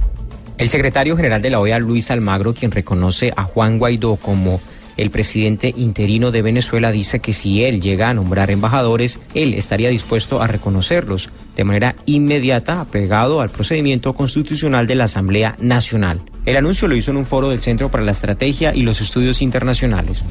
El 0.57 0.69
secretario 0.69 1.17
general 1.17 1.41
de 1.41 1.49
la 1.49 1.59
OEA, 1.59 1.79
Luis 1.79 2.09
Almagro, 2.11 2.53
quien 2.53 2.71
reconoce 2.71 3.33
a 3.35 3.43
Juan 3.43 3.77
Guaidó 3.77 4.15
como 4.15 4.61
el 5.01 5.11
presidente 5.11 5.73
interino 5.77 6.31
de 6.31 6.41
Venezuela, 6.41 6.91
dice 6.91 7.19
que 7.19 7.33
si 7.33 7.63
él 7.63 7.81
llega 7.81 8.09
a 8.09 8.13
nombrar 8.13 8.51
embajadores, 8.51 9.19
él 9.33 9.53
estaría 9.53 9.89
dispuesto 9.89 10.41
a 10.41 10.47
reconocerlos 10.47 11.29
de 11.55 11.63
manera 11.63 11.95
inmediata, 12.05 12.81
apegado 12.81 13.41
al 13.41 13.49
procedimiento 13.49 14.13
constitucional 14.13 14.87
de 14.87 14.95
la 14.95 15.05
Asamblea 15.05 15.55
Nacional. 15.59 16.21
El 16.45 16.57
anuncio 16.57 16.87
lo 16.87 16.95
hizo 16.95 17.11
en 17.11 17.17
un 17.17 17.25
foro 17.25 17.49
del 17.49 17.59
Centro 17.59 17.89
para 17.89 18.03
la 18.03 18.11
Estrategia 18.11 18.73
y 18.73 18.81
los 18.81 19.01
Estudios 19.01 19.41
Internacionales. 19.41 20.23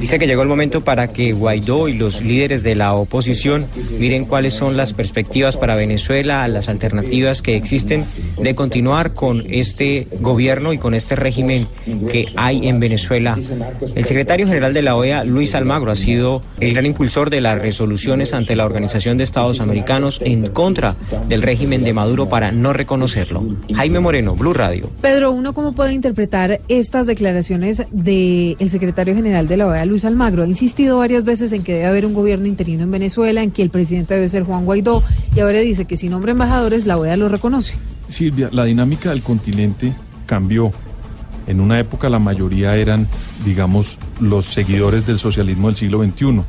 Dice 0.00 0.18
que 0.18 0.26
llegó 0.26 0.42
el 0.42 0.48
momento 0.48 0.84
para 0.84 1.08
que 1.08 1.32
Guaidó 1.32 1.88
y 1.88 1.94
los 1.94 2.22
líderes 2.22 2.62
de 2.62 2.74
la 2.74 2.94
oposición 2.94 3.66
miren 3.98 4.24
cuáles 4.24 4.54
son 4.54 4.76
las 4.76 4.92
perspectivas 4.92 5.56
para 5.56 5.74
Venezuela, 5.74 6.46
las 6.48 6.68
alternativas 6.68 7.42
que 7.42 7.56
existen 7.56 8.04
de 8.40 8.54
continuar 8.54 9.14
con 9.14 9.44
este 9.50 10.08
gobierno 10.20 10.72
y 10.72 10.78
con 10.78 10.94
este 10.94 11.16
régimen 11.16 11.68
que 12.10 12.26
hay 12.36 12.68
en 12.68 12.80
Venezuela. 12.80 13.38
El 13.94 14.04
secretario 14.04 14.46
general 14.46 14.72
de 14.72 14.82
la 14.82 14.96
OEA, 14.96 15.24
Luis 15.24 15.54
Almagro, 15.54 15.90
ha 15.90 15.96
sido 15.96 16.42
el 16.60 16.72
gran 16.72 16.86
impulsor 16.86 17.30
de 17.30 17.40
las 17.40 17.60
resoluciones 17.60 18.32
ante 18.32 18.54
la 18.54 18.64
Organización 18.64 19.18
de 19.18 19.24
Estados 19.24 19.60
Americanos 19.60 20.20
en 20.24 20.46
contra 20.48 20.94
del 21.28 21.42
régimen 21.42 21.82
de 21.82 21.92
Maduro 21.92 22.28
para 22.28 22.52
no 22.52 22.72
reconocerlo. 22.72 23.44
Jaime 23.74 24.00
Moreno, 24.00 24.34
Blue 24.36 24.52
Radio. 24.52 24.88
Pedro, 25.00 25.32
¿uno 25.32 25.52
cómo 25.52 25.72
puede 25.72 25.92
interpretar 25.92 26.60
estas 26.68 27.06
declaraciones 27.06 27.82
del 27.90 28.70
secretario 28.70 29.14
general 29.14 29.48
de 29.48 29.56
la 29.56 29.66
OEA, 29.66 29.84
Luis 29.84 30.04
Almagro? 30.04 30.42
Ha 30.42 30.46
insistido 30.46 30.98
varias 30.98 31.24
veces 31.24 31.52
en 31.52 31.64
que 31.64 31.74
debe 31.74 31.86
haber 31.86 32.06
un 32.06 32.14
gobierno 32.14 32.46
interino 32.46 32.84
en 32.84 32.90
Venezuela, 32.90 33.42
en 33.42 33.50
que 33.50 33.62
el 33.62 33.70
presidente 33.70 34.14
debe 34.14 34.28
ser 34.28 34.44
Juan 34.44 34.64
Guaidó, 34.64 35.02
y 35.34 35.40
ahora 35.40 35.58
dice 35.58 35.86
que 35.86 35.96
si 35.96 36.08
nombra 36.08 36.32
embajadores, 36.32 36.86
la 36.86 36.96
OEA 36.96 37.16
lo 37.16 37.28
reconoce. 37.28 37.74
Silvia, 38.08 38.48
la 38.52 38.64
dinámica 38.64 39.10
del 39.10 39.22
continente 39.22 39.92
cambió. 40.26 40.70
En 41.46 41.60
una 41.60 41.78
época 41.78 42.08
la 42.08 42.18
mayoría 42.18 42.76
eran, 42.76 43.06
digamos, 43.44 43.98
los 44.20 44.46
seguidores 44.46 45.06
del 45.06 45.18
socialismo 45.18 45.68
del 45.68 45.76
siglo 45.76 46.02
XXI, 46.02 46.42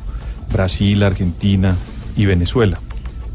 Brasil, 0.52 1.02
Argentina 1.02 1.76
y 2.16 2.26
Venezuela. 2.26 2.80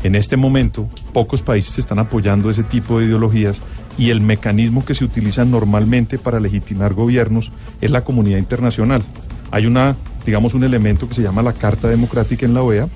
En 0.03 0.16
este 0.16 0.38
momento, 0.38 0.90
pocos 1.14 1.41
países 1.41 1.78
están 1.78 1.99
apoyando 1.99 2.49
ese 2.49 2.64
tipo 2.64 2.99
de 2.99 3.06
ideologías 3.06 3.62
y 3.98 4.10
el 4.10 4.22
mecanismo 4.22 4.84
que 4.84 4.95
se 4.95 5.06
utiliza 5.06 5.45
normalmente 5.45 6.18
para 6.18 6.40
legitimar 6.40 6.94
gobiernos 6.94 7.52
es 7.82 7.91
la 7.91 8.03
comunidad 8.03 8.40
internacional. 8.40 9.03
Hay 9.52 9.66
una, 9.66 9.95
digamos, 10.26 10.53
un 10.53 10.64
elemento 10.64 11.08
que 11.08 11.16
se 11.16 11.22
llama 11.22 11.44
la 11.44 11.53
Carta 11.53 11.88
Democrática 11.88 12.45
en 12.45 12.53
la 12.53 12.64
OEA 12.64 12.88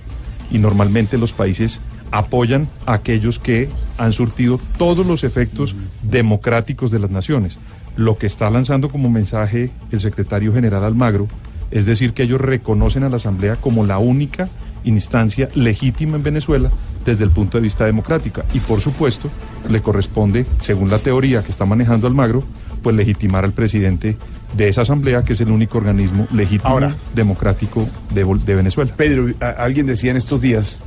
y 0.50 0.58
normalmente 0.58 1.18
los 1.18 1.32
países 1.32 1.80
apoyan 2.12 2.68
a 2.86 2.94
aquellos 2.94 3.40
que 3.40 3.70
han 3.98 4.14
surtido 4.14 4.60
todos 4.78 5.06
los 5.06 5.24
efectos 5.24 5.76
democráticos 6.02 6.92
de 6.92 7.00
las 7.00 7.12
naciones. 7.12 7.58
Lo 7.96 8.18
que 8.18 8.28
está 8.28 8.50
lanzando 8.50 8.90
como 8.90 9.10
mensaje 9.10 9.72
el 9.92 10.02
secretario 10.02 10.54
general 10.54 10.84
Almagro 10.84 11.28
es 11.72 11.86
decir 11.86 12.14
que 12.14 12.24
ellos 12.24 12.42
reconocen 12.42 13.04
a 13.04 13.10
la 13.10 13.18
Asamblea 13.18 13.56
como 13.56 13.86
la 13.86 13.98
única 13.98 14.50
instancia 14.84 15.50
legítima 15.56 16.16
en 16.16 16.24
Venezuela 16.24 16.70
desde 17.04 17.24
el 17.24 17.32
punto 17.32 17.58
de 17.58 17.64
vista 17.64 17.86
democrático. 17.86 18.44
Y 18.54 18.60
por 18.60 18.82
supuesto, 18.82 19.30
le 19.70 19.82
corresponde, 19.82 20.46
según 20.60 20.90
la 20.90 21.00
teoría 21.00 21.44
que 21.44 21.52
está 21.52 21.66
manejando 21.66 22.08
Almagro, 22.08 22.44
pues 22.82 22.96
legitimar 22.96 23.46
al 23.46 23.52
presidente 23.52 24.18
de 24.56 24.68
esa 24.68 24.82
asamblea, 24.82 25.24
que 25.24 25.34
es 25.34 25.42
el 25.42 25.50
único 25.50 25.78
organismo 25.78 26.28
legítimo 26.32 26.70
Ahora. 26.70 26.96
democrático 27.14 27.88
de, 28.14 28.24
de 28.24 28.56
Venezuela. 28.56 28.94
Pedro, 28.96 29.28
alguien 29.58 29.86
decía 29.86 30.12
en 30.12 30.18
estos 30.18 30.42
días, 30.42 30.80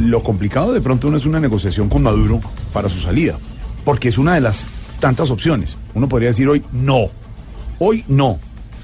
lo 0.00 0.22
complicado 0.22 0.72
de 0.72 0.80
pronto 0.80 1.10
no 1.10 1.16
es 1.16 1.26
una 1.26 1.40
negociación 1.40 1.88
con 1.88 2.02
Maduro 2.02 2.40
para 2.72 2.88
su 2.88 3.00
salida, 3.00 3.38
porque 3.84 4.08
es 4.08 4.18
una 4.18 4.34
de 4.34 4.40
las 4.40 4.66
tantas 5.00 5.30
opciones. 5.30 5.76
Uno 5.94 6.08
podría 6.08 6.28
decir 6.28 6.48
hoy 6.48 6.62
no, 6.72 7.06
hoy 7.78 8.04
no, 8.08 8.38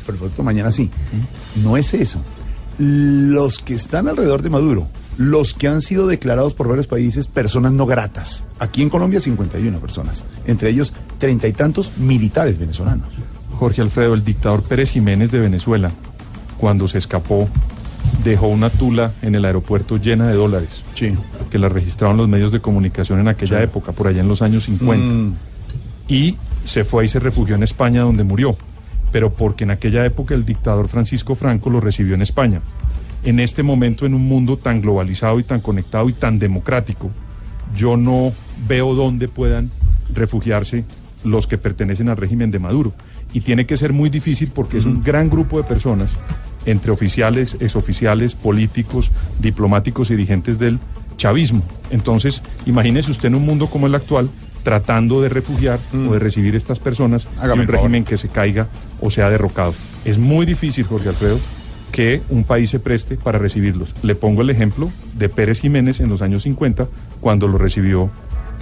pronto 0.06 0.42
mañana 0.42 0.72
sí. 0.72 0.90
No 1.62 1.76
es 1.76 1.94
eso. 1.94 2.20
Los 2.78 3.58
que 3.58 3.74
están 3.74 4.08
alrededor 4.08 4.42
de 4.42 4.50
Maduro, 4.50 4.88
los 5.16 5.54
que 5.54 5.68
han 5.68 5.80
sido 5.80 6.06
declarados 6.06 6.54
por 6.54 6.68
varios 6.68 6.86
países 6.86 7.28
personas 7.28 7.72
no 7.72 7.86
gratas. 7.86 8.44
Aquí 8.58 8.82
en 8.82 8.90
Colombia 8.90 9.20
51 9.20 9.78
personas, 9.78 10.24
entre 10.46 10.70
ellos 10.70 10.92
treinta 11.18 11.46
y 11.46 11.52
tantos 11.52 11.92
militares 11.98 12.58
venezolanos. 12.58 13.08
Jorge 13.58 13.82
Alfredo, 13.82 14.14
el 14.14 14.24
dictador 14.24 14.62
Pérez 14.62 14.90
Jiménez 14.90 15.30
de 15.30 15.38
Venezuela, 15.38 15.92
cuando 16.58 16.88
se 16.88 16.98
escapó, 16.98 17.48
dejó 18.24 18.48
una 18.48 18.70
tula 18.70 19.12
en 19.22 19.34
el 19.34 19.44
aeropuerto 19.44 19.96
llena 19.96 20.28
de 20.28 20.34
dólares, 20.34 20.82
que 21.50 21.58
la 21.58 21.68
registraron 21.68 22.16
los 22.16 22.28
medios 22.28 22.50
de 22.52 22.60
comunicación 22.60 23.20
en 23.20 23.28
aquella 23.28 23.62
época, 23.62 23.92
por 23.92 24.08
allá 24.08 24.20
en 24.20 24.28
los 24.28 24.42
años 24.42 24.64
50. 24.64 25.04
Mm. 25.04 25.34
Y 26.08 26.36
se 26.64 26.84
fue 26.84 27.04
y 27.04 27.08
se 27.08 27.18
refugió 27.18 27.54
en 27.54 27.62
España, 27.62 28.02
donde 28.02 28.24
murió, 28.24 28.56
pero 29.12 29.32
porque 29.32 29.64
en 29.64 29.70
aquella 29.70 30.04
época 30.04 30.34
el 30.34 30.44
dictador 30.44 30.88
Francisco 30.88 31.34
Franco 31.34 31.70
lo 31.70 31.80
recibió 31.80 32.14
en 32.14 32.22
España. 32.22 32.60
En 33.22 33.40
este 33.40 33.62
momento, 33.62 34.04
en 34.04 34.14
un 34.14 34.26
mundo 34.26 34.58
tan 34.58 34.80
globalizado 34.82 35.38
y 35.40 35.44
tan 35.44 35.60
conectado 35.60 36.08
y 36.08 36.12
tan 36.12 36.38
democrático, 36.38 37.10
yo 37.76 37.96
no 37.96 38.32
veo 38.68 38.94
dónde 38.94 39.28
puedan 39.28 39.70
refugiarse 40.12 40.84
los 41.24 41.46
que 41.46 41.58
pertenecen 41.58 42.08
al 42.08 42.16
régimen 42.16 42.50
de 42.50 42.58
Maduro. 42.58 42.92
Y 43.32 43.40
tiene 43.40 43.66
que 43.66 43.76
ser 43.76 43.92
muy 43.92 44.10
difícil 44.10 44.50
porque 44.54 44.78
es 44.78 44.84
un 44.84 45.02
gran 45.02 45.30
grupo 45.30 45.56
de 45.56 45.64
personas, 45.64 46.10
entre 46.66 46.92
oficiales, 46.92 47.56
exoficiales, 47.60 48.34
políticos, 48.34 49.10
diplomáticos 49.40 50.10
y 50.10 50.16
dirigentes 50.16 50.58
del 50.58 50.78
chavismo. 51.16 51.62
Entonces, 51.90 52.42
imagínese 52.66 53.10
usted 53.10 53.28
en 53.28 53.36
un 53.36 53.46
mundo 53.46 53.66
como 53.66 53.86
el 53.86 53.94
actual, 53.94 54.28
tratando 54.64 55.22
de 55.22 55.28
refugiar 55.28 55.78
o 56.08 56.14
de 56.14 56.18
recibir 56.18 56.56
estas 56.56 56.80
personas 56.80 57.28
Hágame 57.38 57.62
y 57.62 57.66
un 57.66 57.72
régimen 57.72 58.04
que 58.04 58.16
se 58.16 58.28
caiga 58.28 58.66
o 59.00 59.10
sea 59.10 59.30
derrocado. 59.30 59.74
Es 60.04 60.18
muy 60.18 60.46
difícil, 60.46 60.84
Jorge 60.84 61.10
Alfredo, 61.10 61.38
que 61.92 62.22
un 62.30 62.42
país 62.42 62.70
se 62.70 62.80
preste 62.80 63.16
para 63.16 63.38
recibirlos. 63.38 63.94
Le 64.02 64.16
pongo 64.16 64.42
el 64.42 64.50
ejemplo 64.50 64.90
de 65.16 65.28
Pérez 65.28 65.60
Jiménez 65.60 66.00
en 66.00 66.08
los 66.08 66.22
años 66.22 66.42
50, 66.42 66.88
cuando 67.20 67.46
lo 67.46 67.58
recibió 67.58 68.10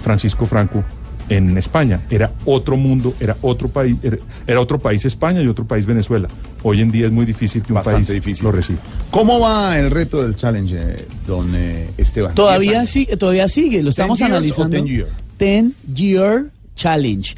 Francisco 0.03 0.45
Franco 0.45 0.83
en 1.29 1.57
España. 1.57 2.01
Era 2.09 2.31
otro 2.45 2.75
mundo, 2.77 3.15
era 3.19 3.37
otro 3.41 3.69
país, 3.69 3.95
era, 4.03 4.17
era 4.45 4.59
otro 4.59 4.77
país 4.77 5.05
España 5.05 5.41
y 5.41 5.47
otro 5.47 5.65
país 5.65 5.85
Venezuela. 5.85 6.27
Hoy 6.63 6.81
en 6.81 6.91
día 6.91 7.05
es 7.05 7.11
muy 7.11 7.25
difícil 7.25 7.63
que 7.63 7.71
un 7.71 7.75
Bastante 7.75 8.07
país 8.07 8.23
difícil. 8.23 8.43
lo 8.43 8.51
reciba. 8.51 8.79
¿Cómo 9.09 9.39
va 9.39 9.79
el 9.79 9.89
reto 9.89 10.21
del 10.21 10.35
challenge, 10.35 10.75
eh, 10.77 11.07
don 11.25 11.51
eh, 11.55 11.89
Esteban? 11.97 12.29
¿Diez 12.29 12.35
Todavía 12.35 12.85
sigue, 12.85 13.17
todavía 13.17 13.47
sigue, 13.47 13.81
lo 13.81 13.89
estamos 13.89 14.21
analizando. 14.21 14.77
10 15.43 15.75
years? 15.83 15.83
10 15.91 15.97
Year 15.97 16.52
Challenge. 16.75 17.35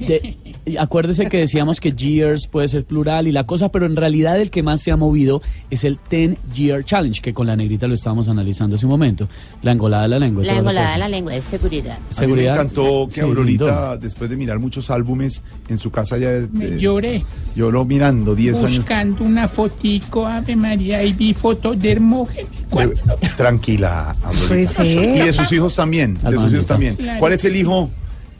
De- 0.00 0.36
acuérdese 0.78 1.26
que 1.26 1.38
decíamos 1.38 1.80
que 1.80 1.92
years 1.92 2.46
puede 2.46 2.68
ser 2.68 2.84
plural 2.84 3.26
y 3.28 3.32
la 3.32 3.44
cosa, 3.44 3.70
pero 3.70 3.86
en 3.86 3.96
realidad 3.96 4.40
el 4.40 4.50
que 4.50 4.62
más 4.62 4.80
se 4.82 4.90
ha 4.92 4.96
movido 4.96 5.42
es 5.70 5.84
el 5.84 5.98
10 6.10 6.36
Year 6.54 6.84
Challenge, 6.84 7.20
que 7.20 7.32
con 7.34 7.46
la 7.46 7.56
negrita 7.56 7.86
lo 7.86 7.94
estábamos 7.94 8.28
analizando 8.28 8.76
hace 8.76 8.86
un 8.86 8.90
momento. 8.90 9.28
La 9.62 9.72
engolada 9.72 10.04
de 10.04 10.08
la 10.10 10.18
lengua. 10.18 10.44
La 10.44 10.58
engolada 10.58 10.92
de 10.92 10.98
la 10.98 11.08
lengua 11.08 11.34
es 11.34 11.44
seguridad. 11.44 11.96
A 11.96 11.98
mí 11.98 12.04
me 12.10 12.14
Seguridad. 12.14 12.54
encantó 12.54 13.08
que 13.08 13.14
Sí, 13.14 13.20
Aurorita, 13.20 13.96
después 13.96 14.28
de 14.30 14.36
mirar 14.36 14.58
muchos 14.58 14.90
álbumes 14.90 15.42
en 15.68 15.78
su 15.78 15.90
casa 15.90 16.16
ya... 16.18 16.30
eh, 16.30 16.48
Me 16.52 16.78
lloré. 16.78 17.24
Lloró 17.56 17.84
mirando 17.84 18.34
10 18.34 18.56
años. 18.58 18.76
Buscando 18.78 19.24
una 19.24 19.48
fotico, 19.48 20.26
Ave 20.26 20.56
María, 20.56 21.02
y 21.02 21.12
vi 21.12 21.34
fotos 21.34 21.78
de 21.80 21.92
Hermógenes. 21.92 22.46
De- 22.70 22.96
tranquila, 23.36 24.16
Aurorita. 24.22 24.84
Y 24.84 25.18
de 25.20 25.32
sus 25.32 25.50
hijos 25.52 25.74
también, 25.74 26.14
de 26.22 26.32
sus 26.38 26.52
hijos 26.52 26.66
también. 26.66 26.96
Claro. 26.96 27.20
¿Cuál 27.20 27.32
es 27.34 27.44
el 27.44 27.56
hijo, 27.56 27.90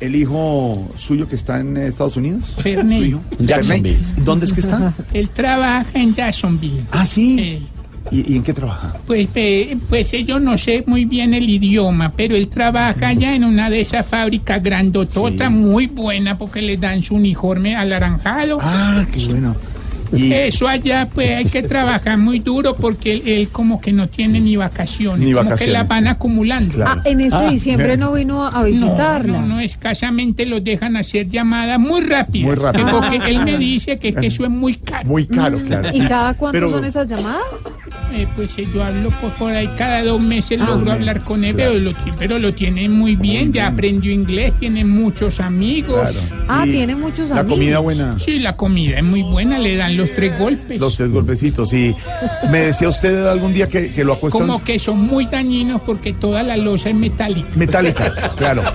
el 0.01 0.17
hijo 0.17 0.89
suyo 0.99 1.29
que 1.29 1.37
está 1.37 1.61
en 1.61 1.77
Estados 1.77 2.17
Unidos? 2.17 2.57
Ferney. 2.61 2.99
¿Su 2.99 3.05
hijo? 3.07 3.21
Jacksonville. 3.39 3.99
¿Dónde 4.25 4.47
es 4.47 4.53
que 4.53 4.61
está? 4.61 4.93
Él 5.13 5.29
trabaja 5.31 5.91
en 5.95 6.15
Jacksonville. 6.15 6.83
Ah, 6.91 7.07
sí. 7.07 7.39
Eh, 7.41 7.63
¿Y, 8.11 8.35
y 8.35 8.37
en 8.37 8.43
qué 8.43 8.53
trabaja? 8.53 8.97
pues, 9.07 9.29
eh, 9.35 9.79
pues 9.89 10.13
yo 10.27 10.39
no 10.39 10.59
sé 10.59 10.85
muy 10.87 11.07
bien 11.07 11.33
el 11.33 11.49
idioma, 11.49 12.13
pero 12.15 12.37
él 12.37 12.49
trabaja 12.49 13.09
allá 13.09 13.35
en 13.35 13.45
una 13.45 13.71
de 13.71 13.81
esas 13.81 14.07
fábricas 14.07 14.63
grandototas, 14.63 15.51
muy 15.51 15.87
buena, 15.87 16.37
porque 16.37 16.61
le 16.61 16.77
dan 16.77 17.03
su 17.03 17.15
uniforme 17.15 17.75
alaranjado. 17.75 18.59
Ah, 18.61 19.07
qué 19.11 19.25
bueno. 19.25 19.57
Eso 20.15 20.69
allá, 20.69 21.09
pues 21.13 21.31
hay 21.31 21.45
que 21.47 21.63
trabajar 21.63 22.19
muy 22.19 22.39
duro 22.39 22.75
porque 22.75 23.15
él, 23.15 23.23
él 23.27 23.49
como 23.49 23.81
que 23.81 23.93
no 23.93 24.09
tiene 24.09 24.41
ni 24.41 24.57
vacaciones. 24.57 25.21
Ni 25.21 25.33
como 25.33 25.43
que 25.43 25.51
vacaciones. 25.51 25.73
las 25.73 25.89
van 25.89 26.07
acumulando. 26.09 26.85
Ah, 26.87 27.01
en 27.05 27.21
este 27.21 27.37
Ah. 27.37 27.51
diciembre 27.51 27.97
no 27.97 28.13
vino 28.13 28.45
a 28.47 28.63
visitarla. 28.65 29.33
No, 29.33 29.41
no, 29.47 29.55
no, 29.57 29.61
escasamente 29.61 30.47
los 30.47 30.63
dejan 30.65 30.97
hacer 30.97 31.29
llamadas 31.29 31.79
muy 31.79 32.01
rápidas. 32.03 32.47
Muy 32.47 32.55
rápidas. 32.57 32.91
Porque 32.93 33.17
él 33.29 33.45
me 33.45 33.59
dice 33.59 33.99
que, 33.99 34.15
que 34.15 34.27
eso 34.29 34.45
es 34.45 34.51
muy 34.51 34.75
caro. 34.75 35.09
Muy 35.09 35.27
caro, 35.27 35.59
claro. 35.59 35.89
¿Y 35.93 36.01
cada 36.07 36.35
cuánto 36.35 36.59
Pero- 36.59 36.71
son 36.71 36.85
esas 36.85 37.09
llamadas? 37.09 37.75
Eh, 38.15 38.27
pues 38.37 38.57
eh, 38.59 38.67
yo 38.73 38.83
hablo 38.85 39.11
por, 39.21 39.33
por 39.33 39.53
ahí 39.53 39.69
cada 39.77 40.03
dos 40.05 40.21
meses 40.21 40.59
Ah. 40.61 40.67
logro 40.71 40.93
hablar 40.93 41.21
con 41.23 41.45
él, 41.45 41.55
pero, 41.57 41.75
lo, 41.79 41.93
pero 42.19 42.39
lo 42.39 42.55
tiene 42.55 42.89
muy 42.89 43.17
bien, 43.17 43.53
ya 43.53 43.69
aprendió 43.69 44.13
inglés, 44.13 44.55
tiene 44.59 44.85
muchos 44.85 45.41
amigos. 45.41 46.01
Ah, 46.49 46.63
tiene 46.65 46.95
muchos 46.97 47.31
La 47.31 47.41
amigos. 47.41 47.59
comida 47.59 47.79
buena. 47.81 48.17
Sí, 48.25 48.39
la 48.39 48.55
comida 48.57 48.97
es 48.99 49.05
muy 49.05 49.23
buena, 49.23 49.59
le 49.59 49.77
dan 49.77 49.97
los 49.97 50.04
tres 50.11 50.39
golpes. 50.39 50.81
Los 50.81 50.97
tres 50.97 51.11
golpecitos. 51.11 51.73
Y 51.73 51.95
me 52.51 52.59
decía 52.61 52.89
usted 52.89 53.27
algún 53.27 53.53
día 53.53 53.69
que, 53.69 53.93
que 53.93 54.05
lo 54.05 54.15
acuestan 54.15 54.41
Como 54.43 54.63
que 54.65 54.79
son 54.79 55.01
muy 55.01 55.27
dañinos 55.27 55.81
porque 55.83 56.13
toda 56.13 56.43
la 56.43 56.57
losa 56.57 56.91
es 56.91 56.95
metálica. 56.95 57.49
metálica, 57.57 58.33
claro. 58.37 58.63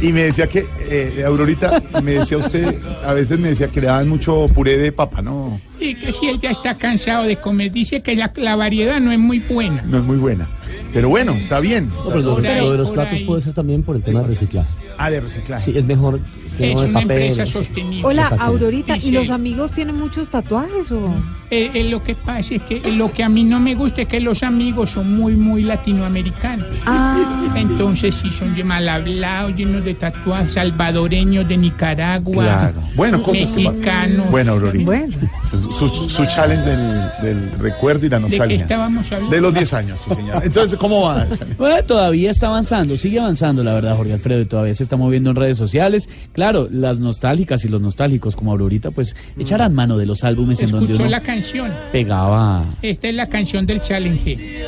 Y 0.00 0.12
me 0.12 0.22
decía 0.24 0.48
que, 0.48 0.66
eh, 0.90 1.22
Aurorita, 1.24 1.80
me 2.02 2.12
decía 2.12 2.36
usted, 2.38 2.76
a 3.04 3.12
veces 3.12 3.38
me 3.38 3.50
decía 3.50 3.68
que 3.68 3.80
le 3.80 3.86
daban 3.86 4.08
mucho 4.08 4.48
puré 4.52 4.76
de 4.76 4.90
papa, 4.90 5.22
¿no? 5.22 5.60
Y 5.78 5.94
que 5.94 6.12
si 6.12 6.26
él 6.28 6.40
ya 6.40 6.50
está 6.50 6.76
cansado 6.76 7.22
de 7.24 7.36
comer, 7.36 7.70
dice 7.70 8.00
que 8.02 8.16
la, 8.16 8.32
la 8.34 8.56
variedad 8.56 8.98
no 9.00 9.12
es 9.12 9.18
muy 9.20 9.38
buena. 9.38 9.80
No 9.82 9.98
es 9.98 10.04
muy 10.04 10.16
buena. 10.16 10.48
Pero 10.92 11.08
bueno, 11.08 11.32
está 11.32 11.60
bien. 11.60 11.88
No, 11.88 12.04
pero 12.06 12.20
lo, 12.20 12.38
lo 12.40 12.72
de 12.72 12.78
los 12.78 12.90
platos 12.90 13.14
ahí. 13.14 13.24
puede 13.24 13.40
ser 13.42 13.54
también 13.54 13.82
por 13.82 13.96
el 13.96 14.02
tema 14.02 14.20
de 14.20 14.26
reciclaje. 14.28 14.70
Ah, 14.98 15.10
de 15.10 15.20
reciclaje. 15.20 15.64
Sí, 15.72 15.78
es 15.78 15.84
mejor 15.84 16.20
que 16.58 16.68
Es 16.70 16.74
no 16.74 16.82
de 16.82 16.88
una 16.90 17.00
papel. 17.00 17.22
empresa 17.22 17.46
sostenible. 17.50 18.04
Hola. 18.06 18.26
Aurorita, 18.38 18.96
¿y 18.98 19.10
los 19.10 19.30
amigos 19.30 19.70
tienen 19.72 19.98
muchos 19.98 20.28
tatuajes 20.28 20.90
o...? 20.92 21.14
Eh, 21.54 21.70
eh, 21.74 21.84
lo 21.90 22.02
que 22.02 22.14
pasa 22.14 22.54
es 22.54 22.62
que 22.62 22.80
lo 22.92 23.12
que 23.12 23.22
a 23.22 23.28
mí 23.28 23.44
no 23.44 23.60
me 23.60 23.74
gusta 23.74 24.00
es 24.02 24.08
que 24.08 24.20
los 24.20 24.42
amigos 24.42 24.88
son 24.88 25.14
muy, 25.18 25.34
muy 25.36 25.62
latinoamericanos. 25.62 26.66
Ah. 26.86 27.52
Entonces 27.56 28.14
sí 28.14 28.30
son 28.30 28.54
mal 28.66 28.88
hablados, 28.88 29.54
llenos 29.54 29.84
de 29.84 29.92
tatuajes, 29.92 30.52
salvadoreños 30.52 31.46
de 31.46 31.58
Nicaragua, 31.58 32.32
Claro. 32.44 32.80
Bueno, 32.94 33.22
cosas 33.22 33.50
que 33.52 33.64
pasan. 33.64 33.72
mexicanos. 33.72 34.30
Bueno, 34.30 34.52
Aurorita. 34.52 34.84
Bueno. 34.86 35.14
Su, 35.42 35.60
su- 35.88 36.08
su 36.08 36.24
challenge 36.24 36.64
del, 36.70 37.10
del 37.22 37.50
recuerdo 37.58 38.06
y 38.06 38.08
la 38.08 38.18
¿De 38.18 38.24
qué 38.24 38.30
nostalgia. 38.30 38.56
estábamos 38.62 39.06
hablando? 39.12 39.30
De 39.36 39.40
los 39.42 39.52
10 39.54 39.72
años, 39.74 40.00
sí, 40.00 40.14
señor. 40.14 40.42
Entonces, 40.42 40.78
¿cómo 40.82 41.00
va? 41.02 41.26
Bueno, 41.56 41.82
todavía 41.84 42.30
está 42.30 42.48
avanzando, 42.48 42.96
sigue 42.98 43.18
avanzando, 43.20 43.62
la 43.64 43.72
verdad, 43.72 43.96
Jorge 43.96 44.12
Alfredo, 44.12 44.40
y 44.42 44.44
todavía 44.46 44.74
se 44.74 44.82
está 44.82 44.96
moviendo 44.96 45.30
en 45.30 45.36
redes 45.36 45.56
sociales. 45.56 46.08
Claro, 46.32 46.68
las 46.70 46.98
nostálgicas 46.98 47.64
y 47.64 47.68
los 47.68 47.80
nostálgicos 47.80 48.36
como 48.36 48.50
Aurorita, 48.52 48.90
pues 48.90 49.16
echarán 49.38 49.74
mano 49.74 49.96
de 49.96 50.04
los 50.06 50.24
álbumes 50.24 50.60
en 50.60 50.70
donde 50.70 50.92
Escuchó 50.92 51.02
uno 51.04 51.10
la 51.10 51.20
canción. 51.22 51.70
pegaba. 51.92 52.64
Esta 52.82 53.08
es 53.08 53.14
la 53.14 53.28
canción 53.28 53.64
del 53.64 53.80
challenge. 53.80 54.36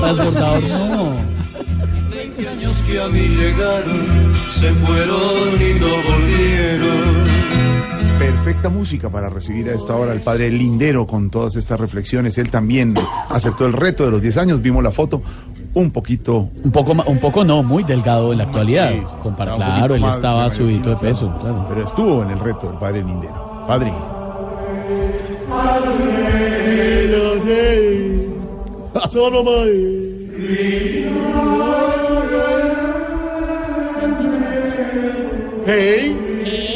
Transbordador, 0.00 0.62
no. 0.62 1.12
20 2.10 2.48
años 2.48 2.82
que 2.82 3.00
a 3.00 3.08
mí 3.08 3.20
llegaron, 3.20 4.34
se 4.52 4.70
fueron 4.72 5.60
y 5.60 5.80
no 5.80 5.86
volvieron. 6.12 7.29
Perfecta 8.20 8.68
música 8.68 9.08
para 9.10 9.30
recibir 9.30 9.70
a 9.70 9.72
esta 9.74 9.96
hora 9.96 10.12
al 10.12 10.20
padre 10.20 10.50
Lindero 10.50 11.06
con 11.06 11.30
todas 11.30 11.56
estas 11.56 11.80
reflexiones. 11.80 12.36
Él 12.36 12.50
también 12.50 12.94
aceptó 13.30 13.64
el 13.64 13.72
reto 13.72 14.04
de 14.04 14.10
los 14.10 14.20
10 14.20 14.36
años, 14.36 14.60
vimos 14.60 14.84
la 14.84 14.90
foto, 14.90 15.22
un 15.72 15.90
poquito... 15.90 16.50
Un 16.62 16.70
poco, 16.70 16.92
un 17.06 17.18
poco 17.18 17.44
no, 17.46 17.62
muy 17.62 17.82
delgado 17.82 18.32
en 18.32 18.38
la 18.38 18.44
actualidad. 18.44 18.92
Sí, 18.92 19.02
Compara- 19.22 19.52
un 19.52 19.56
claro, 19.56 19.94
él 19.94 20.04
estaba 20.04 20.44
de- 20.44 20.50
subidito 20.50 20.90
de 20.90 20.96
peso, 20.96 21.32
claro. 21.40 21.64
Pero 21.70 21.82
estuvo 21.84 22.22
en 22.22 22.30
el 22.30 22.38
reto 22.40 22.70
el 22.70 22.78
padre 22.78 23.02
Lindero. 23.02 23.64
Padre. 23.66 23.90
Hey, 35.66 36.16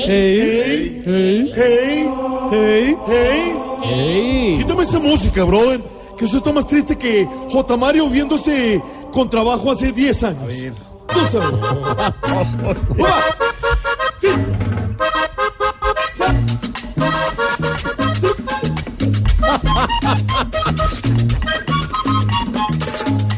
hey, 0.07 1.03
hey, 1.05 1.53
hey, 1.55 2.97
hey, 3.07 3.57
hey. 3.83 4.55
Quítame 4.59 4.83
esa 4.83 4.99
música, 4.99 5.45
brother. 5.45 5.81
Que 6.17 6.25
eso 6.27 6.37
está 6.37 6.53
más 6.53 6.67
triste 6.67 6.97
que 6.97 7.29
J. 7.51 7.77
Mario 7.77 8.09
viéndose 8.09 8.81
con 9.13 9.29
trabajo 9.29 9.71
hace 9.71 9.93
10 9.93 10.23
años. 10.25 10.55
Tú 11.13 11.25
sabes. 11.27 11.61
¡Uva! 12.99 13.25
Sí. 14.21 14.29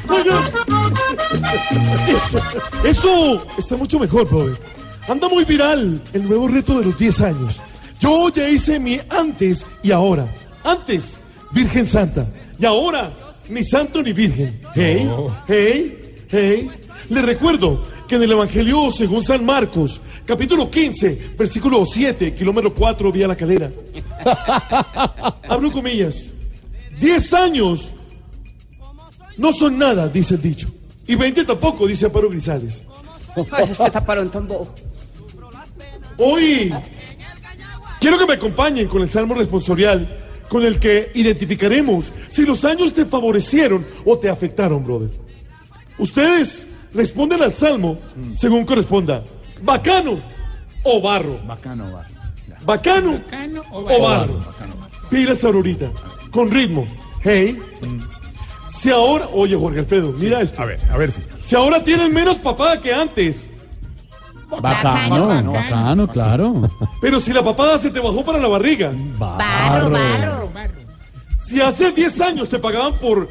Oiga. 0.09 0.45
Eso, 2.09 2.39
eso 2.85 3.47
está 3.59 3.77
mucho 3.77 3.99
mejor, 3.99 4.29
brother. 4.29 4.57
Anda 5.09 5.29
muy 5.29 5.45
viral 5.45 6.03
el 6.13 6.29
nuevo 6.29 6.49
reto 6.49 6.79
de 6.79 6.87
los 6.87 6.99
10 6.99 7.21
años. 7.21 7.61
Yo 8.01 8.29
ya 8.31 8.49
hice 8.49 8.81
mi 8.81 9.01
antes 9.09 9.65
y 9.83 9.93
ahora. 9.93 10.29
Antes, 10.65 11.21
Virgen 11.53 11.87
Santa. 11.87 12.27
Y 12.59 12.65
ahora, 12.65 13.13
ni 13.49 13.63
santo 13.63 14.03
ni 14.03 14.13
virgen. 14.13 14.61
Hey, 14.75 15.09
hey, 15.47 16.27
hey. 16.29 16.71
Le 17.11 17.23
recuerdo 17.23 17.85
que 18.09 18.17
en 18.17 18.23
el 18.23 18.33
Evangelio 18.33 18.91
según 18.91 19.23
San 19.23 19.45
Marcos, 19.45 20.01
capítulo 20.25 20.71
15, 20.71 21.35
versículo 21.39 21.85
7, 21.85 22.35
kilómetro 22.35 22.75
4, 22.75 23.13
vía 23.13 23.29
la 23.29 23.37
calera. 23.37 23.71
Abro 25.49 25.71
comillas. 25.71 26.33
10 26.99 27.35
años 27.35 27.93
no 29.37 29.53
son 29.53 29.79
nada, 29.79 30.09
dice 30.09 30.35
el 30.35 30.43
dicho. 30.43 30.69
Y 31.07 31.15
20 31.15 31.45
tampoco, 31.45 31.87
dice 31.87 32.07
Amparo 32.07 32.29
Grisales. 32.29 32.85
Ay, 33.51 33.69
este 33.71 33.91
taparón 33.91 34.31
tan 34.31 34.49
bobo. 34.49 34.75
Hoy 36.19 36.73
quiero 38.01 38.19
que 38.19 38.27
me 38.27 38.35
acompañen 38.35 38.89
con 38.89 39.03
el 39.03 39.11
salmo 39.11 39.35
responsorial 39.35 40.23
con 40.49 40.65
el 40.65 40.79
que 40.79 41.11
identificaremos 41.15 42.13
si 42.29 42.47
los 42.47 42.65
años 42.65 42.93
te 42.93 43.05
favorecieron 43.05 43.85
o 44.05 44.19
te 44.19 44.29
afectaron, 44.29 44.85
brother. 44.85 45.11
Ustedes 45.99 46.69
responden 46.95 47.43
al 47.43 47.53
salmo 47.53 47.99
según 48.35 48.65
corresponda. 48.65 49.25
Bacano 49.63 50.21
o 50.85 51.01
barro. 51.01 51.39
Bacano, 51.47 51.93
barro. 51.93 52.15
Bacano 52.65 53.13
Bacano 53.13 53.61
o 53.71 53.81
o 53.81 54.03
barro. 54.03 54.41
Pilas 55.11 55.45
ahorita, 55.45 55.91
con 56.31 56.51
ritmo. 56.51 56.87
Hey. 57.23 57.61
Si 58.69 58.91
ahora, 58.91 59.29
oye 59.33 59.57
Jorge 59.57 59.81
Alfredo, 59.81 60.13
mira 60.13 60.41
esto. 60.41 60.63
A 60.63 60.67
ver, 60.67 60.81
a 60.91 60.97
ver 60.97 61.13
si. 61.13 61.23
Si 61.39 61.55
ahora 61.55 61.83
tienen 61.83 62.13
menos 62.13 62.37
papada 62.39 62.81
que 62.81 62.93
antes, 62.93 63.51
Bacano, 64.49 65.27
Bacano. 65.27 65.53
bacano, 65.53 66.09
claro. 66.09 66.71
pero 67.01 67.19
si 67.21 67.33
la 67.33 67.43
papada 67.43 67.79
se 67.79 67.91
te 67.91 67.99
bajó 68.01 68.25
para 68.25 68.39
la 68.39 68.49
barriga, 68.49 68.93
Barro, 69.19 69.91
barro. 69.91 70.51
si 71.41 71.61
hace 71.61 71.91
10 71.93 72.21
años 72.21 72.49
te 72.49 72.59
pagaban 72.59 72.95
por 73.01 73.29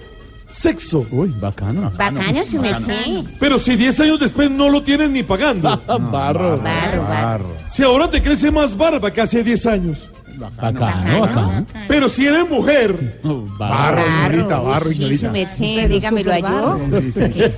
sexo, 0.51 1.05
Uy, 1.11 1.33
bacano. 1.39 1.91
Bacano 1.95 2.45
su 2.45 2.59
merced. 2.59 3.23
pero 3.39 3.57
si 3.59 3.75
10 3.75 3.99
años 4.01 4.19
después 4.19 4.51
no 4.51 4.69
lo 4.69 4.83
tienes 4.83 5.09
ni 5.09 5.23
pagando, 5.23 5.69
Barro. 5.87 6.57
Barro, 6.59 7.03
barro. 7.03 7.49
si 7.67 7.83
ahora 7.83 8.09
te 8.09 8.21
crece 8.21 8.51
más 8.51 8.75
barba 8.77 9.09
que 9.11 9.21
hace 9.21 9.43
10 9.43 9.65
años, 9.67 10.09
Bacano, 10.37 11.21
bacano. 11.21 11.65
pero 11.87 12.09
si 12.09 12.25
eres 12.27 12.49
mujer, 12.49 13.21
Barro. 13.57 14.01
Ignorita, 14.01 14.59
barro, 14.59 14.89
Sí, 14.89 14.95
su 14.95 15.01
ignorita. 15.03 15.31
merced, 15.31 15.89
dígamelo 15.89 16.31
a 16.33 16.39
yo. 16.39 16.79
Sí, 16.99 17.11
sí. 17.11 17.21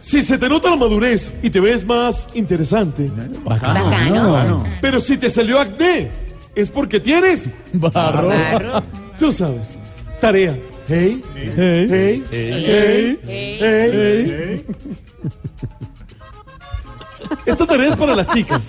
si 0.00 0.22
se 0.22 0.38
te 0.38 0.48
nota 0.48 0.70
la 0.70 0.76
madurez 0.76 1.32
y 1.42 1.50
te 1.50 1.60
ves 1.60 1.84
más 1.86 2.28
interesante, 2.34 3.10
Bacano. 3.44 4.64
pero 4.80 5.00
si 5.00 5.16
te 5.16 5.28
salió 5.30 5.60
acné, 5.60 6.10
es 6.54 6.70
porque 6.70 7.00
tienes 7.00 7.54
Barro. 7.72 8.28
Barro. 8.28 8.82
Tú 9.18 9.30
sabes. 9.32 9.76
Tarea. 10.20 10.58
Hey, 10.88 11.22
hey, 11.36 11.86
hey, 11.88 12.24
hey, 12.30 13.18
hey, 13.60 14.66
Esta 17.46 17.66
tarea 17.66 17.90
es 17.90 17.96
para 17.96 18.16
las 18.16 18.26
chicas. 18.28 18.68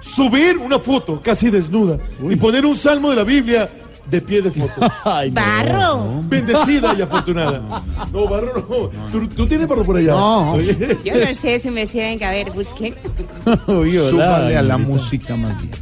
Subir 0.00 0.58
una 0.58 0.78
foto 0.78 1.20
casi 1.20 1.50
desnuda 1.50 1.98
y 2.28 2.36
poner 2.36 2.64
un 2.64 2.76
salmo 2.76 3.10
de 3.10 3.16
la 3.16 3.24
Biblia 3.24 3.68
de 4.12 4.20
pie 4.20 4.42
de 4.42 4.50
foto. 4.52 4.92
Ay, 5.04 5.30
no. 5.30 5.40
Barro. 5.40 6.22
Bendecida 6.28 6.94
y 6.96 7.02
afortunada. 7.02 7.82
No, 8.12 8.28
barro 8.28 8.52
no. 8.68 9.10
¿Tú, 9.10 9.26
tú 9.28 9.46
tienes 9.46 9.66
barro 9.66 9.84
por 9.84 9.96
allá? 9.96 10.12
No. 10.12 10.52
Oye. 10.52 10.98
Yo 11.02 11.14
no 11.24 11.34
sé 11.34 11.58
su 11.58 11.70
merced, 11.70 11.98
venga, 11.98 12.28
a 12.28 12.32
ver, 12.32 12.50
busque. 12.50 12.94
Uy, 13.66 13.96
hola, 13.96 14.10
Súbale 14.10 14.56
a 14.58 14.62
la 14.62 14.74
Ignorita. 14.74 14.78
música 14.78 15.36
más 15.36 15.56
bien. 15.62 15.72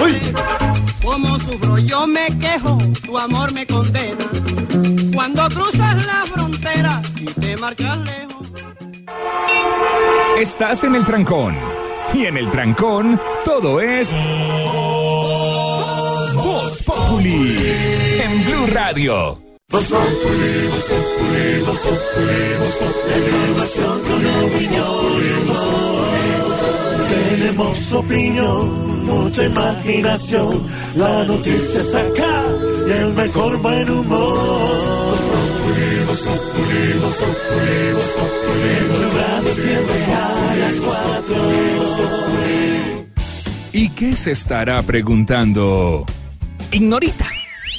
Ay. 0.00 0.32
Como 1.04 1.38
sufro 1.38 1.78
yo 1.78 2.06
me 2.06 2.26
quejo, 2.38 2.78
tu 3.04 3.16
amor 3.18 3.52
me 3.52 3.66
condena. 3.66 4.24
Cuando 5.14 5.48
cruzas 5.48 6.06
la 6.06 6.24
frontera 6.26 7.02
y 7.20 7.24
te 7.26 7.56
marchas 7.56 7.98
lejos. 7.98 8.52
Estás 10.38 10.84
en 10.84 10.96
el 10.96 11.04
trancón. 11.04 11.54
Y 12.14 12.26
en 12.26 12.36
el 12.36 12.50
trancón, 12.50 13.20
todo 13.44 13.80
es. 13.80 14.14
Populi 17.12 17.58
en 18.24 18.44
Blue 18.44 18.66
Radio. 18.72 19.38
Voz 19.68 19.84
Populi, 19.84 20.66
Voz 20.70 20.84
Populi, 20.88 21.60
Voz 21.66 21.80
Populi, 21.84 22.40
Voz 22.58 22.76
Populi. 22.80 23.12
La 23.12 23.28
información 23.28 23.94
con 24.08 24.20
opinión. 24.46 25.02
Tenemos 27.28 27.92
opinión, 27.92 29.04
mucha 29.04 29.44
imaginación. 29.44 30.66
La 30.96 31.24
noticia 31.24 31.80
está 31.80 32.00
acá 32.00 32.44
y 32.86 32.90
el 32.90 33.12
mejor 33.12 33.58
buen 33.58 33.90
humor. 33.90 34.38
Voz 35.10 35.20
Populi, 35.32 36.04
Voz 36.06 36.22
Populi, 36.22 36.82
Voz 37.02 37.16
Populi, 37.16 37.92
Voz 37.92 38.12
Populi. 38.20 38.74
Blue 38.88 39.10
Radio 39.20 39.52
siempre 39.54 39.98
a 40.14 40.56
las 40.60 40.80
cuatro. 40.80 41.36
¿Y 43.74 43.88
qué 43.90 44.16
se 44.16 44.30
estará 44.30 44.82
preguntando? 44.82 46.06
Ignorita. 46.72 47.26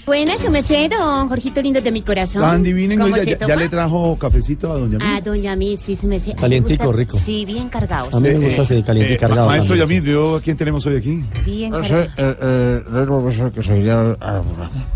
Buenas, 0.06 0.42
su 0.42 0.52
merced, 0.52 0.90
don 0.92 1.30
Jorgito 1.30 1.62
lindo 1.62 1.80
de 1.80 1.90
mi 1.90 2.02
corazón. 2.02 2.42
Tan 2.42 2.62
divina, 2.62 2.96
¿Cómo 2.96 3.08
Ignorita, 3.08 3.46
se 3.46 3.48
ya, 3.48 3.56
le 3.56 3.70
trajo 3.70 4.18
cafecito 4.20 4.70
a 4.74 4.78
doña 4.78 4.98
A 5.02 5.14
Mí. 5.16 5.22
doña 5.22 5.56
Miss, 5.56 5.80
sí, 5.80 5.96
su 5.96 6.08
merced. 6.08 6.32
A 6.32 6.34
mí 6.34 6.36
me 6.36 6.42
Calientico, 6.42 6.84
gusta- 6.88 6.98
rico. 6.98 7.20
Sí, 7.22 7.46
bien 7.46 7.70
cargados. 7.70 8.14
A 8.14 8.20
mí 8.20 8.28
me 8.28 8.38
gusta 8.38 8.64
así, 8.64 8.84
caliente 8.84 9.14
y 9.14 9.16
Eh, 9.16 9.18
cargado. 9.18 9.48
Maestro 9.48 9.78
también, 9.78 10.02
Yamid, 10.04 10.10
¿vio 10.12 10.36
a 10.36 10.42
quién 10.42 10.58
tenemos 10.58 10.86
hoy 10.88 10.98
aquí? 10.98 11.24
Bien 11.46 11.72
No 11.72 11.82
sé, 11.86 11.90
cargados. 11.90 12.12
eh, 12.18 12.38
eh, 12.42 12.82
luego 12.92 13.22
a 13.30 13.50
que 13.52 13.64
sería 13.64 14.18
ah, 14.20 14.42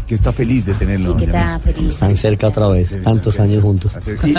Que 0.06 0.16
está 0.16 0.34
feliz 0.34 0.66
de 0.66 0.74
tenerlo. 0.74 1.14
Sí, 1.14 1.20
que 1.20 1.28
doña 1.28 1.56
está 1.56 1.60
feliz. 1.60 1.90
Están 1.92 2.16
cerca 2.18 2.48
otra 2.48 2.68
vez, 2.68 3.02
tantos 3.02 3.40
años 3.40 3.64
juntos. 3.64 3.96
Mí. 4.26 4.34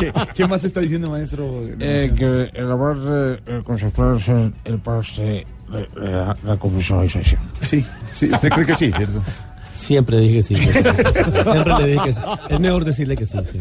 ¿Qué, 0.00 0.12
qué 0.34 0.46
más 0.46 0.64
está 0.64 0.80
diciendo, 0.80 1.10
maestro? 1.10 1.62
eh, 1.78 2.10
que 2.16 2.58
elaborar 2.58 2.96
eh, 3.36 3.40
eh, 3.46 3.60
conceptuarse 3.62 4.52
el 4.64 4.78
parte 4.78 5.22
de, 5.22 5.46
de 5.72 5.88
la, 5.96 6.36
la 6.44 6.56
convisualización. 6.56 7.40
Sí, 7.60 7.84
sí, 8.12 8.30
usted 8.32 8.48
cree 8.50 8.66
que 8.66 8.76
sí, 8.76 8.92
¿cierto? 8.92 9.22
Siempre 9.72 10.18
dije 10.20 10.34
que 10.36 10.42
sí. 10.42 10.56
Siempre 10.56 11.74
le 11.80 11.86
dije 11.86 12.00
que 12.04 12.12
sí. 12.12 12.20
Es 12.50 12.60
mejor 12.60 12.84
decirle 12.84 13.16
que 13.16 13.26
sí. 13.26 13.38
Sí, 13.50 13.58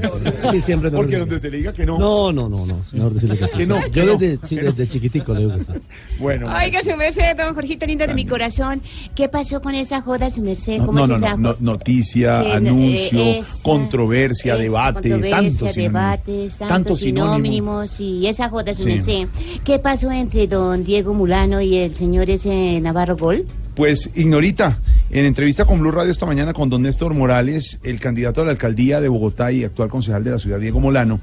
Sí, 0.52 0.62
siempre 0.62 0.90
es 0.90 0.96
Porque 0.96 1.18
donde 1.18 1.40
se 1.40 1.50
le 1.50 1.58
diga 1.58 1.72
que 1.74 1.86
no. 1.86 1.98
No, 1.98 2.32
no, 2.34 2.50
no, 2.50 2.66
no. 2.66 2.78
Es 2.86 2.94
mejor 2.94 3.14
decirle 3.14 3.38
que 3.38 3.48
sí. 3.48 3.58
Que 3.58 3.66
no, 3.68 3.78
sí. 3.82 3.92
que 3.92 4.00
Yo 4.00 4.06
no, 4.06 4.18
desde, 4.18 4.40
sí, 4.48 4.56
que 4.56 4.62
no. 4.64 4.72
desde 4.72 4.88
chiquitico 4.90 5.34
le 5.34 5.40
digo 5.42 5.58
que 5.58 5.64
sí. 5.64 5.72
Bueno. 6.20 6.54
Oiga, 6.54 6.82
su 6.84 6.96
merced, 6.98 7.36
don 7.38 7.54
Jorgito 7.56 7.86
lindo 7.86 8.06
de 8.06 8.14
mi 8.14 8.26
corazón. 8.26 8.82
¿Qué 9.16 9.30
pasó 9.30 9.62
con 9.62 9.74
esa 9.76 10.02
joda, 10.02 10.30
su 10.30 10.42
merced? 10.42 10.78
No, 10.80 10.86
¿Cómo 10.88 11.00
no, 11.00 11.08
no, 11.08 11.16
esa 11.16 11.38
no, 11.38 11.52
no, 11.52 11.56
noticia, 11.60 12.44
Eh, 12.44 12.54
anuncio, 12.54 13.20
eh, 13.20 13.40
esa- 13.40 13.64
controversia, 13.64 14.54
esa 14.56 14.62
debate, 14.64 14.94
controversia, 15.10 15.36
tantos 15.38 15.58
sinónimos. 15.72 15.76
debates, 15.76 16.58
tantos, 16.58 16.68
Tantos 16.76 17.00
sinónimos, 17.00 17.92
sinónimos. 17.92 18.00
y 18.00 18.28
esa 18.28 18.50
joda, 18.50 18.76
su 18.76 18.84
Sí. 18.84 18.90
merced. 18.90 19.28
¿Qué 19.64 19.80
pasó 19.80 20.12
entre 20.12 20.48
don 20.48 20.84
Diego 20.84 21.14
Mulano 21.14 21.62
y 21.62 21.76
el 21.78 21.96
señor 21.96 22.30
ese 22.30 22.80
Navarro 22.82 23.16
Gol? 23.18 23.46
Pues, 23.76 24.10
Ignorita, 24.16 24.80
en 25.10 25.26
entrevista 25.26 25.66
con 25.66 25.80
Blue 25.80 25.92
Radio 25.92 26.12
esta 26.12 26.26
mañana 26.26 26.52
con 26.54 26.70
don 26.70 26.82
Néstor 26.82 27.14
Morales, 27.14 27.80
el 27.84 28.00
candidato 28.00 28.42
a 28.42 28.46
la 28.46 28.52
alcaldía 28.52 29.00
de 29.00 29.08
Bogotá 29.08 29.52
y 29.52 29.64
actual 29.64 29.90
concejal 29.90 30.24
de 30.24 30.32
la 30.32 30.40
ciudad, 30.40 30.60
Diego 30.60 30.82
Molano, 30.82 31.22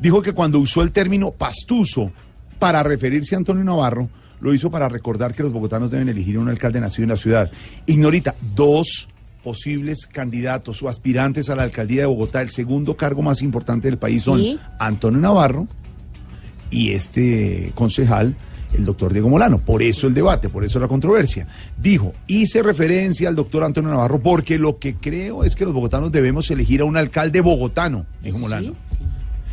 dijo 0.00 0.22
que 0.22 0.32
cuando 0.32 0.60
usó 0.60 0.82
el 0.82 0.92
término 0.92 1.32
pastuso 1.32 2.12
para 2.60 2.82
referirse 2.84 3.34
a 3.34 3.38
Antonio 3.38 3.64
Navarro, 3.64 4.08
lo 4.40 4.54
hizo 4.54 4.70
para 4.70 4.88
recordar 4.88 5.34
que 5.34 5.42
los 5.42 5.52
bogotanos 5.52 5.90
deben 5.90 6.08
elegir 6.08 6.38
un 6.38 6.48
alcalde 6.48 6.80
nacido 6.80 7.04
en 7.04 7.10
la 7.10 7.16
ciudad. 7.16 7.50
Ignorita, 7.86 8.34
dos 8.54 9.08
posibles 9.42 10.06
candidatos 10.06 10.82
o 10.82 10.88
aspirantes 10.88 11.50
a 11.50 11.56
la 11.56 11.64
alcaldía 11.64 12.02
de 12.02 12.06
Bogotá, 12.06 12.40
el 12.40 12.50
segundo 12.50 12.96
cargo 12.96 13.22
más 13.22 13.42
importante 13.42 13.88
del 13.88 13.98
país, 13.98 14.22
son 14.22 14.40
Sí. 14.40 14.58
Antonio 14.78 15.20
Navarro 15.20 15.66
y 16.70 16.92
este 16.92 17.72
concejal, 17.74 18.36
el 18.72 18.84
doctor 18.84 19.12
Diego 19.12 19.28
Molano. 19.28 19.58
Por 19.58 19.82
eso 19.82 20.06
el 20.06 20.14
debate, 20.14 20.48
por 20.48 20.64
eso 20.64 20.78
la 20.78 20.88
controversia. 20.88 21.46
Dijo, 21.80 22.12
hice 22.26 22.62
referencia 22.62 23.28
al 23.28 23.36
doctor 23.36 23.64
Antonio 23.64 23.90
Navarro 23.90 24.20
porque 24.20 24.58
lo 24.58 24.78
que 24.78 24.94
creo 24.94 25.44
es 25.44 25.56
que 25.56 25.64
los 25.64 25.74
bogotanos 25.74 26.12
debemos 26.12 26.50
elegir 26.50 26.80
a 26.80 26.84
un 26.84 26.96
alcalde 26.96 27.40
bogotano, 27.40 28.06
dijo 28.22 28.38
Molano. 28.38 28.74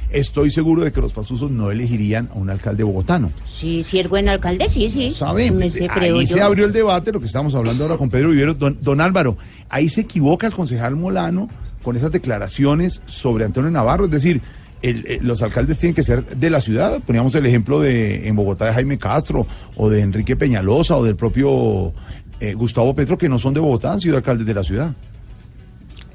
Estoy 0.10 0.52
seguro 0.52 0.86
de 0.86 0.94
que 0.94 1.02
los 1.02 1.12
pastusos 1.12 1.52
no 1.52 1.70
elegirían 1.70 2.30
a 2.34 2.38
un 2.38 2.50
alcalde 2.50 2.82
bogotano. 2.84 3.30
Sí, 3.46 3.84
sí, 3.84 4.00
es 4.00 4.08
buen 4.08 4.30
alcalde, 4.30 4.70
sí, 4.70 4.88
sí. 4.88 5.12
¿Sabe? 5.12 5.50
Su 5.50 5.56
merced, 5.56 5.88
creo 5.88 6.20
Ahí 6.20 6.26
yo. 6.26 6.36
se 6.38 6.42
abrió 6.42 6.66
el 6.66 6.72
debate, 6.72 7.12
lo 7.12 7.20
que 7.20 7.26
estamos 7.26 7.54
hablando 7.56 7.84
ahora 7.84 7.98
con 7.98 8.10
Pedro 8.10 8.30
Vivero. 8.30 8.54
Don, 8.54 8.78
don 8.82 9.02
Álvaro, 9.02 9.38
ahí 9.68 9.90
se 9.90 10.02
equivoca 10.02 10.48
el 10.48 10.54
concejal 10.54 10.96
Molano 10.96 11.50
con 11.84 11.98
esas 11.98 12.12
declaraciones 12.14 13.02
sobre 13.06 13.44
Antonio 13.44 13.70
Navarro. 13.70 14.06
Es 14.06 14.12
decir, 14.12 14.42
el- 14.82 15.06
eh, 15.08 15.20
los 15.22 15.42
alcaldes 15.42 15.78
tienen 15.78 15.96
que 15.96 16.04
ser 16.04 16.24
de 16.26 16.50
la 16.50 16.62
ciudad. 16.62 17.02
Poníamos 17.06 17.34
el 17.36 17.46
ejemplo 17.46 17.80
de 17.80 18.28
en 18.28 18.36
Bogotá 18.36 18.66
de 18.66 18.74
Jaime 18.74 18.98
Castro, 18.98 19.48
o 19.76 19.90
de 19.90 20.02
Enrique 20.02 20.36
Peñalosa, 20.36 20.96
o 20.96 21.04
del 21.04 21.16
propio 21.16 21.94
eh, 22.40 22.54
Gustavo 22.54 22.94
Petro, 22.94 23.18
que 23.18 23.28
no 23.30 23.40
son 23.40 23.54
de 23.54 23.60
Bogotá, 23.60 23.94
han 23.94 24.00
sido 24.00 24.18
alcaldes 24.18 24.46
de 24.46 24.54
la 24.54 24.64
ciudad. 24.64 24.92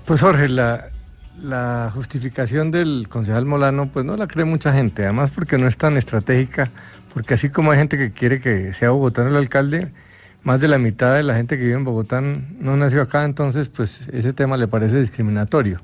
Pues 0.05 0.21
Jorge, 0.21 0.49
la, 0.49 0.87
la 1.43 1.91
justificación 1.95 2.71
del 2.71 3.07
concejal 3.09 3.47
Molano, 3.47 3.89
pues 3.89 4.05
no 4.05 4.17
la 4.17 4.27
cree 4.27 4.45
mucha 4.45 4.73
gente, 4.73 5.05
además 5.05 5.31
porque 5.31 5.59
no 5.59 5.67
es 5.67 5.77
tan 5.77 5.97
estratégica, 5.97 6.71
porque 7.15 7.35
así 7.35 7.51
como 7.51 7.73
hay 7.73 7.79
gente 7.79 7.97
que 7.99 8.13
quiere 8.13 8.41
que 8.41 8.73
sea 8.73 8.91
bogotano 8.91 9.29
el 9.31 9.37
alcalde, 9.37 9.89
más 10.45 10.61
de 10.61 10.69
la 10.69 10.79
mitad 10.79 11.15
de 11.15 11.23
la 11.23 11.35
gente 11.35 11.57
que 11.57 11.63
vive 11.65 11.77
en 11.77 11.85
Bogotá 11.85 12.21
no 12.21 12.77
nació 12.77 13.03
acá, 13.03 13.25
entonces 13.25 13.69
pues 13.69 14.09
ese 14.13 14.33
tema 14.33 14.57
le 14.57 14.67
parece 14.67 14.99
discriminatorio. 14.99 15.81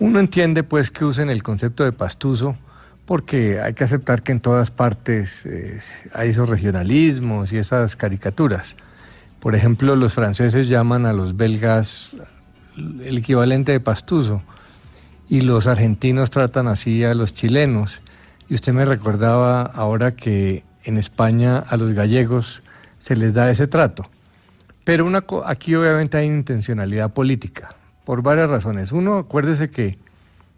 Uno 0.00 0.18
entiende 0.18 0.62
pues 0.62 0.90
que 0.90 1.04
usen 1.04 1.28
el 1.28 1.42
concepto 1.42 1.84
de 1.84 1.92
pastuso, 1.92 2.56
porque 3.04 3.60
hay 3.60 3.74
que 3.74 3.84
aceptar 3.84 4.22
que 4.22 4.32
en 4.32 4.40
todas 4.40 4.70
partes 4.70 5.44
eh, 5.44 5.78
hay 6.14 6.30
esos 6.30 6.48
regionalismos 6.48 7.52
y 7.52 7.58
esas 7.58 7.96
caricaturas. 7.96 8.76
Por 9.40 9.54
ejemplo, 9.54 9.94
los 9.96 10.14
franceses 10.14 10.70
llaman 10.70 11.04
a 11.04 11.12
los 11.12 11.36
belgas 11.36 12.16
el 12.76 13.18
equivalente 13.18 13.72
de 13.72 13.80
pastuso 13.80 14.42
y 15.28 15.42
los 15.42 15.66
argentinos 15.66 16.30
tratan 16.30 16.66
así 16.66 17.04
a 17.04 17.12
los 17.12 17.34
chilenos. 17.34 18.00
Y 18.48 18.54
usted 18.54 18.72
me 18.72 18.86
recordaba 18.86 19.62
ahora 19.62 20.12
que 20.12 20.64
en 20.84 20.96
España 20.96 21.58
a 21.58 21.76
los 21.76 21.92
gallegos 21.92 22.62
se 22.98 23.16
les 23.16 23.34
da 23.34 23.50
ese 23.50 23.66
trato. 23.66 24.08
Pero 24.84 25.10
aquí 25.44 25.74
obviamente 25.74 26.16
hay 26.16 26.26
intencionalidad 26.26 27.12
política, 27.12 27.74
por 28.10 28.22
varias 28.22 28.50
razones. 28.50 28.90
Uno, 28.90 29.18
acuérdese 29.18 29.70
que 29.70 29.96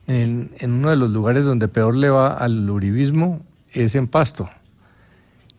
en, 0.07 0.53
en 0.61 0.73
uno 0.73 0.89
de 0.89 0.97
los 0.97 1.11
lugares 1.11 1.45
donde 1.45 1.69
peor 1.69 1.95
le 1.95 2.09
va 2.09 2.29
al 2.29 2.71
uribismo 2.71 3.43
es 3.75 3.95
en 3.95 4.07
Pasto. 4.07 4.49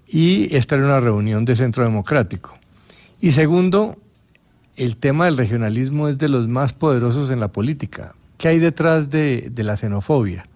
Y 0.07 0.56
esta 0.56 0.74
era 0.74 0.86
una 0.86 0.99
reunión 0.99 1.45
de 1.45 1.56
Centro 1.56 1.84
Democrático. 1.84 2.57
Y 3.22 3.30
segundo, 3.30 3.95
el 4.76 4.98
tema 4.98 5.26
del 5.26 5.38
regionalismo 5.38 6.07
es 6.07 6.18
de 6.18 6.30
los 6.30 6.48
más 6.48 6.74
poderosos 6.74 7.30
en 7.30 7.40
la 7.40 7.49
política. 7.49 8.15
¿Qué 8.40 8.48
hay 8.48 8.57
detrás 8.57 9.11
de, 9.11 9.52
la 9.56 9.78
xenofobia? 9.78 10.48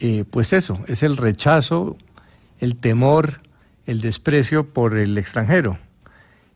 Eh, 0.00 0.24
pues 0.30 0.54
eso, 0.54 0.80
es 0.88 1.02
el 1.02 1.18
rechazo, 1.18 1.98
el 2.58 2.76
temor, 2.76 3.42
el 3.84 4.00
desprecio 4.00 4.66
por 4.66 4.96
el 4.96 5.18
extranjero. 5.18 5.76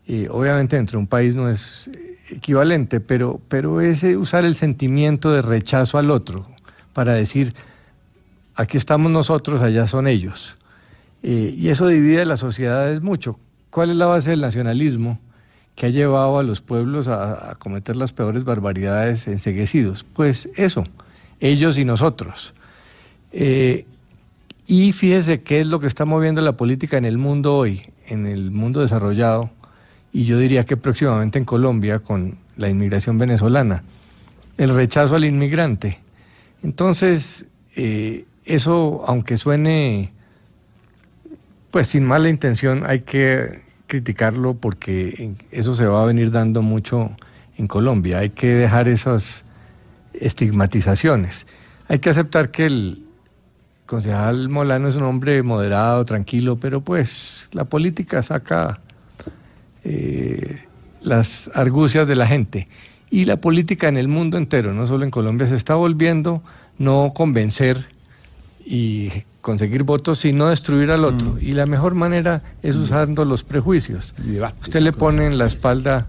Eh, 0.08 0.28
obviamente 0.30 0.76
dentro 0.76 0.96
de 0.96 1.02
un 1.02 1.08
país 1.08 1.34
no 1.34 1.50
es 1.50 1.90
equivalente, 2.32 3.00
pero, 3.00 3.40
pero 3.48 3.80
es 3.80 4.04
eh, 4.04 4.16
usar 4.16 4.44
el 4.44 4.54
sentimiento 4.54 5.32
de 5.32 5.42
rechazo 5.42 5.98
al 5.98 6.10
otro 6.10 6.46
para 6.92 7.14
decir, 7.14 7.54
aquí 8.54 8.76
estamos 8.76 9.10
nosotros, 9.10 9.60
allá 9.60 9.86
son 9.86 10.06
ellos. 10.06 10.56
Eh, 11.22 11.54
y 11.56 11.68
eso 11.68 11.86
divide 11.86 12.22
a 12.22 12.24
las 12.24 12.40
sociedades 12.40 13.02
mucho. 13.02 13.38
¿Cuál 13.70 13.90
es 13.90 13.96
la 13.96 14.06
base 14.06 14.30
del 14.30 14.40
nacionalismo 14.40 15.18
que 15.76 15.86
ha 15.86 15.88
llevado 15.90 16.38
a 16.38 16.42
los 16.42 16.60
pueblos 16.60 17.08
a, 17.08 17.56
cometer 17.58 17.96
las 17.96 18.12
peores 18.12 18.44
barbaridades 18.44 19.26
enseguecidos? 19.28 20.04
Pues 20.04 20.48
eso, 20.56 20.84
ellos 21.40 21.78
y 21.78 21.84
nosotros. 21.84 22.54
Eh, 23.32 23.86
y 24.66 24.92
fíjese 24.92 25.42
qué 25.42 25.60
es 25.60 25.66
lo 25.66 25.80
que 25.80 25.86
está 25.86 26.04
moviendo 26.04 26.40
la 26.40 26.52
política 26.52 26.96
en 26.96 27.04
el 27.04 27.18
mundo 27.18 27.56
hoy, 27.56 27.82
en 28.06 28.26
el 28.26 28.50
mundo 28.50 28.80
desarrollado, 28.80 29.50
y 30.12 30.24
yo 30.24 30.38
diría 30.38 30.64
que 30.64 30.76
próximamente 30.76 31.38
en 31.38 31.44
Colombia 31.44 32.00
con 32.00 32.38
la 32.56 32.68
inmigración 32.68 33.18
venezolana, 33.18 33.82
el 34.58 34.74
rechazo 34.74 35.16
al 35.16 35.24
inmigrante. 35.24 35.98
Entonces, 36.62 37.46
eh, 37.76 38.24
eso, 38.44 39.04
aunque 39.06 39.36
suene 39.36 40.12
pues 41.70 41.88
sin 41.88 42.04
mala 42.04 42.28
intención, 42.28 42.82
hay 42.84 43.00
que 43.00 43.62
criticarlo 43.86 44.54
porque 44.54 45.34
eso 45.50 45.74
se 45.74 45.86
va 45.86 46.02
a 46.02 46.06
venir 46.06 46.30
dando 46.30 46.62
mucho 46.62 47.10
en 47.56 47.66
Colombia. 47.66 48.18
Hay 48.18 48.30
que 48.30 48.48
dejar 48.48 48.88
esas 48.88 49.44
estigmatizaciones. 50.14 51.46
Hay 51.88 52.00
que 52.00 52.10
aceptar 52.10 52.50
que 52.50 52.66
el 52.66 53.04
concejal 53.86 54.48
Molano 54.48 54.88
es 54.88 54.96
un 54.96 55.02
hombre 55.04 55.42
moderado, 55.42 56.04
tranquilo, 56.04 56.56
pero 56.56 56.80
pues 56.80 57.48
la 57.52 57.64
política 57.64 58.22
saca 58.22 58.80
eh, 59.84 60.58
las 61.02 61.50
argucias 61.54 62.06
de 62.08 62.16
la 62.16 62.26
gente. 62.26 62.68
Y 63.10 63.24
la 63.24 63.36
política 63.36 63.88
en 63.88 63.96
el 63.96 64.08
mundo 64.08 64.38
entero, 64.38 64.72
no 64.72 64.86
solo 64.86 65.04
en 65.04 65.10
Colombia, 65.10 65.46
se 65.46 65.56
está 65.56 65.74
volviendo 65.74 66.42
no 66.78 67.12
convencer 67.14 67.86
y 68.64 69.10
conseguir 69.40 69.82
votos, 69.82 70.20
sino 70.20 70.48
destruir 70.48 70.90
al 70.90 71.04
otro. 71.04 71.38
Y 71.40 71.52
la 71.52 71.66
mejor 71.66 71.94
manera 71.94 72.42
es 72.62 72.76
usando 72.76 73.24
los 73.24 73.42
prejuicios. 73.42 74.14
Usted 74.62 74.80
le 74.80 74.92
pone 74.92 75.26
en 75.26 75.38
la 75.38 75.46
espalda 75.46 76.06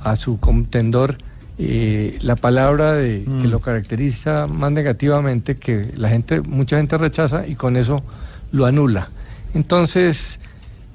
a 0.00 0.16
su 0.16 0.40
contendor 0.40 1.16
eh, 1.58 2.18
la 2.22 2.34
palabra 2.34 2.94
de, 2.94 3.24
que 3.40 3.46
lo 3.46 3.60
caracteriza 3.60 4.46
más 4.46 4.72
negativamente, 4.72 5.56
que 5.56 5.92
la 5.96 6.08
gente, 6.08 6.40
mucha 6.40 6.78
gente 6.78 6.98
rechaza 6.98 7.46
y 7.46 7.54
con 7.54 7.76
eso 7.76 8.02
lo 8.50 8.66
anula. 8.66 9.10
Entonces, 9.54 10.40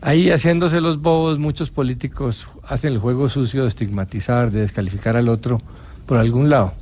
ahí 0.02 0.30
haciéndose 0.30 0.82
los 0.82 1.02
bobos, 1.02 1.40
muchos 1.40 1.72
políticos 1.72 2.48
hacen 2.64 2.94
el 2.94 3.00
juego 3.00 3.30
sucio 3.30 3.64
de 3.64 3.68
estigmatizar, 3.68 4.52
de 4.52 4.62
descalificar 4.62 5.16
al 5.18 5.30
otro 5.30 5.62
por 6.06 6.18
algún 6.18 6.50
lado. 6.50 6.74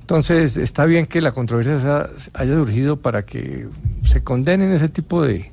Entonces, 0.00 0.56
está 0.56 0.86
bien 0.86 1.06
que 1.06 1.20
la 1.20 1.32
controversia 1.32 2.10
haya 2.34 2.54
surgido 2.54 2.96
para 2.96 3.24
que 3.24 3.68
se 4.04 4.22
condenen 4.24 4.72
ese 4.72 4.88
tipo 4.88 5.22
de, 5.22 5.52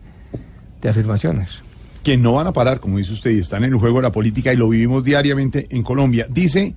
de 0.82 0.90
afirmaciones. 0.90 1.61
que 2.03 2.18
no 2.18 2.34
van 2.34 2.48
a 2.48 2.53
parar, 2.53 2.80
como 2.80 2.98
dice 2.98 3.14
usted, 3.14 3.32
y 3.32 3.40
están 3.40 3.64
en 3.65 3.74
el 3.74 3.80
juego 3.80 3.98
de 3.98 4.03
la 4.03 4.11
política 4.11 4.52
y 4.53 4.57
lo 4.57 4.69
vivimos 4.69 5.03
diariamente 5.03 5.68
en 5.69 5.84
Colombia. 5.84 6.26
Dice 6.30 6.74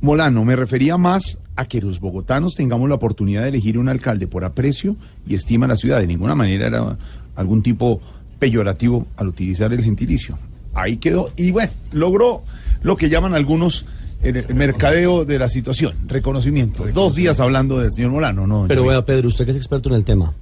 Molano, 0.00 0.44
me 0.44 0.56
refería 0.56 0.98
más 0.98 1.38
a 1.56 1.64
que 1.66 1.80
los 1.80 2.00
bogotanos 2.00 2.54
tengamos 2.54 2.88
la 2.88 2.96
oportunidad 2.96 3.42
de 3.42 3.48
elegir 3.48 3.78
un 3.78 3.88
alcalde 3.88 4.26
por 4.26 4.44
aprecio 4.44 4.96
y 5.26 5.34
estima 5.34 5.66
a 5.66 5.70
la 5.70 5.76
ciudad. 5.76 6.00
De 6.00 6.06
ninguna 6.06 6.34
manera 6.34 6.66
era 6.66 6.98
algún 7.36 7.62
tipo 7.62 8.02
peyorativo 8.38 9.06
al 9.16 9.28
utilizar 9.28 9.72
el 9.72 9.82
gentilicio. 9.82 10.38
Ahí 10.74 10.98
quedó. 10.98 11.30
Y 11.36 11.50
bueno, 11.50 11.72
logró 11.92 12.42
lo 12.82 12.96
que 12.96 13.08
llaman 13.08 13.34
algunos 13.34 13.86
el, 14.22 14.36
el 14.36 14.54
mercadeo 14.54 15.24
de 15.24 15.38
la 15.38 15.48
situación, 15.48 15.94
reconocimiento. 16.06 16.86
Dos 16.92 17.14
días 17.14 17.40
hablando 17.40 17.78
del 17.78 17.92
señor 17.92 18.10
Molano, 18.10 18.46
¿no? 18.46 18.66
Pero 18.68 18.84
vea, 18.84 19.04
Pedro, 19.04 19.28
usted 19.28 19.44
que 19.44 19.50
es 19.52 19.56
experto 19.56 19.88
en 19.88 19.94
el 19.94 20.04
tema, 20.04 20.34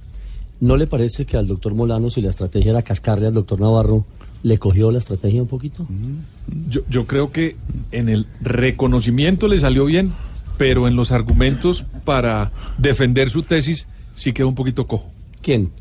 ¿no 0.59 0.77
le 0.77 0.87
parece 0.87 1.25
que 1.25 1.37
al 1.37 1.47
doctor 1.47 1.73
Molano, 1.73 2.09
si 2.09 2.21
la 2.21 2.29
estrategia 2.29 2.71
era 2.71 2.81
cascarle 2.81 3.27
al 3.27 3.33
doctor 3.33 3.59
Navarro, 3.59 4.05
le 4.43 4.57
cogió 4.59 4.91
la 4.91 4.99
estrategia 4.99 5.41
un 5.41 5.47
poquito? 5.47 5.87
Yo, 6.69 6.81
yo 6.89 7.07
creo 7.07 7.31
que 7.31 7.55
en 7.91 8.09
el 8.09 8.27
reconocimiento 8.41 9.47
le 9.47 9.59
salió 9.59 9.85
bien, 9.85 10.11
pero 10.57 10.87
en 10.87 10.95
los 10.95 11.11
argumentos 11.11 11.85
para 12.03 12.51
defender 12.77 13.29
su 13.29 13.43
tesis 13.43 13.87
sí 14.15 14.33
quedó 14.33 14.47
un 14.47 14.55
poquito 14.55 14.87
cojo. 14.87 15.09
¿Quién? 15.41 15.71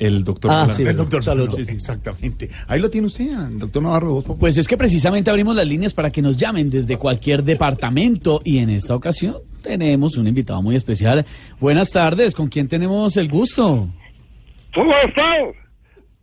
El 0.00 0.24
doctor 0.24 0.50
Ah, 0.50 0.66
sí, 0.72 0.82
el 0.82 0.96
doctor 0.96 1.22
Saludo. 1.22 1.58
Exactamente. 1.58 2.48
Ahí 2.66 2.80
lo 2.80 2.88
tiene 2.90 3.06
usted, 3.06 3.30
doctor 3.50 3.82
Navarro. 3.82 4.22
Pues 4.22 4.56
es 4.56 4.66
que 4.66 4.78
precisamente 4.78 5.28
abrimos 5.30 5.54
las 5.54 5.66
líneas 5.66 5.92
para 5.92 6.10
que 6.10 6.22
nos 6.22 6.38
llamen 6.38 6.70
desde 6.70 6.96
cualquier 6.96 7.44
departamento 7.44 8.40
y 8.42 8.58
en 8.58 8.70
esta 8.70 8.96
ocasión 8.96 9.36
tenemos 9.62 10.16
un 10.16 10.26
invitado 10.26 10.62
muy 10.62 10.74
especial. 10.74 11.26
Buenas 11.60 11.90
tardes, 11.90 12.34
¿con 12.34 12.48
quién 12.48 12.66
tenemos 12.66 13.18
el 13.18 13.28
gusto? 13.28 13.88
¿Cómo 14.74 14.90
estás? 15.06 15.38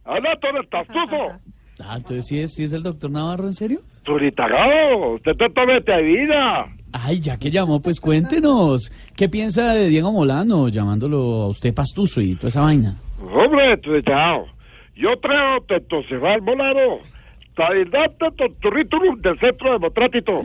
Habla 0.05 0.35
todo 0.41 0.59
el 0.59 0.67
tastuzo. 0.69 1.47
Ah, 1.79 1.97
entonces 1.97 2.25
sí 2.27 2.39
es, 2.39 2.55
sí 2.55 2.63
es 2.63 2.71
el 2.73 2.81
doctor 2.81 3.11
Navarro, 3.11 3.45
¿en 3.45 3.53
serio? 3.53 3.81
Turitagado, 4.03 5.13
usted 5.15 5.33
te 5.35 5.49
tomete 5.51 5.91
de 5.91 6.01
vida. 6.01 6.65
Ay, 6.93 7.19
ya 7.19 7.37
que 7.37 7.51
llamó, 7.51 7.79
pues 7.79 7.99
cuéntenos. 7.99 8.91
¿Qué 9.15 9.29
piensa 9.29 9.73
de 9.73 9.87
Diego 9.89 10.11
Molano 10.11 10.67
llamándolo 10.69 11.43
a 11.43 11.47
usted 11.49 11.73
pastuso 11.75 12.21
y 12.21 12.35
toda 12.35 12.47
esa 12.47 12.61
vaina? 12.61 12.97
Hombre, 13.31 13.77
turitagado. 13.77 14.47
Yo 14.95 15.19
creo 15.19 15.65
que 15.67 15.79
tu 15.81 16.01
se 16.03 16.17
va 16.17 16.33
al 16.33 16.41
volado. 16.41 16.99
Traidate 17.55 18.31
tu 18.31 18.53
currículum 18.61 19.19
del 19.21 19.39
Centro 19.39 19.73
Democrático 19.73 20.43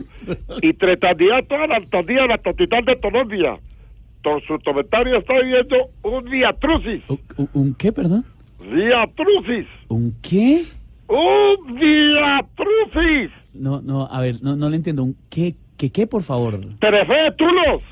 y 0.61 0.73
tre 0.73 0.97
candidato 0.97 1.55
a 1.55 1.67
la 1.67 1.75
alcaldía 1.75 2.23
de 2.23 2.27
la 2.29 2.37
capital 2.37 2.85
de 2.85 2.99
Colombia. 2.99 3.59
Con 4.23 4.41
su 4.41 4.57
comentario 4.59 5.17
está 5.17 5.39
viviendo 5.39 5.89
un 6.01 6.25
viatrucis. 6.25 7.01
¿Un, 7.53 7.75
qué, 7.75 7.91
perdón? 7.91 8.25
Viatrucis. 8.59 9.67
¿Un 9.89 10.15
qué? 10.21 10.63
Un 11.07 11.75
viatrucis. 11.75 13.31
No, 13.53 13.81
no, 13.81 14.07
a 14.07 14.21
ver, 14.21 14.41
no, 14.41 14.55
no 14.55 14.69
le 14.69 14.77
entiendo. 14.77 15.03
¿Un 15.03 15.15
qué, 15.29 15.55
qué, 15.77 15.91
qué, 15.91 16.07
por 16.07 16.23
favor? 16.23 16.59
Terefe 16.79 17.31
Tulos. 17.37 17.83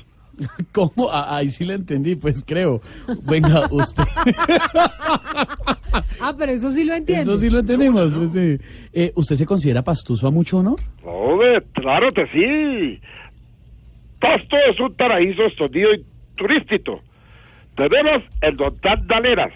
¿Cómo? 0.72 1.08
Ah, 1.10 1.36
ahí 1.36 1.48
sí 1.48 1.64
le 1.64 1.74
entendí, 1.74 2.16
pues 2.16 2.44
creo. 2.46 2.80
Venga, 3.22 3.68
usted. 3.70 4.04
Ah, 6.20 6.34
pero 6.38 6.52
eso 6.52 6.70
sí 6.70 6.84
lo 6.84 6.94
entiendo. 6.94 7.32
Eso 7.32 7.40
sí 7.40 7.50
lo 7.50 7.58
entendemos. 7.58 8.14
pues, 8.14 8.32
sí. 8.32 8.58
Eh, 8.92 9.12
¿Usted 9.14 9.36
se 9.36 9.44
considera 9.44 9.82
pastuso 9.82 10.26
a 10.26 10.30
mucho 10.30 10.58
honor? 10.58 10.80
Hombre, 11.02 11.62
claro 11.74 12.10
que 12.12 12.26
sí. 12.28 13.00
Pasto 14.18 14.56
es 14.70 14.78
un 14.80 14.94
paraíso 14.94 15.44
escondido 15.44 15.92
y 15.92 16.04
turístico. 16.36 17.02
Tenemos 17.76 18.22
el 18.40 18.60
Hotel 18.62 19.06
Daleras, 19.06 19.52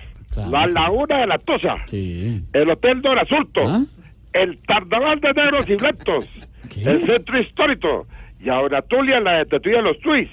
la 0.51 0.67
Laguna 0.67 1.19
de 1.21 1.27
la 1.27 1.39
Tosa, 1.39 1.77
el 1.91 2.71
Hotel 2.71 3.01
Dorasulto, 3.01 3.61
el 4.33 4.59
Carnaval 4.67 5.21
de 5.21 5.33
Negros 5.35 5.67
y 5.69 5.77
Blancos, 5.77 6.27
el 6.77 7.07
Centro 7.07 7.41
Histórico 7.41 8.07
y 8.41 8.49
ahora 8.49 8.83
Tulia, 8.83 9.21
la 9.21 9.39
de 9.39 9.47
Tetuya 9.47 9.77
de 9.77 9.83
los 9.83 9.99
Tuis. 10.01 10.29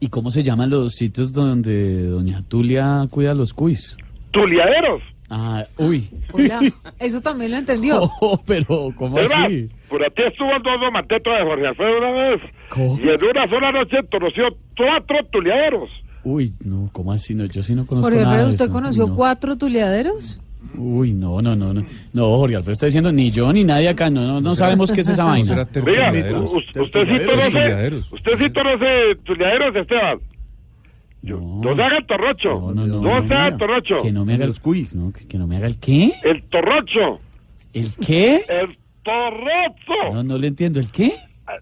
¿Y 0.00 0.08
cómo 0.08 0.30
se 0.30 0.42
llaman 0.42 0.70
los 0.70 0.92
sitios 0.94 1.32
donde 1.32 2.02
doña 2.06 2.42
Tulia 2.48 3.06
cuida 3.10 3.34
los 3.34 3.52
cuis? 3.54 3.96
Tuliaderos. 4.30 5.02
Ah, 5.30 5.64
uy. 5.78 6.08
Hola, 6.32 6.60
eso 7.00 7.20
también 7.20 7.50
lo 7.50 7.56
entendió. 7.56 8.00
Oh, 8.20 8.40
pero, 8.46 8.92
¿cómo 8.94 9.18
Es 9.18 9.28
más, 9.28 9.46
así? 9.46 9.68
por 9.88 10.04
aquí 10.04 10.22
estuvo 10.22 10.52
el 10.54 10.62
dono 10.62 10.90
Manteto 10.90 11.30
de 11.30 11.42
Jorge 11.42 11.66
Alfredo 11.66 11.98
una 11.98 12.10
vez 12.12 12.40
y 12.76 13.08
en 13.08 13.24
una 13.24 13.48
sola 13.48 13.72
noche 13.72 13.96
conoció 14.10 14.44
cuatro 14.76 15.16
tuliaderos. 15.32 15.88
Uy, 16.24 16.52
no, 16.64 16.90
¿cómo 16.92 17.12
así? 17.12 17.34
No, 17.34 17.44
yo 17.46 17.62
sí 17.62 17.74
no 17.74 17.86
conozco 17.86 18.06
Jorge 18.08 18.18
nada 18.20 18.32
Alfredo, 18.32 18.48
de 18.48 18.54
¿usted 18.54 18.64
eso. 18.66 18.72
conoció 18.74 19.06
No. 19.08 19.14
cuatro 19.16 19.56
tuleaderos? 19.56 20.40
Uy, 20.74 21.12
no, 21.12 21.40
no, 21.40 21.54
no, 21.54 21.72
no. 21.72 21.84
No, 22.12 22.24
Jorge 22.36 22.56
Alfredo 22.56 22.72
está 22.72 22.86
diciendo 22.86 23.12
ni 23.12 23.30
yo 23.30 23.52
ni 23.52 23.64
nadie 23.64 23.88
acá. 23.88 24.10
No, 24.10 24.22
no, 24.26 24.40
no 24.40 24.56
sabemos 24.56 24.90
qué 24.92 25.00
es 25.00 25.08
esa 25.08 25.24
vaina. 25.24 25.66
Oiga, 25.84 26.12
usted 26.74 27.06
sí 27.06 27.26
conoce, 27.26 27.94
usted 28.10 28.38
sí 28.38 28.50
conoce 28.52 29.16
tuliaderos, 29.24 29.76
Esteban. 29.76 30.18
No, 31.22 31.74
se 31.74 31.82
haga 31.82 31.96
el 31.98 32.06
torrocho. 32.06 32.72
No, 32.72 32.86
no, 32.86 33.26
se 33.26 33.34
haga 33.34 33.48
el 33.48 33.56
torrocho. 33.56 33.96
Que 34.02 34.12
no 34.12 34.24
me 34.24 34.34
haga 34.34 34.44
el 34.44 34.54
no, 34.94 35.12
que, 35.12 35.26
que 35.26 35.38
no 35.38 35.46
me 35.46 35.56
haga 35.56 35.66
el 35.66 35.78
qué? 35.78 36.12
El 36.22 36.42
torrocho. 36.44 37.20
¿El 37.72 37.92
qué? 37.96 38.44
El 38.48 38.78
torrocho. 39.02 40.12
No, 40.14 40.22
no 40.22 40.38
le 40.38 40.48
entiendo. 40.48 40.78
¿El 40.78 40.90
qué? 40.90 41.14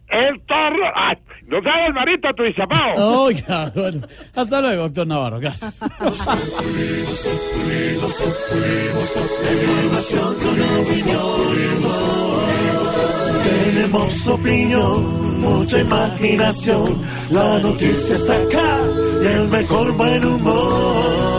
El 0.08 0.40
torro. 0.42 0.90
Ay, 0.94 1.18
no 1.46 1.58
haga 1.58 1.86
el 1.86 1.94
marito, 1.94 2.32
tu 2.34 2.44
isapao. 2.44 3.24
Oiga, 3.24 3.70
bueno. 3.74 4.06
Hasta 4.34 4.60
luego, 4.60 4.82
doctor 4.84 5.06
Navarro. 5.06 5.40
Gracias. 5.40 5.80
Tenemos 13.44 14.28
opinión, 14.28 15.40
mucha 15.40 15.78
imaginación. 15.80 17.02
La 17.30 17.58
noticia 17.58 18.14
está 18.14 18.36
acá 18.36 18.78
y 19.22 19.26
el 19.26 19.48
mejor 19.48 19.92
buen 19.92 20.24
humor. 20.24 21.34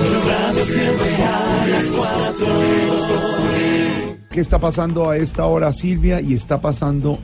Los 0.00 0.26
radio 0.26 0.64
siempre 0.64 1.08
a 1.24 1.66
las 1.68 1.86
cuatro. 1.92 3.29
¿Qué 4.30 4.40
está 4.40 4.60
pasando 4.60 5.10
a 5.10 5.16
esta 5.16 5.44
hora, 5.46 5.72
Silvia? 5.72 6.20
Y 6.20 6.34
está 6.34 6.60
pasando 6.60 7.18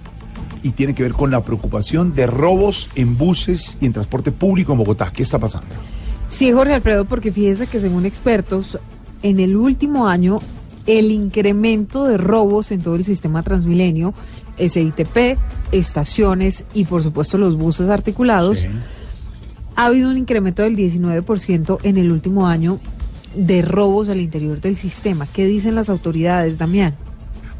y 0.64 0.70
tiene 0.70 0.92
que 0.92 1.04
ver 1.04 1.12
con 1.12 1.30
la 1.30 1.44
preocupación 1.44 2.16
de 2.16 2.26
robos 2.26 2.90
en 2.96 3.16
buses 3.16 3.78
y 3.80 3.86
en 3.86 3.92
transporte 3.92 4.32
público 4.32 4.72
en 4.72 4.78
Bogotá. 4.78 5.12
¿Qué 5.14 5.22
está 5.22 5.38
pasando? 5.38 5.68
Sí, 6.26 6.50
Jorge 6.50 6.74
Alfredo, 6.74 7.04
porque 7.04 7.30
fíjese 7.30 7.68
que 7.68 7.78
según 7.78 8.06
expertos, 8.06 8.76
en 9.22 9.38
el 9.38 9.56
último 9.56 10.08
año, 10.08 10.40
el 10.86 11.12
incremento 11.12 12.06
de 12.06 12.16
robos 12.16 12.72
en 12.72 12.82
todo 12.82 12.96
el 12.96 13.04
sistema 13.04 13.44
Transmilenio, 13.44 14.12
SITP, 14.58 15.38
estaciones 15.70 16.64
y 16.74 16.86
por 16.86 17.04
supuesto 17.04 17.38
los 17.38 17.56
buses 17.56 17.88
articulados, 17.88 18.66
ha 19.76 19.86
habido 19.86 20.10
un 20.10 20.18
incremento 20.18 20.64
del 20.64 20.76
19% 20.76 21.78
en 21.84 21.98
el 21.98 22.10
último 22.10 22.48
año 22.48 22.80
de 23.36 23.62
robos 23.62 24.08
al 24.08 24.20
interior 24.20 24.60
del 24.60 24.76
sistema. 24.76 25.26
¿Qué 25.26 25.46
dicen 25.46 25.74
las 25.74 25.88
autoridades, 25.88 26.58
Damián? 26.58 26.94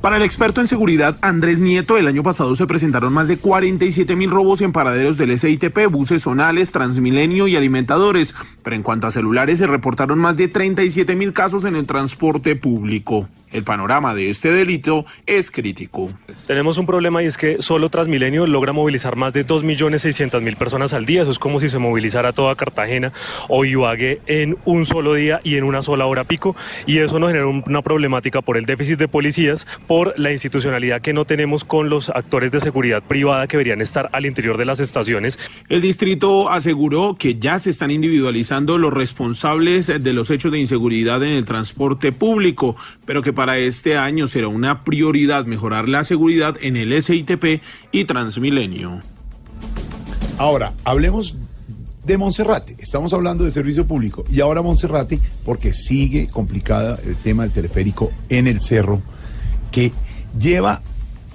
Para 0.01 0.19
el 0.19 0.23
experto 0.23 0.61
en 0.61 0.69
seguridad 0.69 1.17
Andrés 1.21 1.59
Nieto, 1.59 1.97
el 1.97 2.07
año 2.07 2.23
pasado 2.23 2.55
se 2.55 2.67
presentaron 2.67 3.13
más 3.13 3.27
de 3.27 3.39
47 3.39 4.15
mil 4.15 4.31
robos 4.31 4.61
en 4.61 4.71
paraderos 4.71 5.17
del 5.17 5.37
SITP, 5.37 5.91
buses 5.91 6.23
zonales, 6.23 6.71
Transmilenio 6.71 7.49
y 7.49 7.57
alimentadores. 7.57 8.35
Pero 8.63 8.77
en 8.77 8.83
cuanto 8.83 9.09
a 9.09 9.11
celulares, 9.11 9.59
se 9.59 9.67
reportaron 9.67 10.19
más 10.19 10.37
de 10.37 10.47
37 10.47 11.17
mil 11.17 11.33
casos 11.33 11.65
en 11.65 11.75
el 11.75 11.87
transporte 11.87 12.55
público. 12.55 13.29
El 13.57 13.65
panorama 13.65 14.15
de 14.15 14.29
este 14.29 14.51
delito 14.51 15.07
es 15.25 15.51
crítico. 15.51 16.11
Tenemos 16.47 16.77
un 16.77 16.85
problema 16.85 17.23
y 17.23 17.27
es 17.27 17.39
que 17.39 17.63
solo 17.63 17.89
Transmilenio 17.89 18.47
logra 18.47 18.75
movilizar 18.75 19.17
más 19.17 19.33
de 19.33 19.47
2.600.000 19.47 20.57
personas 20.57 20.93
al 20.93 21.07
día. 21.07 21.23
Eso 21.23 21.31
es 21.31 21.39
como 21.39 21.59
si 21.59 21.71
se 21.71 21.79
movilizara 21.79 22.35
toda 22.35 22.55
Cartagena 22.55 23.15
o 23.49 23.65
Ibagué 23.65 24.21
en 24.27 24.59
un 24.67 24.85
solo 24.85 25.15
día 25.15 25.41
y 25.43 25.57
en 25.57 25.65
una 25.65 25.81
sola 25.81 26.05
hora 26.05 26.25
pico. 26.25 26.55
Y 26.85 26.99
eso 26.99 27.19
nos 27.19 27.31
genera 27.31 27.47
un- 27.47 27.65
una 27.67 27.81
problemática 27.81 28.43
por 28.43 28.59
el 28.59 28.67
déficit 28.67 28.99
de 28.99 29.09
policías, 29.09 29.67
por 29.87 30.13
la 30.19 30.33
institucionalidad 30.33 31.01
que 31.01 31.15
no 31.15 31.25
tenemos 31.25 31.65
con 31.65 31.89
los 31.89 32.11
actores 32.11 32.53
de 32.53 32.61
seguridad 32.61 33.03
privada 33.03 33.47
que 33.47 33.57
deberían 33.57 33.81
estar 33.81 34.11
al 34.13 34.27
interior 34.27 34.59
de 34.59 34.67
las 34.67 34.81
estaciones. 34.81 35.39
El 35.71 35.81
distrito 35.81 36.51
aseguró 36.51 37.17
que 37.19 37.37
ya 37.37 37.59
se 37.59 37.71
están 37.71 37.91
individualizando 37.91 38.77
los 38.77 38.93
responsables 38.93 39.87
de 39.87 40.13
los 40.13 40.31
hechos 40.31 40.53
de 40.53 40.59
inseguridad 40.59 41.23
en 41.23 41.31
el 41.33 41.47
transporte 41.47 42.13
público, 42.13 42.77
pero 43.07 43.23
que 43.23 43.33
para 43.33 43.46
para 43.47 43.59
este 43.59 43.97
año 43.97 44.27
será 44.27 44.49
una 44.49 44.83
prioridad 44.83 45.47
mejorar 45.47 45.89
la 45.89 46.03
seguridad 46.03 46.57
en 46.61 46.77
el 46.77 47.01
SITP 47.01 47.63
y 47.93 48.05
Transmilenio. 48.05 48.99
Ahora, 50.37 50.73
hablemos 50.83 51.37
de 52.05 52.19
Monserrate. 52.19 52.75
Estamos 52.81 53.13
hablando 53.13 53.45
de 53.45 53.53
servicio 53.53 53.87
público 53.87 54.25
y 54.29 54.41
ahora 54.41 54.63
Monserrate 54.63 55.21
porque 55.45 55.75
sigue 55.75 56.27
complicada 56.27 56.99
el 57.07 57.15
tema 57.15 57.45
del 57.45 57.53
teleférico 57.53 58.11
en 58.29 58.49
el 58.49 58.61
cerro 58.61 59.01
que 59.71 59.93
lleva 60.37 60.83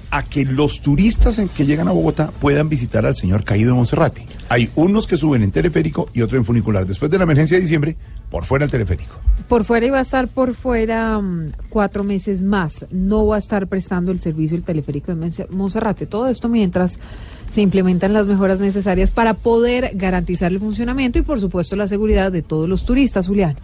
a 0.10 0.24
que 0.24 0.44
los 0.44 0.82
turistas 0.82 1.42
que 1.56 1.66
llegan 1.66 1.88
a 1.88 1.92
Bogotá 1.92 2.32
puedan 2.42 2.68
visitar 2.68 3.06
al 3.06 3.16
señor 3.16 3.46
caído 3.46 3.70
de 3.70 3.76
Monserrate. 3.76 4.26
Hay 4.50 4.70
unos 4.76 5.08
que 5.08 5.16
suben 5.16 5.44
en 5.44 5.52
teleférico 5.52 6.10
y 6.14 6.24
otros 6.24 6.40
en 6.40 6.44
funicular. 6.44 6.86
Después 6.86 7.10
de 7.10 7.20
la 7.20 7.24
emergencia 7.24 7.56
de 7.56 7.62
diciembre, 7.62 7.96
por 8.32 8.46
fuera 8.46 8.66
el 8.66 8.72
teleférico. 8.72 9.14
Por 9.48 9.66
fuera 9.66 9.86
iba 9.86 10.00
a 10.00 10.02
estar 10.02 10.28
por 10.28 10.56
fuera 10.56 11.20
mm, 11.20 11.52
cuatro 11.70 12.04
meses 12.04 12.42
más. 12.42 12.86
No 12.90 13.28
va 13.28 13.36
a 13.36 13.40
estar 13.40 13.68
prestando 13.68 14.12
el 14.12 14.20
servicio 14.20 14.58
el 14.58 14.64
teleférico 14.64 15.14
de 15.14 15.22
Monse- 15.22 15.50
Monserrate. 15.50 16.06
Todo 16.08 16.28
esto 16.30 16.48
mientras 16.50 16.98
se 17.52 17.62
implementan 17.62 18.14
las 18.14 18.28
mejoras 18.28 18.60
necesarias 18.60 19.12
para 19.12 19.34
poder 19.34 19.92
garantizar 19.96 20.52
el 20.52 20.60
funcionamiento 20.60 21.20
y, 21.20 21.24
por 21.24 21.40
supuesto, 21.42 21.76
la 21.76 21.88
seguridad 21.88 22.32
de 22.32 22.42
todos 22.42 22.70
los 22.70 22.86
turistas, 22.86 23.28
Julián. 23.28 23.58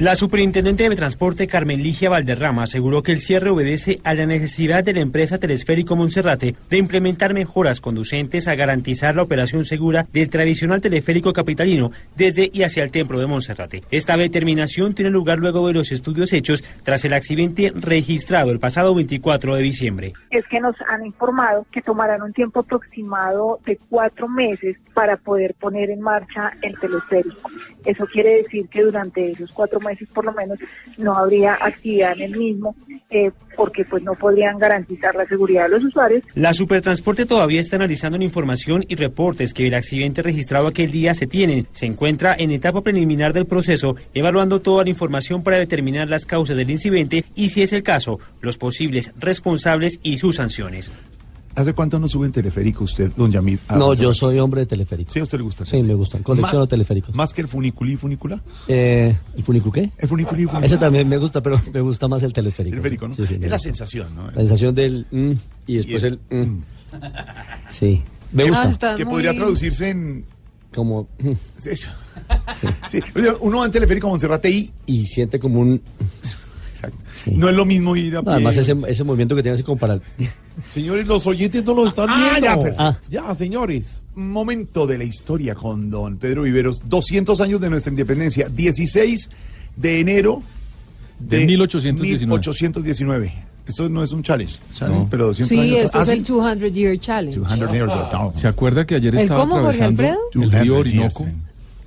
La 0.00 0.14
superintendente 0.14 0.88
de 0.88 0.94
transporte 0.94 1.48
Carmen 1.48 1.82
Ligia 1.82 2.08
Valderrama 2.08 2.62
aseguró 2.62 3.02
que 3.02 3.10
el 3.10 3.18
cierre 3.18 3.50
obedece 3.50 3.98
a 4.04 4.14
la 4.14 4.26
necesidad 4.26 4.84
de 4.84 4.94
la 4.94 5.00
empresa 5.00 5.38
Telesférico 5.38 5.96
Monserrate 5.96 6.54
de 6.70 6.78
implementar 6.78 7.34
mejoras 7.34 7.80
conducentes 7.80 8.46
a 8.46 8.54
garantizar 8.54 9.16
la 9.16 9.24
operación 9.24 9.64
segura 9.64 10.06
del 10.12 10.30
tradicional 10.30 10.80
teleférico 10.80 11.32
capitalino 11.32 11.90
desde 12.14 12.48
y 12.52 12.62
hacia 12.62 12.84
el 12.84 12.92
templo 12.92 13.18
de 13.18 13.26
Monserrate. 13.26 13.82
Esta 13.90 14.16
determinación 14.16 14.94
tiene 14.94 15.10
lugar 15.10 15.40
luego 15.40 15.66
de 15.66 15.74
los 15.74 15.90
estudios 15.90 16.32
hechos 16.32 16.62
tras 16.84 17.04
el 17.04 17.12
accidente 17.12 17.72
registrado 17.74 18.52
el 18.52 18.60
pasado 18.60 18.94
24 18.94 19.56
de 19.56 19.62
diciembre. 19.62 20.12
es 20.30 20.46
que 20.46 20.60
nos 20.60 20.76
han 20.88 21.06
informado 21.06 21.66
que 21.72 21.82
tomarán 21.82 22.22
un 22.22 22.32
tiempo 22.32 22.60
aproximado 22.60 23.58
de 23.66 23.76
cuatro 23.90 24.28
meses 24.28 24.76
para 24.94 25.16
poder 25.16 25.54
poner 25.54 25.90
en 25.90 26.00
marcha 26.00 26.52
el 26.62 26.78
teleférico. 26.78 27.50
Eso 27.84 28.06
quiere 28.06 28.36
decir 28.36 28.68
que 28.68 28.82
durante 28.82 29.30
esos 29.30 29.52
cuatro 29.52 29.80
meses 29.80 30.08
por 30.12 30.24
lo 30.24 30.32
menos 30.32 30.58
no 30.96 31.14
habría 31.14 31.54
actividad 31.60 32.12
en 32.12 32.22
el 32.22 32.38
mismo 32.38 32.74
eh, 33.10 33.30
porque 33.56 33.84
pues 33.84 34.02
no 34.02 34.12
podrían 34.12 34.58
garantizar 34.58 35.14
la 35.14 35.24
seguridad 35.24 35.64
de 35.64 35.70
los 35.70 35.84
usuarios. 35.84 36.22
La 36.34 36.52
Supertransporte 36.52 37.26
todavía 37.26 37.60
está 37.60 37.76
analizando 37.76 38.18
la 38.18 38.24
información 38.24 38.84
y 38.86 38.96
reportes 38.96 39.54
que 39.54 39.66
el 39.66 39.74
accidente 39.74 40.22
registrado 40.22 40.66
aquel 40.66 40.90
día 40.90 41.14
se 41.14 41.26
tienen. 41.26 41.66
Se 41.72 41.86
encuentra 41.86 42.34
en 42.38 42.50
etapa 42.50 42.82
preliminar 42.82 43.32
del 43.32 43.46
proceso, 43.46 43.96
evaluando 44.14 44.60
toda 44.60 44.84
la 44.84 44.90
información 44.90 45.42
para 45.42 45.58
determinar 45.58 46.08
las 46.08 46.26
causas 46.26 46.56
del 46.56 46.70
incidente 46.70 47.24
y, 47.34 47.48
si 47.48 47.62
es 47.62 47.72
el 47.72 47.82
caso, 47.82 48.18
los 48.40 48.58
posibles 48.58 49.12
responsables 49.18 50.00
y 50.02 50.18
sus 50.18 50.36
sanciones. 50.36 50.92
¿Hace 51.54 51.72
cuánto 51.72 51.98
no 51.98 52.08
sube 52.08 52.26
en 52.26 52.32
teleférico 52.32 52.84
usted, 52.84 53.10
don 53.16 53.32
Yamil? 53.32 53.58
a 53.68 53.76
No, 53.76 53.92
yo 53.94 54.14
soy 54.14 54.38
hombre 54.38 54.60
de 54.60 54.66
teleférico. 54.66 55.10
¿Sí 55.12 55.18
a 55.18 55.24
usted 55.24 55.38
le 55.38 55.44
gusta? 55.44 55.64
Sí, 55.64 55.82
me 55.82 55.94
gustan. 55.94 56.22
Colecciono 56.22 56.60
Más- 56.60 56.68
teleféricos. 56.68 57.14
¿Más 57.14 57.34
que 57.34 57.40
el 57.40 57.48
funiculi 57.48 57.94
y 57.94 57.96
funicula? 57.96 58.40
Eh, 58.68 59.16
¿El 59.36 59.42
funicu 59.42 59.72
qué? 59.72 59.90
El 59.98 60.08
funiculi 60.08 60.42
y 60.42 60.46
funicula. 60.46 60.66
Ese 60.66 60.76
también 60.78 61.08
me 61.08 61.18
gusta, 61.18 61.42
pero 61.42 61.60
me 61.72 61.80
gusta 61.80 62.06
más 62.06 62.22
el 62.22 62.32
teleférico. 62.32 62.76
Teleférico, 62.76 63.08
¿no? 63.08 63.14
Sí, 63.14 63.26
sí, 63.26 63.34
es 63.34 63.40
la 63.40 63.46
gusta. 63.48 63.58
sensación, 63.58 64.14
¿no? 64.14 64.26
La 64.26 64.36
sensación 64.36 64.74
del 64.74 65.06
mm, 65.10 65.32
y 65.66 65.76
después 65.78 66.04
el, 66.04 66.20
mm. 66.30 66.60
Sí, 67.68 68.02
me 68.32 68.50
gusta. 68.50 68.94
Que 68.96 69.04
podría 69.04 69.34
traducirse 69.34 69.90
en... 69.90 70.24
Como... 70.74 71.08
mm, 71.18 71.32
Eso. 71.64 71.90
Sí. 72.88 72.98
O 73.16 73.20
sea, 73.20 73.34
uno 73.40 73.58
va 73.58 73.66
en 73.66 73.72
teleférico 73.72 74.06
a 74.06 74.10
Monserrate 74.10 74.50
y... 74.50 74.70
Y 74.86 75.06
siente 75.06 75.38
como 75.40 75.60
un... 75.60 75.80
No 77.32 77.48
es 77.48 77.54
lo 77.54 77.64
mismo 77.64 77.94
ir 77.96 78.14
a 78.16 78.18
No, 78.20 78.24
pie. 78.24 78.32
además 78.34 78.56
ese, 78.56 78.76
ese 78.86 79.04
movimiento 79.04 79.34
que 79.36 79.42
tiene 79.42 79.54
así 79.54 79.62
como 79.62 79.78
para... 79.78 79.94
el- 79.94 80.02
Señores, 80.68 81.06
los 81.06 81.26
oyentes 81.26 81.64
no 81.64 81.74
lo 81.74 81.86
están 81.86 82.08
Ah, 82.10 82.36
viendo. 82.40 82.66
ya, 82.68 82.74
Ah. 82.78 82.98
Ya, 83.08 83.34
señores. 83.34 84.04
Momento 84.14 84.86
de 84.86 84.98
la 84.98 85.04
historia 85.04 85.54
con 85.54 85.90
don 85.90 86.16
Pedro 86.18 86.42
Viveros. 86.42 86.80
200 86.88 87.40
años 87.40 87.60
de 87.60 87.70
nuestra 87.70 87.90
independencia. 87.90 88.48
16 88.48 89.30
de 89.76 90.00
enero 90.00 90.42
De 91.20 91.44
1819. 91.46 92.18
1819. 92.26 93.32
Esto 93.66 93.88
no 93.88 94.02
es 94.02 94.12
un 94.12 94.22
challenge, 94.22 94.56
challenge, 94.74 95.00
No. 95.04 95.08
pero 95.10 95.26
200 95.26 95.48
Sí, 95.48 95.58
años. 95.60 95.84
este 95.84 95.98
Ah, 95.98 96.00
es 96.02 96.06
sí. 96.08 96.14
el 96.14 96.24
200 96.24 96.72
Year 96.72 96.98
Challenge. 96.98 97.36
200 97.38 97.72
years 97.72 97.92
ago. 97.92 98.32
¿Se 98.34 98.48
acuerda 98.48 98.86
que 98.86 98.94
ayer 98.94 99.14
¿El 99.14 99.20
estaba 99.22 99.40
cómo, 99.40 99.54
Jorge 99.56 99.82
atravesando 99.82 100.02
Alfredo? 100.02 100.18
el 100.34 100.50
río 100.62 100.74
200 100.76 100.92
years, 100.92 101.16
Orinoco? 101.20 101.38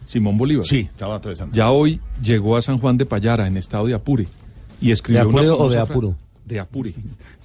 Simón 0.06 0.38
Bolívar. 0.38 0.66
Sí, 0.66 0.80
estaba 0.82 1.16
atravesando. 1.16 1.56
Ya 1.56 1.72
hoy 1.72 2.00
llegó 2.22 2.56
a 2.56 2.62
San 2.62 2.78
Juan 2.78 2.98
de 2.98 3.06
Payara, 3.06 3.48
en 3.48 3.58
estado 3.58 3.88
de 3.88 3.94
Apure, 3.96 4.28
y 4.82 4.92
escribió 4.92 5.24
¿De 5.24 5.30
Apure 5.30 5.50
una 5.50 5.56
o 5.56 5.70
de 5.70 5.80
Apuro? 5.80 6.16
De 6.46 6.60
Apure. 6.60 6.94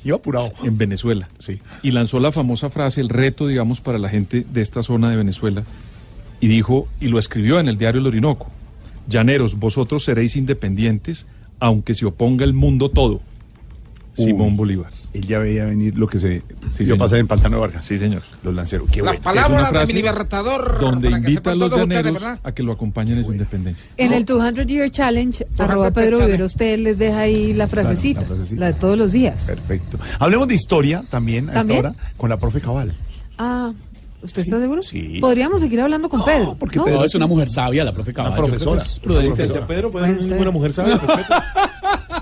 Iba 0.05 0.17
apurado. 0.17 0.53
En 0.63 0.79
Venezuela. 0.79 1.29
Sí. 1.39 1.61
Y 1.83 1.91
lanzó 1.91 2.19
la 2.19 2.33
famosa 2.33 2.71
frase, 2.71 3.01
el 3.01 3.09
reto, 3.09 3.47
digamos, 3.47 3.81
para 3.81 3.99
la 3.99 4.09
gente 4.09 4.47
de 4.53 4.63
esta 4.63 4.83
zona 4.83 5.11
de 5.11 5.17
Venezuela, 5.17 5.65
y 6.41 6.49
dijo, 6.49 6.89
y 7.01 7.09
lo 7.09 7.19
escribió 7.19 7.61
en 7.61 7.69
el 7.69 7.79
diario 7.79 8.01
El 8.01 8.07
Orinoco, 8.07 8.49
Llaneros, 9.09 9.59
vosotros 9.59 10.05
seréis 10.05 10.37
independientes, 10.37 11.27
aunque 11.61 11.95
se 11.95 12.07
oponga 12.07 12.45
el 12.45 12.55
mundo 12.55 12.91
todo. 12.91 13.21
Simón 14.17 14.53
Uy. 14.53 14.57
Bolívar. 14.57 14.93
Él 15.17 15.27
ya 15.27 15.39
veía 15.39 15.65
venir 15.65 15.97
lo 15.97 16.07
que 16.07 16.19
se 16.19 16.43
Sí, 16.75 16.85
pasar 16.95 17.19
en 17.19 17.27
Pantano 17.27 17.57
de 17.57 17.61
Vargas. 17.63 17.85
Sí, 17.85 17.97
señor. 17.99 18.23
Los 18.43 18.55
lanceros. 18.55 18.89
Qué 18.91 19.01
La 19.01 19.13
bueno. 19.13 19.23
palabra 19.23 19.63
Es 19.63 19.71
una 19.71 19.81
de 19.81 19.87
mi 19.87 19.93
libertador. 19.95 20.79
Donde 20.81 21.09
para 21.11 21.23
que 21.23 21.29
invita 21.31 21.51
a 21.51 21.55
sepan 21.55 21.59
los 21.59 21.71
ustedes, 21.73 21.89
llaneros 22.05 22.39
a 22.43 22.53
que 22.53 22.63
lo 22.63 22.73
acompañen 22.73 23.19
en 23.19 23.25
su 23.25 23.33
independencia. 23.33 23.87
En 23.97 24.13
el 24.13 24.25
200 24.25 24.67
Year 24.67 24.91
Challenge, 24.91 25.47
arroba 25.59 25.91
Pedro. 25.91 26.19
Vivero, 26.19 26.47
usted 26.47 26.79
les 26.79 26.99
deja 26.99 27.21
ahí 27.21 27.53
la 27.55 27.67
frasecita, 27.67 28.21
la 28.21 28.27
frasecita. 28.27 28.61
la 28.61 28.67
de 28.69 28.75
todos 28.75 28.99
los 28.99 29.13
días. 29.13 29.47
Perfecto. 29.47 29.99
Hablemos 30.19 30.49
de 30.49 30.55
historia 30.55 31.03
también 31.11 31.49
a 31.51 31.55
¿También? 31.55 31.79
esta 31.87 31.89
hora 31.91 31.99
con 32.17 32.31
la 32.31 32.37
profe 32.37 32.61
Cabal. 32.61 32.93
Ah, 33.39 33.73
¿usted 34.23 34.43
está 34.43 34.59
seguro? 34.61 34.83
Sí. 34.83 35.19
Podríamos 35.21 35.61
seguir 35.61 35.81
hablando 35.81 36.09
con 36.09 36.25
Pedro. 36.25 36.57
porque 36.59 36.79
¿no? 36.79 36.85
Pedro 36.85 36.99
No, 36.99 37.05
es 37.05 37.15
una 37.15 37.27
mujer 37.27 37.49
sabia, 37.51 37.85
la 37.85 37.93
profe 37.93 38.13
Cabal. 38.13 38.33
Una 38.33 38.43
profesora, 38.47 38.83
es 38.83 39.01
una 39.05 39.21
profesora. 39.21 39.67
Pedro, 39.67 39.91
puede 39.91 40.07
Bueno, 40.07 40.23
ser 40.23 40.41
una 40.41 40.51
mujer 40.51 40.73
sabia. 40.73 41.01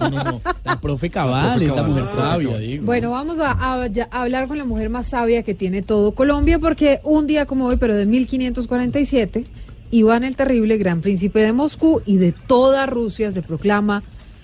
No, 0.00 0.10
no, 0.10 0.24
no. 0.24 0.40
La 0.64 0.80
profe 0.80 1.08
Cabal 1.08 1.62
es 1.62 1.68
la 1.68 1.82
mujer 1.84 2.06
sabia, 2.08 2.58
digo. 2.58 2.84
Bueno, 2.84 3.12
vamos 3.12 3.38
a, 3.38 3.52
a 3.52 3.88
hablar 4.10 4.48
con 4.48 4.58
la 4.58 4.64
mujer 4.64 4.90
más 4.90 5.08
sabia 5.08 5.42
que 5.44 5.54
tiene 5.54 5.82
todo 5.82 6.12
Colombia, 6.12 6.58
porque 6.58 7.00
un 7.04 7.26
día 7.28 7.46
como 7.46 7.66
hoy, 7.66 7.76
pero 7.76 7.94
de 7.94 8.04
1547, 8.04 9.44
Iván 9.92 10.24
el 10.24 10.34
Terrible, 10.36 10.76
gran 10.78 11.00
príncipe 11.00 11.40
de 11.40 11.52
Moscú 11.52 12.02
y 12.04 12.16
de 12.16 12.32
toda 12.32 12.86
Rusia, 12.86 13.30
se 13.30 13.40
proclama 13.42 14.02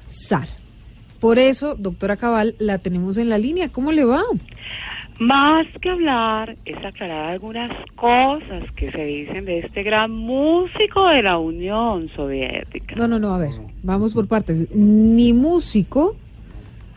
zar. 0.09 0.47
Por 1.18 1.39
eso, 1.39 1.74
doctora 1.74 2.16
Cabal, 2.16 2.55
la 2.59 2.78
tenemos 2.78 3.16
en 3.16 3.28
la 3.28 3.36
línea. 3.36 3.68
¿Cómo 3.68 3.90
le 3.93 4.05
va? 4.05 4.22
Más 5.21 5.67
que 5.83 5.91
hablar 5.91 6.57
es 6.65 6.83
aclarar 6.83 7.33
algunas 7.33 7.71
cosas 7.95 8.65
que 8.75 8.91
se 8.91 9.05
dicen 9.05 9.45
de 9.45 9.59
este 9.59 9.83
gran 9.83 10.11
músico 10.11 11.09
de 11.09 11.23
la 11.23 11.37
Unión 11.37 12.09
Soviética. 12.17 12.95
No, 12.97 13.07
no, 13.07 13.19
no, 13.19 13.35
a 13.35 13.39
ver, 13.39 13.51
vamos 13.83 14.15
por 14.15 14.27
partes. 14.29 14.75
Ni 14.75 15.35
músico, 15.35 16.17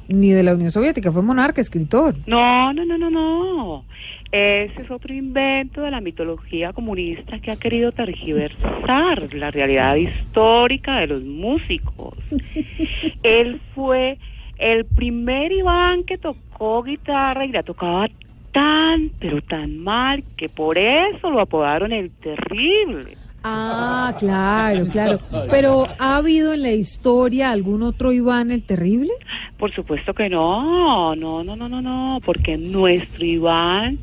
ni 0.08 0.30
de 0.30 0.42
la 0.42 0.54
Unión 0.56 0.72
Soviética, 0.72 1.12
fue 1.12 1.22
monarca, 1.22 1.60
escritor. 1.60 2.16
No, 2.26 2.72
no, 2.72 2.86
no, 2.86 2.98
no, 2.98 3.10
no. 3.10 3.84
Ese 4.32 4.84
es 4.84 4.90
otro 4.90 5.14
invento 5.14 5.82
de 5.82 5.92
la 5.92 6.00
mitología 6.00 6.72
comunista 6.72 7.40
que 7.40 7.52
ha 7.52 7.58
querido 7.58 7.92
tergiversar 7.92 9.34
la 9.34 9.52
realidad 9.52 9.96
histórica 9.96 11.00
de 11.00 11.08
los 11.08 11.24
músicos. 11.24 12.18
Él 13.24 13.60
fue 13.76 14.18
el 14.64 14.86
primer 14.86 15.52
Iván 15.52 16.06
que 16.06 16.18
tocó 16.18 16.84
guitarra 16.84 17.46
y 17.46 17.52
la 17.52 17.64
tocaba 17.64 18.08
tan, 18.54 19.10
pero 19.20 19.42
tan 19.42 19.78
mal 19.78 20.24
que 20.38 20.48
por 20.48 20.78
eso 20.78 21.30
lo 21.30 21.42
apodaron 21.42 21.92
el 21.92 22.10
terrible. 22.12 23.18
Ah, 23.44 24.16
claro, 24.20 24.86
claro. 24.86 25.20
Pero 25.50 25.86
¿ha 26.00 26.16
habido 26.16 26.54
en 26.54 26.62
la 26.62 26.72
historia 26.72 27.52
algún 27.52 27.84
otro 27.84 28.14
Iván 28.14 28.52
el 28.52 28.64
Terrible? 28.64 29.12
Por 29.58 29.74
supuesto 29.74 30.14
que 30.14 30.30
no, 30.30 31.14
no, 31.18 31.44
no, 31.44 31.58
no, 31.58 31.68
no, 31.68 31.82
no, 31.82 32.22
porque 32.24 32.58
nuestro 32.58 33.26
Iván, 33.26 34.00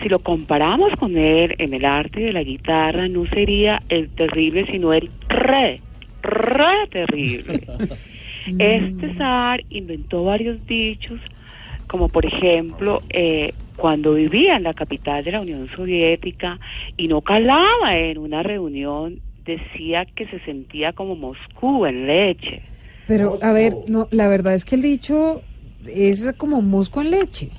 si 0.00 0.08
lo 0.08 0.20
comparamos 0.20 0.92
con 0.92 1.16
él 1.16 1.56
en 1.58 1.74
el 1.74 1.84
arte 1.84 2.20
de 2.20 2.32
la 2.32 2.44
guitarra, 2.44 3.08
no 3.08 3.26
sería 3.26 3.82
el 3.88 4.10
terrible, 4.10 4.64
sino 4.70 4.92
el 4.92 5.10
re, 5.28 5.80
re 6.22 6.86
terrible. 6.88 7.60
Este 8.58 9.14
zar 9.16 9.62
inventó 9.70 10.24
varios 10.24 10.66
dichos, 10.66 11.20
como 11.86 12.08
por 12.08 12.26
ejemplo, 12.26 13.02
eh, 13.10 13.52
cuando 13.76 14.14
vivía 14.14 14.56
en 14.56 14.64
la 14.64 14.74
capital 14.74 15.24
de 15.24 15.32
la 15.32 15.40
Unión 15.40 15.68
Soviética 15.74 16.58
y 16.96 17.08
no 17.08 17.20
calaba 17.20 17.96
en 17.96 18.18
una 18.18 18.42
reunión, 18.42 19.20
decía 19.44 20.04
que 20.04 20.26
se 20.26 20.40
sentía 20.40 20.92
como 20.92 21.16
Moscú 21.16 21.86
en 21.86 22.06
leche. 22.06 22.62
Pero, 23.06 23.38
a 23.40 23.52
ver, 23.52 23.74
no, 23.88 24.06
la 24.10 24.28
verdad 24.28 24.54
es 24.54 24.66
que 24.66 24.74
el 24.74 24.82
dicho 24.82 25.40
es 25.86 26.30
como 26.36 26.60
mosco 26.60 27.00
en 27.00 27.10
leche. 27.10 27.50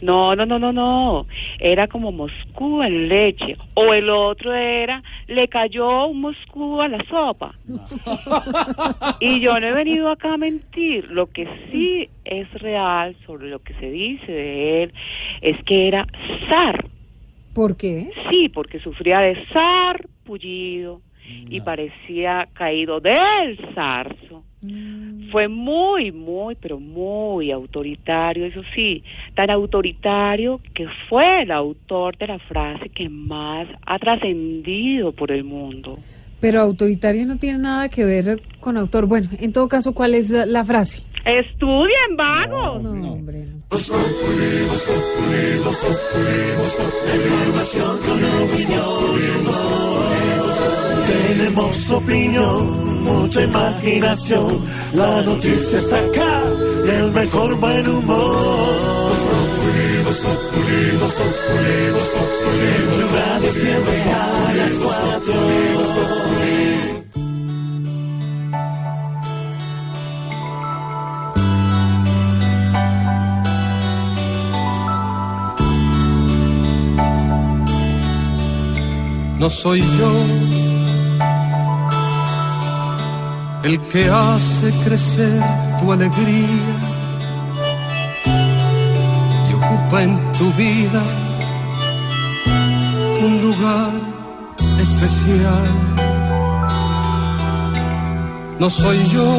No, 0.00 0.34
no, 0.34 0.46
no, 0.46 0.58
no, 0.58 0.72
no. 0.72 1.26
Era 1.58 1.86
como 1.88 2.12
Moscú 2.12 2.82
en 2.82 3.08
leche. 3.08 3.56
O 3.74 3.94
el 3.94 4.10
otro 4.10 4.54
era, 4.54 5.02
le 5.26 5.48
cayó 5.48 6.06
un 6.06 6.20
Moscú 6.20 6.80
a 6.80 6.88
la 6.88 7.04
sopa. 7.04 7.54
y 9.20 9.40
yo 9.40 9.58
no 9.58 9.66
he 9.66 9.72
venido 9.72 10.10
acá 10.10 10.34
a 10.34 10.38
mentir. 10.38 11.10
Lo 11.10 11.26
que 11.26 11.48
sí 11.70 12.08
es 12.24 12.52
real 12.54 13.16
sobre 13.26 13.48
lo 13.48 13.60
que 13.60 13.74
se 13.74 13.90
dice 13.90 14.30
de 14.30 14.82
él 14.84 14.94
es 15.40 15.62
que 15.64 15.88
era 15.88 16.06
zar. 16.48 16.84
¿Por 17.54 17.76
qué? 17.76 18.10
Sí, 18.30 18.48
porque 18.48 18.80
sufría 18.80 19.20
de 19.20 19.36
sarpullido 19.52 21.02
y 21.48 21.60
parecía 21.60 22.48
caído 22.54 23.00
del 23.00 23.58
zarzo. 23.74 24.44
Fue 25.32 25.48
muy, 25.48 26.12
muy, 26.12 26.54
pero 26.54 26.78
muy 26.78 27.50
autoritario, 27.50 28.46
eso 28.46 28.62
sí, 28.74 29.02
tan 29.34 29.50
autoritario 29.50 30.60
que 30.72 30.86
fue 31.08 31.42
el 31.42 31.50
autor 31.50 32.16
de 32.16 32.28
la 32.28 32.38
frase 32.38 32.88
que 32.90 33.08
más 33.08 33.66
ha 33.84 33.98
trascendido 33.98 35.12
por 35.12 35.32
el 35.32 35.42
mundo. 35.42 35.98
Pero 36.40 36.60
autoritario 36.60 37.26
no 37.26 37.38
tiene 37.38 37.58
nada 37.58 37.88
que 37.88 38.04
ver 38.04 38.42
con 38.60 38.76
autor. 38.76 39.06
Bueno, 39.06 39.28
en 39.40 39.52
todo 39.52 39.68
caso, 39.68 39.94
¿cuál 39.94 40.14
es 40.14 40.30
la 40.30 40.64
frase? 40.64 41.04
Estudien, 41.24 42.16
vagos. 42.16 42.82
No, 42.82 43.12
hombre. 43.12 43.46
no. 43.46 43.62
Opinión. 48.42 49.02
Tenemos 51.06 51.90
opinión, 51.90 52.81
mucha 53.02 53.42
imaginación. 53.42 54.60
La 54.94 55.22
noticia 55.22 55.78
está 55.78 55.98
acá 55.98 56.42
y 56.84 56.88
el 56.88 57.10
mejor 57.12 57.54
buen 57.56 57.88
humor. 57.88 59.12
En 62.62 62.86
tu 62.94 63.04
radio 63.16 63.50
siempre 63.52 64.02
a 64.12 64.54
las 64.56 64.72
cuatro. 64.84 65.34
No 79.38 79.50
soy 79.50 79.80
yo 79.80 80.61
el 83.64 83.80
que 83.88 84.08
hace 84.08 84.70
crecer 84.84 85.40
tu 85.80 85.92
alegría 85.92 86.74
y 89.50 89.54
ocupa 89.54 90.02
en 90.02 90.18
tu 90.32 90.50
vida 90.52 91.02
un 93.24 93.42
lugar 93.42 93.92
especial. 94.80 95.66
No 98.58 98.68
soy 98.68 98.98
yo 99.08 99.32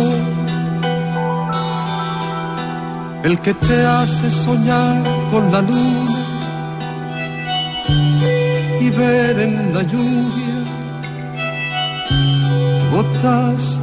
el 3.24 3.40
que 3.40 3.54
te 3.54 3.86
hace 3.86 4.32
soñar 4.32 5.04
con 5.32 5.52
la 5.52 5.62
luna 5.62 6.18
y 8.82 8.90
ver 8.90 9.40
en 9.40 9.74
la 9.74 9.84
lluvia 9.84 10.54
gotas 12.92 13.83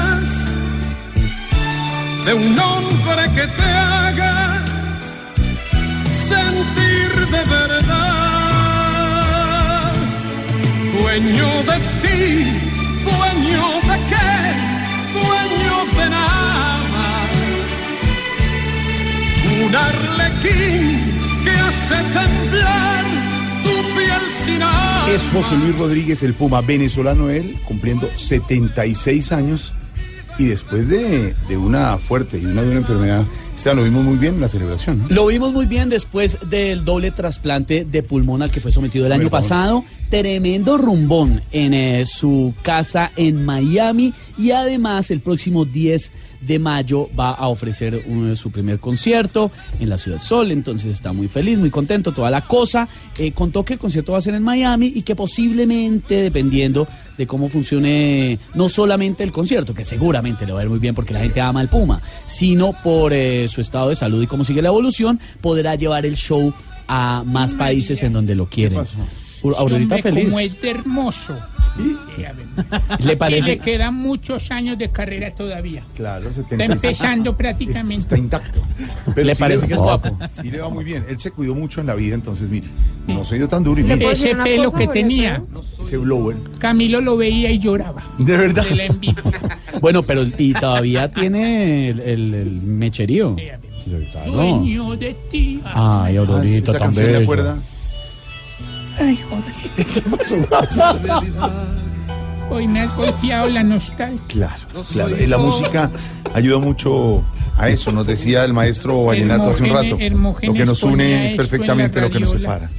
de 2.25 2.33
un 2.33 2.59
hombre 2.59 3.23
que 3.35 3.47
te 3.47 3.63
haga 3.63 4.63
sentir 6.13 7.27
de 7.31 7.43
verdad. 7.49 7.91
Dueño 10.99 11.63
de 11.63 11.77
ti, 12.03 12.23
dueño 13.03 13.65
de 13.89 13.97
qué, 14.09 14.31
dueño 15.17 15.75
de 15.97 16.09
nada. 16.09 17.07
Un 19.63 19.71
arlequín 19.75 20.83
que 21.43 21.51
hace 21.51 21.97
temblar 22.13 23.03
tu 23.63 23.75
piel 23.95 24.23
sin 24.45 24.61
alma. 24.61 25.09
Es 25.09 25.21
José 25.33 25.55
Luis 25.55 25.77
Rodríguez, 25.77 26.21
el 26.23 26.33
Puma, 26.35 26.61
venezolano 26.61 27.29
él, 27.29 27.57
cumpliendo 27.65 28.07
76 28.15 29.31
años 29.31 29.73
y 30.37 30.45
después 30.45 30.87
de, 30.87 31.35
de 31.47 31.57
una 31.57 31.97
fuerte 31.97 32.37
y 32.39 32.45
una 32.45 32.63
dura 32.63 32.77
enfermedad. 32.77 33.23
Esteban, 33.55 33.77
lo 33.77 33.83
vimos 33.83 34.03
muy 34.03 34.17
bien 34.17 34.35
en 34.35 34.41
la 34.41 34.49
celebración. 34.49 34.99
¿no? 34.99 35.07
Lo 35.09 35.27
vimos 35.27 35.53
muy 35.53 35.65
bien 35.67 35.89
después 35.89 36.37
del 36.49 36.83
doble 36.83 37.11
trasplante 37.11 37.85
de 37.85 38.01
pulmón 38.01 38.41
al 38.41 38.49
que 38.49 38.59
fue 38.59 38.71
sometido 38.71 39.05
el 39.05 39.11
año 39.11 39.29
pasado. 39.29 39.83
Tremendo 40.11 40.77
rumbón 40.77 41.41
en 41.53 41.73
eh, 41.73 42.05
su 42.05 42.53
casa 42.61 43.11
en 43.15 43.43
Miami 43.45 44.13
y 44.37 44.51
además 44.51 45.09
el 45.09 45.21
próximo 45.21 45.63
10 45.65 46.11
de 46.41 46.59
mayo 46.59 47.07
va 47.17 47.31
a 47.31 47.47
ofrecer 47.47 48.03
un- 48.07 48.35
su 48.35 48.51
primer 48.51 48.79
concierto 48.79 49.51
en 49.79 49.87
la 49.87 49.97
Ciudad 49.97 50.19
Sol, 50.21 50.51
entonces 50.51 50.91
está 50.91 51.13
muy 51.13 51.29
feliz, 51.29 51.59
muy 51.59 51.69
contento, 51.69 52.11
toda 52.11 52.29
la 52.29 52.41
cosa. 52.45 52.89
Eh, 53.17 53.31
contó 53.31 53.63
que 53.63 53.73
el 53.73 53.79
concierto 53.79 54.11
va 54.11 54.17
a 54.17 54.21
ser 54.21 54.33
en 54.35 54.43
Miami 54.43 54.91
y 54.93 55.03
que 55.03 55.15
posiblemente, 55.15 56.15
dependiendo 56.15 56.87
de 57.17 57.25
cómo 57.25 57.47
funcione 57.47 58.37
no 58.53 58.67
solamente 58.67 59.23
el 59.23 59.31
concierto, 59.31 59.73
que 59.73 59.85
seguramente 59.85 60.45
le 60.45 60.51
va 60.51 60.59
a 60.59 60.63
ir 60.63 60.69
muy 60.69 60.79
bien 60.79 60.93
porque 60.93 61.13
la 61.13 61.21
gente 61.21 61.39
ama 61.39 61.61
al 61.61 61.69
Puma, 61.69 62.01
sino 62.27 62.73
por 62.83 63.13
eh, 63.13 63.47
su 63.47 63.61
estado 63.61 63.87
de 63.89 63.95
salud 63.95 64.21
y 64.21 64.27
cómo 64.27 64.43
sigue 64.43 64.61
la 64.61 64.67
evolución, 64.69 65.21
podrá 65.39 65.75
llevar 65.75 66.05
el 66.05 66.15
show 66.17 66.53
a 66.87 67.23
más 67.25 67.53
países 67.53 68.03
en 68.03 68.11
donde 68.11 68.35
lo 68.35 68.47
quieren. 68.47 68.79
Ur- 69.43 69.55
Aurorita 69.57 69.95
Hombre, 69.95 70.01
feliz. 70.11 70.25
Como 70.25 70.39
es 70.39 70.61
de 70.61 70.69
hermoso. 70.71 71.33
Eh, 71.79 71.95
ver. 72.17 72.99
¿Le 73.05 73.13
Y 73.13 73.15
parece? 73.15 73.47
le 73.47 73.57
quedan 73.59 73.95
muchos 73.95 74.51
años 74.51 74.77
de 74.77 74.89
carrera 74.91 75.33
todavía. 75.33 75.81
Claro, 75.95 76.29
Está 76.29 76.41
76. 76.43 76.83
empezando 76.83 77.35
prácticamente. 77.37 78.03
Está 78.03 78.17
intacto. 78.17 78.61
¿Le 79.15 79.35
parece 79.35 79.67
que 79.67 79.73
es 79.73 79.79
guapo? 79.79 80.17
Sí, 80.41 80.51
le 80.51 80.59
va 80.61 80.69
muy 80.69 80.83
bien. 80.83 81.05
Él 81.09 81.19
se 81.19 81.31
cuidó 81.31 81.55
mucho 81.55 81.81
en 81.81 81.87
la 81.87 81.95
vida, 81.95 82.13
entonces, 82.15 82.49
mire, 82.49 82.67
no 83.07 83.23
se 83.25 83.35
dio 83.35 83.47
tan 83.47 83.63
duro 83.63 83.81
y 83.81 83.83
¿Le 83.83 83.95
mire, 83.95 84.11
Ese 84.11 84.35
pelo 84.35 84.71
que 84.71 84.87
tenía. 84.87 85.41
ese 85.83 85.97
blower. 85.97 86.35
Camilo 86.59 87.01
lo 87.01 87.17
veía 87.17 87.49
y 87.51 87.57
lloraba. 87.59 88.03
De 88.17 88.37
verdad. 88.37 88.63
De 88.65 88.75
la 88.75 88.85
envidia. 88.85 89.15
Bueno, 89.81 90.03
pero 90.03 90.23
y 90.37 90.53
todavía 90.53 91.11
tiene 91.11 91.89
el, 91.89 91.99
el- 92.01 92.33
el 92.35 92.51
mecherío. 92.61 93.35
Sí, 93.83 93.91
claro. 94.11 94.31
Dueño 94.31 94.95
de 94.95 95.15
ti. 95.31 95.59
Ay, 95.63 96.17
Aurorita, 96.17 96.71
esa 96.71 96.79
tan 96.79 96.93
¿le 96.93 97.03
bella. 97.03 97.17
acuerda? 97.19 97.57
Ay, 99.01 99.19
joder. 99.29 99.53
Hoy 102.49 102.67
me 102.67 102.81
has 102.81 102.95
golpeado 102.95 103.47
la 103.49 103.63
nostalgia. 103.63 104.19
Claro, 104.27 104.83
claro. 104.91 105.15
Y 105.17 105.25
la 105.25 105.37
música 105.37 105.89
ayuda 106.33 106.59
mucho 106.59 107.23
a 107.57 107.69
eso. 107.69 107.91
Nos 107.93 108.05
decía 108.05 108.43
el 108.43 108.53
maestro 108.53 109.05
Vallenato 109.05 109.51
hace 109.51 109.63
un 109.63 109.69
rato. 109.69 109.97
Hermógenes- 109.97 110.47
Lo 110.47 110.53
que 110.53 110.65
nos 110.65 110.83
une 110.83 111.25
es 111.25 111.31
en 111.31 111.37
perfectamente 111.37 112.01
la 112.01 112.07
lo 112.07 112.13
que 112.13 112.19
nos 112.19 112.31
radiola. 112.33 112.53
separa. 112.53 112.71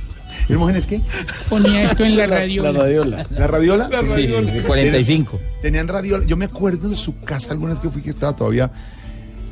¿Hermógenes 0.49 0.87
qué? 0.87 1.01
Ponía 1.49 1.85
esto 1.85 2.05
en 2.05 2.17
la 2.19 2.27
radio. 2.27 2.63
La 2.65 2.73
radiola. 2.73 3.27
¿La 3.31 3.47
radiola? 3.47 3.89
La 3.89 4.03
radiola. 4.03 4.51
Sí, 4.51 4.57
de 4.59 4.63
45. 4.63 5.41
Tenían 5.63 5.89
radiola. 5.89 6.27
Yo 6.27 6.37
me 6.37 6.45
acuerdo 6.47 6.89
de 6.91 6.97
su 6.97 7.19
casa 7.21 7.53
algunas 7.53 7.79
que 7.79 7.89
fui 7.89 8.03
que 8.03 8.11
estaba 8.11 8.37
todavía 8.37 8.71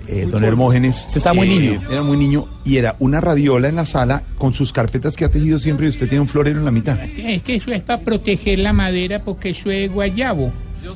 eh, 0.08 0.26
don 0.30 0.42
Hermógenes. 0.44 0.96
Se 1.08 1.18
estaba 1.18 1.34
muy 1.34 1.48
niño. 1.48 1.80
Era 1.90 2.02
muy 2.02 2.16
niño 2.16 2.46
y 2.64 2.76
era 2.76 2.96
una 2.98 3.20
radiola 3.20 3.68
en 3.68 3.76
la 3.76 3.86
sala 3.86 4.22
con 4.38 4.52
sus 4.54 4.72
carpetas 4.72 5.16
que 5.16 5.24
ha 5.24 5.28
tejido 5.30 5.58
siempre 5.58 5.86
y 5.86 5.90
usted 5.90 6.08
tiene 6.08 6.20
un 6.22 6.28
florero 6.28 6.58
en 6.58 6.64
la 6.64 6.70
mitad. 6.70 6.98
Es 7.02 7.42
que 7.42 7.56
eso 7.56 7.72
es 7.72 7.80
para 7.82 8.00
proteger 8.02 8.58
la 8.58 8.72
madera 8.72 9.22
porque 9.24 9.50
eso 9.50 9.70
es 9.70 9.90
guayabo. 9.92 10.52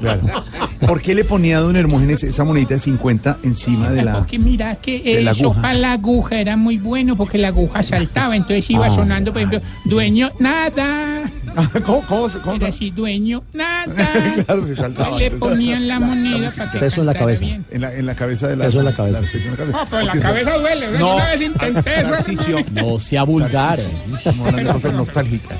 Claro. 0.00 0.44
¿Por 0.86 1.00
qué 1.00 1.14
le 1.14 1.24
ponía 1.24 1.58
a 1.58 1.60
don 1.60 1.76
Hermógenes 1.76 2.22
esa 2.22 2.44
monedita 2.44 2.74
de 2.74 2.80
50 2.80 3.38
encima 3.42 3.90
de 3.90 4.02
la... 4.02 4.18
Porque 4.18 4.38
mira 4.38 4.76
que 4.76 5.02
de 5.02 5.22
la 5.22 5.30
eso 5.32 5.44
aguja. 5.46 5.62
para 5.62 5.74
la 5.74 5.92
aguja 5.92 6.40
era 6.40 6.56
muy 6.56 6.78
bueno 6.78 7.16
porque 7.16 7.38
la 7.38 7.48
aguja 7.48 7.82
saltaba, 7.82 8.36
entonces 8.36 8.68
iba 8.70 8.86
Ah, 8.86 8.90
sonando, 8.90 9.32
por 9.32 9.42
ejemplo, 9.42 9.60
dueño, 9.84 10.30
nada, 10.38 11.25
¿Cómo, 11.84 12.02
cómo, 12.06 12.28
cómo 12.42 12.56
Era 12.56 12.68
así, 12.68 12.90
dueño, 12.90 13.42
nada. 13.52 13.86
claro, 14.44 14.66
se 14.66 14.74
saltaba. 14.74 15.18
Le 15.18 15.30
ponían 15.30 15.88
la 15.88 16.00
moneda 16.00 16.50
para 16.50 16.70
que 16.70 16.78
Peso 16.78 17.00
en 17.00 17.06
la 17.06 17.14
cabeza. 17.14 17.44
bien. 17.44 17.64
En 17.70 17.80
la, 17.80 17.94
en 17.94 18.06
la 18.06 18.14
cabeza 18.14 18.48
de 18.48 18.56
la... 18.56 18.66
Peso 18.66 18.80
en 18.80 18.84
la 18.84 18.94
cabeza. 18.94 19.18
en 19.18 19.50
la 19.50 19.56
cabeza. 19.56 19.78
No, 19.78 19.86
pero 19.90 20.02
la 20.02 20.18
cabeza 20.18 20.58
duele. 20.58 20.98
¿no? 20.98 21.16
Una 21.16 21.30
vez 21.30 21.40
intenté 21.42 22.00
eso. 22.00 22.62
No 22.72 22.98
sea 22.98 23.22
vulgar. 23.22 23.78
De 23.78 24.64
cosas 24.64 24.92
nostálgicas. 24.92 25.58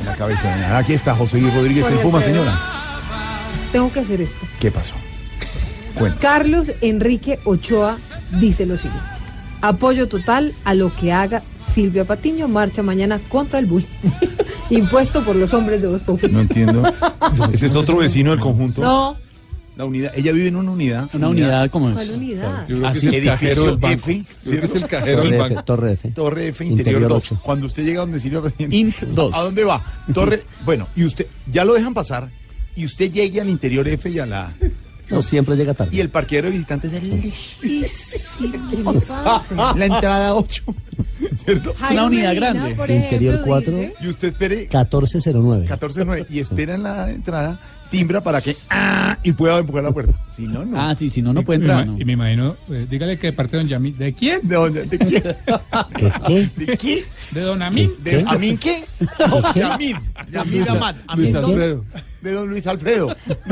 En 0.00 0.06
la 0.06 0.14
cabeza. 0.14 0.78
Aquí 0.78 0.94
está 0.94 1.14
José 1.14 1.40
Luis 1.40 1.54
Rodríguez 1.54 1.90
en 1.90 1.98
Puma, 1.98 2.22
señora. 2.22 2.58
Tengo 3.72 3.92
que 3.92 4.00
hacer 4.00 4.20
esto. 4.20 4.46
¿Qué 4.60 4.70
pasó? 4.70 4.94
Cuenta. 5.94 6.18
Carlos 6.20 6.72
Enrique 6.80 7.40
Ochoa 7.44 7.96
dice 8.38 8.64
lo 8.66 8.76
siguiente. 8.76 9.06
Apoyo 9.62 10.08
total 10.08 10.52
a 10.64 10.74
lo 10.74 10.94
que 10.94 11.12
haga 11.12 11.42
Silvia 11.56 12.04
Patiño. 12.04 12.48
Marcha 12.48 12.82
mañana 12.82 13.18
contra 13.28 13.58
el 13.58 13.66
bullying. 13.66 13.86
Impuesto 14.70 15.22
por 15.22 15.36
los 15.36 15.52
hombres 15.54 15.82
de 15.82 15.88
Voz 15.88 16.02
Popular. 16.02 16.32
No 16.32 16.40
entiendo. 16.40 16.82
Ese 17.52 17.66
es 17.66 17.76
otro 17.76 17.98
vecino 17.98 18.30
del 18.30 18.40
conjunto. 18.40 18.80
No, 18.82 19.16
La 19.76 19.84
unidad. 19.84 20.12
Ella 20.16 20.32
vive 20.32 20.48
en 20.48 20.56
una 20.56 20.70
unidad. 20.70 21.08
Una 21.12 21.28
unidad 21.28 21.70
como 21.70 21.92
¿cuál 21.92 22.10
unidad? 22.10 22.66
Yo 22.68 22.76
creo 22.76 22.80
que 22.80 22.86
Así, 22.86 23.08
es 23.08 23.14
el 23.14 23.24
cajero 23.26 23.50
Edificio 23.50 23.64
del 23.66 23.76
banco. 23.78 24.10
F. 24.10 24.24
Yo 24.44 24.50
creo 24.50 24.60
que 24.60 24.66
es 24.66 24.74
el 24.74 24.86
cajero 24.86 25.20
del 25.22 25.28
Torre 25.28 25.38
banco. 25.38 25.54
F, 25.54 25.62
Torre 25.64 25.92
F. 25.92 26.10
Torre 26.10 26.48
F, 26.48 26.64
interior, 26.64 26.88
Interior 26.94 27.08
2. 27.10 27.18
ocho. 27.32 27.40
Cuando 27.42 27.66
usted 27.66 27.84
llega 27.84 28.00
donde 28.00 28.18
Silvia 28.20 28.40
Patiño. 28.42 28.68
Int 28.70 28.96
2. 29.02 29.34
¿A 29.34 29.42
dónde 29.42 29.64
va? 29.64 29.84
Torre. 30.12 30.42
Bueno, 30.64 30.88
y 30.96 31.04
usted. 31.04 31.26
Ya 31.50 31.64
lo 31.64 31.74
dejan 31.74 31.94
pasar. 31.94 32.28
Y 32.74 32.84
usted 32.84 33.10
llegue 33.12 33.40
al 33.40 33.48
interior 33.48 33.86
F 33.88 34.08
y 34.10 34.18
a 34.18 34.26
la. 34.26 34.52
No, 35.10 35.22
siempre 35.22 35.56
llega 35.56 35.74
tarde. 35.74 35.94
Y 35.96 36.00
el 36.00 36.08
parqueadero 36.08 36.48
de 36.48 36.52
visitantes 36.52 36.92
es 36.92 37.02
lejísimo. 37.04 38.92
La 39.76 39.84
entrada 39.86 40.34
8. 40.34 40.62
¿Cierto? 41.44 41.74
Es 41.82 41.90
una 41.90 42.04
unidad 42.06 42.28
Medina, 42.30 42.52
grande. 42.52 42.74
por 42.74 42.90
Interior 42.90 43.34
ejemplo, 43.34 43.46
cuatro. 43.46 43.72
dice- 43.76 43.94
Y 44.00 44.08
usted 44.08 44.28
espere 44.28 44.56
1409. 44.56 45.66
14.9 45.68 46.26
y 46.30 46.38
espera 46.40 46.74
en 46.74 46.82
la 46.82 47.10
entrada, 47.10 47.58
timbra 47.90 48.22
para 48.22 48.40
que 48.40 48.56
ah, 48.70 49.16
y 49.22 49.32
pueda 49.32 49.58
empujar 49.58 49.84
la 49.84 49.92
puerta. 49.92 50.12
Si 50.30 50.46
no, 50.46 50.64
no. 50.64 50.78
Ah, 50.80 50.94
sí, 50.94 51.08
si 51.08 51.22
no, 51.22 51.32
no 51.32 51.42
puede 51.42 51.60
entrar. 51.60 51.86
Y 51.98 52.04
me 52.04 52.12
imagino, 52.12 52.56
eh, 52.70 52.86
dígale 52.90 53.18
que 53.18 53.28
de 53.28 53.32
parte 53.32 53.56
de 53.56 53.62
don 53.62 53.68
Yamil. 53.68 53.96
¿De 53.96 54.12
quién? 54.12 54.40
¿De 54.42 54.54
dónde? 54.56 54.84
¿De 54.84 54.98
quién? 54.98 55.22
¿Qué? 55.96 56.12
¿Qué? 56.26 56.50
¿De 56.66 56.76
qué? 56.76 57.04
De 57.30 57.40
don 57.40 57.62
Amin. 57.62 57.92
¿De 58.02 58.10
¿Qué? 58.10 58.24
Amin 58.26 58.58
qué? 58.58 58.84
No, 59.28 59.54
Yamin. 59.54 59.96
Yamin 60.30 60.68
Amad. 60.68 60.96
Amin, 61.06 61.24
Luis 61.24 61.32
no. 61.34 61.46
Alfredo. 61.46 61.84
De 62.26 62.32
don 62.32 62.48
Luis 62.48 62.66
Alfredo. 62.66 63.14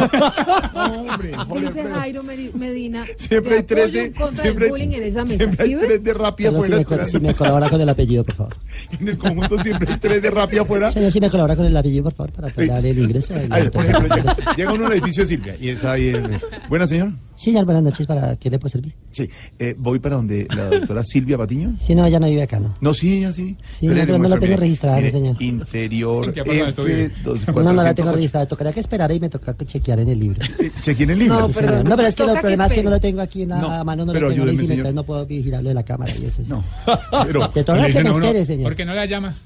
No, 0.75 1.01
hombre, 1.03 1.29
Dice 1.29 1.67
Alfredo. 1.81 1.95
Jairo 1.95 2.23
Medi- 2.25 2.53
Medina. 2.55 3.05
Siempre 3.17 3.51
de 3.53 3.57
hay 3.59 3.63
tres 3.63 3.93
de. 3.93 4.13
Siempre 4.43 4.65
el 4.67 4.71
bullying 4.73 4.89
en 4.89 5.03
esa 5.05 5.23
mesa. 5.25 5.37
siempre 5.37 5.63
hay 5.65 5.71
¿Sí 5.71 5.77
tres 5.81 6.03
de 6.05 6.15
rapia 6.15 6.51
Solo 6.51 6.65
si 6.67 6.73
afuera. 6.73 7.05
me, 7.05 7.09
si 7.11 7.21
me 7.21 7.35
colabora 7.35 7.71
con 7.71 7.81
el 7.81 7.89
apellido, 7.89 8.25
por 8.25 8.35
favor. 8.35 8.57
En 9.01 9.09
el 9.09 9.17
conjunto 9.19 9.63
siempre 9.63 9.93
hay 9.93 9.99
tres 9.99 10.21
de 10.23 10.31
rapia 10.31 10.63
afuera. 10.63 10.91
Señor, 10.91 11.13
si 11.13 11.21
me 11.21 11.31
colabora 11.31 11.55
con 11.57 11.67
el 11.67 11.77
apellido, 11.77 12.05
por 12.05 12.15
favor, 12.15 12.33
para 12.33 12.49
Sí. 12.49 12.67
darle 12.67 12.91
el 12.91 12.99
ingreso. 12.99 13.35
el- 13.35 13.71
por 13.71 13.85
ejemplo, 13.85 14.17
llega, 14.17 14.37
llega 14.57 14.73
uno 14.73 14.87
al 14.87 14.93
edificio 14.93 15.23
de 15.23 15.27
Silvia 15.29 15.57
y 15.61 15.69
es 15.69 15.85
ahí. 15.85 16.09
el- 16.09 16.41
Buena 16.69 16.87
señor. 16.89 17.13
Sí, 17.37 17.51
señor, 17.51 17.65
buenas 17.65 17.83
noches. 17.83 18.07
¿Para 18.07 18.37
qué 18.37 18.51
le 18.51 18.59
puedo 18.59 18.71
servir? 18.71 18.95
Sí, 19.11 19.29
eh, 19.59 19.75
voy 19.79 19.99
para 20.01 20.17
donde 20.17 20.47
la 20.57 20.67
doctora 20.67 21.03
Silvia 21.05 21.37
Patiño. 21.39 21.75
Si 21.79 21.95
no, 21.95 22.05
ella 22.07 22.19
no 22.21 22.27
vive 22.29 22.43
acá, 22.43 22.61
¿no? 22.61 22.75
No, 22.81 22.95
sí, 22.95 23.19
ella 23.19 23.33
sí. 23.33 23.57
Sí, 23.79 23.87
no, 23.87 23.95
pero 23.95 24.19
no 24.19 24.29
la 24.29 24.39
tengo 24.39 24.57
registrada, 24.57 24.97
Mire, 24.97 25.11
señor. 25.11 25.41
Interior 25.43 26.25
¿En 26.27 26.33
qué 26.33 26.41
apartamento 26.41 26.85
vive? 26.85 27.11
F2400. 27.25 27.55
No, 27.65 27.73
no 27.73 27.83
la 27.83 27.95
tengo 27.95 28.13
registrada. 28.13 28.47
Tocaría 28.65 28.73
que 28.75 28.81
esperar 28.81 29.13
y 29.13 29.21
me 29.21 29.29
toca 29.29 29.55
que 29.55 29.67
chequear 29.67 29.99
en 29.99 30.09
el 30.09 30.19
libro. 30.19 30.41
Chequen 30.81 31.11
el 31.11 31.19
libro. 31.19 31.35
No, 31.39 31.49
Sí, 31.49 31.55
perdón, 31.55 31.71
señor. 31.71 31.89
No, 31.91 31.97
pero 31.97 32.09
es 32.09 32.15
que 32.15 32.23
el 32.23 32.29
que 32.33 32.41
problema 32.41 32.67
es 32.67 32.73
que 32.73 32.83
no 32.83 32.91
lo 32.91 33.01
tengo 33.01 33.21
aquí 33.21 33.43
en 33.43 33.49
la 33.51 33.59
No, 33.59 33.85
mano, 33.85 34.07
no 34.07 34.13
pero 34.15 34.29
lo 34.29 34.33
tengo 34.33 34.43
ayúdeme, 34.45 34.51
encima, 34.53 34.67
señor. 34.69 34.79
entonces 34.87 34.95
no 34.95 35.03
puedo 35.05 35.27
vigilarlo 35.27 35.69
de 35.69 35.75
la 35.75 35.83
cámara 35.83 36.13
y 36.19 36.25
eso. 36.25 36.43
No. 36.49 36.65
Pero, 37.27 37.51
Te 37.51 37.63
toca 37.65 37.87
que 37.89 38.03
me 38.03 38.11
espere, 38.11 38.45
señor. 38.47 38.65
¿Por 38.65 38.77
qué 38.77 38.85
no 38.87 38.95
la 38.95 39.05
llama? 39.05 39.37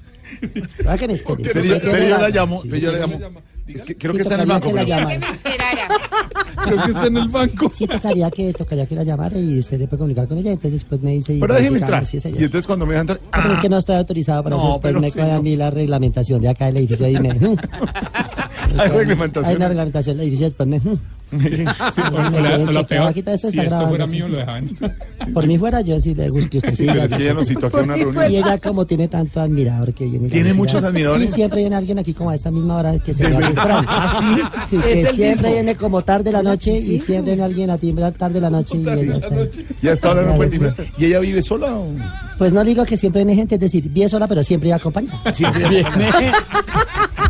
Toca 0.77 0.97
que 0.97 1.07
me 1.07 1.13
espere. 1.13 1.43
pero, 1.51 1.63
yo, 1.65 1.79
pero 1.81 2.17
la 2.19 2.29
llamo. 2.29 2.61
pero 2.63 2.77
yo 2.77 2.91
la 2.93 2.99
llamo. 2.99 3.41
Es 3.75 3.81
que 3.83 3.95
creo 3.95 4.11
sí, 4.13 4.17
que 4.17 4.21
está 4.23 4.35
en 4.35 4.41
el 4.41 4.47
tocaría 4.61 4.97
banco. 5.05 5.09
que 5.09 5.57
la. 5.57 5.99
Creo 6.63 6.83
que 6.83 6.91
está 6.91 7.05
en 7.07 7.17
el 7.17 7.29
banco. 7.29 7.71
Sí, 7.73 7.87
tocaría 7.87 8.29
que, 8.31 8.51
tocaría 8.53 8.85
que 8.85 8.93
la 8.95 9.03
llamara 9.03 9.37
y 9.37 9.59
usted 9.59 9.79
le 9.79 9.87
puede 9.87 9.99
comunicar 9.99 10.27
con 10.27 10.37
ella. 10.37 10.51
Entonces 10.51 10.73
después 10.73 11.01
me 11.01 11.11
dice... 11.11 11.33
y 11.35 11.39
Pero 11.39 11.53
déjeme 11.53 11.79
entrar. 11.79 12.05
si 12.05 12.17
es 12.17 12.25
ella. 12.25 12.35
Y 12.39 12.43
entonces 12.43 12.67
cuando 12.67 12.85
me 12.85 12.93
deja 12.93 13.01
entrar. 13.01 13.19
No, 13.23 13.29
pero 13.31 13.53
es 13.53 13.59
que 13.59 13.69
no 13.69 13.77
estoy 13.77 13.95
autorizado 13.95 14.43
para 14.43 14.55
No, 14.55 14.61
eso. 14.61 14.71
Después 14.73 14.89
pero 14.91 15.01
me 15.01 15.09
sí, 15.11 15.17
cae 15.19 15.31
a 15.31 15.35
no. 15.35 15.41
mí 15.43 15.55
la 15.55 15.69
reglamentación 15.71 16.41
de 16.41 16.49
acá 16.49 16.65
del 16.65 16.77
edificio 16.77 17.07
y 17.07 17.17
me... 17.19 17.29
Hay 18.77 18.89
reglamentación. 18.89 19.49
Hay 19.51 19.55
una 19.55 19.67
reglamentación 19.69 20.17
del 20.17 20.23
edificio 20.27 20.47
después 20.47 20.67
me... 20.67 20.81
mm. 21.31 21.41
Sí, 21.93 22.01
o, 22.01 22.15
o 22.15 22.39
la- 22.39 22.57
o 22.57 22.65
la 22.71 23.13
si 23.13 23.59
esto 23.59 23.87
fuera 23.87 24.05
sí. 24.07 24.11
mío, 24.11 24.27
lo 24.27 24.37
dejaban. 24.37 24.69
Por 25.33 25.47
mí 25.47 25.57
fuera 25.57 25.81
yo 25.81 25.99
sí 25.99 26.15
le 26.15 26.29
gusto 26.29 26.49
que 26.49 26.57
usted 26.57 26.69
Sí, 26.71 26.75
siga. 26.77 26.93
pero 26.93 27.05
es 27.05 27.13
que 27.13 27.23
ella 27.23 27.33
nos 27.33 27.47
citó 27.47 27.67
aquí 27.67 27.77
a 27.77 27.81
una 27.81 27.95
reunión. 27.95 28.31
Y 28.31 28.37
ella 28.37 28.57
como 28.57 28.85
tiene 28.85 29.07
tanto 29.07 29.39
admirador 29.41 29.93
que 29.93 30.05
viene. 30.05 30.29
¿Tiene 30.29 30.53
muchos 30.53 30.83
admiradores? 30.83 31.29
Sí, 31.29 31.35
siempre 31.35 31.61
viene 31.61 31.75
alguien 31.75 31.99
aquí 31.99 32.13
como 32.13 32.29
a 32.31 32.35
esta 32.35 32.51
misma 32.51 32.77
hora 32.77 32.97
que 32.99 33.13
se 33.13 33.23
¿De 33.29 33.39
le 33.39 33.45
extraño. 33.45 33.87
¿Ah, 33.89 34.19
sí? 34.19 34.41
Sí, 34.69 34.75
Es 34.77 34.83
que 34.83 34.99
el 35.09 35.15
siempre 35.15 35.47
mismo. 35.49 35.49
viene 35.63 35.75
como 35.75 36.01
tarde 36.03 36.31
la 36.31 36.41
noche 36.43 36.71
y 36.77 36.81
Sí, 36.81 36.99
siempre 36.99 37.31
viene 37.33 37.43
alguien 37.43 37.69
a 37.69 37.77
timbrar 37.77 38.13
tarde 38.13 38.39
la 38.41 38.49
noche 38.49 38.77
y 38.77 38.81
ella 38.87 39.17
está. 39.17 39.29
Ya 39.81 39.91
está 39.93 40.07
ahora 40.09 40.23
no 40.23 40.35
puede 40.35 40.51
sí. 40.51 40.57
timbrar. 40.59 40.87
¿Y 40.97 41.05
ella 41.05 41.19
vive 41.19 41.41
sola 41.41 41.75
o...? 41.75 41.87
Pues 42.37 42.53
no 42.53 42.63
digo 42.63 42.85
que 42.85 42.95
siempre 42.95 43.25
viene 43.25 43.35
gente, 43.35 43.55
es 43.55 43.61
decir, 43.61 43.89
viene 43.89 44.09
sola 44.09 44.25
pero 44.27 44.41
siempre 44.43 44.71
acompañada. 44.73 45.33
Siempre 45.33 45.83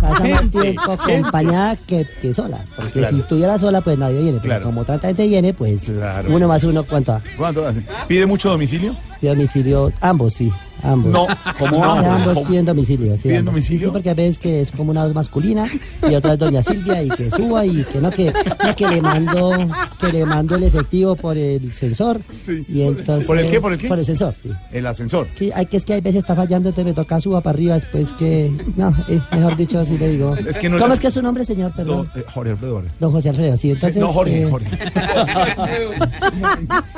Pasa 0.10 0.28
más 0.28 0.50
tiempo 0.52 0.92
acompañada 0.92 1.76
que, 1.76 2.06
que 2.22 2.34
sola. 2.34 2.60
Porque 2.76 2.92
Claro. 3.00 3.16
si 3.16 3.22
estuviera 3.22 3.60
sola, 3.60 3.82
pues 3.82 3.98
nadie 3.98 4.16
viene. 4.22 4.38
Pero 4.40 4.44
Claro. 4.44 4.66
como 4.66 4.86
tanta 4.86 5.08
gente 5.08 5.28
viene, 5.28 5.54
pues 5.54 5.84
Claro. 5.84 6.34
uno 6.36 6.48
más 6.48 6.64
uno, 6.64 6.84
¿cuánto? 6.84 7.22
¿Cuánto? 7.38 7.66
¿Pide 8.08 8.26
mucho 8.26 8.50
domicilio? 8.50 8.96
Pide 9.22 9.32
domicilio, 9.32 9.92
ambos 10.02 10.34
sí, 10.34 10.52
ambos. 10.84 11.12
No, 11.12 11.28
¿cómo 11.58 11.78
Sí, 11.78 11.82
ambos? 11.84 12.38
ambos 12.38 12.66
domicilio. 12.66 13.16
Sí, 13.18 13.24
¿Piden 13.24 13.38
ambos. 13.40 13.54
domicilio? 13.54 13.88
Sí, 13.88 13.92
porque 13.92 14.10
a 14.10 14.14
veces 14.14 14.38
que 14.38 14.62
es 14.62 14.72
como 14.72 14.92
una 14.92 15.06
voz 15.06 15.14
masculina 15.14 15.66
y 16.10 16.16
otra 16.16 16.34
es 16.34 16.40
doña 16.40 16.62
Silvia 16.62 17.04
y 17.04 17.10
que 17.10 17.32
suba 17.32 17.66
y 17.66 17.84
que 17.84 18.00
no, 18.00 18.12
que, 18.12 18.34
no, 18.66 18.76
que 18.76 18.88
le 18.88 19.02
mando, 19.02 19.52
que 20.00 20.12
le 20.12 20.26
mando 20.26 20.56
el 20.56 20.64
efectivo 20.64 21.16
por 21.16 21.38
el 21.38 21.74
sensor. 21.74 22.22
y 22.68 22.82
entonces, 22.82 23.26
¿Por 23.26 23.38
el 23.38 23.50
qué? 23.50 23.60
¿Por 23.62 23.74
el 23.74 23.80
qué? 23.80 23.88
Por 23.88 24.00
el 24.00 24.06
sensor, 24.06 24.36
sí. 24.42 24.50
El 24.72 24.86
ascensor. 24.86 25.28
Sí, 25.38 25.52
hay 25.54 25.66
que 25.66 25.78
es 25.78 25.86
que 25.86 25.94
hay 25.94 26.02
veces 26.02 26.24
está 26.24 26.36
fallando, 26.36 26.70
entonces 26.70 26.86
me 26.86 26.94
toca 26.94 27.20
suba 27.20 27.42
para 27.42 27.56
arriba, 27.56 27.76
después 27.76 28.14
que, 28.14 28.52
no, 28.76 28.94
eh, 29.08 29.20
mejor 29.32 29.56
dicho 29.58 29.80
así 29.80 29.98
le 29.98 30.10
digo. 30.10 30.36
Es 30.36 30.60
que 30.60 30.70
no 30.70 30.78
¿Cómo 30.78 30.94
es 30.94 31.00
que 31.00 31.08
es 31.08 31.14
su 31.14 31.22
nombre, 31.22 31.46
señor? 31.46 31.74
Perdón. 31.76 32.10
Eh, 32.16 32.24
Jorge 32.34 32.52
Alfredo. 32.52 32.84
Don 33.00 33.12
José 33.12 33.30
Alfredo, 33.30 33.58
sí, 33.58 33.72
entonces... 33.72 34.02
no, 34.02 34.08
Jorge, 34.10 34.42
eh, 34.44 34.50
Jorge. 34.50 34.70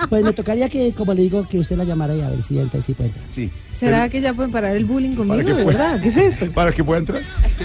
Pues 0.09 0.23
me 0.23 0.33
tocaría 0.33 0.69
que, 0.69 0.91
como 0.93 1.13
le 1.13 1.23
digo, 1.23 1.47
que 1.47 1.59
usted 1.59 1.77
la 1.77 1.83
llamara 1.83 2.15
y 2.15 2.21
a 2.21 2.29
ver 2.29 2.41
si 2.41 2.59
entra 2.59 2.79
y 2.79 2.83
si 2.83 2.93
puede 2.93 3.09
entrar. 3.09 3.25
Sí. 3.31 3.49
¿Será 3.81 4.09
que 4.09 4.21
ya 4.21 4.33
pueden 4.33 4.51
parar 4.51 4.75
el 4.75 4.85
bullying 4.85 5.15
conmigo, 5.15 5.37
Para 5.37 5.47
que 5.49 5.53
de 5.55 5.63
pueda- 5.63 5.77
verdad? 5.91 6.01
¿Qué 6.01 6.09
es 6.09 6.17
esto? 6.17 6.51
Para 6.53 6.71
que 6.71 6.83
pueda 6.83 6.99
entrar. 6.99 7.21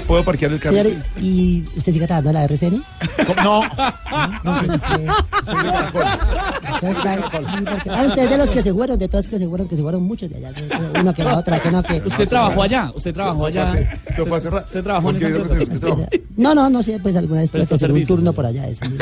¿Puedo 0.07 0.25
parquear 0.25 0.53
el 0.53 0.61
carro? 0.61 0.77
Señor, 0.77 0.93
¿y 1.21 1.65
usted 1.77 1.93
sigue 1.93 2.07
trabajando 2.07 2.31
en 2.31 2.35
la 2.35 2.45
RCN? 2.45 2.83
¿Cómo? 3.27 3.43
No. 3.43 3.63
No, 4.45 4.61
señor. 4.61 4.81
De 4.81 5.05
¿y 5.05 5.07
por 7.65 7.83
qué? 7.83 7.91
Ah, 7.91 8.05
usted 8.07 8.23
es 8.25 8.31
de 8.31 8.39
los 8.39 8.51
que 8.51 8.63
se 8.63 8.73
fueron, 8.73 8.99
de 8.99 9.09
todos 9.09 9.29
que 9.29 9.39
se 9.39 9.47
fueron, 9.47 9.69
que 9.69 9.77
se 9.77 9.83
fueron 9.83 10.03
muchos 10.05 10.31
de 10.31 10.37
allá, 10.37 10.53
de- 10.53 10.69
de 10.69 11.01
uno 11.01 11.13
que 11.15 11.25
la 11.25 11.39
otra, 11.39 11.61
que 11.61 11.71
no, 11.71 11.83
que... 11.83 12.03
Usted 12.05 12.29
trabajó 12.29 12.63
allá, 12.63 12.91
usted 12.95 13.15
trabajó 13.15 13.47
allá. 13.47 13.99
Eso 14.07 14.27
fue 14.27 14.39
hace 14.39 14.51
rato. 14.51 14.67
Usted 14.67 14.83
trabajó 14.83 15.11
en 15.11 15.19
¿Por 15.19 15.59
qué 15.59 15.63
esa? 15.73 15.87
No, 16.37 16.55
no, 16.55 16.69
no 16.69 16.83
sé, 16.83 16.99
pues 17.03 17.17
alguna 17.17 17.41
vez 17.41 17.51
tuve 17.51 17.63
hacer 17.63 17.91
un 17.93 18.05
turno 18.07 18.25
¿no? 18.27 18.33
por 18.35 18.45
allá, 18.45 18.69
eso 18.69 18.85
sí. 18.85 18.99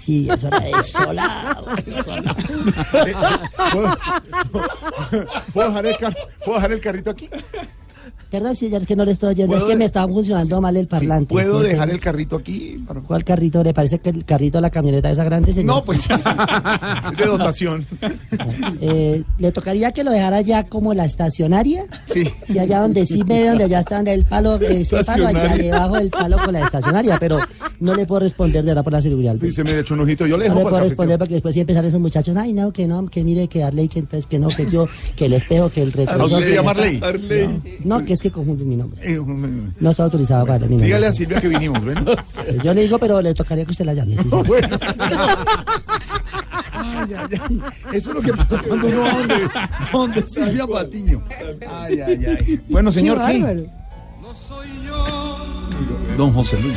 Sí, 0.00 0.28
eso 0.30 0.48
era 0.48 0.58
desolado, 0.60 1.64
desolado. 1.86 2.36
Eh, 3.06 3.14
¿Puedo, 3.72 3.96
¿Puedo 5.52 5.68
dejar 5.68 5.86
el 5.86 5.96
car- 5.96 6.16
¿Puedo 6.44 6.58
dejar 6.58 6.72
el 6.72 6.80
carrito 6.80 7.10
aquí? 7.10 7.28
Perdón, 8.30 8.54
señor, 8.54 8.82
es 8.82 8.86
que 8.86 8.94
no 8.96 9.04
le 9.04 9.12
estoy 9.12 9.30
oyendo, 9.30 9.54
es 9.56 9.60
¿Puedo 9.62 9.72
que 9.72 9.76
me 9.76 9.84
estaba 9.84 10.06
funcionando 10.12 10.60
mal 10.60 10.76
el 10.76 10.84
Sí, 10.84 10.88
parlante. 10.88 11.26
¿Puedo 11.34 11.62
¿sí? 11.62 11.68
dejar 11.68 11.90
el 11.90 11.98
carrito 11.98 12.36
aquí? 12.36 12.82
Para- 12.86 13.00
¿Cuál 13.00 13.24
carrito? 13.24 13.62
¿Le 13.64 13.74
parece 13.74 13.98
que 13.98 14.10
el 14.10 14.24
carrito 14.24 14.58
de 14.58 14.62
la 14.62 14.70
camioneta 14.70 15.10
esa 15.10 15.24
grande, 15.24 15.52
señor? 15.52 15.76
No, 15.76 15.84
pues 15.84 15.98
es 16.08 16.24
de 17.18 17.24
dotación. 17.26 17.86
Eh, 18.82 19.22
¿Le 19.38 19.52
tocaría 19.52 19.92
que 19.92 20.04
lo 20.04 20.10
dejara 20.12 20.40
ya 20.40 20.64
como 20.64 20.94
la 20.94 21.04
estacionaria? 21.04 21.84
Sí. 22.06 22.24
Sí, 22.46 22.58
allá 22.58 22.80
donde 22.80 23.04
sí 23.04 23.22
ve, 23.24 23.48
donde 23.48 23.64
allá 23.64 23.80
está 23.80 23.96
donde 23.96 24.14
el 24.14 24.24
palo, 24.24 24.56
eh, 24.60 24.80
ese 24.80 25.02
palo, 25.04 25.26
allá 25.26 25.56
debajo 25.56 25.96
del 25.96 26.10
palo 26.10 26.38
con 26.42 26.52
la 26.52 26.60
estacionaria, 26.62 27.18
pero 27.18 27.38
no 27.80 27.94
le 27.94 28.06
puedo 28.06 28.20
responder 28.20 28.62
de 28.64 28.70
verdad 28.70 28.84
por 28.84 28.92
la 28.92 29.00
seguridad. 29.00 29.36
Se 29.52 29.64
me 29.64 29.78
echó 29.78 29.94
un 29.94 30.00
ojito. 30.00 30.26
Yo 30.26 30.36
le 30.38 30.48
No 30.48 30.54
dejo 30.54 30.58
le 30.58 30.64
para 30.64 30.76
puedo 30.78 30.88
responder 30.88 31.18
porque 31.18 31.34
después 31.34 31.54
sí 31.54 31.60
empezaron 31.60 31.88
esos 31.88 32.00
muchachos, 32.00 32.36
ay 32.36 32.52
no, 32.52 32.72
que 32.72 32.86
no, 32.86 33.06
que 33.08 33.22
mire, 33.24 33.48
que 33.48 33.62
Arley, 33.64 33.88
que 33.88 33.98
entonces 34.00 34.26
que 34.26 34.38
no, 34.38 34.48
que 34.48 34.66
yo, 34.70 34.88
que 35.16 35.26
el 35.26 35.32
espejo, 35.34 35.68
que 35.70 35.82
el 35.82 35.90
¿A 35.90 35.96
retrovisor. 35.96 36.26
usted 36.32 36.44
se 36.44 36.48
que 36.50 36.54
llama 36.56 36.74
no 36.74 36.82
está- 36.82 37.08
Arley? 37.08 37.78
No, 37.84 38.04
que 38.04 38.12
es 38.20 38.22
que 38.22 38.30
confunden 38.30 38.68
mi 38.68 38.76
nombre. 38.76 39.00
Eh, 39.02 39.18
No 39.80 39.90
está 39.90 40.04
autorizado 40.04 40.44
para 40.46 40.58
mi 40.60 40.66
nombre. 40.68 40.86
Dígale 40.86 41.06
a 41.06 41.12
Silvia 41.12 41.40
que 41.40 41.48
vinimos, 41.48 41.82
¿ven? 41.84 42.04
Yo 42.64 42.74
le 42.74 42.82
digo, 42.82 42.98
pero 42.98 43.20
le 43.22 43.32
tocaría 43.34 43.64
que 43.64 43.70
usted 43.70 43.86
la 43.86 43.94
llame. 43.94 44.16
sí. 44.16 44.28
No, 44.30 44.44
bueno. 44.44 44.78
Ay, 46.72 47.14
ay, 47.14 47.40
ay. 47.48 47.60
Eso 47.92 48.08
es 48.10 48.14
lo 48.14 48.22
que 48.22 48.32
pasa 48.32 48.58
cuando 48.68 48.86
uno 48.88 49.00
va 49.02 49.12
donde, 49.18 49.48
donde 49.92 50.28
Silvia 50.28 50.66
Patiño. 50.66 51.22
Ay, 51.68 52.00
ay, 52.00 52.24
ay. 52.26 52.60
Bueno, 52.68 52.90
señor, 52.92 53.18
Qué 53.26 53.32
¿qué? 53.32 53.38
bárbaro. 53.42 53.62
Don 56.16 56.32
José 56.32 56.58
Luis 56.60 56.76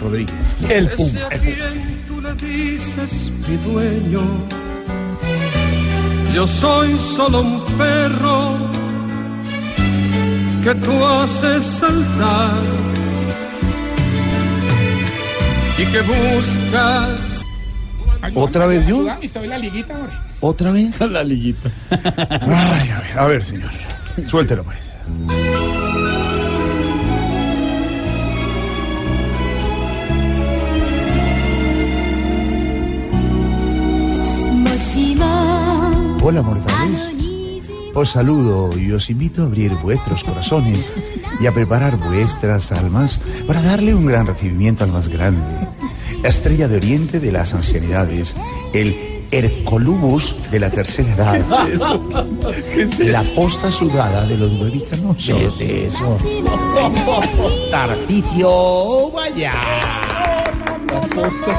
Rodríguez. 0.00 0.62
El. 0.68 0.86
Ese 0.86 1.22
a 1.24 1.28
quien 1.30 2.02
tú 2.06 2.20
le 2.20 2.34
dices 2.34 3.30
mi 3.48 3.56
dueño. 3.72 4.20
Yo 6.34 6.46
soy 6.46 6.96
solo 7.16 7.40
un 7.40 7.64
perro 7.76 8.56
que 10.68 10.74
tú 10.80 11.06
haces 11.06 11.64
saltar 11.64 12.52
y 15.78 15.86
que 15.86 16.00
buscas. 16.02 17.44
¿Otra 18.34 18.66
vez, 18.66 18.86
yo? 18.86 19.06
¿Otra 20.40 20.72
vez? 20.72 21.00
La 21.10 21.24
liguita. 21.24 21.70
Ay, 21.90 22.90
a 22.90 23.00
ver, 23.00 23.18
a 23.18 23.26
ver, 23.26 23.44
señor. 23.44 23.70
Suéltelo, 24.26 24.62
pues. 24.64 24.92
Hola, 36.20 36.42
mortales. 36.42 37.27
Os 37.98 38.10
saludo 38.10 38.78
y 38.78 38.92
os 38.92 39.10
invito 39.10 39.42
a 39.42 39.46
abrir 39.46 39.74
vuestros 39.82 40.22
corazones 40.22 40.92
y 41.40 41.46
a 41.46 41.52
preparar 41.52 41.96
vuestras 41.96 42.70
almas 42.70 43.20
para 43.44 43.60
darle 43.60 43.92
un 43.92 44.06
gran 44.06 44.24
recibimiento 44.24 44.84
al 44.84 44.92
más 44.92 45.08
grande, 45.08 45.42
la 46.22 46.28
estrella 46.28 46.68
de 46.68 46.76
oriente 46.76 47.18
de 47.18 47.32
las 47.32 47.54
ancianidades, 47.54 48.36
el 48.72 49.26
Hercolubus 49.32 50.32
de 50.48 50.60
la 50.60 50.70
tercera 50.70 51.12
edad, 51.12 51.66
¿Qué 51.66 51.72
es 51.72 51.80
eso? 51.80 52.08
¿Qué 52.72 52.82
es 52.82 53.00
eso? 53.00 53.12
la 53.12 53.22
posta 53.34 53.72
sudada 53.72 54.24
de 54.26 54.36
los 54.36 54.52
huevicanosos. 54.52 55.54
¿Qué 55.58 55.86
es 55.86 55.94
eso? 55.94 56.16
Tarcicio, 57.72 59.10
vaya. 59.10 59.54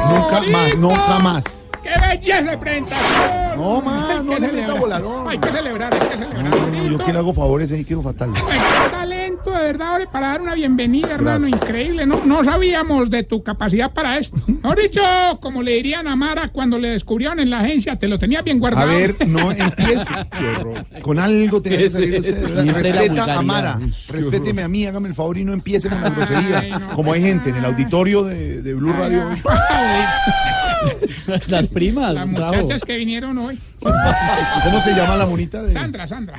Nunca 0.09 0.41
más, 0.49 0.75
nunca 0.77 1.19
más. 1.19 1.58
¡Qué 1.93 2.07
belleza 2.07 2.41
de 2.51 2.57
presentación! 2.57 3.57
No, 3.57 3.81
más, 3.81 4.23
no 4.23 4.39
le 4.39 4.47
meta 4.51 4.73
volador. 4.73 5.27
Hay 5.27 5.37
que 5.37 5.49
celebrar, 5.49 5.93
hay 5.93 5.99
que 5.99 6.07
celebrar. 6.17 6.43
No, 6.43 6.83
yo 6.89 6.97
que 7.05 7.13
le 7.13 7.19
hago 7.19 7.33
favores 7.33 7.71
ahí, 7.71 7.83
quiero 7.83 8.01
fatal. 8.01 8.31
Qué 8.33 8.89
talento, 8.91 9.51
de 9.51 9.63
verdad, 9.63 9.89
hombre, 9.91 10.07
para 10.11 10.27
dar 10.29 10.41
una 10.41 10.55
bienvenida, 10.55 11.11
hermano, 11.15 11.45
Gracias. 11.47 11.61
increíble. 11.61 12.05
No, 12.05 12.21
no 12.25 12.43
sabíamos 12.43 13.09
de 13.09 13.23
tu 13.23 13.43
capacidad 13.43 13.91
para 13.91 14.17
esto. 14.17 14.37
No 14.63 14.73
dicho, 14.75 15.01
como 15.41 15.61
le 15.61 15.73
dirían 15.73 16.07
a 16.07 16.15
Mara 16.15 16.49
cuando 16.49 16.77
le 16.79 16.89
descubrieron 16.89 17.39
en 17.39 17.49
la 17.49 17.59
agencia, 17.59 17.97
te 17.97 18.07
lo 18.07 18.17
tenía 18.19 18.41
bien 18.41 18.57
A 18.57 18.59
guardado. 18.59 18.87
ver, 18.87 19.27
no 19.27 19.51
empiece. 19.51 20.13
Con 21.01 21.19
algo 21.19 21.61
tenía 21.61 21.79
que 21.79 21.89
salir 21.89 22.19
usted. 22.19 22.45
Siempre 22.61 22.89
la 22.93 23.01
Respeta 23.01 23.33
a. 23.37 23.41
Mara. 23.41 23.79
Respéteme 24.09 24.63
a 24.63 24.67
mí, 24.67 24.85
hágame 24.85 25.09
el 25.09 25.15
favor 25.15 25.37
y 25.37 25.43
no 25.43 25.53
empiece 25.53 25.89
con 25.89 26.01
la 26.01 26.07
Ay, 26.07 26.13
grosería. 26.15 26.79
no, 26.79 26.89
Como 26.91 27.13
hay 27.13 27.21
gente 27.21 27.49
en 27.49 27.55
el 27.57 27.65
auditorio 27.65 28.23
de, 28.23 28.61
de 28.61 28.73
Blue 28.73 28.93
Radio. 28.93 29.27
hoy. 29.29 29.41
Las 31.47 31.67
primas. 31.69 32.13
Las 32.13 32.31
bravo. 32.31 32.55
muchachas 32.55 32.81
que 32.81 32.97
vinieron 32.97 33.37
hoy. 33.37 33.59
¿Cómo 33.79 34.79
se 34.81 34.93
llama 34.93 35.15
la 35.17 35.25
monita? 35.25 35.61
De... 35.63 35.71
Sandra, 35.71 36.07
Sandra. 36.07 36.37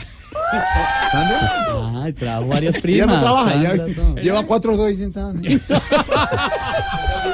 ¿Sandra? 1.10 2.02
Ay, 2.04 2.12
trajo 2.12 2.46
varias 2.46 2.74
Ella 2.76 2.82
primas. 2.82 3.08
no 3.08 3.20
trabaja, 3.20 3.54
ella 3.54 3.74
no. 3.96 4.14
lleva 4.16 4.42
cuatro 4.44 4.74
horas 4.78 4.96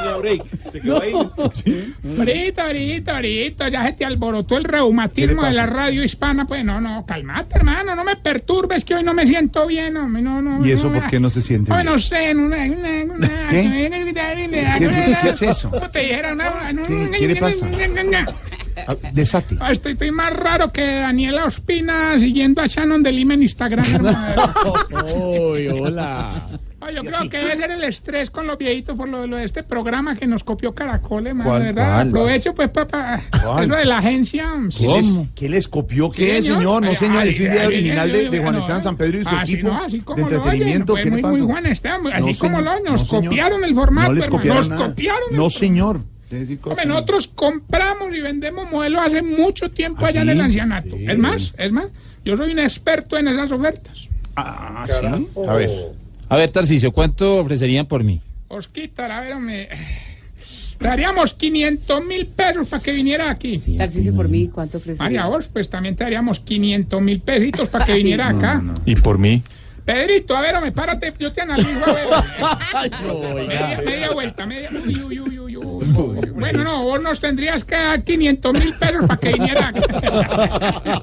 ahí 0.01 0.37
sentada. 0.39 0.71
Se 0.73 0.81
quedó 0.81 1.01
ahí. 1.03 1.13
Ahorita, 2.19 2.65
ahorita, 2.67 3.15
ahorita, 3.17 3.69
ya 3.69 3.85
se 3.87 3.93
te 3.93 4.05
alborotó 4.05 4.57
el 4.57 4.65
reumatismo 4.65 5.43
¿Qué 5.43 5.49
le 5.49 5.49
de 5.49 5.55
la 5.55 5.67
radio 5.67 6.03
hispana. 6.05 6.47
Pues 6.47 6.65
no, 6.65 6.81
no, 6.81 7.05
calmate, 7.07 7.57
hermano, 7.59 7.95
no 7.95 8.05
me 8.05 8.17
perturbes 8.17 8.85
que 8.85 8.95
hoy 8.95 9.03
no 9.03 9.15
me 9.15 9.27
siento 9.27 9.67
bien, 9.67 9.97
hombre, 9.97 10.23
no, 10.23 10.41
no. 10.43 10.65
¿Y 10.67 10.73
eso 10.73 10.89
no, 10.91 11.01
por 11.01 11.11
qué 11.11 11.21
no 11.21 11.31
se 11.31 11.43
siente 11.43 11.73
Ay, 11.73 11.83
bien? 11.83 11.93
no 11.93 11.99
sé, 11.99 12.31
en 12.31 12.41
una, 12.41 12.57
¿Qué? 13.51 13.91
¿Qué- 14.79 15.29
es 15.31 15.43
eso? 15.43 15.71
¿Qué- 15.71 17.27
le 17.27 17.37
pasa? 17.37 17.67
Ah, 18.87 18.95
Desate. 19.13 19.57
Ah, 19.59 19.73
Estoy, 19.73 19.93
estoy 19.93 20.11
más 20.11 20.33
raro 20.35 20.71
que 20.71 20.85
Daniela 20.85 21.47
Ospina 21.47 22.19
siguiendo 22.19 22.61
a 22.61 22.67
Shannon 22.67 23.03
de 23.03 23.11
Lima 23.11 23.35
en 23.35 23.43
Instagram, 23.43 23.85
hermano. 23.95 24.53
Uy, 25.15 25.69
hola. 25.69 26.49
Ay, 26.87 26.95
yo 26.95 27.03
creo 27.03 27.29
que 27.31 27.39
debe 27.39 27.57
ser 27.57 27.71
el 27.71 27.85
estrés 27.85 28.31
con 28.31 28.47
los 28.47 28.57
viejitos 28.59 28.97
por 28.97 29.09
lo, 29.09 29.27
lo 29.27 29.37
de 29.37 29.45
este 29.45 29.63
programa 29.63 30.15
que 30.17 30.27
nos 30.27 30.45
copió 30.45 30.75
Caracol, 30.75 31.27
hermano, 31.27 31.51
¿Cuál, 31.51 31.63
¿verdad? 31.63 31.95
cuál? 31.95 32.09
Aprovecho, 32.09 32.55
pues, 32.55 32.69
papá, 32.71 33.23
eso 33.33 33.75
de 33.75 33.85
la 33.85 33.99
agencia. 33.99 34.53
¿Qué 34.77 34.87
les, 34.87 35.13
¿Qué 35.35 35.49
les 35.49 35.69
copió? 35.69 36.11
¿Qué, 36.11 36.37
Sí, 36.37 36.43
señor. 36.45 36.59
señor? 36.59 36.83
No, 36.83 36.95
señor, 36.95 37.23
Ay, 37.23 37.29
es 37.31 37.41
idea 37.41 37.61
ay, 37.63 37.67
original 37.67 38.11
ay, 38.11 38.25
de, 38.25 38.31
de 38.31 38.39
Juan 38.39 38.53
no, 38.55 38.61
Esteban 38.61 38.83
San 38.83 38.97
Pedro 38.97 39.21
y 39.21 39.23
su 39.25 39.29
así 39.31 39.53
equipo 39.55 39.69
no, 39.69 39.85
así 39.85 40.01
como 40.01 40.17
de 40.17 40.23
lo 40.23 40.43
oyen, 40.43 40.47
entretenimiento. 40.47 40.93
pues, 40.95 41.05
¿Qué 41.05 41.11
muy, 41.11 41.23
muy 41.23 41.41
Juan 41.41 41.67
Esteban, 41.67 42.01
así 42.13 42.33
No, 42.33 42.39
como 42.39 42.61
lo 42.61 42.81
nos 42.81 43.05
copiaron 43.05 43.65
el 43.65 43.75
formato, 43.75 44.09
No 44.09 44.15
les 44.15 44.29
copiaron 44.29 44.57
nos 44.61 44.69
nada. 44.69 44.87
copiaron 44.89 45.23
el 45.31 45.37
No, 45.37 45.51
señor. 45.51 46.01
Debe 46.31 46.41
decir 46.43 46.59
cosas 46.61 46.79
Hombre, 46.79 46.87
nosotros 46.93 47.29
compramos 47.35 48.15
y 48.15 48.21
vendemos 48.21 48.71
modelos 48.71 49.01
hace 49.05 49.23
mucho 49.23 49.71
tiempo 49.71 50.05
¿Ah, 50.05 50.09
allá 50.09 50.21
en 50.23 50.27
sí? 50.27 50.33
el 50.33 50.41
ancianato. 50.41 50.97
Sí. 50.97 51.07
Es 51.09 51.19
más, 51.19 51.53
es 51.57 51.73
más, 51.73 51.87
yo 52.25 52.37
soy 52.37 52.51
un 52.53 52.59
experto 52.59 53.17
en 53.17 53.29
esas 53.29 53.51
ofertas. 53.53 54.09
Ah, 54.35 54.85
sí. 54.87 55.29
A 55.49 55.55
ver. 55.55 55.71
A 56.29 56.37
ver, 56.37 56.51
Tarcicio, 56.51 56.93
¿cuánto 56.93 57.39
ofrecerían 57.39 57.87
por 57.87 58.03
mí? 58.03 58.21
Os 58.49 58.69
quitar, 58.69 59.11
a 59.11 59.21
ver, 59.21 59.37
me... 59.37 59.69
Daríamos 60.79 61.33
500 61.35 62.05
mil 62.05 62.27
pesos 62.27 62.69
para 62.69 62.83
que 62.83 62.93
viniera 62.93 63.31
aquí. 63.31 63.59
Tarcisio, 63.79 64.15
por 64.15 64.29
mí, 64.29 64.49
¿cuánto 64.49 64.79
ofrece? 64.79 65.03
María 65.03 65.27
vos, 65.27 65.49
pues 65.51 65.71
también 65.71 65.97
te 65.97 66.05
daríamos 66.05 66.41
500 66.41 67.01
mil 67.01 67.21
pesitos 67.21 67.69
para 67.69 67.87
que 67.87 67.95
viniera 67.97 68.29
acá. 68.29 68.63
¿Y 68.85 68.95
por 68.97 69.19
mí? 69.19 69.43
Pedrito, 69.87 70.37
a 70.37 70.41
ver, 70.41 70.57
hombre, 70.57 70.73
párate, 70.73 71.15
yo 71.17 71.33
te 71.33 71.43
analizo, 71.43 71.85
a 71.87 71.93
ver. 71.93 72.07
Ay, 72.75 72.91
no, 72.91 73.13
oiga. 73.15 73.45
media, 73.47 73.81
media 73.85 74.11
vuelta, 74.11 74.45
media... 74.45 74.69
Uy, 74.73 75.01
uy, 75.01 75.21
uy, 75.21 75.39
uy, 75.39 75.57
uy, 75.57 75.87
uy. 75.97 76.31
Bueno, 76.31 76.65
no, 76.65 76.83
vos 76.83 77.01
nos 77.01 77.21
tendrías 77.21 77.63
que 77.65 77.77
dar 77.77 78.03
500 78.03 78.53
mil 78.53 78.75
pesos 78.75 79.07
para 79.07 79.21
que 79.21 79.33
viniera 79.33 79.69
acá. 79.69 81.01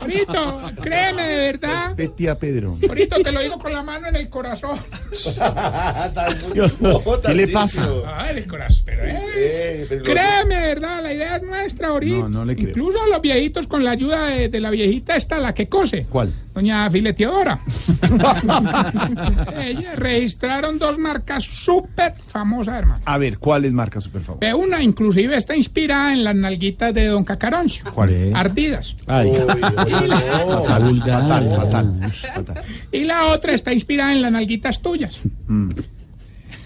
Pedrito, 0.00 0.60
créeme, 0.82 1.22
de 1.22 1.36
verdad. 1.52 1.94
Vete 1.96 2.28
a 2.28 2.36
Pedro. 2.36 2.76
Ahorita 2.88 3.16
te 3.22 3.30
lo 3.30 3.38
digo 3.40 3.58
con 3.60 3.72
la 3.72 3.84
mano 3.84 4.08
en 4.08 4.16
el 4.16 4.28
corazón. 4.28 4.76
¿Qué 7.26 7.34
le 7.34 7.48
pasa? 7.48 7.88
Ah, 8.06 8.30
en 8.30 8.38
el 8.38 8.46
corazón, 8.48 8.82
pero 8.84 9.04
eh. 9.04 9.18
Eh, 9.36 10.00
Créeme, 10.04 10.56
de 10.56 10.66
verdad, 10.66 11.00
la 11.02 11.12
idea 11.14 11.36
es 11.36 11.42
nuestra 11.44 11.88
ahorita. 11.88 12.16
No, 12.22 12.28
no 12.28 12.44
le 12.44 12.56
creo. 12.56 12.68
Incluso 12.70 13.06
los 13.06 13.20
viejitos 13.20 13.68
con 13.68 13.84
la 13.84 13.92
ayuda 13.92 14.26
de, 14.26 14.48
de 14.48 14.60
la 14.60 14.70
viejita 14.70 15.14
esta, 15.16 15.38
la 15.38 15.54
que 15.54 15.68
cose. 15.68 16.06
¿Cuál? 16.10 16.32
Doña 16.60 16.90
Fileteadora. 16.90 17.58
Ella 19.62 19.94
registraron 19.96 20.78
dos 20.78 20.98
marcas 20.98 21.42
súper 21.42 22.14
famosas, 22.28 22.74
hermano. 22.80 23.00
A 23.06 23.16
ver, 23.16 23.38
¿cuál 23.38 23.64
es 23.64 23.72
marca 23.72 23.98
super 23.98 24.20
favor? 24.20 24.44
Eh, 24.44 24.52
Una 24.52 24.82
inclusive 24.82 25.36
está 25.38 25.56
inspirada 25.56 26.12
en 26.12 26.22
las 26.22 26.34
nalguitas 26.36 26.92
de 26.92 27.06
Don 27.06 27.24
Cacaroncio. 27.24 27.84
¿Cuál 27.94 28.10
es? 28.10 28.34
Ardidas. 28.34 28.94
Ay, 29.06 29.30
Y 29.30 30.06
la, 30.06 30.18
Fatal. 30.20 31.00
Fatal, 31.00 31.56
fatal, 31.56 32.12
fatal. 32.34 32.62
y 32.92 33.04
la 33.04 33.26
otra 33.28 33.54
está 33.54 33.72
inspirada 33.72 34.12
en 34.12 34.20
las 34.20 34.32
nalguitas 34.32 34.82
tuyas. 34.82 35.18
Mm. 35.48 35.70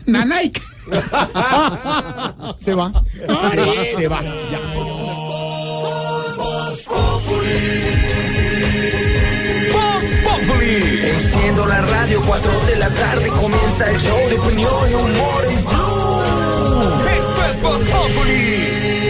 Nanaik. 0.07 0.61
Se 2.59 2.75
va. 2.75 2.93
Se 3.15 3.27
va, 3.27 3.51
se 3.97 4.09
va. 4.09 4.21
Voz 4.75 5.04
Enciendo 10.77 11.67
la 11.67 11.81
radio, 11.83 12.21
4 12.27 12.61
de 12.67 12.77
la 12.77 12.91
tarde 12.91 13.29
comienza 13.29 13.89
el 13.89 13.97
show 14.01 14.29
de 14.29 14.39
opinión 14.39 14.91
y 14.91 14.95
humor 14.95 15.45
en 15.49 15.65
Blue. 15.65 16.23
Esto 17.17 17.47
es 17.47 17.63
Voz 17.63 17.81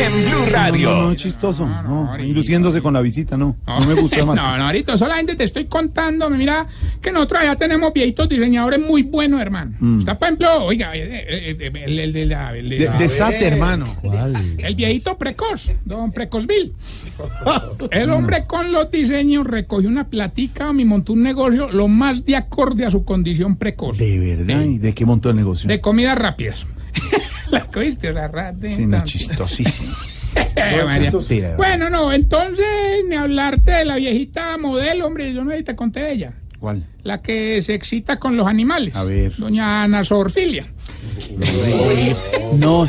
en 0.06 0.12
Blue 0.12 0.40
No, 0.46 0.50
Radio. 0.52 0.90
no, 0.90 1.14
chistoso. 1.14 1.66
No, 1.66 2.16
luciéndose 2.18 2.80
con 2.82 2.94
la 2.94 3.00
visita, 3.00 3.36
no. 3.36 3.56
No 3.66 3.80
me 3.86 3.94
gustó 3.94 4.24
más. 4.26 4.36
No, 4.36 4.56
no, 4.58 4.66
ahorita 4.66 4.96
solamente 4.96 5.34
te 5.36 5.44
estoy 5.44 5.64
contando, 5.66 6.28
mira, 6.30 6.66
que 7.00 7.12
nosotros 7.12 7.42
ya 7.44 7.56
tenemos 7.56 7.92
viejitos 7.92 8.28
diseñadores 8.28 8.80
muy 8.80 9.02
buenos, 9.02 9.40
hermano. 9.40 9.74
Mm. 9.80 10.00
Está, 10.00 10.18
por 10.18 10.26
ejemplo, 10.28 10.64
oiga, 10.64 10.94
eh, 10.94 11.02
eh, 11.28 11.56
eh, 11.60 11.72
el, 11.86 11.98
el 11.98 12.12
de 12.12 12.26
la- 12.26 12.56
el 12.56 12.68
de 12.68 12.78
De- 12.78 12.84
la- 12.86 12.96
desate, 12.98 13.46
hermano. 13.46 13.86
el 14.58 14.74
viejito 14.74 15.16
precoz, 15.18 15.70
don 15.84 16.12
Precozville. 16.12 16.72
El 17.90 18.10
hombre 18.10 18.44
con 18.46 18.72
los 18.72 18.90
diseños 18.90 19.46
recogió 19.46 19.88
una 19.88 20.08
platica 20.08 20.70
y 20.76 20.84
montó 20.84 21.12
un 21.12 21.22
negocio 21.22 21.68
lo 21.70 21.88
más 21.88 22.24
de 22.24 22.36
acorde 22.36 22.84
a 22.86 22.90
su 22.90 23.04
condición 23.04 23.56
precoz. 23.56 23.98
De 23.98 24.18
verdad. 24.18 24.62
¿Y 24.62 24.78
de 24.78 24.94
qué 24.94 25.04
montó 25.06 25.30
el 25.30 25.36
negocio? 25.36 25.68
De 25.68 25.80
comidas 25.80 26.16
rápidas. 26.18 26.64
La 27.54 27.66
cogiste, 27.66 28.12
la 28.12 28.28
rata. 28.28 28.68
Sí, 28.68 28.86
no, 28.86 29.00
chistosísimo. 29.02 29.94
Eh, 30.56 30.82
María. 30.84 31.12
Bueno, 31.56 31.88
no, 31.90 32.12
entonces 32.12 32.66
ni 33.08 33.14
hablarte 33.14 33.70
de 33.70 33.84
la 33.84 33.96
viejita 33.96 34.56
modelo, 34.56 35.06
hombre, 35.06 35.32
yo 35.32 35.44
no 35.44 35.52
te 35.62 35.76
conté 35.76 36.00
de 36.00 36.12
ella. 36.12 36.32
¿Cuál? 36.58 36.84
La 37.04 37.22
que 37.22 37.62
se 37.62 37.74
excita 37.74 38.18
con 38.18 38.36
los 38.36 38.46
animales. 38.46 38.96
A 38.96 39.04
ver. 39.04 39.36
Doña 39.36 39.84
Ana 39.84 40.04
Zorfilia. 40.04 40.66
No, 42.54 42.86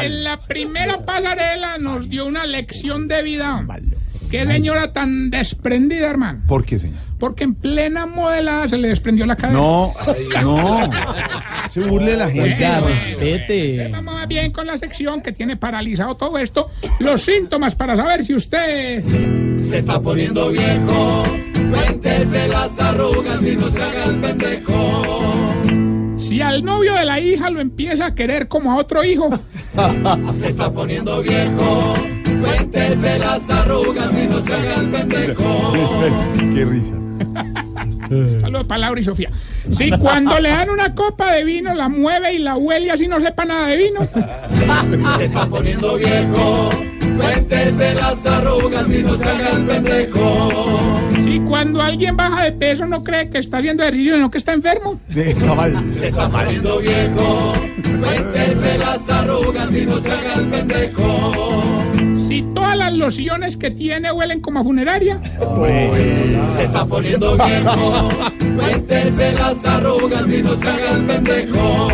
en 0.00 0.24
la 0.24 0.40
primera 0.48 1.02
pasarela 1.02 1.78
nos 1.78 2.08
dio 2.08 2.26
una 2.26 2.46
lección 2.46 3.06
de 3.06 3.22
vida. 3.22 3.58
hombre. 3.58 4.01
Qué 4.32 4.46
señora 4.46 4.94
tan 4.94 5.28
desprendida, 5.28 6.08
hermano. 6.08 6.40
¿Por 6.48 6.64
qué, 6.64 6.78
señor? 6.78 7.00
Porque 7.18 7.44
en 7.44 7.54
plena 7.54 8.06
modelada 8.06 8.66
se 8.66 8.78
le 8.78 8.88
desprendió 8.88 9.26
la 9.26 9.36
cadera. 9.36 9.60
No, 9.60 9.92
no. 10.40 10.90
Se 11.68 11.80
burle 11.80 12.16
la 12.16 12.30
gente. 12.30 12.54
Oiga, 12.54 12.80
respete. 12.80 13.88
Vamos 13.92 14.14
más 14.14 14.26
bien 14.26 14.50
con 14.50 14.66
la 14.66 14.78
sección 14.78 15.20
que 15.20 15.32
tiene 15.32 15.58
paralizado 15.58 16.16
todo 16.16 16.38
esto. 16.38 16.70
Los 16.98 17.22
síntomas 17.22 17.74
para 17.74 17.94
saber 17.94 18.24
si 18.24 18.34
usted... 18.34 19.04
Se 19.58 19.76
está 19.76 20.00
poniendo 20.00 20.50
viejo. 20.50 21.24
Cuéntese 21.70 22.48
las 22.48 22.80
arrugas 22.80 23.46
y 23.46 23.54
no 23.54 23.68
se 23.68 23.82
haga 23.82 24.04
el 24.06 24.18
pendejo. 24.18 25.52
Si 26.16 26.40
al 26.40 26.64
novio 26.64 26.94
de 26.94 27.04
la 27.04 27.20
hija 27.20 27.50
lo 27.50 27.60
empieza 27.60 28.06
a 28.06 28.14
querer 28.14 28.48
como 28.48 28.72
a 28.72 28.76
otro 28.76 29.04
hijo. 29.04 29.28
Se 30.32 30.48
está 30.48 30.72
poniendo 30.72 31.20
viejo. 31.20 31.94
Cuéntese 32.42 33.18
las 33.18 33.48
arrugas 33.50 34.12
y 34.18 34.26
no 34.26 34.40
se 34.40 34.52
haga 34.52 34.74
el 34.74 34.90
pendejo. 34.90 35.72
Qué 36.54 36.64
risa. 36.64 36.94
Saludos 38.40 38.66
para 38.66 38.78
Laura 38.80 39.00
y 39.00 39.04
Sofía. 39.04 39.30
Si 39.72 39.90
cuando 39.92 40.38
le 40.38 40.50
dan 40.50 40.68
una 40.70 40.94
copa 40.94 41.32
de 41.32 41.44
vino 41.44 41.72
la 41.72 41.88
mueve 41.88 42.34
y 42.34 42.38
la 42.38 42.56
huele 42.56 42.90
así 42.90 43.06
no 43.08 43.20
sepa 43.20 43.44
nada 43.44 43.68
de 43.68 43.76
vino. 43.76 44.00
Se 45.18 45.24
está 45.24 45.46
poniendo 45.46 45.96
viejo. 45.96 46.70
Cuéntese 47.16 47.94
las 47.94 48.24
arrugas 48.26 48.90
y 48.90 49.02
no 49.02 49.14
se 49.16 49.28
haga 49.28 49.50
el 49.50 49.66
pendejo. 49.66 50.50
Si 51.22 51.40
cuando 51.40 51.80
alguien 51.80 52.16
baja 52.16 52.44
de 52.44 52.52
peso 52.52 52.86
no 52.86 53.04
cree 53.04 53.28
que 53.28 53.38
está 53.38 53.58
haciendo 53.58 53.82
ejercicio, 53.82 54.14
sino 54.14 54.30
que 54.30 54.38
está 54.38 54.54
enfermo. 54.54 54.98
Está 55.14 55.54
mal. 55.54 55.92
Se 55.92 56.08
está 56.08 56.28
poniendo 56.28 56.78
viejo. 56.80 57.52
Cuéntese 58.00 58.78
las 58.78 59.08
arrugas 59.10 59.74
y 59.74 59.86
no 59.86 59.98
se 59.98 60.10
haga 60.10 60.34
el 60.34 60.48
pendejo. 60.48 61.51
Si 62.32 62.40
todas 62.54 62.78
las 62.78 62.94
lociones 62.94 63.58
que 63.58 63.70
tiene 63.70 64.10
huelen 64.10 64.40
como 64.40 64.60
a 64.60 64.64
funeraria. 64.64 65.20
Se 66.56 66.62
está 66.62 66.86
poniendo 66.86 67.36
viejo. 67.36 68.08
Cuéntese 68.56 69.32
las 69.32 69.62
arrugas 69.66 70.30
y 70.30 70.42
no 70.42 70.54
se 70.54 70.66
haga 70.66 70.92
el 70.92 71.04
pendejo. 71.04 71.90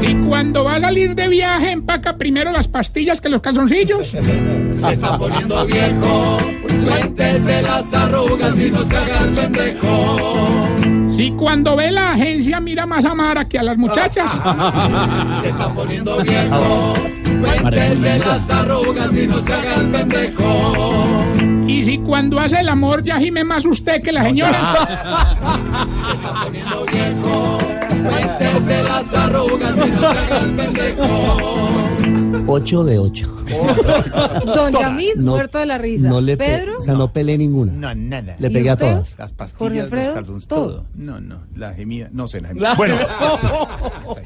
Si 0.00 0.14
cuando 0.26 0.64
va 0.64 0.76
a 0.76 0.80
salir 0.80 1.14
de 1.14 1.28
viaje 1.28 1.72
empaca 1.72 2.16
primero 2.16 2.50
las 2.50 2.66
pastillas 2.66 3.20
que 3.20 3.28
los 3.28 3.42
calzoncillos. 3.42 4.08
Se 4.08 4.92
está 4.92 5.18
poniendo 5.18 5.66
viejo. 5.66 6.38
Cuéntese 6.86 7.60
las 7.60 7.92
arrugas 7.92 8.58
y 8.58 8.70
no 8.70 8.84
se 8.84 8.96
haga 8.96 9.18
el 9.20 9.34
pendejo. 9.34 11.10
Si 11.14 11.30
cuando 11.32 11.76
ve 11.76 11.90
la 11.90 12.12
agencia 12.12 12.58
mira 12.58 12.86
más 12.86 13.04
a 13.04 13.14
Mara 13.14 13.46
que 13.46 13.58
a 13.58 13.62
las 13.62 13.76
muchachas. 13.76 14.32
Se 15.42 15.48
está 15.48 15.70
poniendo 15.74 16.22
viejo. 16.22 16.94
Cuéntese 17.44 18.18
las 18.18 18.50
arrugas 18.50 19.14
y 19.14 19.26
no 19.26 19.40
se 19.40 19.52
haga 19.52 19.74
el 19.76 19.90
pendejo. 19.90 21.24
Y 21.66 21.84
si 21.84 21.98
cuando 21.98 22.40
hace 22.40 22.60
el 22.60 22.68
amor 22.68 23.02
ya 23.02 23.18
gime 23.18 23.44
más 23.44 23.64
usted 23.66 24.00
que 24.02 24.12
la 24.12 24.22
señora. 24.24 25.86
Se 26.06 26.12
está 26.12 26.40
poniendo 26.40 26.86
viejo. 26.86 27.43
Cuéntese 28.08 28.82
las 28.82 29.14
arrugas 29.14 29.76
y 29.76 29.90
no 29.90 30.00
se 30.00 30.06
haga 30.06 30.38
el 30.40 30.54
pendejo. 30.56 31.04
8 32.46 32.84
de 32.84 32.98
8. 32.98 33.30
Don 34.54 34.72
Yamid, 34.72 35.14
No- 35.16 35.32
muerto 35.32 35.58
de 35.58 35.66
la 35.66 35.78
risa. 35.78 36.08
No 36.08 36.20
le 36.20 36.36
pe- 36.36 36.44
Pedro, 36.44 36.78
o 36.78 36.80
sea, 36.80 36.94
no 36.94 37.12
peleé 37.12 37.38
ninguna. 37.38 37.72
No, 37.72 37.94
nada. 37.94 38.36
Le 38.38 38.48
¿Y 38.48 38.52
pegué 38.52 38.70
a 38.70 38.72
usted? 38.74 38.90
todas. 38.92 39.16
Las 39.18 39.32
pastillas, 39.32 39.58
Jorge 39.58 39.80
Alfredo, 39.80 40.06
los 40.06 40.14
calzones, 40.14 40.46
todo. 40.46 40.66
todo. 40.66 40.84
No, 40.94 41.20
no, 41.20 41.38
la 41.56 41.72
gemida, 41.74 42.08
no 42.12 42.26
sé, 42.28 42.40
la 42.40 42.48
gemida. 42.48 42.74
Bueno, 42.74 42.96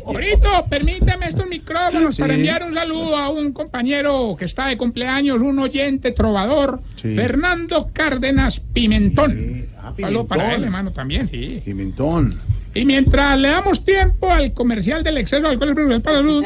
Ahorito, 0.07 0.49
permítame 0.71 1.29
estos 1.29 1.47
micrófonos 1.49 2.17
Sí. 2.17 2.23
para 2.23 2.35
enviar 2.35 2.65
un 2.65 2.75
saludo 2.75 3.17
a 3.17 3.29
un 3.31 3.53
compañero 3.53 4.35
que 4.39 4.45
está 4.47 4.67
de 4.67 4.77
cumpleaños, 4.79 5.39
un 5.41 5.59
oyente 5.59 6.11
trovador, 6.13 6.81
Sí. 6.97 7.15
Fernando 7.15 7.91
Cárdenas 7.93 8.61
Pimentón. 8.73 9.67
Ah, 9.81 9.93
Saludo 9.99 10.27
para 10.27 10.43
Pimentón. 10.43 10.61
él, 10.63 10.65
hermano, 10.65 10.91
también, 10.93 11.29
sí. 11.29 11.63
pimentón. 11.65 12.35
Y 12.75 12.85
mientras 12.85 13.39
le 13.39 13.49
damos 13.49 13.85
tiempo 13.85 14.31
al 14.31 14.53
comercial 14.53 15.03
del 15.03 15.19
exceso 15.19 15.43
de 15.43 15.49
alcohol 15.49 15.93
es 15.93 16.03
para 16.03 16.17
la 16.17 16.23
salud, 16.23 16.45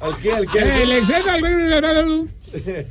¿Al 0.00 0.16
qué? 0.22 0.32
¿Al 0.32 0.46
qué? 0.50 0.82
el 0.82 0.92
exceso 0.92 1.24
de 1.24 1.30
alcohol 1.30 1.62
es 1.62 1.74
para 1.74 1.92
la 1.92 2.00
salud, 2.00 2.28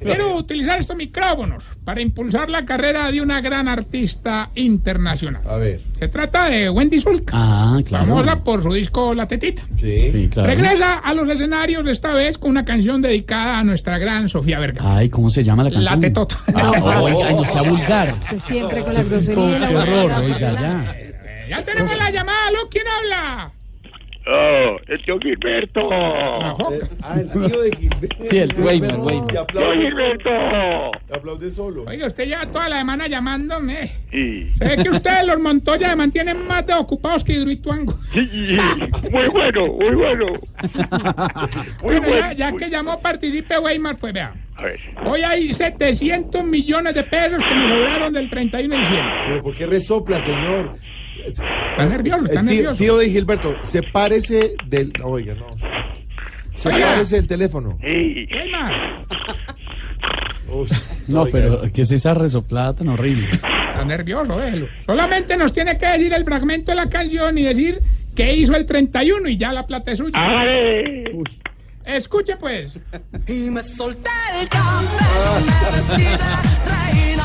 quiero 0.02 0.36
utilizar 0.38 0.80
estos 0.80 0.96
micrófonos 0.96 1.64
para 1.86 2.02
impulsar 2.02 2.50
la 2.50 2.66
carrera 2.66 3.12
de 3.12 3.22
una 3.22 3.42
gran 3.42 3.68
artista 3.68 4.50
internacional. 4.56 5.42
A 5.48 5.58
ver. 5.58 5.82
Se 6.00 6.08
trata 6.08 6.46
de 6.50 6.70
Wendy 6.70 7.00
Zulka, 7.00 7.32
Ah, 7.36 7.80
claro. 7.86 8.08
famosa 8.08 8.44
por 8.44 8.64
su 8.64 8.74
disco 8.74 9.14
La 9.14 9.28
Tetita. 9.28 9.62
Sí. 9.76 10.12
Sí, 10.12 10.30
claro. 10.30 10.50
Regresa 10.50 10.98
a 11.00 11.14
los 11.14 11.30
escenarios 11.30 11.86
esta 11.88 12.14
vez 12.14 12.38
con 12.38 12.50
una 12.52 12.66
canción 12.66 13.02
dedicada 13.02 13.60
a 13.60 13.64
nuestra 13.64 13.98
gran 14.00 14.28
Sofía 14.30 14.60
Vergara. 14.60 14.98
Ay, 14.98 15.10
¿cómo 15.10 15.30
se 15.30 15.44
llama 15.44 15.64
la 15.64 15.72
canción? 15.72 15.94
La 15.96 16.00
tetota. 16.00 16.40
Ah, 16.56 17.02
oiga, 17.02 17.28
ay, 17.28 17.36
no 17.36 17.46
sea 17.46 17.62
vulgar. 17.62 18.16
usted 18.24 18.40
siempre 18.40 18.82
con 18.82 18.94
la 18.96 19.04
grosería 19.04 19.58
y 19.58 19.60
la 19.60 19.68
Qué 19.70 19.76
horror, 19.78 20.12
oiga, 20.24 20.40
ya. 20.54 20.96
Ya 21.52 21.62
tenemos 21.66 21.98
la 21.98 22.10
llamada, 22.10 22.48
¿aló? 22.48 22.70
¿Quién 22.70 22.88
habla? 22.88 23.52
Oh, 24.26 24.78
el 24.88 25.04
tío 25.04 25.20
Gilberto. 25.20 25.82
Foca. 25.82 26.90
Ah, 27.02 27.20
el 27.20 27.30
tío 27.30 27.62
de 27.62 27.76
Gilberto. 27.76 28.16
Sí, 28.22 28.38
el 28.38 28.54
Weimar, 28.58 29.00
Weimar. 29.00 29.30
Y 29.34 29.52
Tío. 29.52 29.74
Gilberto. 29.74 30.30
Aplaude 31.14 31.52
solo. 31.52 31.84
Oiga, 31.88 32.08
usted 32.08 32.28
lleva 32.28 32.46
toda 32.46 32.70
la 32.70 32.78
semana 32.78 33.08
llamándome. 33.08 33.88
Sí. 34.12 34.48
Ve 34.60 34.78
que 34.82 34.90
ustedes, 34.92 35.26
los 35.26 35.40
Montoya, 35.40 35.90
se 35.90 35.96
mantienen 35.98 36.48
más 36.48 36.66
de 36.66 36.74
ocupados 36.74 37.22
que 37.26 37.34
Hidroituango. 37.34 38.00
Sí, 38.14 38.26
sí, 38.30 38.58
Muy 39.12 39.28
bueno, 39.28 39.68
muy 39.68 39.96
bueno. 39.96 40.26
Muy 41.84 42.00
Bueno, 42.00 42.08
ya, 42.08 42.32
ya 42.32 42.52
que 42.54 42.70
llamó 42.70 42.98
Participe 43.02 43.60
Weimar, 43.60 43.98
pues 43.98 44.14
vea. 44.14 44.34
A 44.56 44.64
ver. 44.64 44.80
Hoy 45.06 45.22
hay 45.24 45.54
700 45.54 46.46
millones 46.46 46.94
de 46.94 47.04
pesos 47.04 47.44
que 47.44 47.56
me 47.56 47.68
lograron 47.68 48.14
del 48.14 48.30
31 48.30 48.74
de 48.74 48.82
diciembre. 48.82 49.14
Pero 49.28 49.44
¿por 49.44 49.54
qué 49.58 49.66
resopla, 49.66 50.18
señor? 50.22 50.78
Está 51.28 51.86
nervioso, 51.88 52.26
está 52.26 52.40
El 52.42 52.46
tío, 52.48 52.56
nervioso. 52.56 52.76
tío 52.78 52.98
de 52.98 53.10
Gilberto, 53.10 53.56
sepárese 53.64 54.56
del. 54.68 54.92
Oiga, 55.04 55.36
no. 55.36 55.48
Sepárese 56.54 57.16
del 57.18 57.28
teléfono. 57.28 57.78
Sí. 57.82 58.28
Uy, 60.54 60.68
No, 61.08 61.26
pero 61.28 61.64
es- 61.64 61.72
¿qué 61.72 61.82
es 61.84 61.92
esa 61.92 62.14
resoplada 62.14 62.74
tan 62.76 62.90
horrible? 62.90 63.26
está 63.32 63.86
nervioso, 63.86 64.38
déjelo. 64.38 64.68
Solamente 64.86 65.38
nos 65.38 65.54
tiene 65.54 65.78
que 65.78 65.86
decir 65.88 66.14
el 66.14 66.26
fragmento 66.26 66.72
de 66.72 66.76
la 66.76 66.90
canción 66.90 67.38
y 67.38 67.44
decir 67.44 67.80
qué 68.16 68.34
hizo 68.36 68.54
el 68.56 68.66
31 68.66 69.30
y 69.30 69.38
ya 69.38 69.54
la 69.54 69.66
plata 69.66 69.92
es 69.94 70.00
suya. 70.00 70.20
Escuche 71.86 72.36
pues. 72.36 72.78
Y 73.28 73.50
me 73.50 73.64
solté 73.64 74.10
el 74.42 74.48
cabello, 74.50 74.90
reina, 76.68 77.21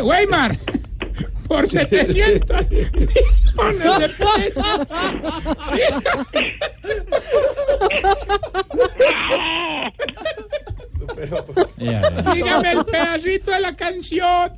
Weimar, 0.00 0.56
por 1.48 1.68
700 1.68 2.70
millones 2.70 3.98
de 3.98 4.08
pesos. 4.08 4.86
Dígame 12.34 12.72
el 12.72 12.84
pedacito 12.84 13.50
de 13.50 13.60
la 13.60 13.76
canción 13.76 14.52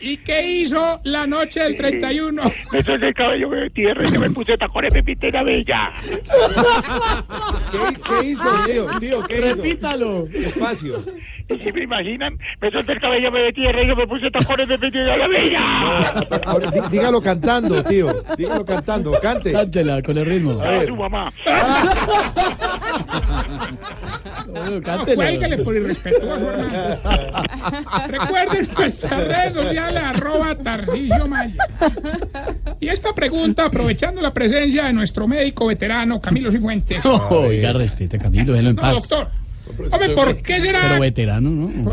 y 0.00 0.16
qué 0.18 0.46
hizo 0.46 1.00
la 1.04 1.26
noche 1.26 1.60
del 1.60 1.76
31. 1.76 2.42
Me 2.72 2.82
solté 2.82 3.08
el 3.08 3.14
cabello, 3.14 3.50
de 3.50 3.94
reina, 3.94 4.18
me 4.18 4.30
puse 4.30 4.56
tacones, 4.56 4.92
me 4.92 5.02
pinté 5.02 5.30
la 5.30 5.42
bella. 5.42 5.92
¿Qué, 7.70 8.00
qué 8.02 8.26
hizo, 8.26 8.50
tío? 8.66 8.86
Tío, 8.98 9.22
¿qué 9.24 9.36
hizo? 9.38 9.56
Repítalo. 9.56 10.28
Y 11.54 11.58
si 11.58 11.72
me 11.72 11.82
imaginan, 11.82 12.38
me 12.60 12.70
solté 12.70 12.92
el 12.92 13.00
cabello, 13.00 13.30
me 13.32 13.42
metí 13.42 13.62
de 13.62 13.72
reina, 13.72 13.94
me 13.94 14.06
puse 14.06 14.30
tacones, 14.30 14.68
me 14.68 14.78
pinté 14.78 14.98
la 15.04 15.26
bella. 15.26 16.10
Ahora, 16.46 16.70
dí- 16.70 16.88
dígalo 16.90 17.20
cantando, 17.20 17.82
tío. 17.84 18.22
Dígalo 18.38 18.64
cantando. 18.64 19.12
Cante. 19.20 19.52
Cántela 19.52 20.00
con 20.02 20.16
el 20.16 20.26
ritmo. 20.26 20.60
A 20.60 20.68
A 20.68 20.70
ver. 20.70 20.86
tu 20.86 20.96
mamá. 20.96 21.32
No, 24.46 24.82
cántela. 24.82 25.14
cuélguele 25.16 25.58
por 25.58 25.76
irrespetuoso, 25.76 26.50
hermano. 26.50 27.42
Recuerden 28.08 28.68
nuestras 28.76 29.26
redes 29.26 29.52
sociales, 29.54 30.02
arroba 30.02 30.54
Tarcisio 30.56 31.26
Maya. 31.26 31.54
Y 32.80 32.88
esta 32.88 33.12
pregunta, 33.14 33.66
aprovechando 33.66 34.20
la 34.20 34.32
presencia 34.32 34.84
de 34.86 34.92
nuestro 34.92 35.26
médico 35.28 35.66
veterano 35.66 36.20
Camilo 36.20 36.50
Cifuentes. 36.50 37.04
Oiga, 37.30 37.72
respete 37.72 38.16
a 38.16 38.20
Camilo, 38.20 38.52
déjelo 38.52 38.70
en 38.70 38.76
No, 38.76 38.82
paz. 38.82 39.08
doctor. 39.08 39.28
Hombre, 39.70 40.10
¿por 40.14 40.36
qué 40.42 40.60
será? 40.60 40.80
Pero 40.82 41.00
veterano, 41.00 41.50
¿no? 41.50 41.92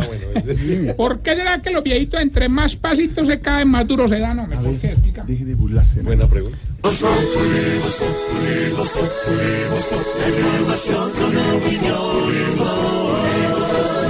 ¿Por 0.96 1.20
qué 1.20 1.36
será 1.36 1.62
que 1.62 1.70
los 1.70 1.84
viejitos 1.84 2.22
entre 2.22 2.50
más 2.50 2.76
pasitos 2.76 3.28
se 3.28 3.40
caen, 3.40 3.70
más 3.70 3.88
duros 3.88 4.10
se 4.10 4.20
dan? 4.20 4.40
Hombre, 4.40 4.58
¿por 4.58 4.80
qué? 4.80 4.96
Deje 5.26 5.46
de 5.46 5.56
burlarse. 5.56 6.02
Buena 6.02 6.28
pregunta. 6.28 6.58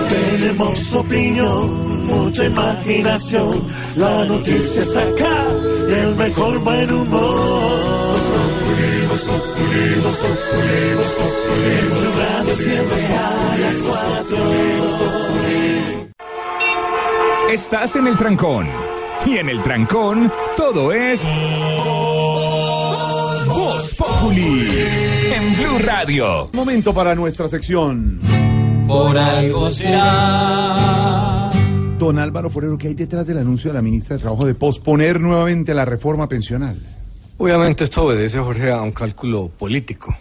Tenemos 0.10 0.94
opinión, 0.94 2.06
mucha 2.06 2.46
imaginación. 2.46 3.64
La 3.96 4.26
noticia 4.26 4.82
está 4.82 5.02
acá 5.02 5.46
y 5.90 5.94
el 5.94 6.16
mejor 6.16 6.60
buen 6.60 6.92
humor. 6.92 8.57
Tu 9.28 9.34
radio 12.20 12.54
siempre 12.56 13.06
a 13.16 13.58
las 13.60 13.82
cuatro. 13.84 14.38
Estás 17.52 17.96
en 17.96 18.08
el 18.08 18.16
trancón. 18.16 18.68
Y 19.26 19.38
en 19.38 19.50
el 19.50 19.62
trancón, 19.62 20.32
todo 20.56 20.94
es. 20.94 21.28
Voz 23.48 23.94
Populi. 23.96 24.70
En 25.34 25.56
Blue 25.58 25.80
Radio. 25.84 26.50
Momento 26.54 26.94
para 26.94 27.16
nuestra 27.16 27.50
sección. 27.50 28.22
Por 28.88 29.18
algo 29.18 29.70
será 29.70 31.52
Don 32.00 32.20
Álvaro 32.20 32.50
Forero, 32.50 32.78
¿qué 32.78 32.90
hay 32.90 32.94
detrás 32.94 33.26
del 33.26 33.40
anuncio 33.40 33.72
de 33.72 33.76
la 33.76 33.82
ministra 33.82 34.16
de 34.16 34.22
Trabajo 34.22 34.46
de 34.46 34.54
posponer 34.54 35.20
nuevamente 35.20 35.74
la 35.74 35.84
reforma 35.84 36.30
pensional? 36.30 36.97
Obviamente 37.40 37.84
esto 37.84 38.04
obedece, 38.04 38.40
Jorge, 38.40 38.72
a 38.72 38.82
un 38.82 38.92
cálculo 38.92 39.50
político, 39.50 40.18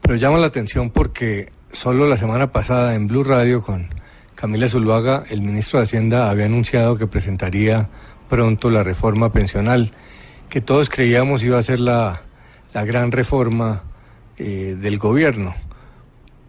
pero 0.00 0.14
llama 0.14 0.38
la 0.38 0.46
atención 0.46 0.88
porque 0.88 1.50
solo 1.70 2.06
la 2.06 2.16
semana 2.16 2.50
pasada 2.50 2.94
en 2.94 3.06
Blue 3.06 3.24
Radio 3.24 3.60
con 3.62 3.88
Camila 4.34 4.66
Zuluaga, 4.66 5.24
el 5.28 5.42
ministro 5.42 5.78
de 5.78 5.84
Hacienda 5.84 6.30
había 6.30 6.46
anunciado 6.46 6.96
que 6.96 7.06
presentaría 7.06 7.90
pronto 8.30 8.70
la 8.70 8.82
reforma 8.82 9.30
pensional, 9.32 9.92
que 10.48 10.62
todos 10.62 10.88
creíamos 10.88 11.44
iba 11.44 11.58
a 11.58 11.62
ser 11.62 11.78
la, 11.78 12.22
la 12.72 12.84
gran 12.86 13.12
reforma 13.12 13.82
eh, 14.38 14.78
del 14.80 14.96
gobierno. 14.96 15.54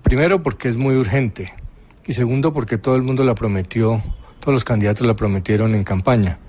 Primero 0.03 0.41
porque 0.41 0.69
es 0.69 0.77
muy 0.77 0.95
urgente 0.95 1.53
y 2.05 2.13
segundo 2.13 2.53
porque 2.53 2.77
todo 2.77 2.95
el 2.95 3.01
mundo 3.01 3.25
la 3.25 3.35
prometió, 3.35 4.01
todos 4.39 4.53
los 4.53 4.63
candidatos 4.63 5.05
la 5.05 5.17
prometieron 5.17 5.75
en 5.75 5.84
campaña. 5.84 6.39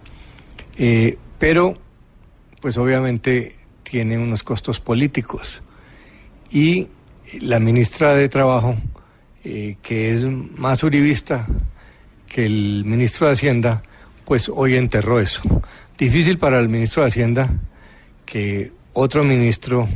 Eh, 0.77 1.19
pero, 1.41 1.77
pues 2.61 2.77
obviamente 2.79 3.57
tiene 3.83 4.19
unos 4.19 4.43
costos 4.43 4.81
políticos 4.81 5.63
y 6.51 6.89
la 7.41 7.59
ministra 7.59 8.15
de 8.15 8.29
Trabajo, 8.29 8.77
eh, 9.45 9.77
que 9.83 10.13
es 10.13 10.25
más 10.25 10.83
uribista 10.83 11.47
que 12.27 12.47
el 12.47 12.85
ministro 12.85 13.27
de 13.27 13.33
Hacienda, 13.33 13.83
pues 14.25 14.49
hoy 14.49 14.77
enterró 14.77 15.21
eso. 15.21 15.43
Difícil 15.97 16.39
para 16.39 16.59
el 16.59 16.69
ministro 16.69 17.03
de 17.03 17.09
Hacienda 17.09 17.51
que 18.25 18.73
otro 18.93 19.25
ministro 19.25 19.89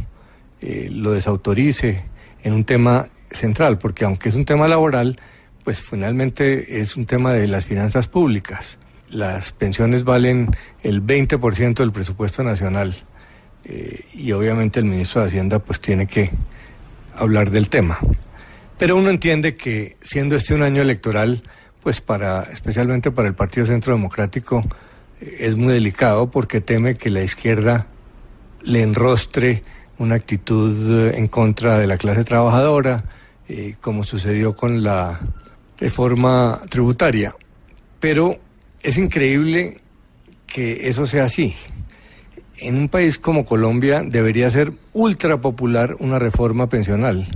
eh, 0.60 0.88
lo 0.90 1.12
desautorice 1.12 2.04
en 2.42 2.52
un 2.54 2.64
tema 2.64 3.08
central, 3.30 3.78
porque 3.78 4.04
aunque 4.04 4.28
es 4.28 4.34
un 4.34 4.44
tema 4.44 4.68
laboral, 4.68 5.18
pues 5.64 5.80
finalmente 5.80 6.80
es 6.80 6.96
un 6.96 7.06
tema 7.06 7.32
de 7.32 7.46
las 7.46 7.66
finanzas 7.66 8.08
públicas. 8.08 8.78
Las 9.12 9.52
pensiones 9.52 10.04
valen 10.04 10.56
el 10.82 11.02
20% 11.02 11.74
del 11.74 11.92
presupuesto 11.92 12.42
nacional 12.42 12.96
eh, 13.66 14.06
y 14.14 14.32
obviamente 14.32 14.80
el 14.80 14.86
ministro 14.86 15.20
de 15.20 15.26
Hacienda 15.26 15.58
pues 15.58 15.82
tiene 15.82 16.06
que 16.06 16.30
hablar 17.14 17.50
del 17.50 17.68
tema. 17.68 17.98
Pero 18.78 18.96
uno 18.96 19.10
entiende 19.10 19.54
que 19.54 19.98
siendo 20.00 20.34
este 20.34 20.54
un 20.54 20.62
año 20.62 20.80
electoral, 20.80 21.42
pues 21.82 22.00
para 22.00 22.44
especialmente 22.44 23.10
para 23.10 23.28
el 23.28 23.34
Partido 23.34 23.66
Centro 23.66 23.92
Democrático 23.92 24.64
eh, 25.20 25.36
es 25.40 25.56
muy 25.56 25.74
delicado 25.74 26.30
porque 26.30 26.62
teme 26.62 26.94
que 26.94 27.10
la 27.10 27.22
izquierda 27.22 27.88
le 28.62 28.80
enrostre 28.80 29.62
una 29.98 30.14
actitud 30.14 30.90
eh, 30.90 31.18
en 31.18 31.28
contra 31.28 31.76
de 31.76 31.86
la 31.86 31.98
clase 31.98 32.24
trabajadora, 32.24 33.04
como 33.82 34.02
sucedió 34.02 34.56
con 34.56 34.82
la 34.82 35.20
reforma 35.78 36.62
tributaria. 36.70 37.36
Pero 38.00 38.38
es 38.82 38.98
increíble 38.98 39.78
que 40.46 40.88
eso 40.88 41.06
sea 41.06 41.24
así. 41.24 41.54
En 42.58 42.76
un 42.76 42.88
país 42.88 43.18
como 43.18 43.44
Colombia 43.44 44.02
debería 44.04 44.50
ser 44.50 44.72
ultra 44.92 45.40
popular 45.40 45.96
una 45.98 46.18
reforma 46.18 46.68
pensional, 46.68 47.26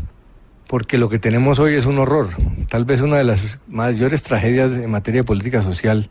porque 0.66 0.98
lo 0.98 1.08
que 1.08 1.18
tenemos 1.18 1.58
hoy 1.58 1.74
es 1.74 1.86
un 1.86 1.98
horror. 1.98 2.28
Tal 2.68 2.84
vez 2.84 3.00
una 3.00 3.18
de 3.18 3.24
las 3.24 3.58
mayores 3.68 4.22
tragedias 4.22 4.72
en 4.72 4.90
materia 4.90 5.22
de 5.22 5.26
política 5.26 5.62
social 5.62 6.10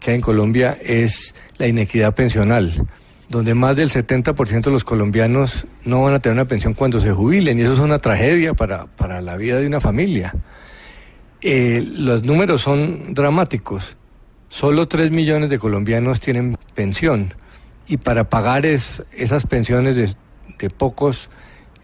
que 0.00 0.12
hay 0.12 0.16
en 0.16 0.22
Colombia 0.22 0.76
es 0.80 1.34
la 1.58 1.66
inequidad 1.66 2.14
pensional 2.14 2.86
donde 3.28 3.54
más 3.54 3.76
del 3.76 3.90
70% 3.90 4.62
de 4.62 4.70
los 4.70 4.84
colombianos 4.84 5.66
no 5.84 6.02
van 6.02 6.14
a 6.14 6.20
tener 6.20 6.34
una 6.34 6.46
pensión 6.46 6.74
cuando 6.74 6.98
se 6.98 7.12
jubilen, 7.12 7.58
y 7.58 7.62
eso 7.62 7.74
es 7.74 7.78
una 7.78 7.98
tragedia 7.98 8.54
para, 8.54 8.86
para 8.86 9.20
la 9.20 9.36
vida 9.36 9.60
de 9.60 9.66
una 9.66 9.80
familia. 9.80 10.34
Eh, 11.40 11.86
los 11.94 12.22
números 12.22 12.62
son 12.62 13.12
dramáticos. 13.12 13.96
Solo 14.48 14.88
3 14.88 15.10
millones 15.10 15.50
de 15.50 15.58
colombianos 15.58 16.20
tienen 16.20 16.56
pensión, 16.74 17.34
y 17.86 17.96
para 17.96 18.28
pagar 18.28 18.66
esas 18.66 19.46
pensiones 19.46 19.96
de, 19.96 20.12
de 20.58 20.70
pocos, 20.70 21.30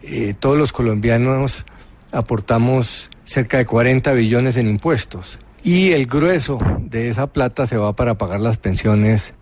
eh, 0.03 0.35
todos 0.37 0.57
los 0.57 0.71
colombianos 0.71 1.65
aportamos 2.11 3.09
cerca 3.23 3.57
de 3.57 3.65
40 3.65 4.11
billones 4.13 4.57
en 4.57 4.67
impuestos. 4.67 5.39
Y 5.63 5.93
el 5.93 6.05
grueso 6.05 6.59
de 6.79 7.09
esa 7.09 7.27
plata 7.27 7.65
se 7.65 7.77
va 7.77 7.93
para 7.93 8.15
pagar 8.15 8.39
las 8.39 8.57
pensiones 8.57 9.33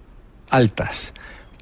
altas 0.49 1.13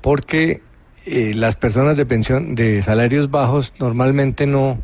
porque 0.02 0.62
eh, 1.06 1.34
las 1.34 1.56
personas 1.56 1.96
de 1.96 2.06
pensión 2.06 2.56
de 2.56 2.82
salarios 2.82 3.32
bajos 3.32 3.74
normalmente 3.80 4.46
no 4.46 4.80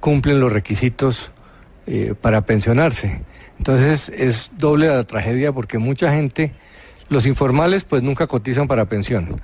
cumplen 0.00 0.40
los 0.40 0.52
requisitos 0.52 1.32
eh, 1.86 2.14
para 2.20 2.42
pensionarse. 2.42 3.22
Entonces 3.58 4.08
es 4.08 4.50
doble 4.56 4.88
la 4.88 5.04
tragedia 5.04 5.52
porque 5.52 5.78
mucha 5.78 6.12
gente, 6.12 6.52
los 7.08 7.26
informales 7.26 7.84
pues 7.84 8.02
nunca 8.02 8.26
cotizan 8.26 8.68
para 8.68 8.86
pensión. 8.86 9.40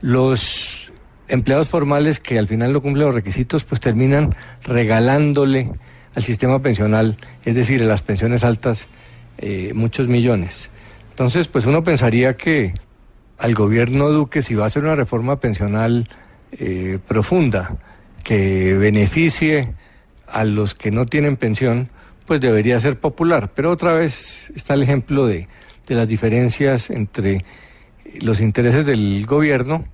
Los 0.00 0.92
empleados 1.26 1.68
formales 1.68 2.20
que 2.20 2.38
al 2.38 2.48
final 2.48 2.72
no 2.72 2.80
cumplen 2.80 3.06
los 3.06 3.14
requisitos 3.14 3.64
pues 3.64 3.80
terminan 3.80 4.34
regalándole 4.62 5.70
al 6.14 6.22
sistema 6.22 6.60
pensional, 6.60 7.18
es 7.44 7.54
decir, 7.54 7.82
a 7.82 7.86
las 7.86 8.02
pensiones 8.02 8.44
altas, 8.44 8.86
eh, 9.38 9.72
muchos 9.74 10.08
millones. 10.08 10.70
Entonces 11.10 11.48
pues 11.48 11.66
uno 11.66 11.82
pensaría 11.82 12.36
que 12.36 12.74
al 13.38 13.54
gobierno 13.54 14.08
Duque 14.10 14.40
si 14.40 14.54
va 14.54 14.64
a 14.64 14.66
hacer 14.68 14.84
una 14.84 14.94
reforma 14.94 15.40
pensional 15.40 16.08
eh, 16.52 16.98
profunda 17.06 17.76
que 18.24 18.74
beneficie 18.74 19.74
a 20.26 20.44
los 20.44 20.74
que 20.74 20.90
no 20.90 21.06
tienen 21.06 21.36
pensión, 21.36 21.88
pues 22.28 22.40
debería 22.42 22.78
ser 22.78 23.00
popular. 23.00 23.50
Pero 23.54 23.72
otra 23.72 23.94
vez 23.94 24.52
está 24.54 24.74
el 24.74 24.82
ejemplo 24.82 25.26
de, 25.26 25.48
de 25.86 25.94
las 25.94 26.06
diferencias 26.06 26.90
entre 26.90 27.42
los 28.20 28.42
intereses 28.42 28.84
del 28.84 29.24
gobierno 29.26 29.86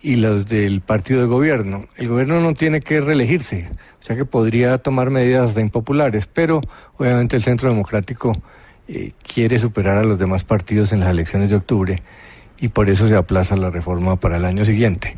y 0.00 0.16
los 0.16 0.46
del 0.46 0.80
partido 0.80 1.20
de 1.20 1.26
gobierno. 1.26 1.88
El 1.96 2.08
gobierno 2.08 2.40
no 2.40 2.54
tiene 2.54 2.80
que 2.80 3.02
reelegirse, 3.02 3.68
o 4.00 4.02
sea 4.02 4.16
que 4.16 4.24
podría 4.24 4.78
tomar 4.78 5.10
medidas 5.10 5.54
de 5.54 5.60
impopulares, 5.60 6.26
pero 6.26 6.62
obviamente 6.96 7.36
el 7.36 7.42
Centro 7.42 7.68
Democrático 7.68 8.32
eh, 8.88 9.12
quiere 9.22 9.58
superar 9.58 9.98
a 9.98 10.04
los 10.04 10.18
demás 10.18 10.44
partidos 10.44 10.92
en 10.92 11.00
las 11.00 11.10
elecciones 11.10 11.50
de 11.50 11.56
octubre 11.56 12.02
y 12.58 12.68
por 12.68 12.88
eso 12.88 13.08
se 13.08 13.14
aplaza 13.14 13.56
la 13.56 13.68
reforma 13.68 14.16
para 14.16 14.38
el 14.38 14.46
año 14.46 14.64
siguiente. 14.64 15.14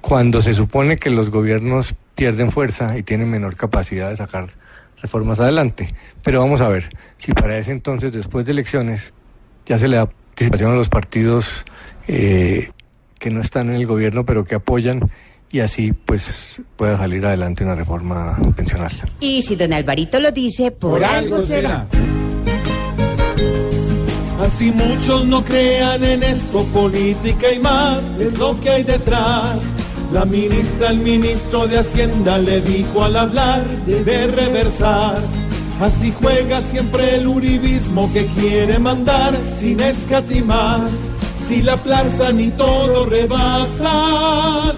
Cuando 0.00 0.42
se 0.42 0.52
supone 0.52 0.96
que 0.96 1.10
los 1.10 1.30
gobiernos 1.30 1.94
pierden 2.16 2.50
fuerza 2.50 2.98
y 2.98 3.04
tienen 3.04 3.30
menor 3.30 3.54
capacidad 3.54 4.10
de 4.10 4.16
sacar 4.16 4.48
reformas 5.00 5.40
adelante. 5.40 5.94
Pero 6.22 6.40
vamos 6.40 6.60
a 6.60 6.68
ver, 6.68 6.90
si 7.18 7.32
para 7.32 7.58
ese 7.58 7.72
entonces, 7.72 8.12
después 8.12 8.44
de 8.46 8.52
elecciones, 8.52 9.12
ya 9.66 9.78
se 9.78 9.88
le 9.88 9.96
da 9.96 10.06
participación 10.06 10.72
a 10.72 10.74
los 10.76 10.88
partidos 10.88 11.64
eh, 12.08 12.70
que 13.18 13.30
no 13.30 13.40
están 13.40 13.68
en 13.68 13.76
el 13.76 13.86
gobierno 13.86 14.24
pero 14.24 14.44
que 14.44 14.54
apoyan 14.54 15.10
y 15.52 15.60
así 15.60 15.92
pues 15.92 16.62
pueda 16.76 16.96
salir 16.96 17.24
adelante 17.26 17.64
una 17.64 17.74
reforma 17.74 18.38
pensional. 18.56 18.92
Y 19.20 19.42
si 19.42 19.56
don 19.56 19.72
Alvarito 19.72 20.20
lo 20.20 20.30
dice, 20.30 20.70
por, 20.70 21.04
algo 21.04 21.44
será. 21.44 21.86
Así 24.40 24.72
muchos 24.72 25.26
no 25.26 25.44
crean 25.44 26.02
en 26.02 26.22
esto, 26.22 26.64
política 26.72 27.52
y 27.52 27.58
más, 27.58 28.02
es 28.18 28.38
lo 28.38 28.58
que 28.58 28.70
hay 28.70 28.82
detrás. 28.84 29.58
La 30.12 30.24
ministra, 30.24 30.90
el 30.90 30.98
ministro 30.98 31.66
de 31.66 31.78
Hacienda 31.78 32.38
le 32.38 32.60
dijo 32.60 33.04
al 33.04 33.16
hablar 33.16 33.64
de 33.86 34.26
reversar. 34.26 35.18
Así 35.80 36.12
juega 36.20 36.60
siempre 36.60 37.16
el 37.16 37.26
uribismo 37.26 38.12
que 38.12 38.26
quiere 38.26 38.78
mandar 38.78 39.38
sin 39.44 39.80
escatimar. 39.80 40.80
Si 41.46 41.62
la 41.62 41.76
plaza 41.76 42.32
ni 42.32 42.50
todo 42.50 43.06
rebasa, 43.06 44.74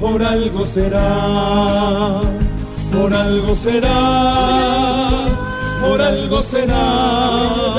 por 0.00 0.22
algo 0.22 0.66
será, 0.66 2.20
por 2.92 3.12
algo 3.12 3.54
será, 3.54 5.26
por 5.80 6.00
algo 6.00 6.42
será 6.42 7.70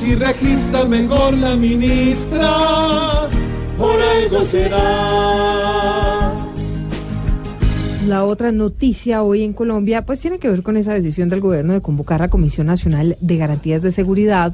si 0.00 0.14
registra 0.14 0.86
mejor 0.86 1.34
la 1.34 1.56
ministra, 1.56 3.28
por 3.80 3.98
algo 3.98 4.44
será. 4.44 4.80
La 8.06 8.24
otra 8.24 8.52
noticia 8.52 9.22
hoy 9.22 9.42
en 9.42 9.52
Colombia 9.52 10.04
pues 10.04 10.20
tiene 10.20 10.38
que 10.38 10.48
ver 10.48 10.62
con 10.62 10.76
esa 10.76 10.92
decisión 10.92 11.28
del 11.28 11.40
gobierno 11.40 11.72
de 11.72 11.80
convocar 11.80 12.22
a 12.22 12.28
Comisión 12.28 12.66
Nacional 12.66 13.16
de 13.20 13.36
Garantías 13.36 13.82
de 13.82 13.92
Seguridad 13.92 14.52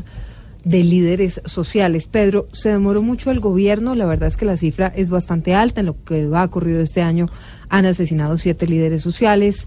de 0.64 0.84
líderes 0.84 1.40
sociales. 1.44 2.06
Pedro, 2.06 2.48
se 2.52 2.70
demoró 2.70 3.02
mucho 3.02 3.30
el 3.30 3.40
gobierno, 3.40 3.94
la 3.94 4.04
verdad 4.04 4.28
es 4.28 4.36
que 4.36 4.44
la 4.44 4.56
cifra 4.56 4.92
es 4.94 5.10
bastante 5.10 5.54
alta, 5.54 5.80
en 5.80 5.86
lo 5.86 6.04
que 6.04 6.26
va 6.26 6.44
ocurrido 6.44 6.80
este 6.80 7.02
año 7.02 7.28
han 7.68 7.86
asesinado 7.86 8.36
siete 8.36 8.66
líderes 8.66 9.02
sociales. 9.02 9.66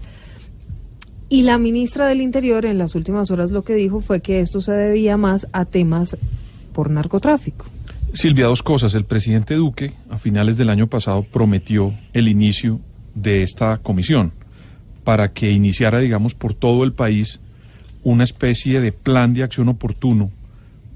Y 1.28 1.42
la 1.42 1.58
ministra 1.58 2.06
del 2.06 2.20
Interior 2.20 2.66
en 2.66 2.78
las 2.78 2.94
últimas 2.94 3.30
horas 3.30 3.50
lo 3.50 3.64
que 3.64 3.74
dijo 3.74 4.00
fue 4.00 4.20
que 4.20 4.40
esto 4.40 4.60
se 4.60 4.72
debía 4.72 5.16
más 5.16 5.46
a 5.52 5.64
temas 5.64 6.16
por 6.72 6.90
narcotráfico. 6.90 7.66
Silvia, 8.12 8.46
dos 8.46 8.62
cosas. 8.62 8.94
El 8.94 9.04
presidente 9.04 9.54
Duque 9.54 9.92
a 10.10 10.18
finales 10.18 10.56
del 10.56 10.70
año 10.70 10.88
pasado 10.88 11.22
prometió 11.22 11.94
el 12.12 12.26
inicio 12.28 12.80
de 13.14 13.42
esta 13.42 13.78
comisión 13.78 14.32
para 15.04 15.32
que 15.32 15.50
iniciara, 15.52 16.00
digamos, 16.00 16.34
por 16.34 16.54
todo 16.54 16.82
el 16.82 16.92
país 16.92 17.40
una 18.02 18.24
especie 18.24 18.80
de 18.80 18.92
plan 18.92 19.32
de 19.32 19.44
acción 19.44 19.68
oportuno 19.68 20.30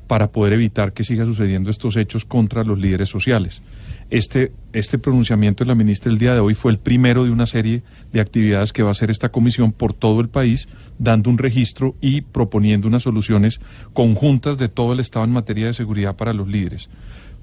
para 0.07 0.33
poder 0.33 0.55
evitar 0.55 0.93
que 0.93 1.05
siga 1.05 1.25
sucediendo 1.25 1.71
estos 1.71 1.97
hechos 1.97 2.25
contra 2.25 2.65
los 2.65 2.79
líderes 2.79 3.09
sociales. 3.09 3.63
Este, 4.11 4.53
este 4.73 4.99
pronunciamiento 4.99 5.65
de 5.65 5.69
la 5.69 5.75
ministra 5.75 6.13
el 6.13 6.19
día 6.19 6.35
de 6.35 6.41
hoy 6.41 6.55
fue 6.55 6.73
el 6.73 6.79
primero 6.79 7.25
de 7.25 7.31
una 7.31 7.47
serie 7.47 7.83
de 8.13 8.21
actividades 8.21 8.73
que 8.73 8.83
va 8.83 8.91
a 8.91 8.93
hacer 8.93 9.11
esta 9.11 9.31
comisión 9.31 9.73
por 9.73 9.95
todo 9.95 10.21
el 10.21 10.29
país, 10.29 10.69
dando 10.99 11.31
un 11.31 11.39
registro 11.39 11.95
y 12.01 12.21
proponiendo 12.21 12.87
unas 12.87 13.03
soluciones 13.03 13.61
conjuntas 13.93 14.59
de 14.59 14.69
todo 14.69 14.93
el 14.93 15.01
Estado 15.01 15.25
en 15.25 15.33
materia 15.33 15.67
de 15.67 15.75
seguridad 15.75 16.17
para 16.17 16.35
los 16.35 16.47
líderes. 16.47 16.91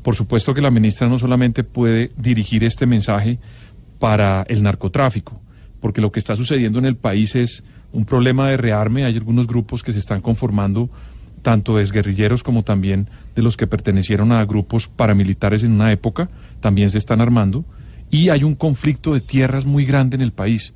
Por 0.04 0.16
supuesto 0.16 0.54
que 0.54 0.62
la 0.62 0.72
ministra 0.72 1.08
no 1.08 1.20
solamente 1.20 1.64
puede 1.64 2.12
dirigir 2.18 2.64
este 2.64 2.86
mensaje 2.86 3.40
para 4.00 4.44
el 4.50 4.64
narcotráfico, 4.64 5.40
porque 5.80 6.02
lo 6.02 6.12
que 6.12 6.20
está 6.20 6.36
sucediendo 6.36 6.80
en 6.80 6.86
el 6.86 6.96
país 6.96 7.36
es 7.36 7.64
un 7.94 8.06
problema 8.06 8.48
de 8.48 8.58
rearme. 8.58 9.06
Hay 9.06 9.16
algunos 9.16 9.48
grupos 9.48 9.84
que 9.84 9.94
se 9.94 10.00
están 10.00 10.22
conformando, 10.22 10.90
tanto 11.42 11.78
de 11.78 11.86
guerrilleros 11.86 12.44
como 12.44 12.64
también 12.64 13.10
de 13.36 13.42
los 13.42 13.58
que 13.58 13.68
pertenecieron 13.68 14.32
a 14.32 14.44
grupos 14.46 14.88
paramilitares 14.88 15.64
en 15.64 15.74
una 15.74 15.92
época, 15.92 16.30
también 16.60 16.90
se 16.90 16.98
están 16.98 17.22
armando. 17.22 17.66
Y 18.10 18.30
hay 18.30 18.44
un 18.44 18.56
conflicto 18.56 19.14
de 19.14 19.22
tierras 19.22 19.66
muy 19.66 19.86
grande 19.86 20.16
en 20.16 20.22
el 20.22 20.32
país 20.32 20.74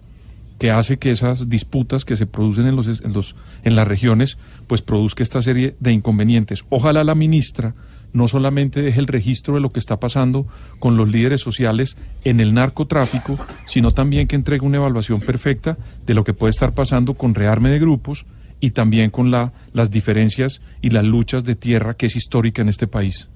que 0.57 0.71
hace 0.71 0.97
que 0.97 1.11
esas 1.11 1.49
disputas 1.49 2.05
que 2.05 2.15
se 2.15 2.27
producen 2.27 2.65
en, 2.67 2.75
los, 2.75 3.01
en, 3.01 3.11
los, 3.11 3.35
en 3.63 3.75
las 3.75 3.87
regiones, 3.87 4.37
pues 4.67 4.81
produzca 4.81 5.21
esta 5.21 5.41
serie 5.41 5.75
de 5.79 5.91
inconvenientes. 5.91 6.63
Ojalá 6.69 7.03
la 7.03 7.15
ministra 7.15 7.75
no 8.15 8.29
solamente 8.29 8.81
deje 8.81 8.99
el 8.99 9.07
registro 9.07 9.55
de 9.55 9.59
lo 9.59 9.73
que 9.73 9.79
está 9.79 9.99
pasando 9.99 10.47
con 10.79 10.95
los 10.95 11.09
líderes 11.09 11.41
sociales 11.41 11.97
en 12.23 12.39
el 12.39 12.53
narcotráfico, 12.53 13.37
sino 13.67 13.91
también 13.91 14.27
que 14.27 14.37
entregue 14.37 14.65
una 14.65 14.77
evaluación 14.77 15.19
perfecta 15.19 15.77
de 16.05 16.13
lo 16.13 16.23
que 16.23 16.33
puede 16.33 16.51
estar 16.51 16.73
pasando 16.73 17.15
con 17.15 17.35
rearme 17.35 17.69
de 17.69 17.79
grupos 17.79 18.25
y 18.61 18.71
también 18.71 19.09
con 19.09 19.31
la, 19.31 19.51
las 19.73 19.91
diferencias 19.91 20.61
y 20.81 20.91
las 20.91 21.03
luchas 21.03 21.43
de 21.43 21.55
tierra 21.55 21.95
que 21.95 22.05
es 22.05 22.15
histórica 22.15 22.61
en 22.61 22.69
este 22.69 22.87
país. 22.87 23.29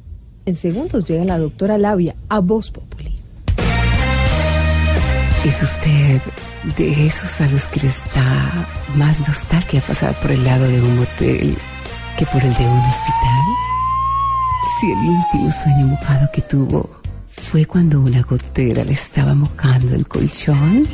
En 0.45 0.55
segundos 0.55 1.05
llega 1.05 1.25
la 1.25 1.37
doctora 1.37 1.77
Labia 1.77 2.15
a 2.29 2.39
Voz 2.39 2.71
Populi. 2.71 3.19
¿Es 5.45 5.61
usted 5.61 6.21
de 6.77 7.05
esos 7.05 7.41
a 7.41 7.51
los 7.51 7.67
que 7.67 7.81
les 7.81 8.01
da 8.15 8.67
más 8.95 9.19
nostalgia 9.27 9.81
pasar 9.81 10.15
por 10.21 10.31
el 10.31 10.43
lado 10.45 10.65
de 10.67 10.81
un 10.81 10.99
hotel 10.99 11.55
que 12.17 12.25
por 12.27 12.41
el 12.41 12.53
de 12.53 12.65
un 12.65 12.79
hospital? 12.79 13.68
Si 14.79 14.91
el 14.91 14.97
último 15.09 15.51
sueño 15.51 15.85
mojado 15.87 16.29
que 16.33 16.41
tuvo 16.41 16.89
fue 17.27 17.65
cuando 17.65 18.01
una 18.01 18.21
gotera 18.21 18.83
le 18.83 18.93
estaba 18.93 19.33
mojando 19.35 19.95
el 19.95 20.07
colchón. 20.07 20.87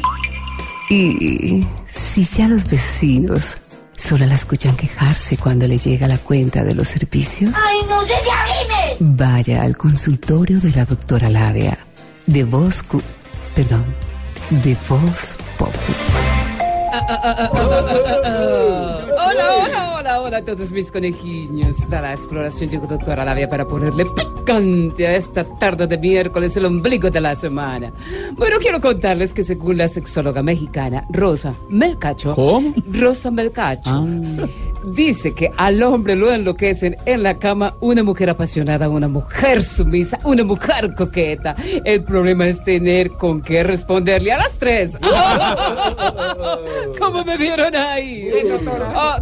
Y 0.89 1.65
si 1.87 2.23
ya 2.25 2.47
los 2.47 2.67
vecinos 2.69 3.57
solo 3.97 4.25
la 4.25 4.35
escuchan 4.35 4.75
quejarse 4.75 5.37
cuando 5.37 5.67
le 5.67 5.77
llega 5.77 6.07
la 6.07 6.17
cuenta 6.17 6.63
de 6.63 6.75
los 6.75 6.87
servicios. 6.89 7.53
¡Ay, 7.55 7.77
no 7.89 8.01
se 8.01 8.13
te 8.13 8.31
abrime! 8.31 8.97
Vaya 8.99 9.63
al 9.63 9.75
consultorio 9.77 10.59
de 10.59 10.71
la 10.71 10.85
doctora 10.85 11.29
Lavia. 11.29 11.77
De 12.27 12.43
voz... 12.43 12.83
cu- 12.83 13.01
Perdón. 13.55 13.85
De 14.49 14.77
voz 14.87 15.37
pop. 15.57 15.73
Hola, 19.27 19.55
hola, 19.63 19.95
hola, 19.97 20.21
hola 20.21 20.37
a 20.37 20.41
todos 20.45 20.71
mis 20.71 20.91
conejillos. 20.91 21.77
A 21.91 22.01
la 22.01 22.11
exploración 22.11 22.69
llegó 22.69 22.85
doctora 22.85 23.25
Lavia 23.25 23.49
para 23.49 23.65
ponerle 23.65 24.05
picante 24.05 25.07
a 25.07 25.15
esta 25.15 25.43
tarde 25.43 25.87
de 25.87 25.97
miércoles, 25.97 26.55
el 26.57 26.65
ombligo 26.65 27.09
de 27.09 27.21
la 27.21 27.33
semana. 27.35 27.91
Bueno, 28.33 28.57
quiero 28.59 28.79
contarles 28.79 29.33
que 29.33 29.43
según 29.43 29.77
la 29.77 29.87
sexóloga 29.87 30.43
mexicana 30.43 31.05
Rosa 31.09 31.55
Melcacho. 31.69 32.35
¿Cómo? 32.35 32.73
Rosa 32.91 33.31
Melcacho. 33.31 34.05
Dice 34.85 35.33
que 35.33 35.51
al 35.57 35.81
hombre 35.81 36.15
lo 36.15 36.31
enloquecen 36.31 36.95
en 37.05 37.23
la 37.23 37.39
cama 37.39 37.73
una 37.79 38.03
mujer 38.03 38.29
apasionada, 38.29 38.87
una 38.87 39.07
mujer 39.07 39.63
sumisa, 39.63 40.19
una 40.23 40.43
mujer 40.43 40.93
coqueta. 40.95 41.55
El 41.83 42.03
problema 42.03 42.45
es 42.45 42.63
tener 42.63 43.11
con 43.11 43.41
qué 43.41 43.63
responderle 43.63 44.31
a 44.31 44.37
las 44.37 44.59
tres. 44.59 44.99
¿Cómo 46.99 47.23
me 47.23 47.35
vieron 47.37 47.75
ahí? 47.75 48.29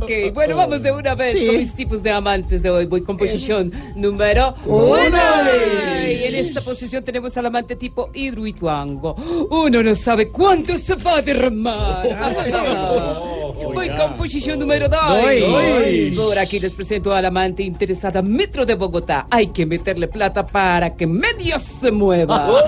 Ok, 0.02 0.34
bueno, 0.34 0.56
vamos 0.56 0.82
de 0.82 0.92
una 0.92 1.16
vez 1.16 1.38
Sí. 1.38 1.46
con 1.48 1.58
mis 1.58 1.74
tipos 1.76 2.04
de 2.04 2.12
amantes 2.12 2.62
de 2.62 2.70
hoy. 2.70 2.86
Voy 2.86 3.02
con 3.04 3.18
posición 3.18 3.72
número 3.96 4.56
Uno. 4.66 5.00
Y 6.06 6.24
en 6.26 6.36
esta 6.36 6.62
posición 6.62 7.04
tenemos 7.04 7.36
al 7.38 7.46
amante 7.46 7.76
tipo 7.76 8.10
Hidruituango. 8.14 9.16
Uno 9.50 9.84
no 9.84 9.96
sabe 9.96 10.30
cuánto 10.30 10.78
se 10.78 10.96
va 10.96 11.18
a 11.18 11.22
derramar. 11.22 12.04
Voy 13.74 13.90
con 13.90 14.18
posición 14.18 14.60
número 14.60 14.88
dos. 14.90 15.00
Doy. 15.08 16.12
Por 16.16 16.38
aquí 16.38 16.60
les 16.60 16.74
presento 16.74 17.14
al 17.14 17.26
amante 17.26 17.64
interesada 17.64 18.22
Metro 18.22 18.66
de 18.66 18.76
Bogotá. 18.76 19.28
Hay 19.30 19.48
que 19.48 19.66
meterle 19.66 20.08
plata 20.08 20.46
para 20.46 20.96
que 20.96 21.08
medio 21.08 21.60
se 21.60 21.92
mueva. 21.92 22.50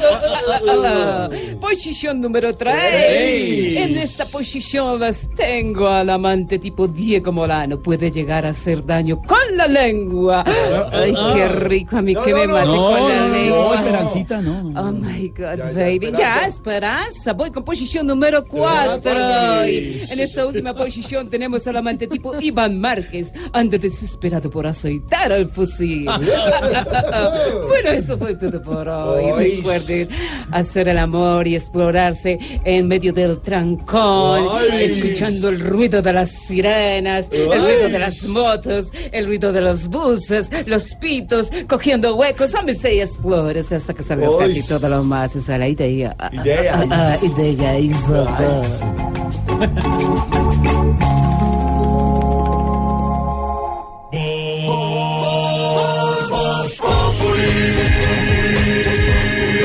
posición 1.61 2.21
número 2.21 2.55
tres. 2.55 3.75
En 3.77 3.97
esta 3.97 4.25
posición 4.25 4.99
las 4.99 5.27
tengo 5.35 5.87
al 5.87 6.09
amante 6.09 6.59
tipo 6.59 6.87
Diego 7.15 7.31
Molano. 7.31 7.79
Puede 7.79 8.11
llegar 8.11 8.45
a 8.45 8.49
hacer 8.49 8.85
daño 8.85 9.21
con 9.21 9.55
la 9.55 9.67
lengua. 9.67 10.43
Ay, 10.91 11.13
qué 11.33 11.47
rico 11.47 11.95
a 11.95 12.01
mí 12.01 12.13
que 12.13 12.33
me 12.33 12.45
mate 12.45 12.67
no, 12.67 12.91
con 12.91 13.07
la 13.07 13.15
no, 13.15 13.27
no, 13.29 13.33
lengua. 13.33 13.75
Esperancita, 13.75 14.41
no. 14.41 14.73
Oh 14.75 14.91
my 14.91 15.29
God, 15.29 15.73
baby. 15.73 16.11
Ya, 16.13 16.45
Esperanza. 16.45 17.31
Voy 17.31 17.51
con 17.51 17.63
posición 17.63 18.05
número 18.05 18.43
4. 18.43 19.11
Ay. 19.15 20.01
En 20.11 20.19
esta 20.19 20.45
última 20.45 20.73
posición 20.73 21.29
tenemos 21.29 21.65
al 21.67 21.77
amante 21.77 22.05
tipo 22.07 22.37
Iván 22.37 22.81
Márquez. 22.81 23.31
Anda 23.53 23.77
desesperado 23.77 24.49
por 24.49 24.67
aceitar 24.67 25.31
al 25.31 25.47
fusil. 25.47 26.03
bueno, 27.67 27.91
eso 27.91 28.17
fue 28.17 28.35
todo 28.35 28.61
por 28.61 28.89
hoy. 28.89 29.55
Recuerden 29.55 30.09
hacer 30.51 30.89
el 30.89 30.97
amor 30.97 31.47
y 31.47 31.55
explorarse 31.55 32.37
en 32.65 32.89
medio 32.89 33.13
del 33.13 33.39
trancón, 33.39 34.49
escuchando 34.73 35.47
el 35.47 35.61
ruido 35.61 36.01
de 36.01 36.11
las 36.11 36.31
sirenas, 36.31 36.65
el 36.99 37.51
Ay. 37.51 37.59
ruido 37.59 37.89
de 37.89 37.99
las 37.99 38.23
motos, 38.25 38.91
el 39.11 39.25
ruido 39.25 39.51
de 39.51 39.61
los 39.61 39.87
buses, 39.87 40.49
los 40.65 40.95
pitos, 40.95 41.49
cogiendo 41.67 42.15
huecos. 42.15 42.55
Ámese 42.55 42.95
y 42.95 43.01
explórese 43.01 43.75
hasta 43.75 43.93
que 43.93 44.03
salgas 44.03 44.33
Ay. 44.39 44.47
casi 44.47 44.67
todo 44.67 44.89
lo 44.89 45.03
más. 45.03 45.35
Esa 45.35 45.53
es 45.53 45.59
la 45.59 45.67
idea. 45.67 46.15
Idea. 46.31 47.17
idea. 47.37 47.79
Isabel. 47.79 48.61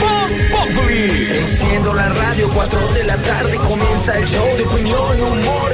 Voz 0.00 0.32
Populi. 0.50 1.38
Enciendo 1.38 1.94
la 1.94 2.08
radio, 2.08 2.48
4 2.54 2.88
de 2.94 3.04
la 3.04 3.16
tarde 3.16 3.56
comienza 3.56 4.18
el 4.18 4.24
show 4.26 4.46
de 4.56 4.64
opinión 4.64 5.18
y 5.18 5.20
humor 5.20 5.69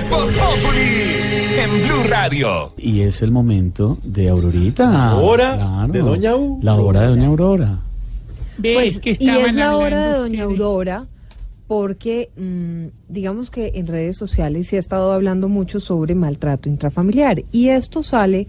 es 0.00 0.08
Voz 0.10 0.30
Populi 0.34 1.58
en 1.58 1.86
Blue 1.86 2.08
Radio. 2.08 2.72
Y 2.78 3.00
es 3.02 3.20
el 3.22 3.30
momento 3.30 3.98
de 4.02 4.28
Aurorita. 4.30 4.90
La 4.90 5.16
hora 5.16 5.56
Claro. 5.56 5.92
de 5.92 5.98
Doña 5.98 6.30
Aurora. 6.30 6.58
La 6.62 6.74
hora 6.76 7.00
de 7.02 7.06
Doña 7.08 7.26
Aurora. 7.26 7.78
Pues, 8.62 9.00
que 9.00 9.16
y 9.18 9.28
es 9.28 9.54
la 9.54 9.76
hora 9.76 10.08
de 10.12 10.18
Doña 10.18 10.44
Aurora 10.44 11.06
porque 11.66 12.30
mm, 12.36 13.12
digamos 13.12 13.50
que 13.50 13.72
en 13.74 13.86
redes 13.86 14.16
sociales 14.16 14.66
se 14.68 14.76
ha 14.76 14.78
estado 14.78 15.12
hablando 15.12 15.48
mucho 15.48 15.80
sobre 15.80 16.14
maltrato 16.14 16.68
intrafamiliar 16.68 17.42
y 17.52 17.68
esto 17.68 18.02
sale 18.02 18.48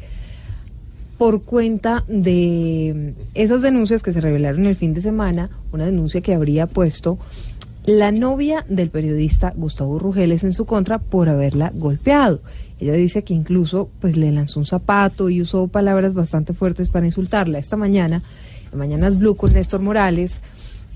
por 1.17 1.43
cuenta 1.43 2.03
de 2.07 3.13
mm, 3.17 3.21
esas 3.35 3.61
denuncias 3.61 4.01
que 4.03 4.13
se 4.13 4.21
revelaron 4.21 4.65
el 4.65 4.75
fin 4.75 4.93
de 4.93 5.01
semana, 5.01 5.49
una 5.71 5.85
denuncia 5.85 6.21
que 6.21 6.33
habría 6.33 6.65
puesto 6.67 7.19
la 7.85 8.11
novia 8.11 8.65
del 8.69 8.89
periodista 8.89 9.53
Gustavo 9.55 9.97
Rugeles 9.97 10.43
en 10.43 10.53
su 10.53 10.65
contra 10.65 10.99
por 10.99 11.29
haberla 11.29 11.71
golpeado. 11.73 12.41
Ella 12.79 12.93
dice 12.93 13.23
que 13.23 13.33
incluso 13.33 13.89
pues 13.99 14.17
le 14.17 14.31
lanzó 14.31 14.59
un 14.59 14.65
zapato 14.65 15.29
y 15.29 15.41
usó 15.41 15.67
palabras 15.67 16.13
bastante 16.13 16.53
fuertes 16.53 16.89
para 16.89 17.05
insultarla. 17.05 17.59
Esta 17.59 17.77
mañana, 17.77 18.21
en 18.71 18.79
Mañanas 18.79 19.17
Blue 19.17 19.35
con 19.35 19.53
Néstor 19.53 19.81
Morales, 19.81 20.41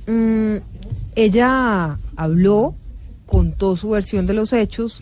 mm, 0.08 0.56
ella 1.16 1.98
habló, 2.16 2.76
contó 3.26 3.76
su 3.76 3.90
versión 3.90 4.28
de 4.28 4.34
los 4.34 4.54
hechos 4.54 5.02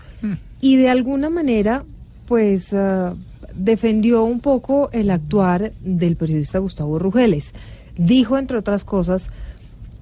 y 0.61 0.77
de 0.77 0.89
alguna 0.89 1.30
manera 1.30 1.84
pues 2.26 2.73
ah, 2.73 3.15
defendió 3.53 4.23
un 4.23 4.39
poco 4.39 4.89
el 4.91 5.11
actuar 5.11 5.73
del 5.81 6.15
periodista 6.15 6.60
Gustavo 6.60 6.99
Rugeles. 6.99 7.53
Dijo, 7.97 8.38
entre 8.38 8.57
otras 8.57 8.84
cosas, 8.84 9.30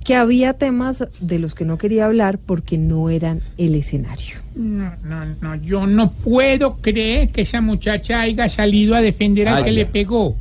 que 0.04 0.16
había 0.16 0.54
temas 0.54 1.06
de 1.20 1.40
los 1.40 1.56
que 1.56 1.66
no 1.66 1.78
quería 1.78 2.06
hablar 2.06 2.40
porque 2.40 2.78
no 2.78 3.10
eran 3.10 3.42
el 3.58 3.76
escenario. 3.76 4.38
No, 4.56 4.92
no, 5.04 5.26
no, 5.42 5.56
yo 5.56 5.88
no 5.88 6.12
puedo 6.12 6.78
creer 6.78 7.30
que 7.30 7.42
esa 7.42 7.62
muchacha 7.62 8.22
haya 8.22 8.50
salido 8.50 8.96
a 8.96 9.02
defender 9.02 9.48
al 9.48 9.60
Ay, 9.60 9.64
que 9.64 9.72
le 9.72 9.86
pegó. 9.86 10.36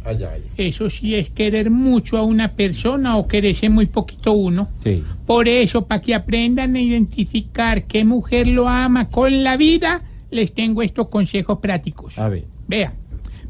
Eso 0.57 0.91
sí 0.91 1.15
es 1.15 1.31
querer 1.31 1.71
mucho 1.71 2.17
a 2.17 2.23
una 2.23 2.53
persona 2.53 3.17
o 3.17 3.29
quererse 3.29 3.69
muy 3.69 3.87
poquito 3.87 4.33
uno. 4.33 4.69
Sí. 4.83 5.05
Por 5.27 5.47
eso, 5.47 5.87
para 5.87 6.01
que 6.01 6.15
aprendan 6.15 6.75
a 6.75 6.81
identificar 6.81 7.85
qué 7.85 8.05
mujer 8.05 8.49
lo 8.49 8.69
ama 8.69 9.09
con 9.09 9.45
la 9.45 9.57
vida, 9.57 10.03
les 10.31 10.53
tengo 10.53 10.83
estos 10.83 11.09
consejos 11.09 11.59
prácticos. 11.59 12.19
A 12.19 12.29
ver. 12.29 12.45
Vea, 12.67 12.95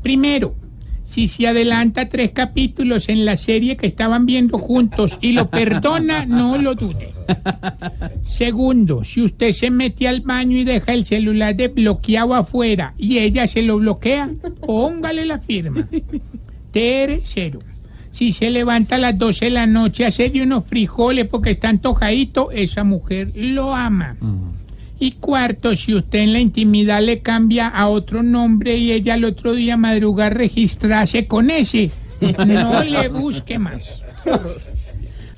Primero, 0.03 0.55
si 1.11 1.27
se 1.27 1.49
adelanta 1.49 2.09
tres 2.09 2.31
capítulos 2.31 3.09
en 3.09 3.25
la 3.25 3.37
serie 3.37 3.77
que 3.77 3.89
estaban 3.89 4.27
viendo 4.27 4.59
juntos 4.59 5.19
y 5.21 5.33
lo 5.33 5.51
perdona, 5.51 6.25
no 6.25 6.57
lo 6.57 6.77
dude. 6.77 7.13
Segundo, 8.23 9.03
si 9.03 9.23
usted 9.23 9.51
se 9.51 9.73
mete 9.73 10.07
al 10.07 10.21
baño 10.21 10.57
y 10.57 10.63
deja 10.63 10.93
el 10.93 11.05
celular 11.05 11.57
desbloqueado 11.57 12.37
afuera 12.37 12.95
y 12.97 13.19
ella 13.19 13.49
se 13.49 13.63
lo 13.63 13.79
bloquea, 13.79 14.31
póngale 14.65 15.27
la 15.27 15.41
firma. 15.41 15.89
Tercero, 16.71 17.59
si 18.13 18.31
se 18.31 18.49
levanta 18.49 18.95
a 18.95 18.99
las 18.99 19.19
12 19.19 19.47
de 19.47 19.51
la 19.51 19.67
noche 19.67 20.05
a 20.05 20.09
hacerle 20.09 20.45
unos 20.45 20.65
frijoles 20.65 21.27
porque 21.27 21.51
está 21.51 21.71
antojadito, 21.71 22.53
esa 22.53 22.85
mujer 22.85 23.33
lo 23.35 23.75
ama. 23.75 24.17
Y 25.03 25.13
cuarto, 25.13 25.75
si 25.75 25.95
usted 25.95 26.19
en 26.19 26.35
la 26.35 26.41
intimidad 26.41 27.03
le 27.03 27.21
cambia 27.21 27.69
a 27.69 27.89
otro 27.89 28.23
nombre 28.23 28.77
y 28.77 28.93
ella 28.93 29.15
al 29.15 29.25
otro 29.25 29.55
día 29.55 29.79
madruga 29.79 30.27
a 30.27 30.31
registrarse 30.31 31.27
con 31.27 31.51
ese, 31.51 31.91
no 32.47 32.85
le 32.85 33.09
busque 33.09 33.59
más. 33.59 34.03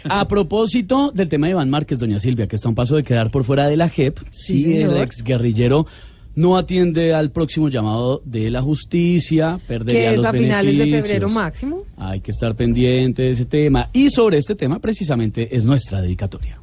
A 0.05 0.27
propósito 0.27 1.13
del 1.13 1.29
tema 1.29 1.47
de 1.47 1.53
Iván 1.53 1.71
Márquez, 1.71 2.01
doña 2.01 2.19
Silvia, 2.19 2.49
que 2.49 2.57
está 2.57 2.67
a 2.67 2.71
un 2.71 2.75
paso 2.75 2.97
de 2.97 3.05
quedar 3.05 3.31
por 3.31 3.45
fuera 3.45 3.69
de 3.69 3.77
la 3.77 3.89
JEP, 3.89 4.19
Sí, 4.33 4.65
si 4.65 4.77
el 4.79 4.97
ex 4.97 5.23
guerrillero 5.23 5.87
no 6.35 6.57
atiende 6.57 7.15
al 7.15 7.31
próximo 7.31 7.69
llamado 7.69 8.21
de 8.25 8.51
la 8.51 8.63
justicia, 8.63 9.61
perdería 9.69 10.01
Que 10.01 10.09
es 10.09 10.17
los 10.17 10.25
a 10.25 10.33
finales 10.33 10.77
de 10.77 10.87
febrero 10.87 11.29
máximo. 11.29 11.85
Hay 11.97 12.21
que 12.21 12.33
estar 12.33 12.57
pendiente 12.57 13.23
de 13.23 13.31
ese 13.31 13.45
tema. 13.45 13.91
Y 13.93 14.11
sobre 14.11 14.39
este 14.39 14.57
tema, 14.57 14.81
precisamente, 14.81 15.55
es 15.55 15.65
nuestra 15.65 16.01
dedicatoria. 16.01 16.59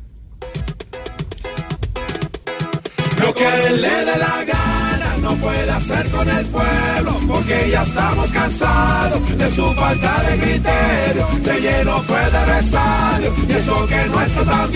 Que 3.39 3.69
le 3.69 4.05
dé 4.05 4.17
la 4.17 4.43
gana 4.43 5.15
no 5.21 5.33
puede 5.35 5.71
hacer 5.71 6.09
con 6.09 6.27
el 6.29 6.45
pueblo, 6.47 7.11
porque 7.25 7.69
ya 7.71 7.83
estamos 7.83 8.29
cansados 8.33 9.37
de 9.37 9.49
su 9.51 9.73
falta 9.75 10.23
de 10.23 10.37
criterio. 10.39 11.25
Se 11.43 11.61
llenó 11.61 12.01
fue 12.03 12.19
de 12.31 12.45
resabios, 12.45 13.33
y 13.47 13.51
eso 13.53 13.87
que 13.87 14.05
no 14.07 14.21
está 14.21 14.43
tan 14.43 14.69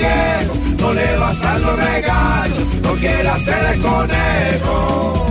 no 0.77 0.93
le 0.93 1.17
bastan 1.17 1.61
los 1.61 1.75
regalos, 1.77 2.59
no 2.83 2.93
quiere 2.93 3.27
hacer 3.27 3.65
el 3.73 3.81
conejo. 3.81 5.27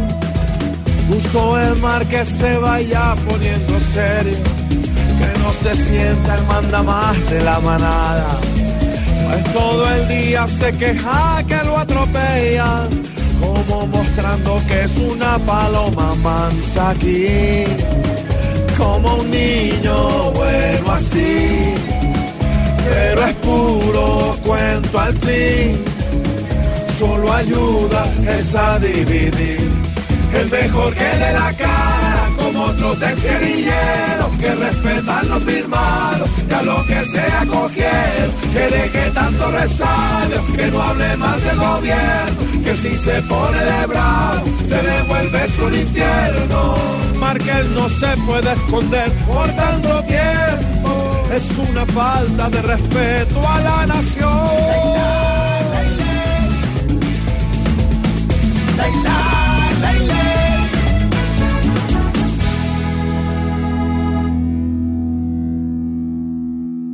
Busco 1.09 1.59
el 1.59 1.77
mar 1.77 2.07
que 2.07 2.25
se 2.27 2.59
vaya 2.59 3.15
poniendo 3.27 3.81
serio, 3.81 4.39
que 5.19 5.39
no 5.39 5.53
se 5.55 5.75
sienta 5.75 6.35
el 6.35 6.45
manda 6.45 6.83
más 6.83 7.31
de 7.31 7.43
la 7.43 7.61
manada. 7.61 8.41
Pues 9.27 9.53
todo 9.55 9.91
el 9.95 10.09
día 10.09 10.47
se 10.47 10.71
queja 10.77 11.43
que 11.49 11.65
lo 11.65 11.79
atropellan, 11.79 12.91
como 13.43 13.87
mostrando 13.87 14.61
que 14.69 14.83
es 14.83 14.97
una 14.97 15.39
paloma 15.41 16.15
mansa 16.17 16.91
aquí, 16.91 17.65
como 18.79 19.17
un 19.17 19.31
niño 19.31 20.31
bueno 20.33 20.93
así, 20.93 21.75
pero 22.89 23.25
es 23.25 23.35
puro 23.35 24.37
cuento 24.47 24.99
al 24.99 25.15
fin, 25.19 25.85
solo 26.99 27.33
ayuda 27.33 28.03
es 28.29 28.55
a 28.55 28.79
dividir. 28.79 29.71
El 30.41 30.49
mejor 30.51 30.95
que 30.95 31.05
de 31.25 31.33
la 31.35 31.53
como 31.53 31.82
otros 32.73 33.03
ex 33.03 33.23
guerrilleros 33.23 34.31
que 34.41 34.55
respetan 34.55 35.29
lo 35.29 35.41
firmado, 35.41 36.27
y 36.49 36.53
a 36.53 36.63
lo 36.63 36.85
que 36.87 37.05
sea 37.05 37.45
cogieron, 37.47 38.33
que 38.53 38.77
deje 38.77 39.11
tanto 39.11 39.51
resabio, 39.51 40.41
que 40.57 40.67
no 40.67 40.83
hable 40.83 41.17
más 41.17 41.43
del 41.43 41.57
gobierno, 41.57 42.63
que 42.65 42.75
si 42.75 42.97
se 42.97 43.23
pone 43.23 43.59
de 43.59 43.87
bravo, 43.87 44.45
se 44.69 44.83
le 44.83 45.03
vuelve 45.03 45.49
su 45.49 45.69
infierno. 45.69 46.75
Marquel 47.19 47.75
no 47.75 47.89
se 47.89 48.17
puede 48.27 48.53
esconder 48.53 49.11
por 49.27 49.49
tanto 49.53 50.03
tiempo, 50.05 51.27
es 51.35 51.59
una 51.59 51.87
falta 51.87 52.51
de 52.51 52.63
respeto 52.63 53.49
a 53.49 53.61
la 53.61 53.87
nación. 53.87 55.13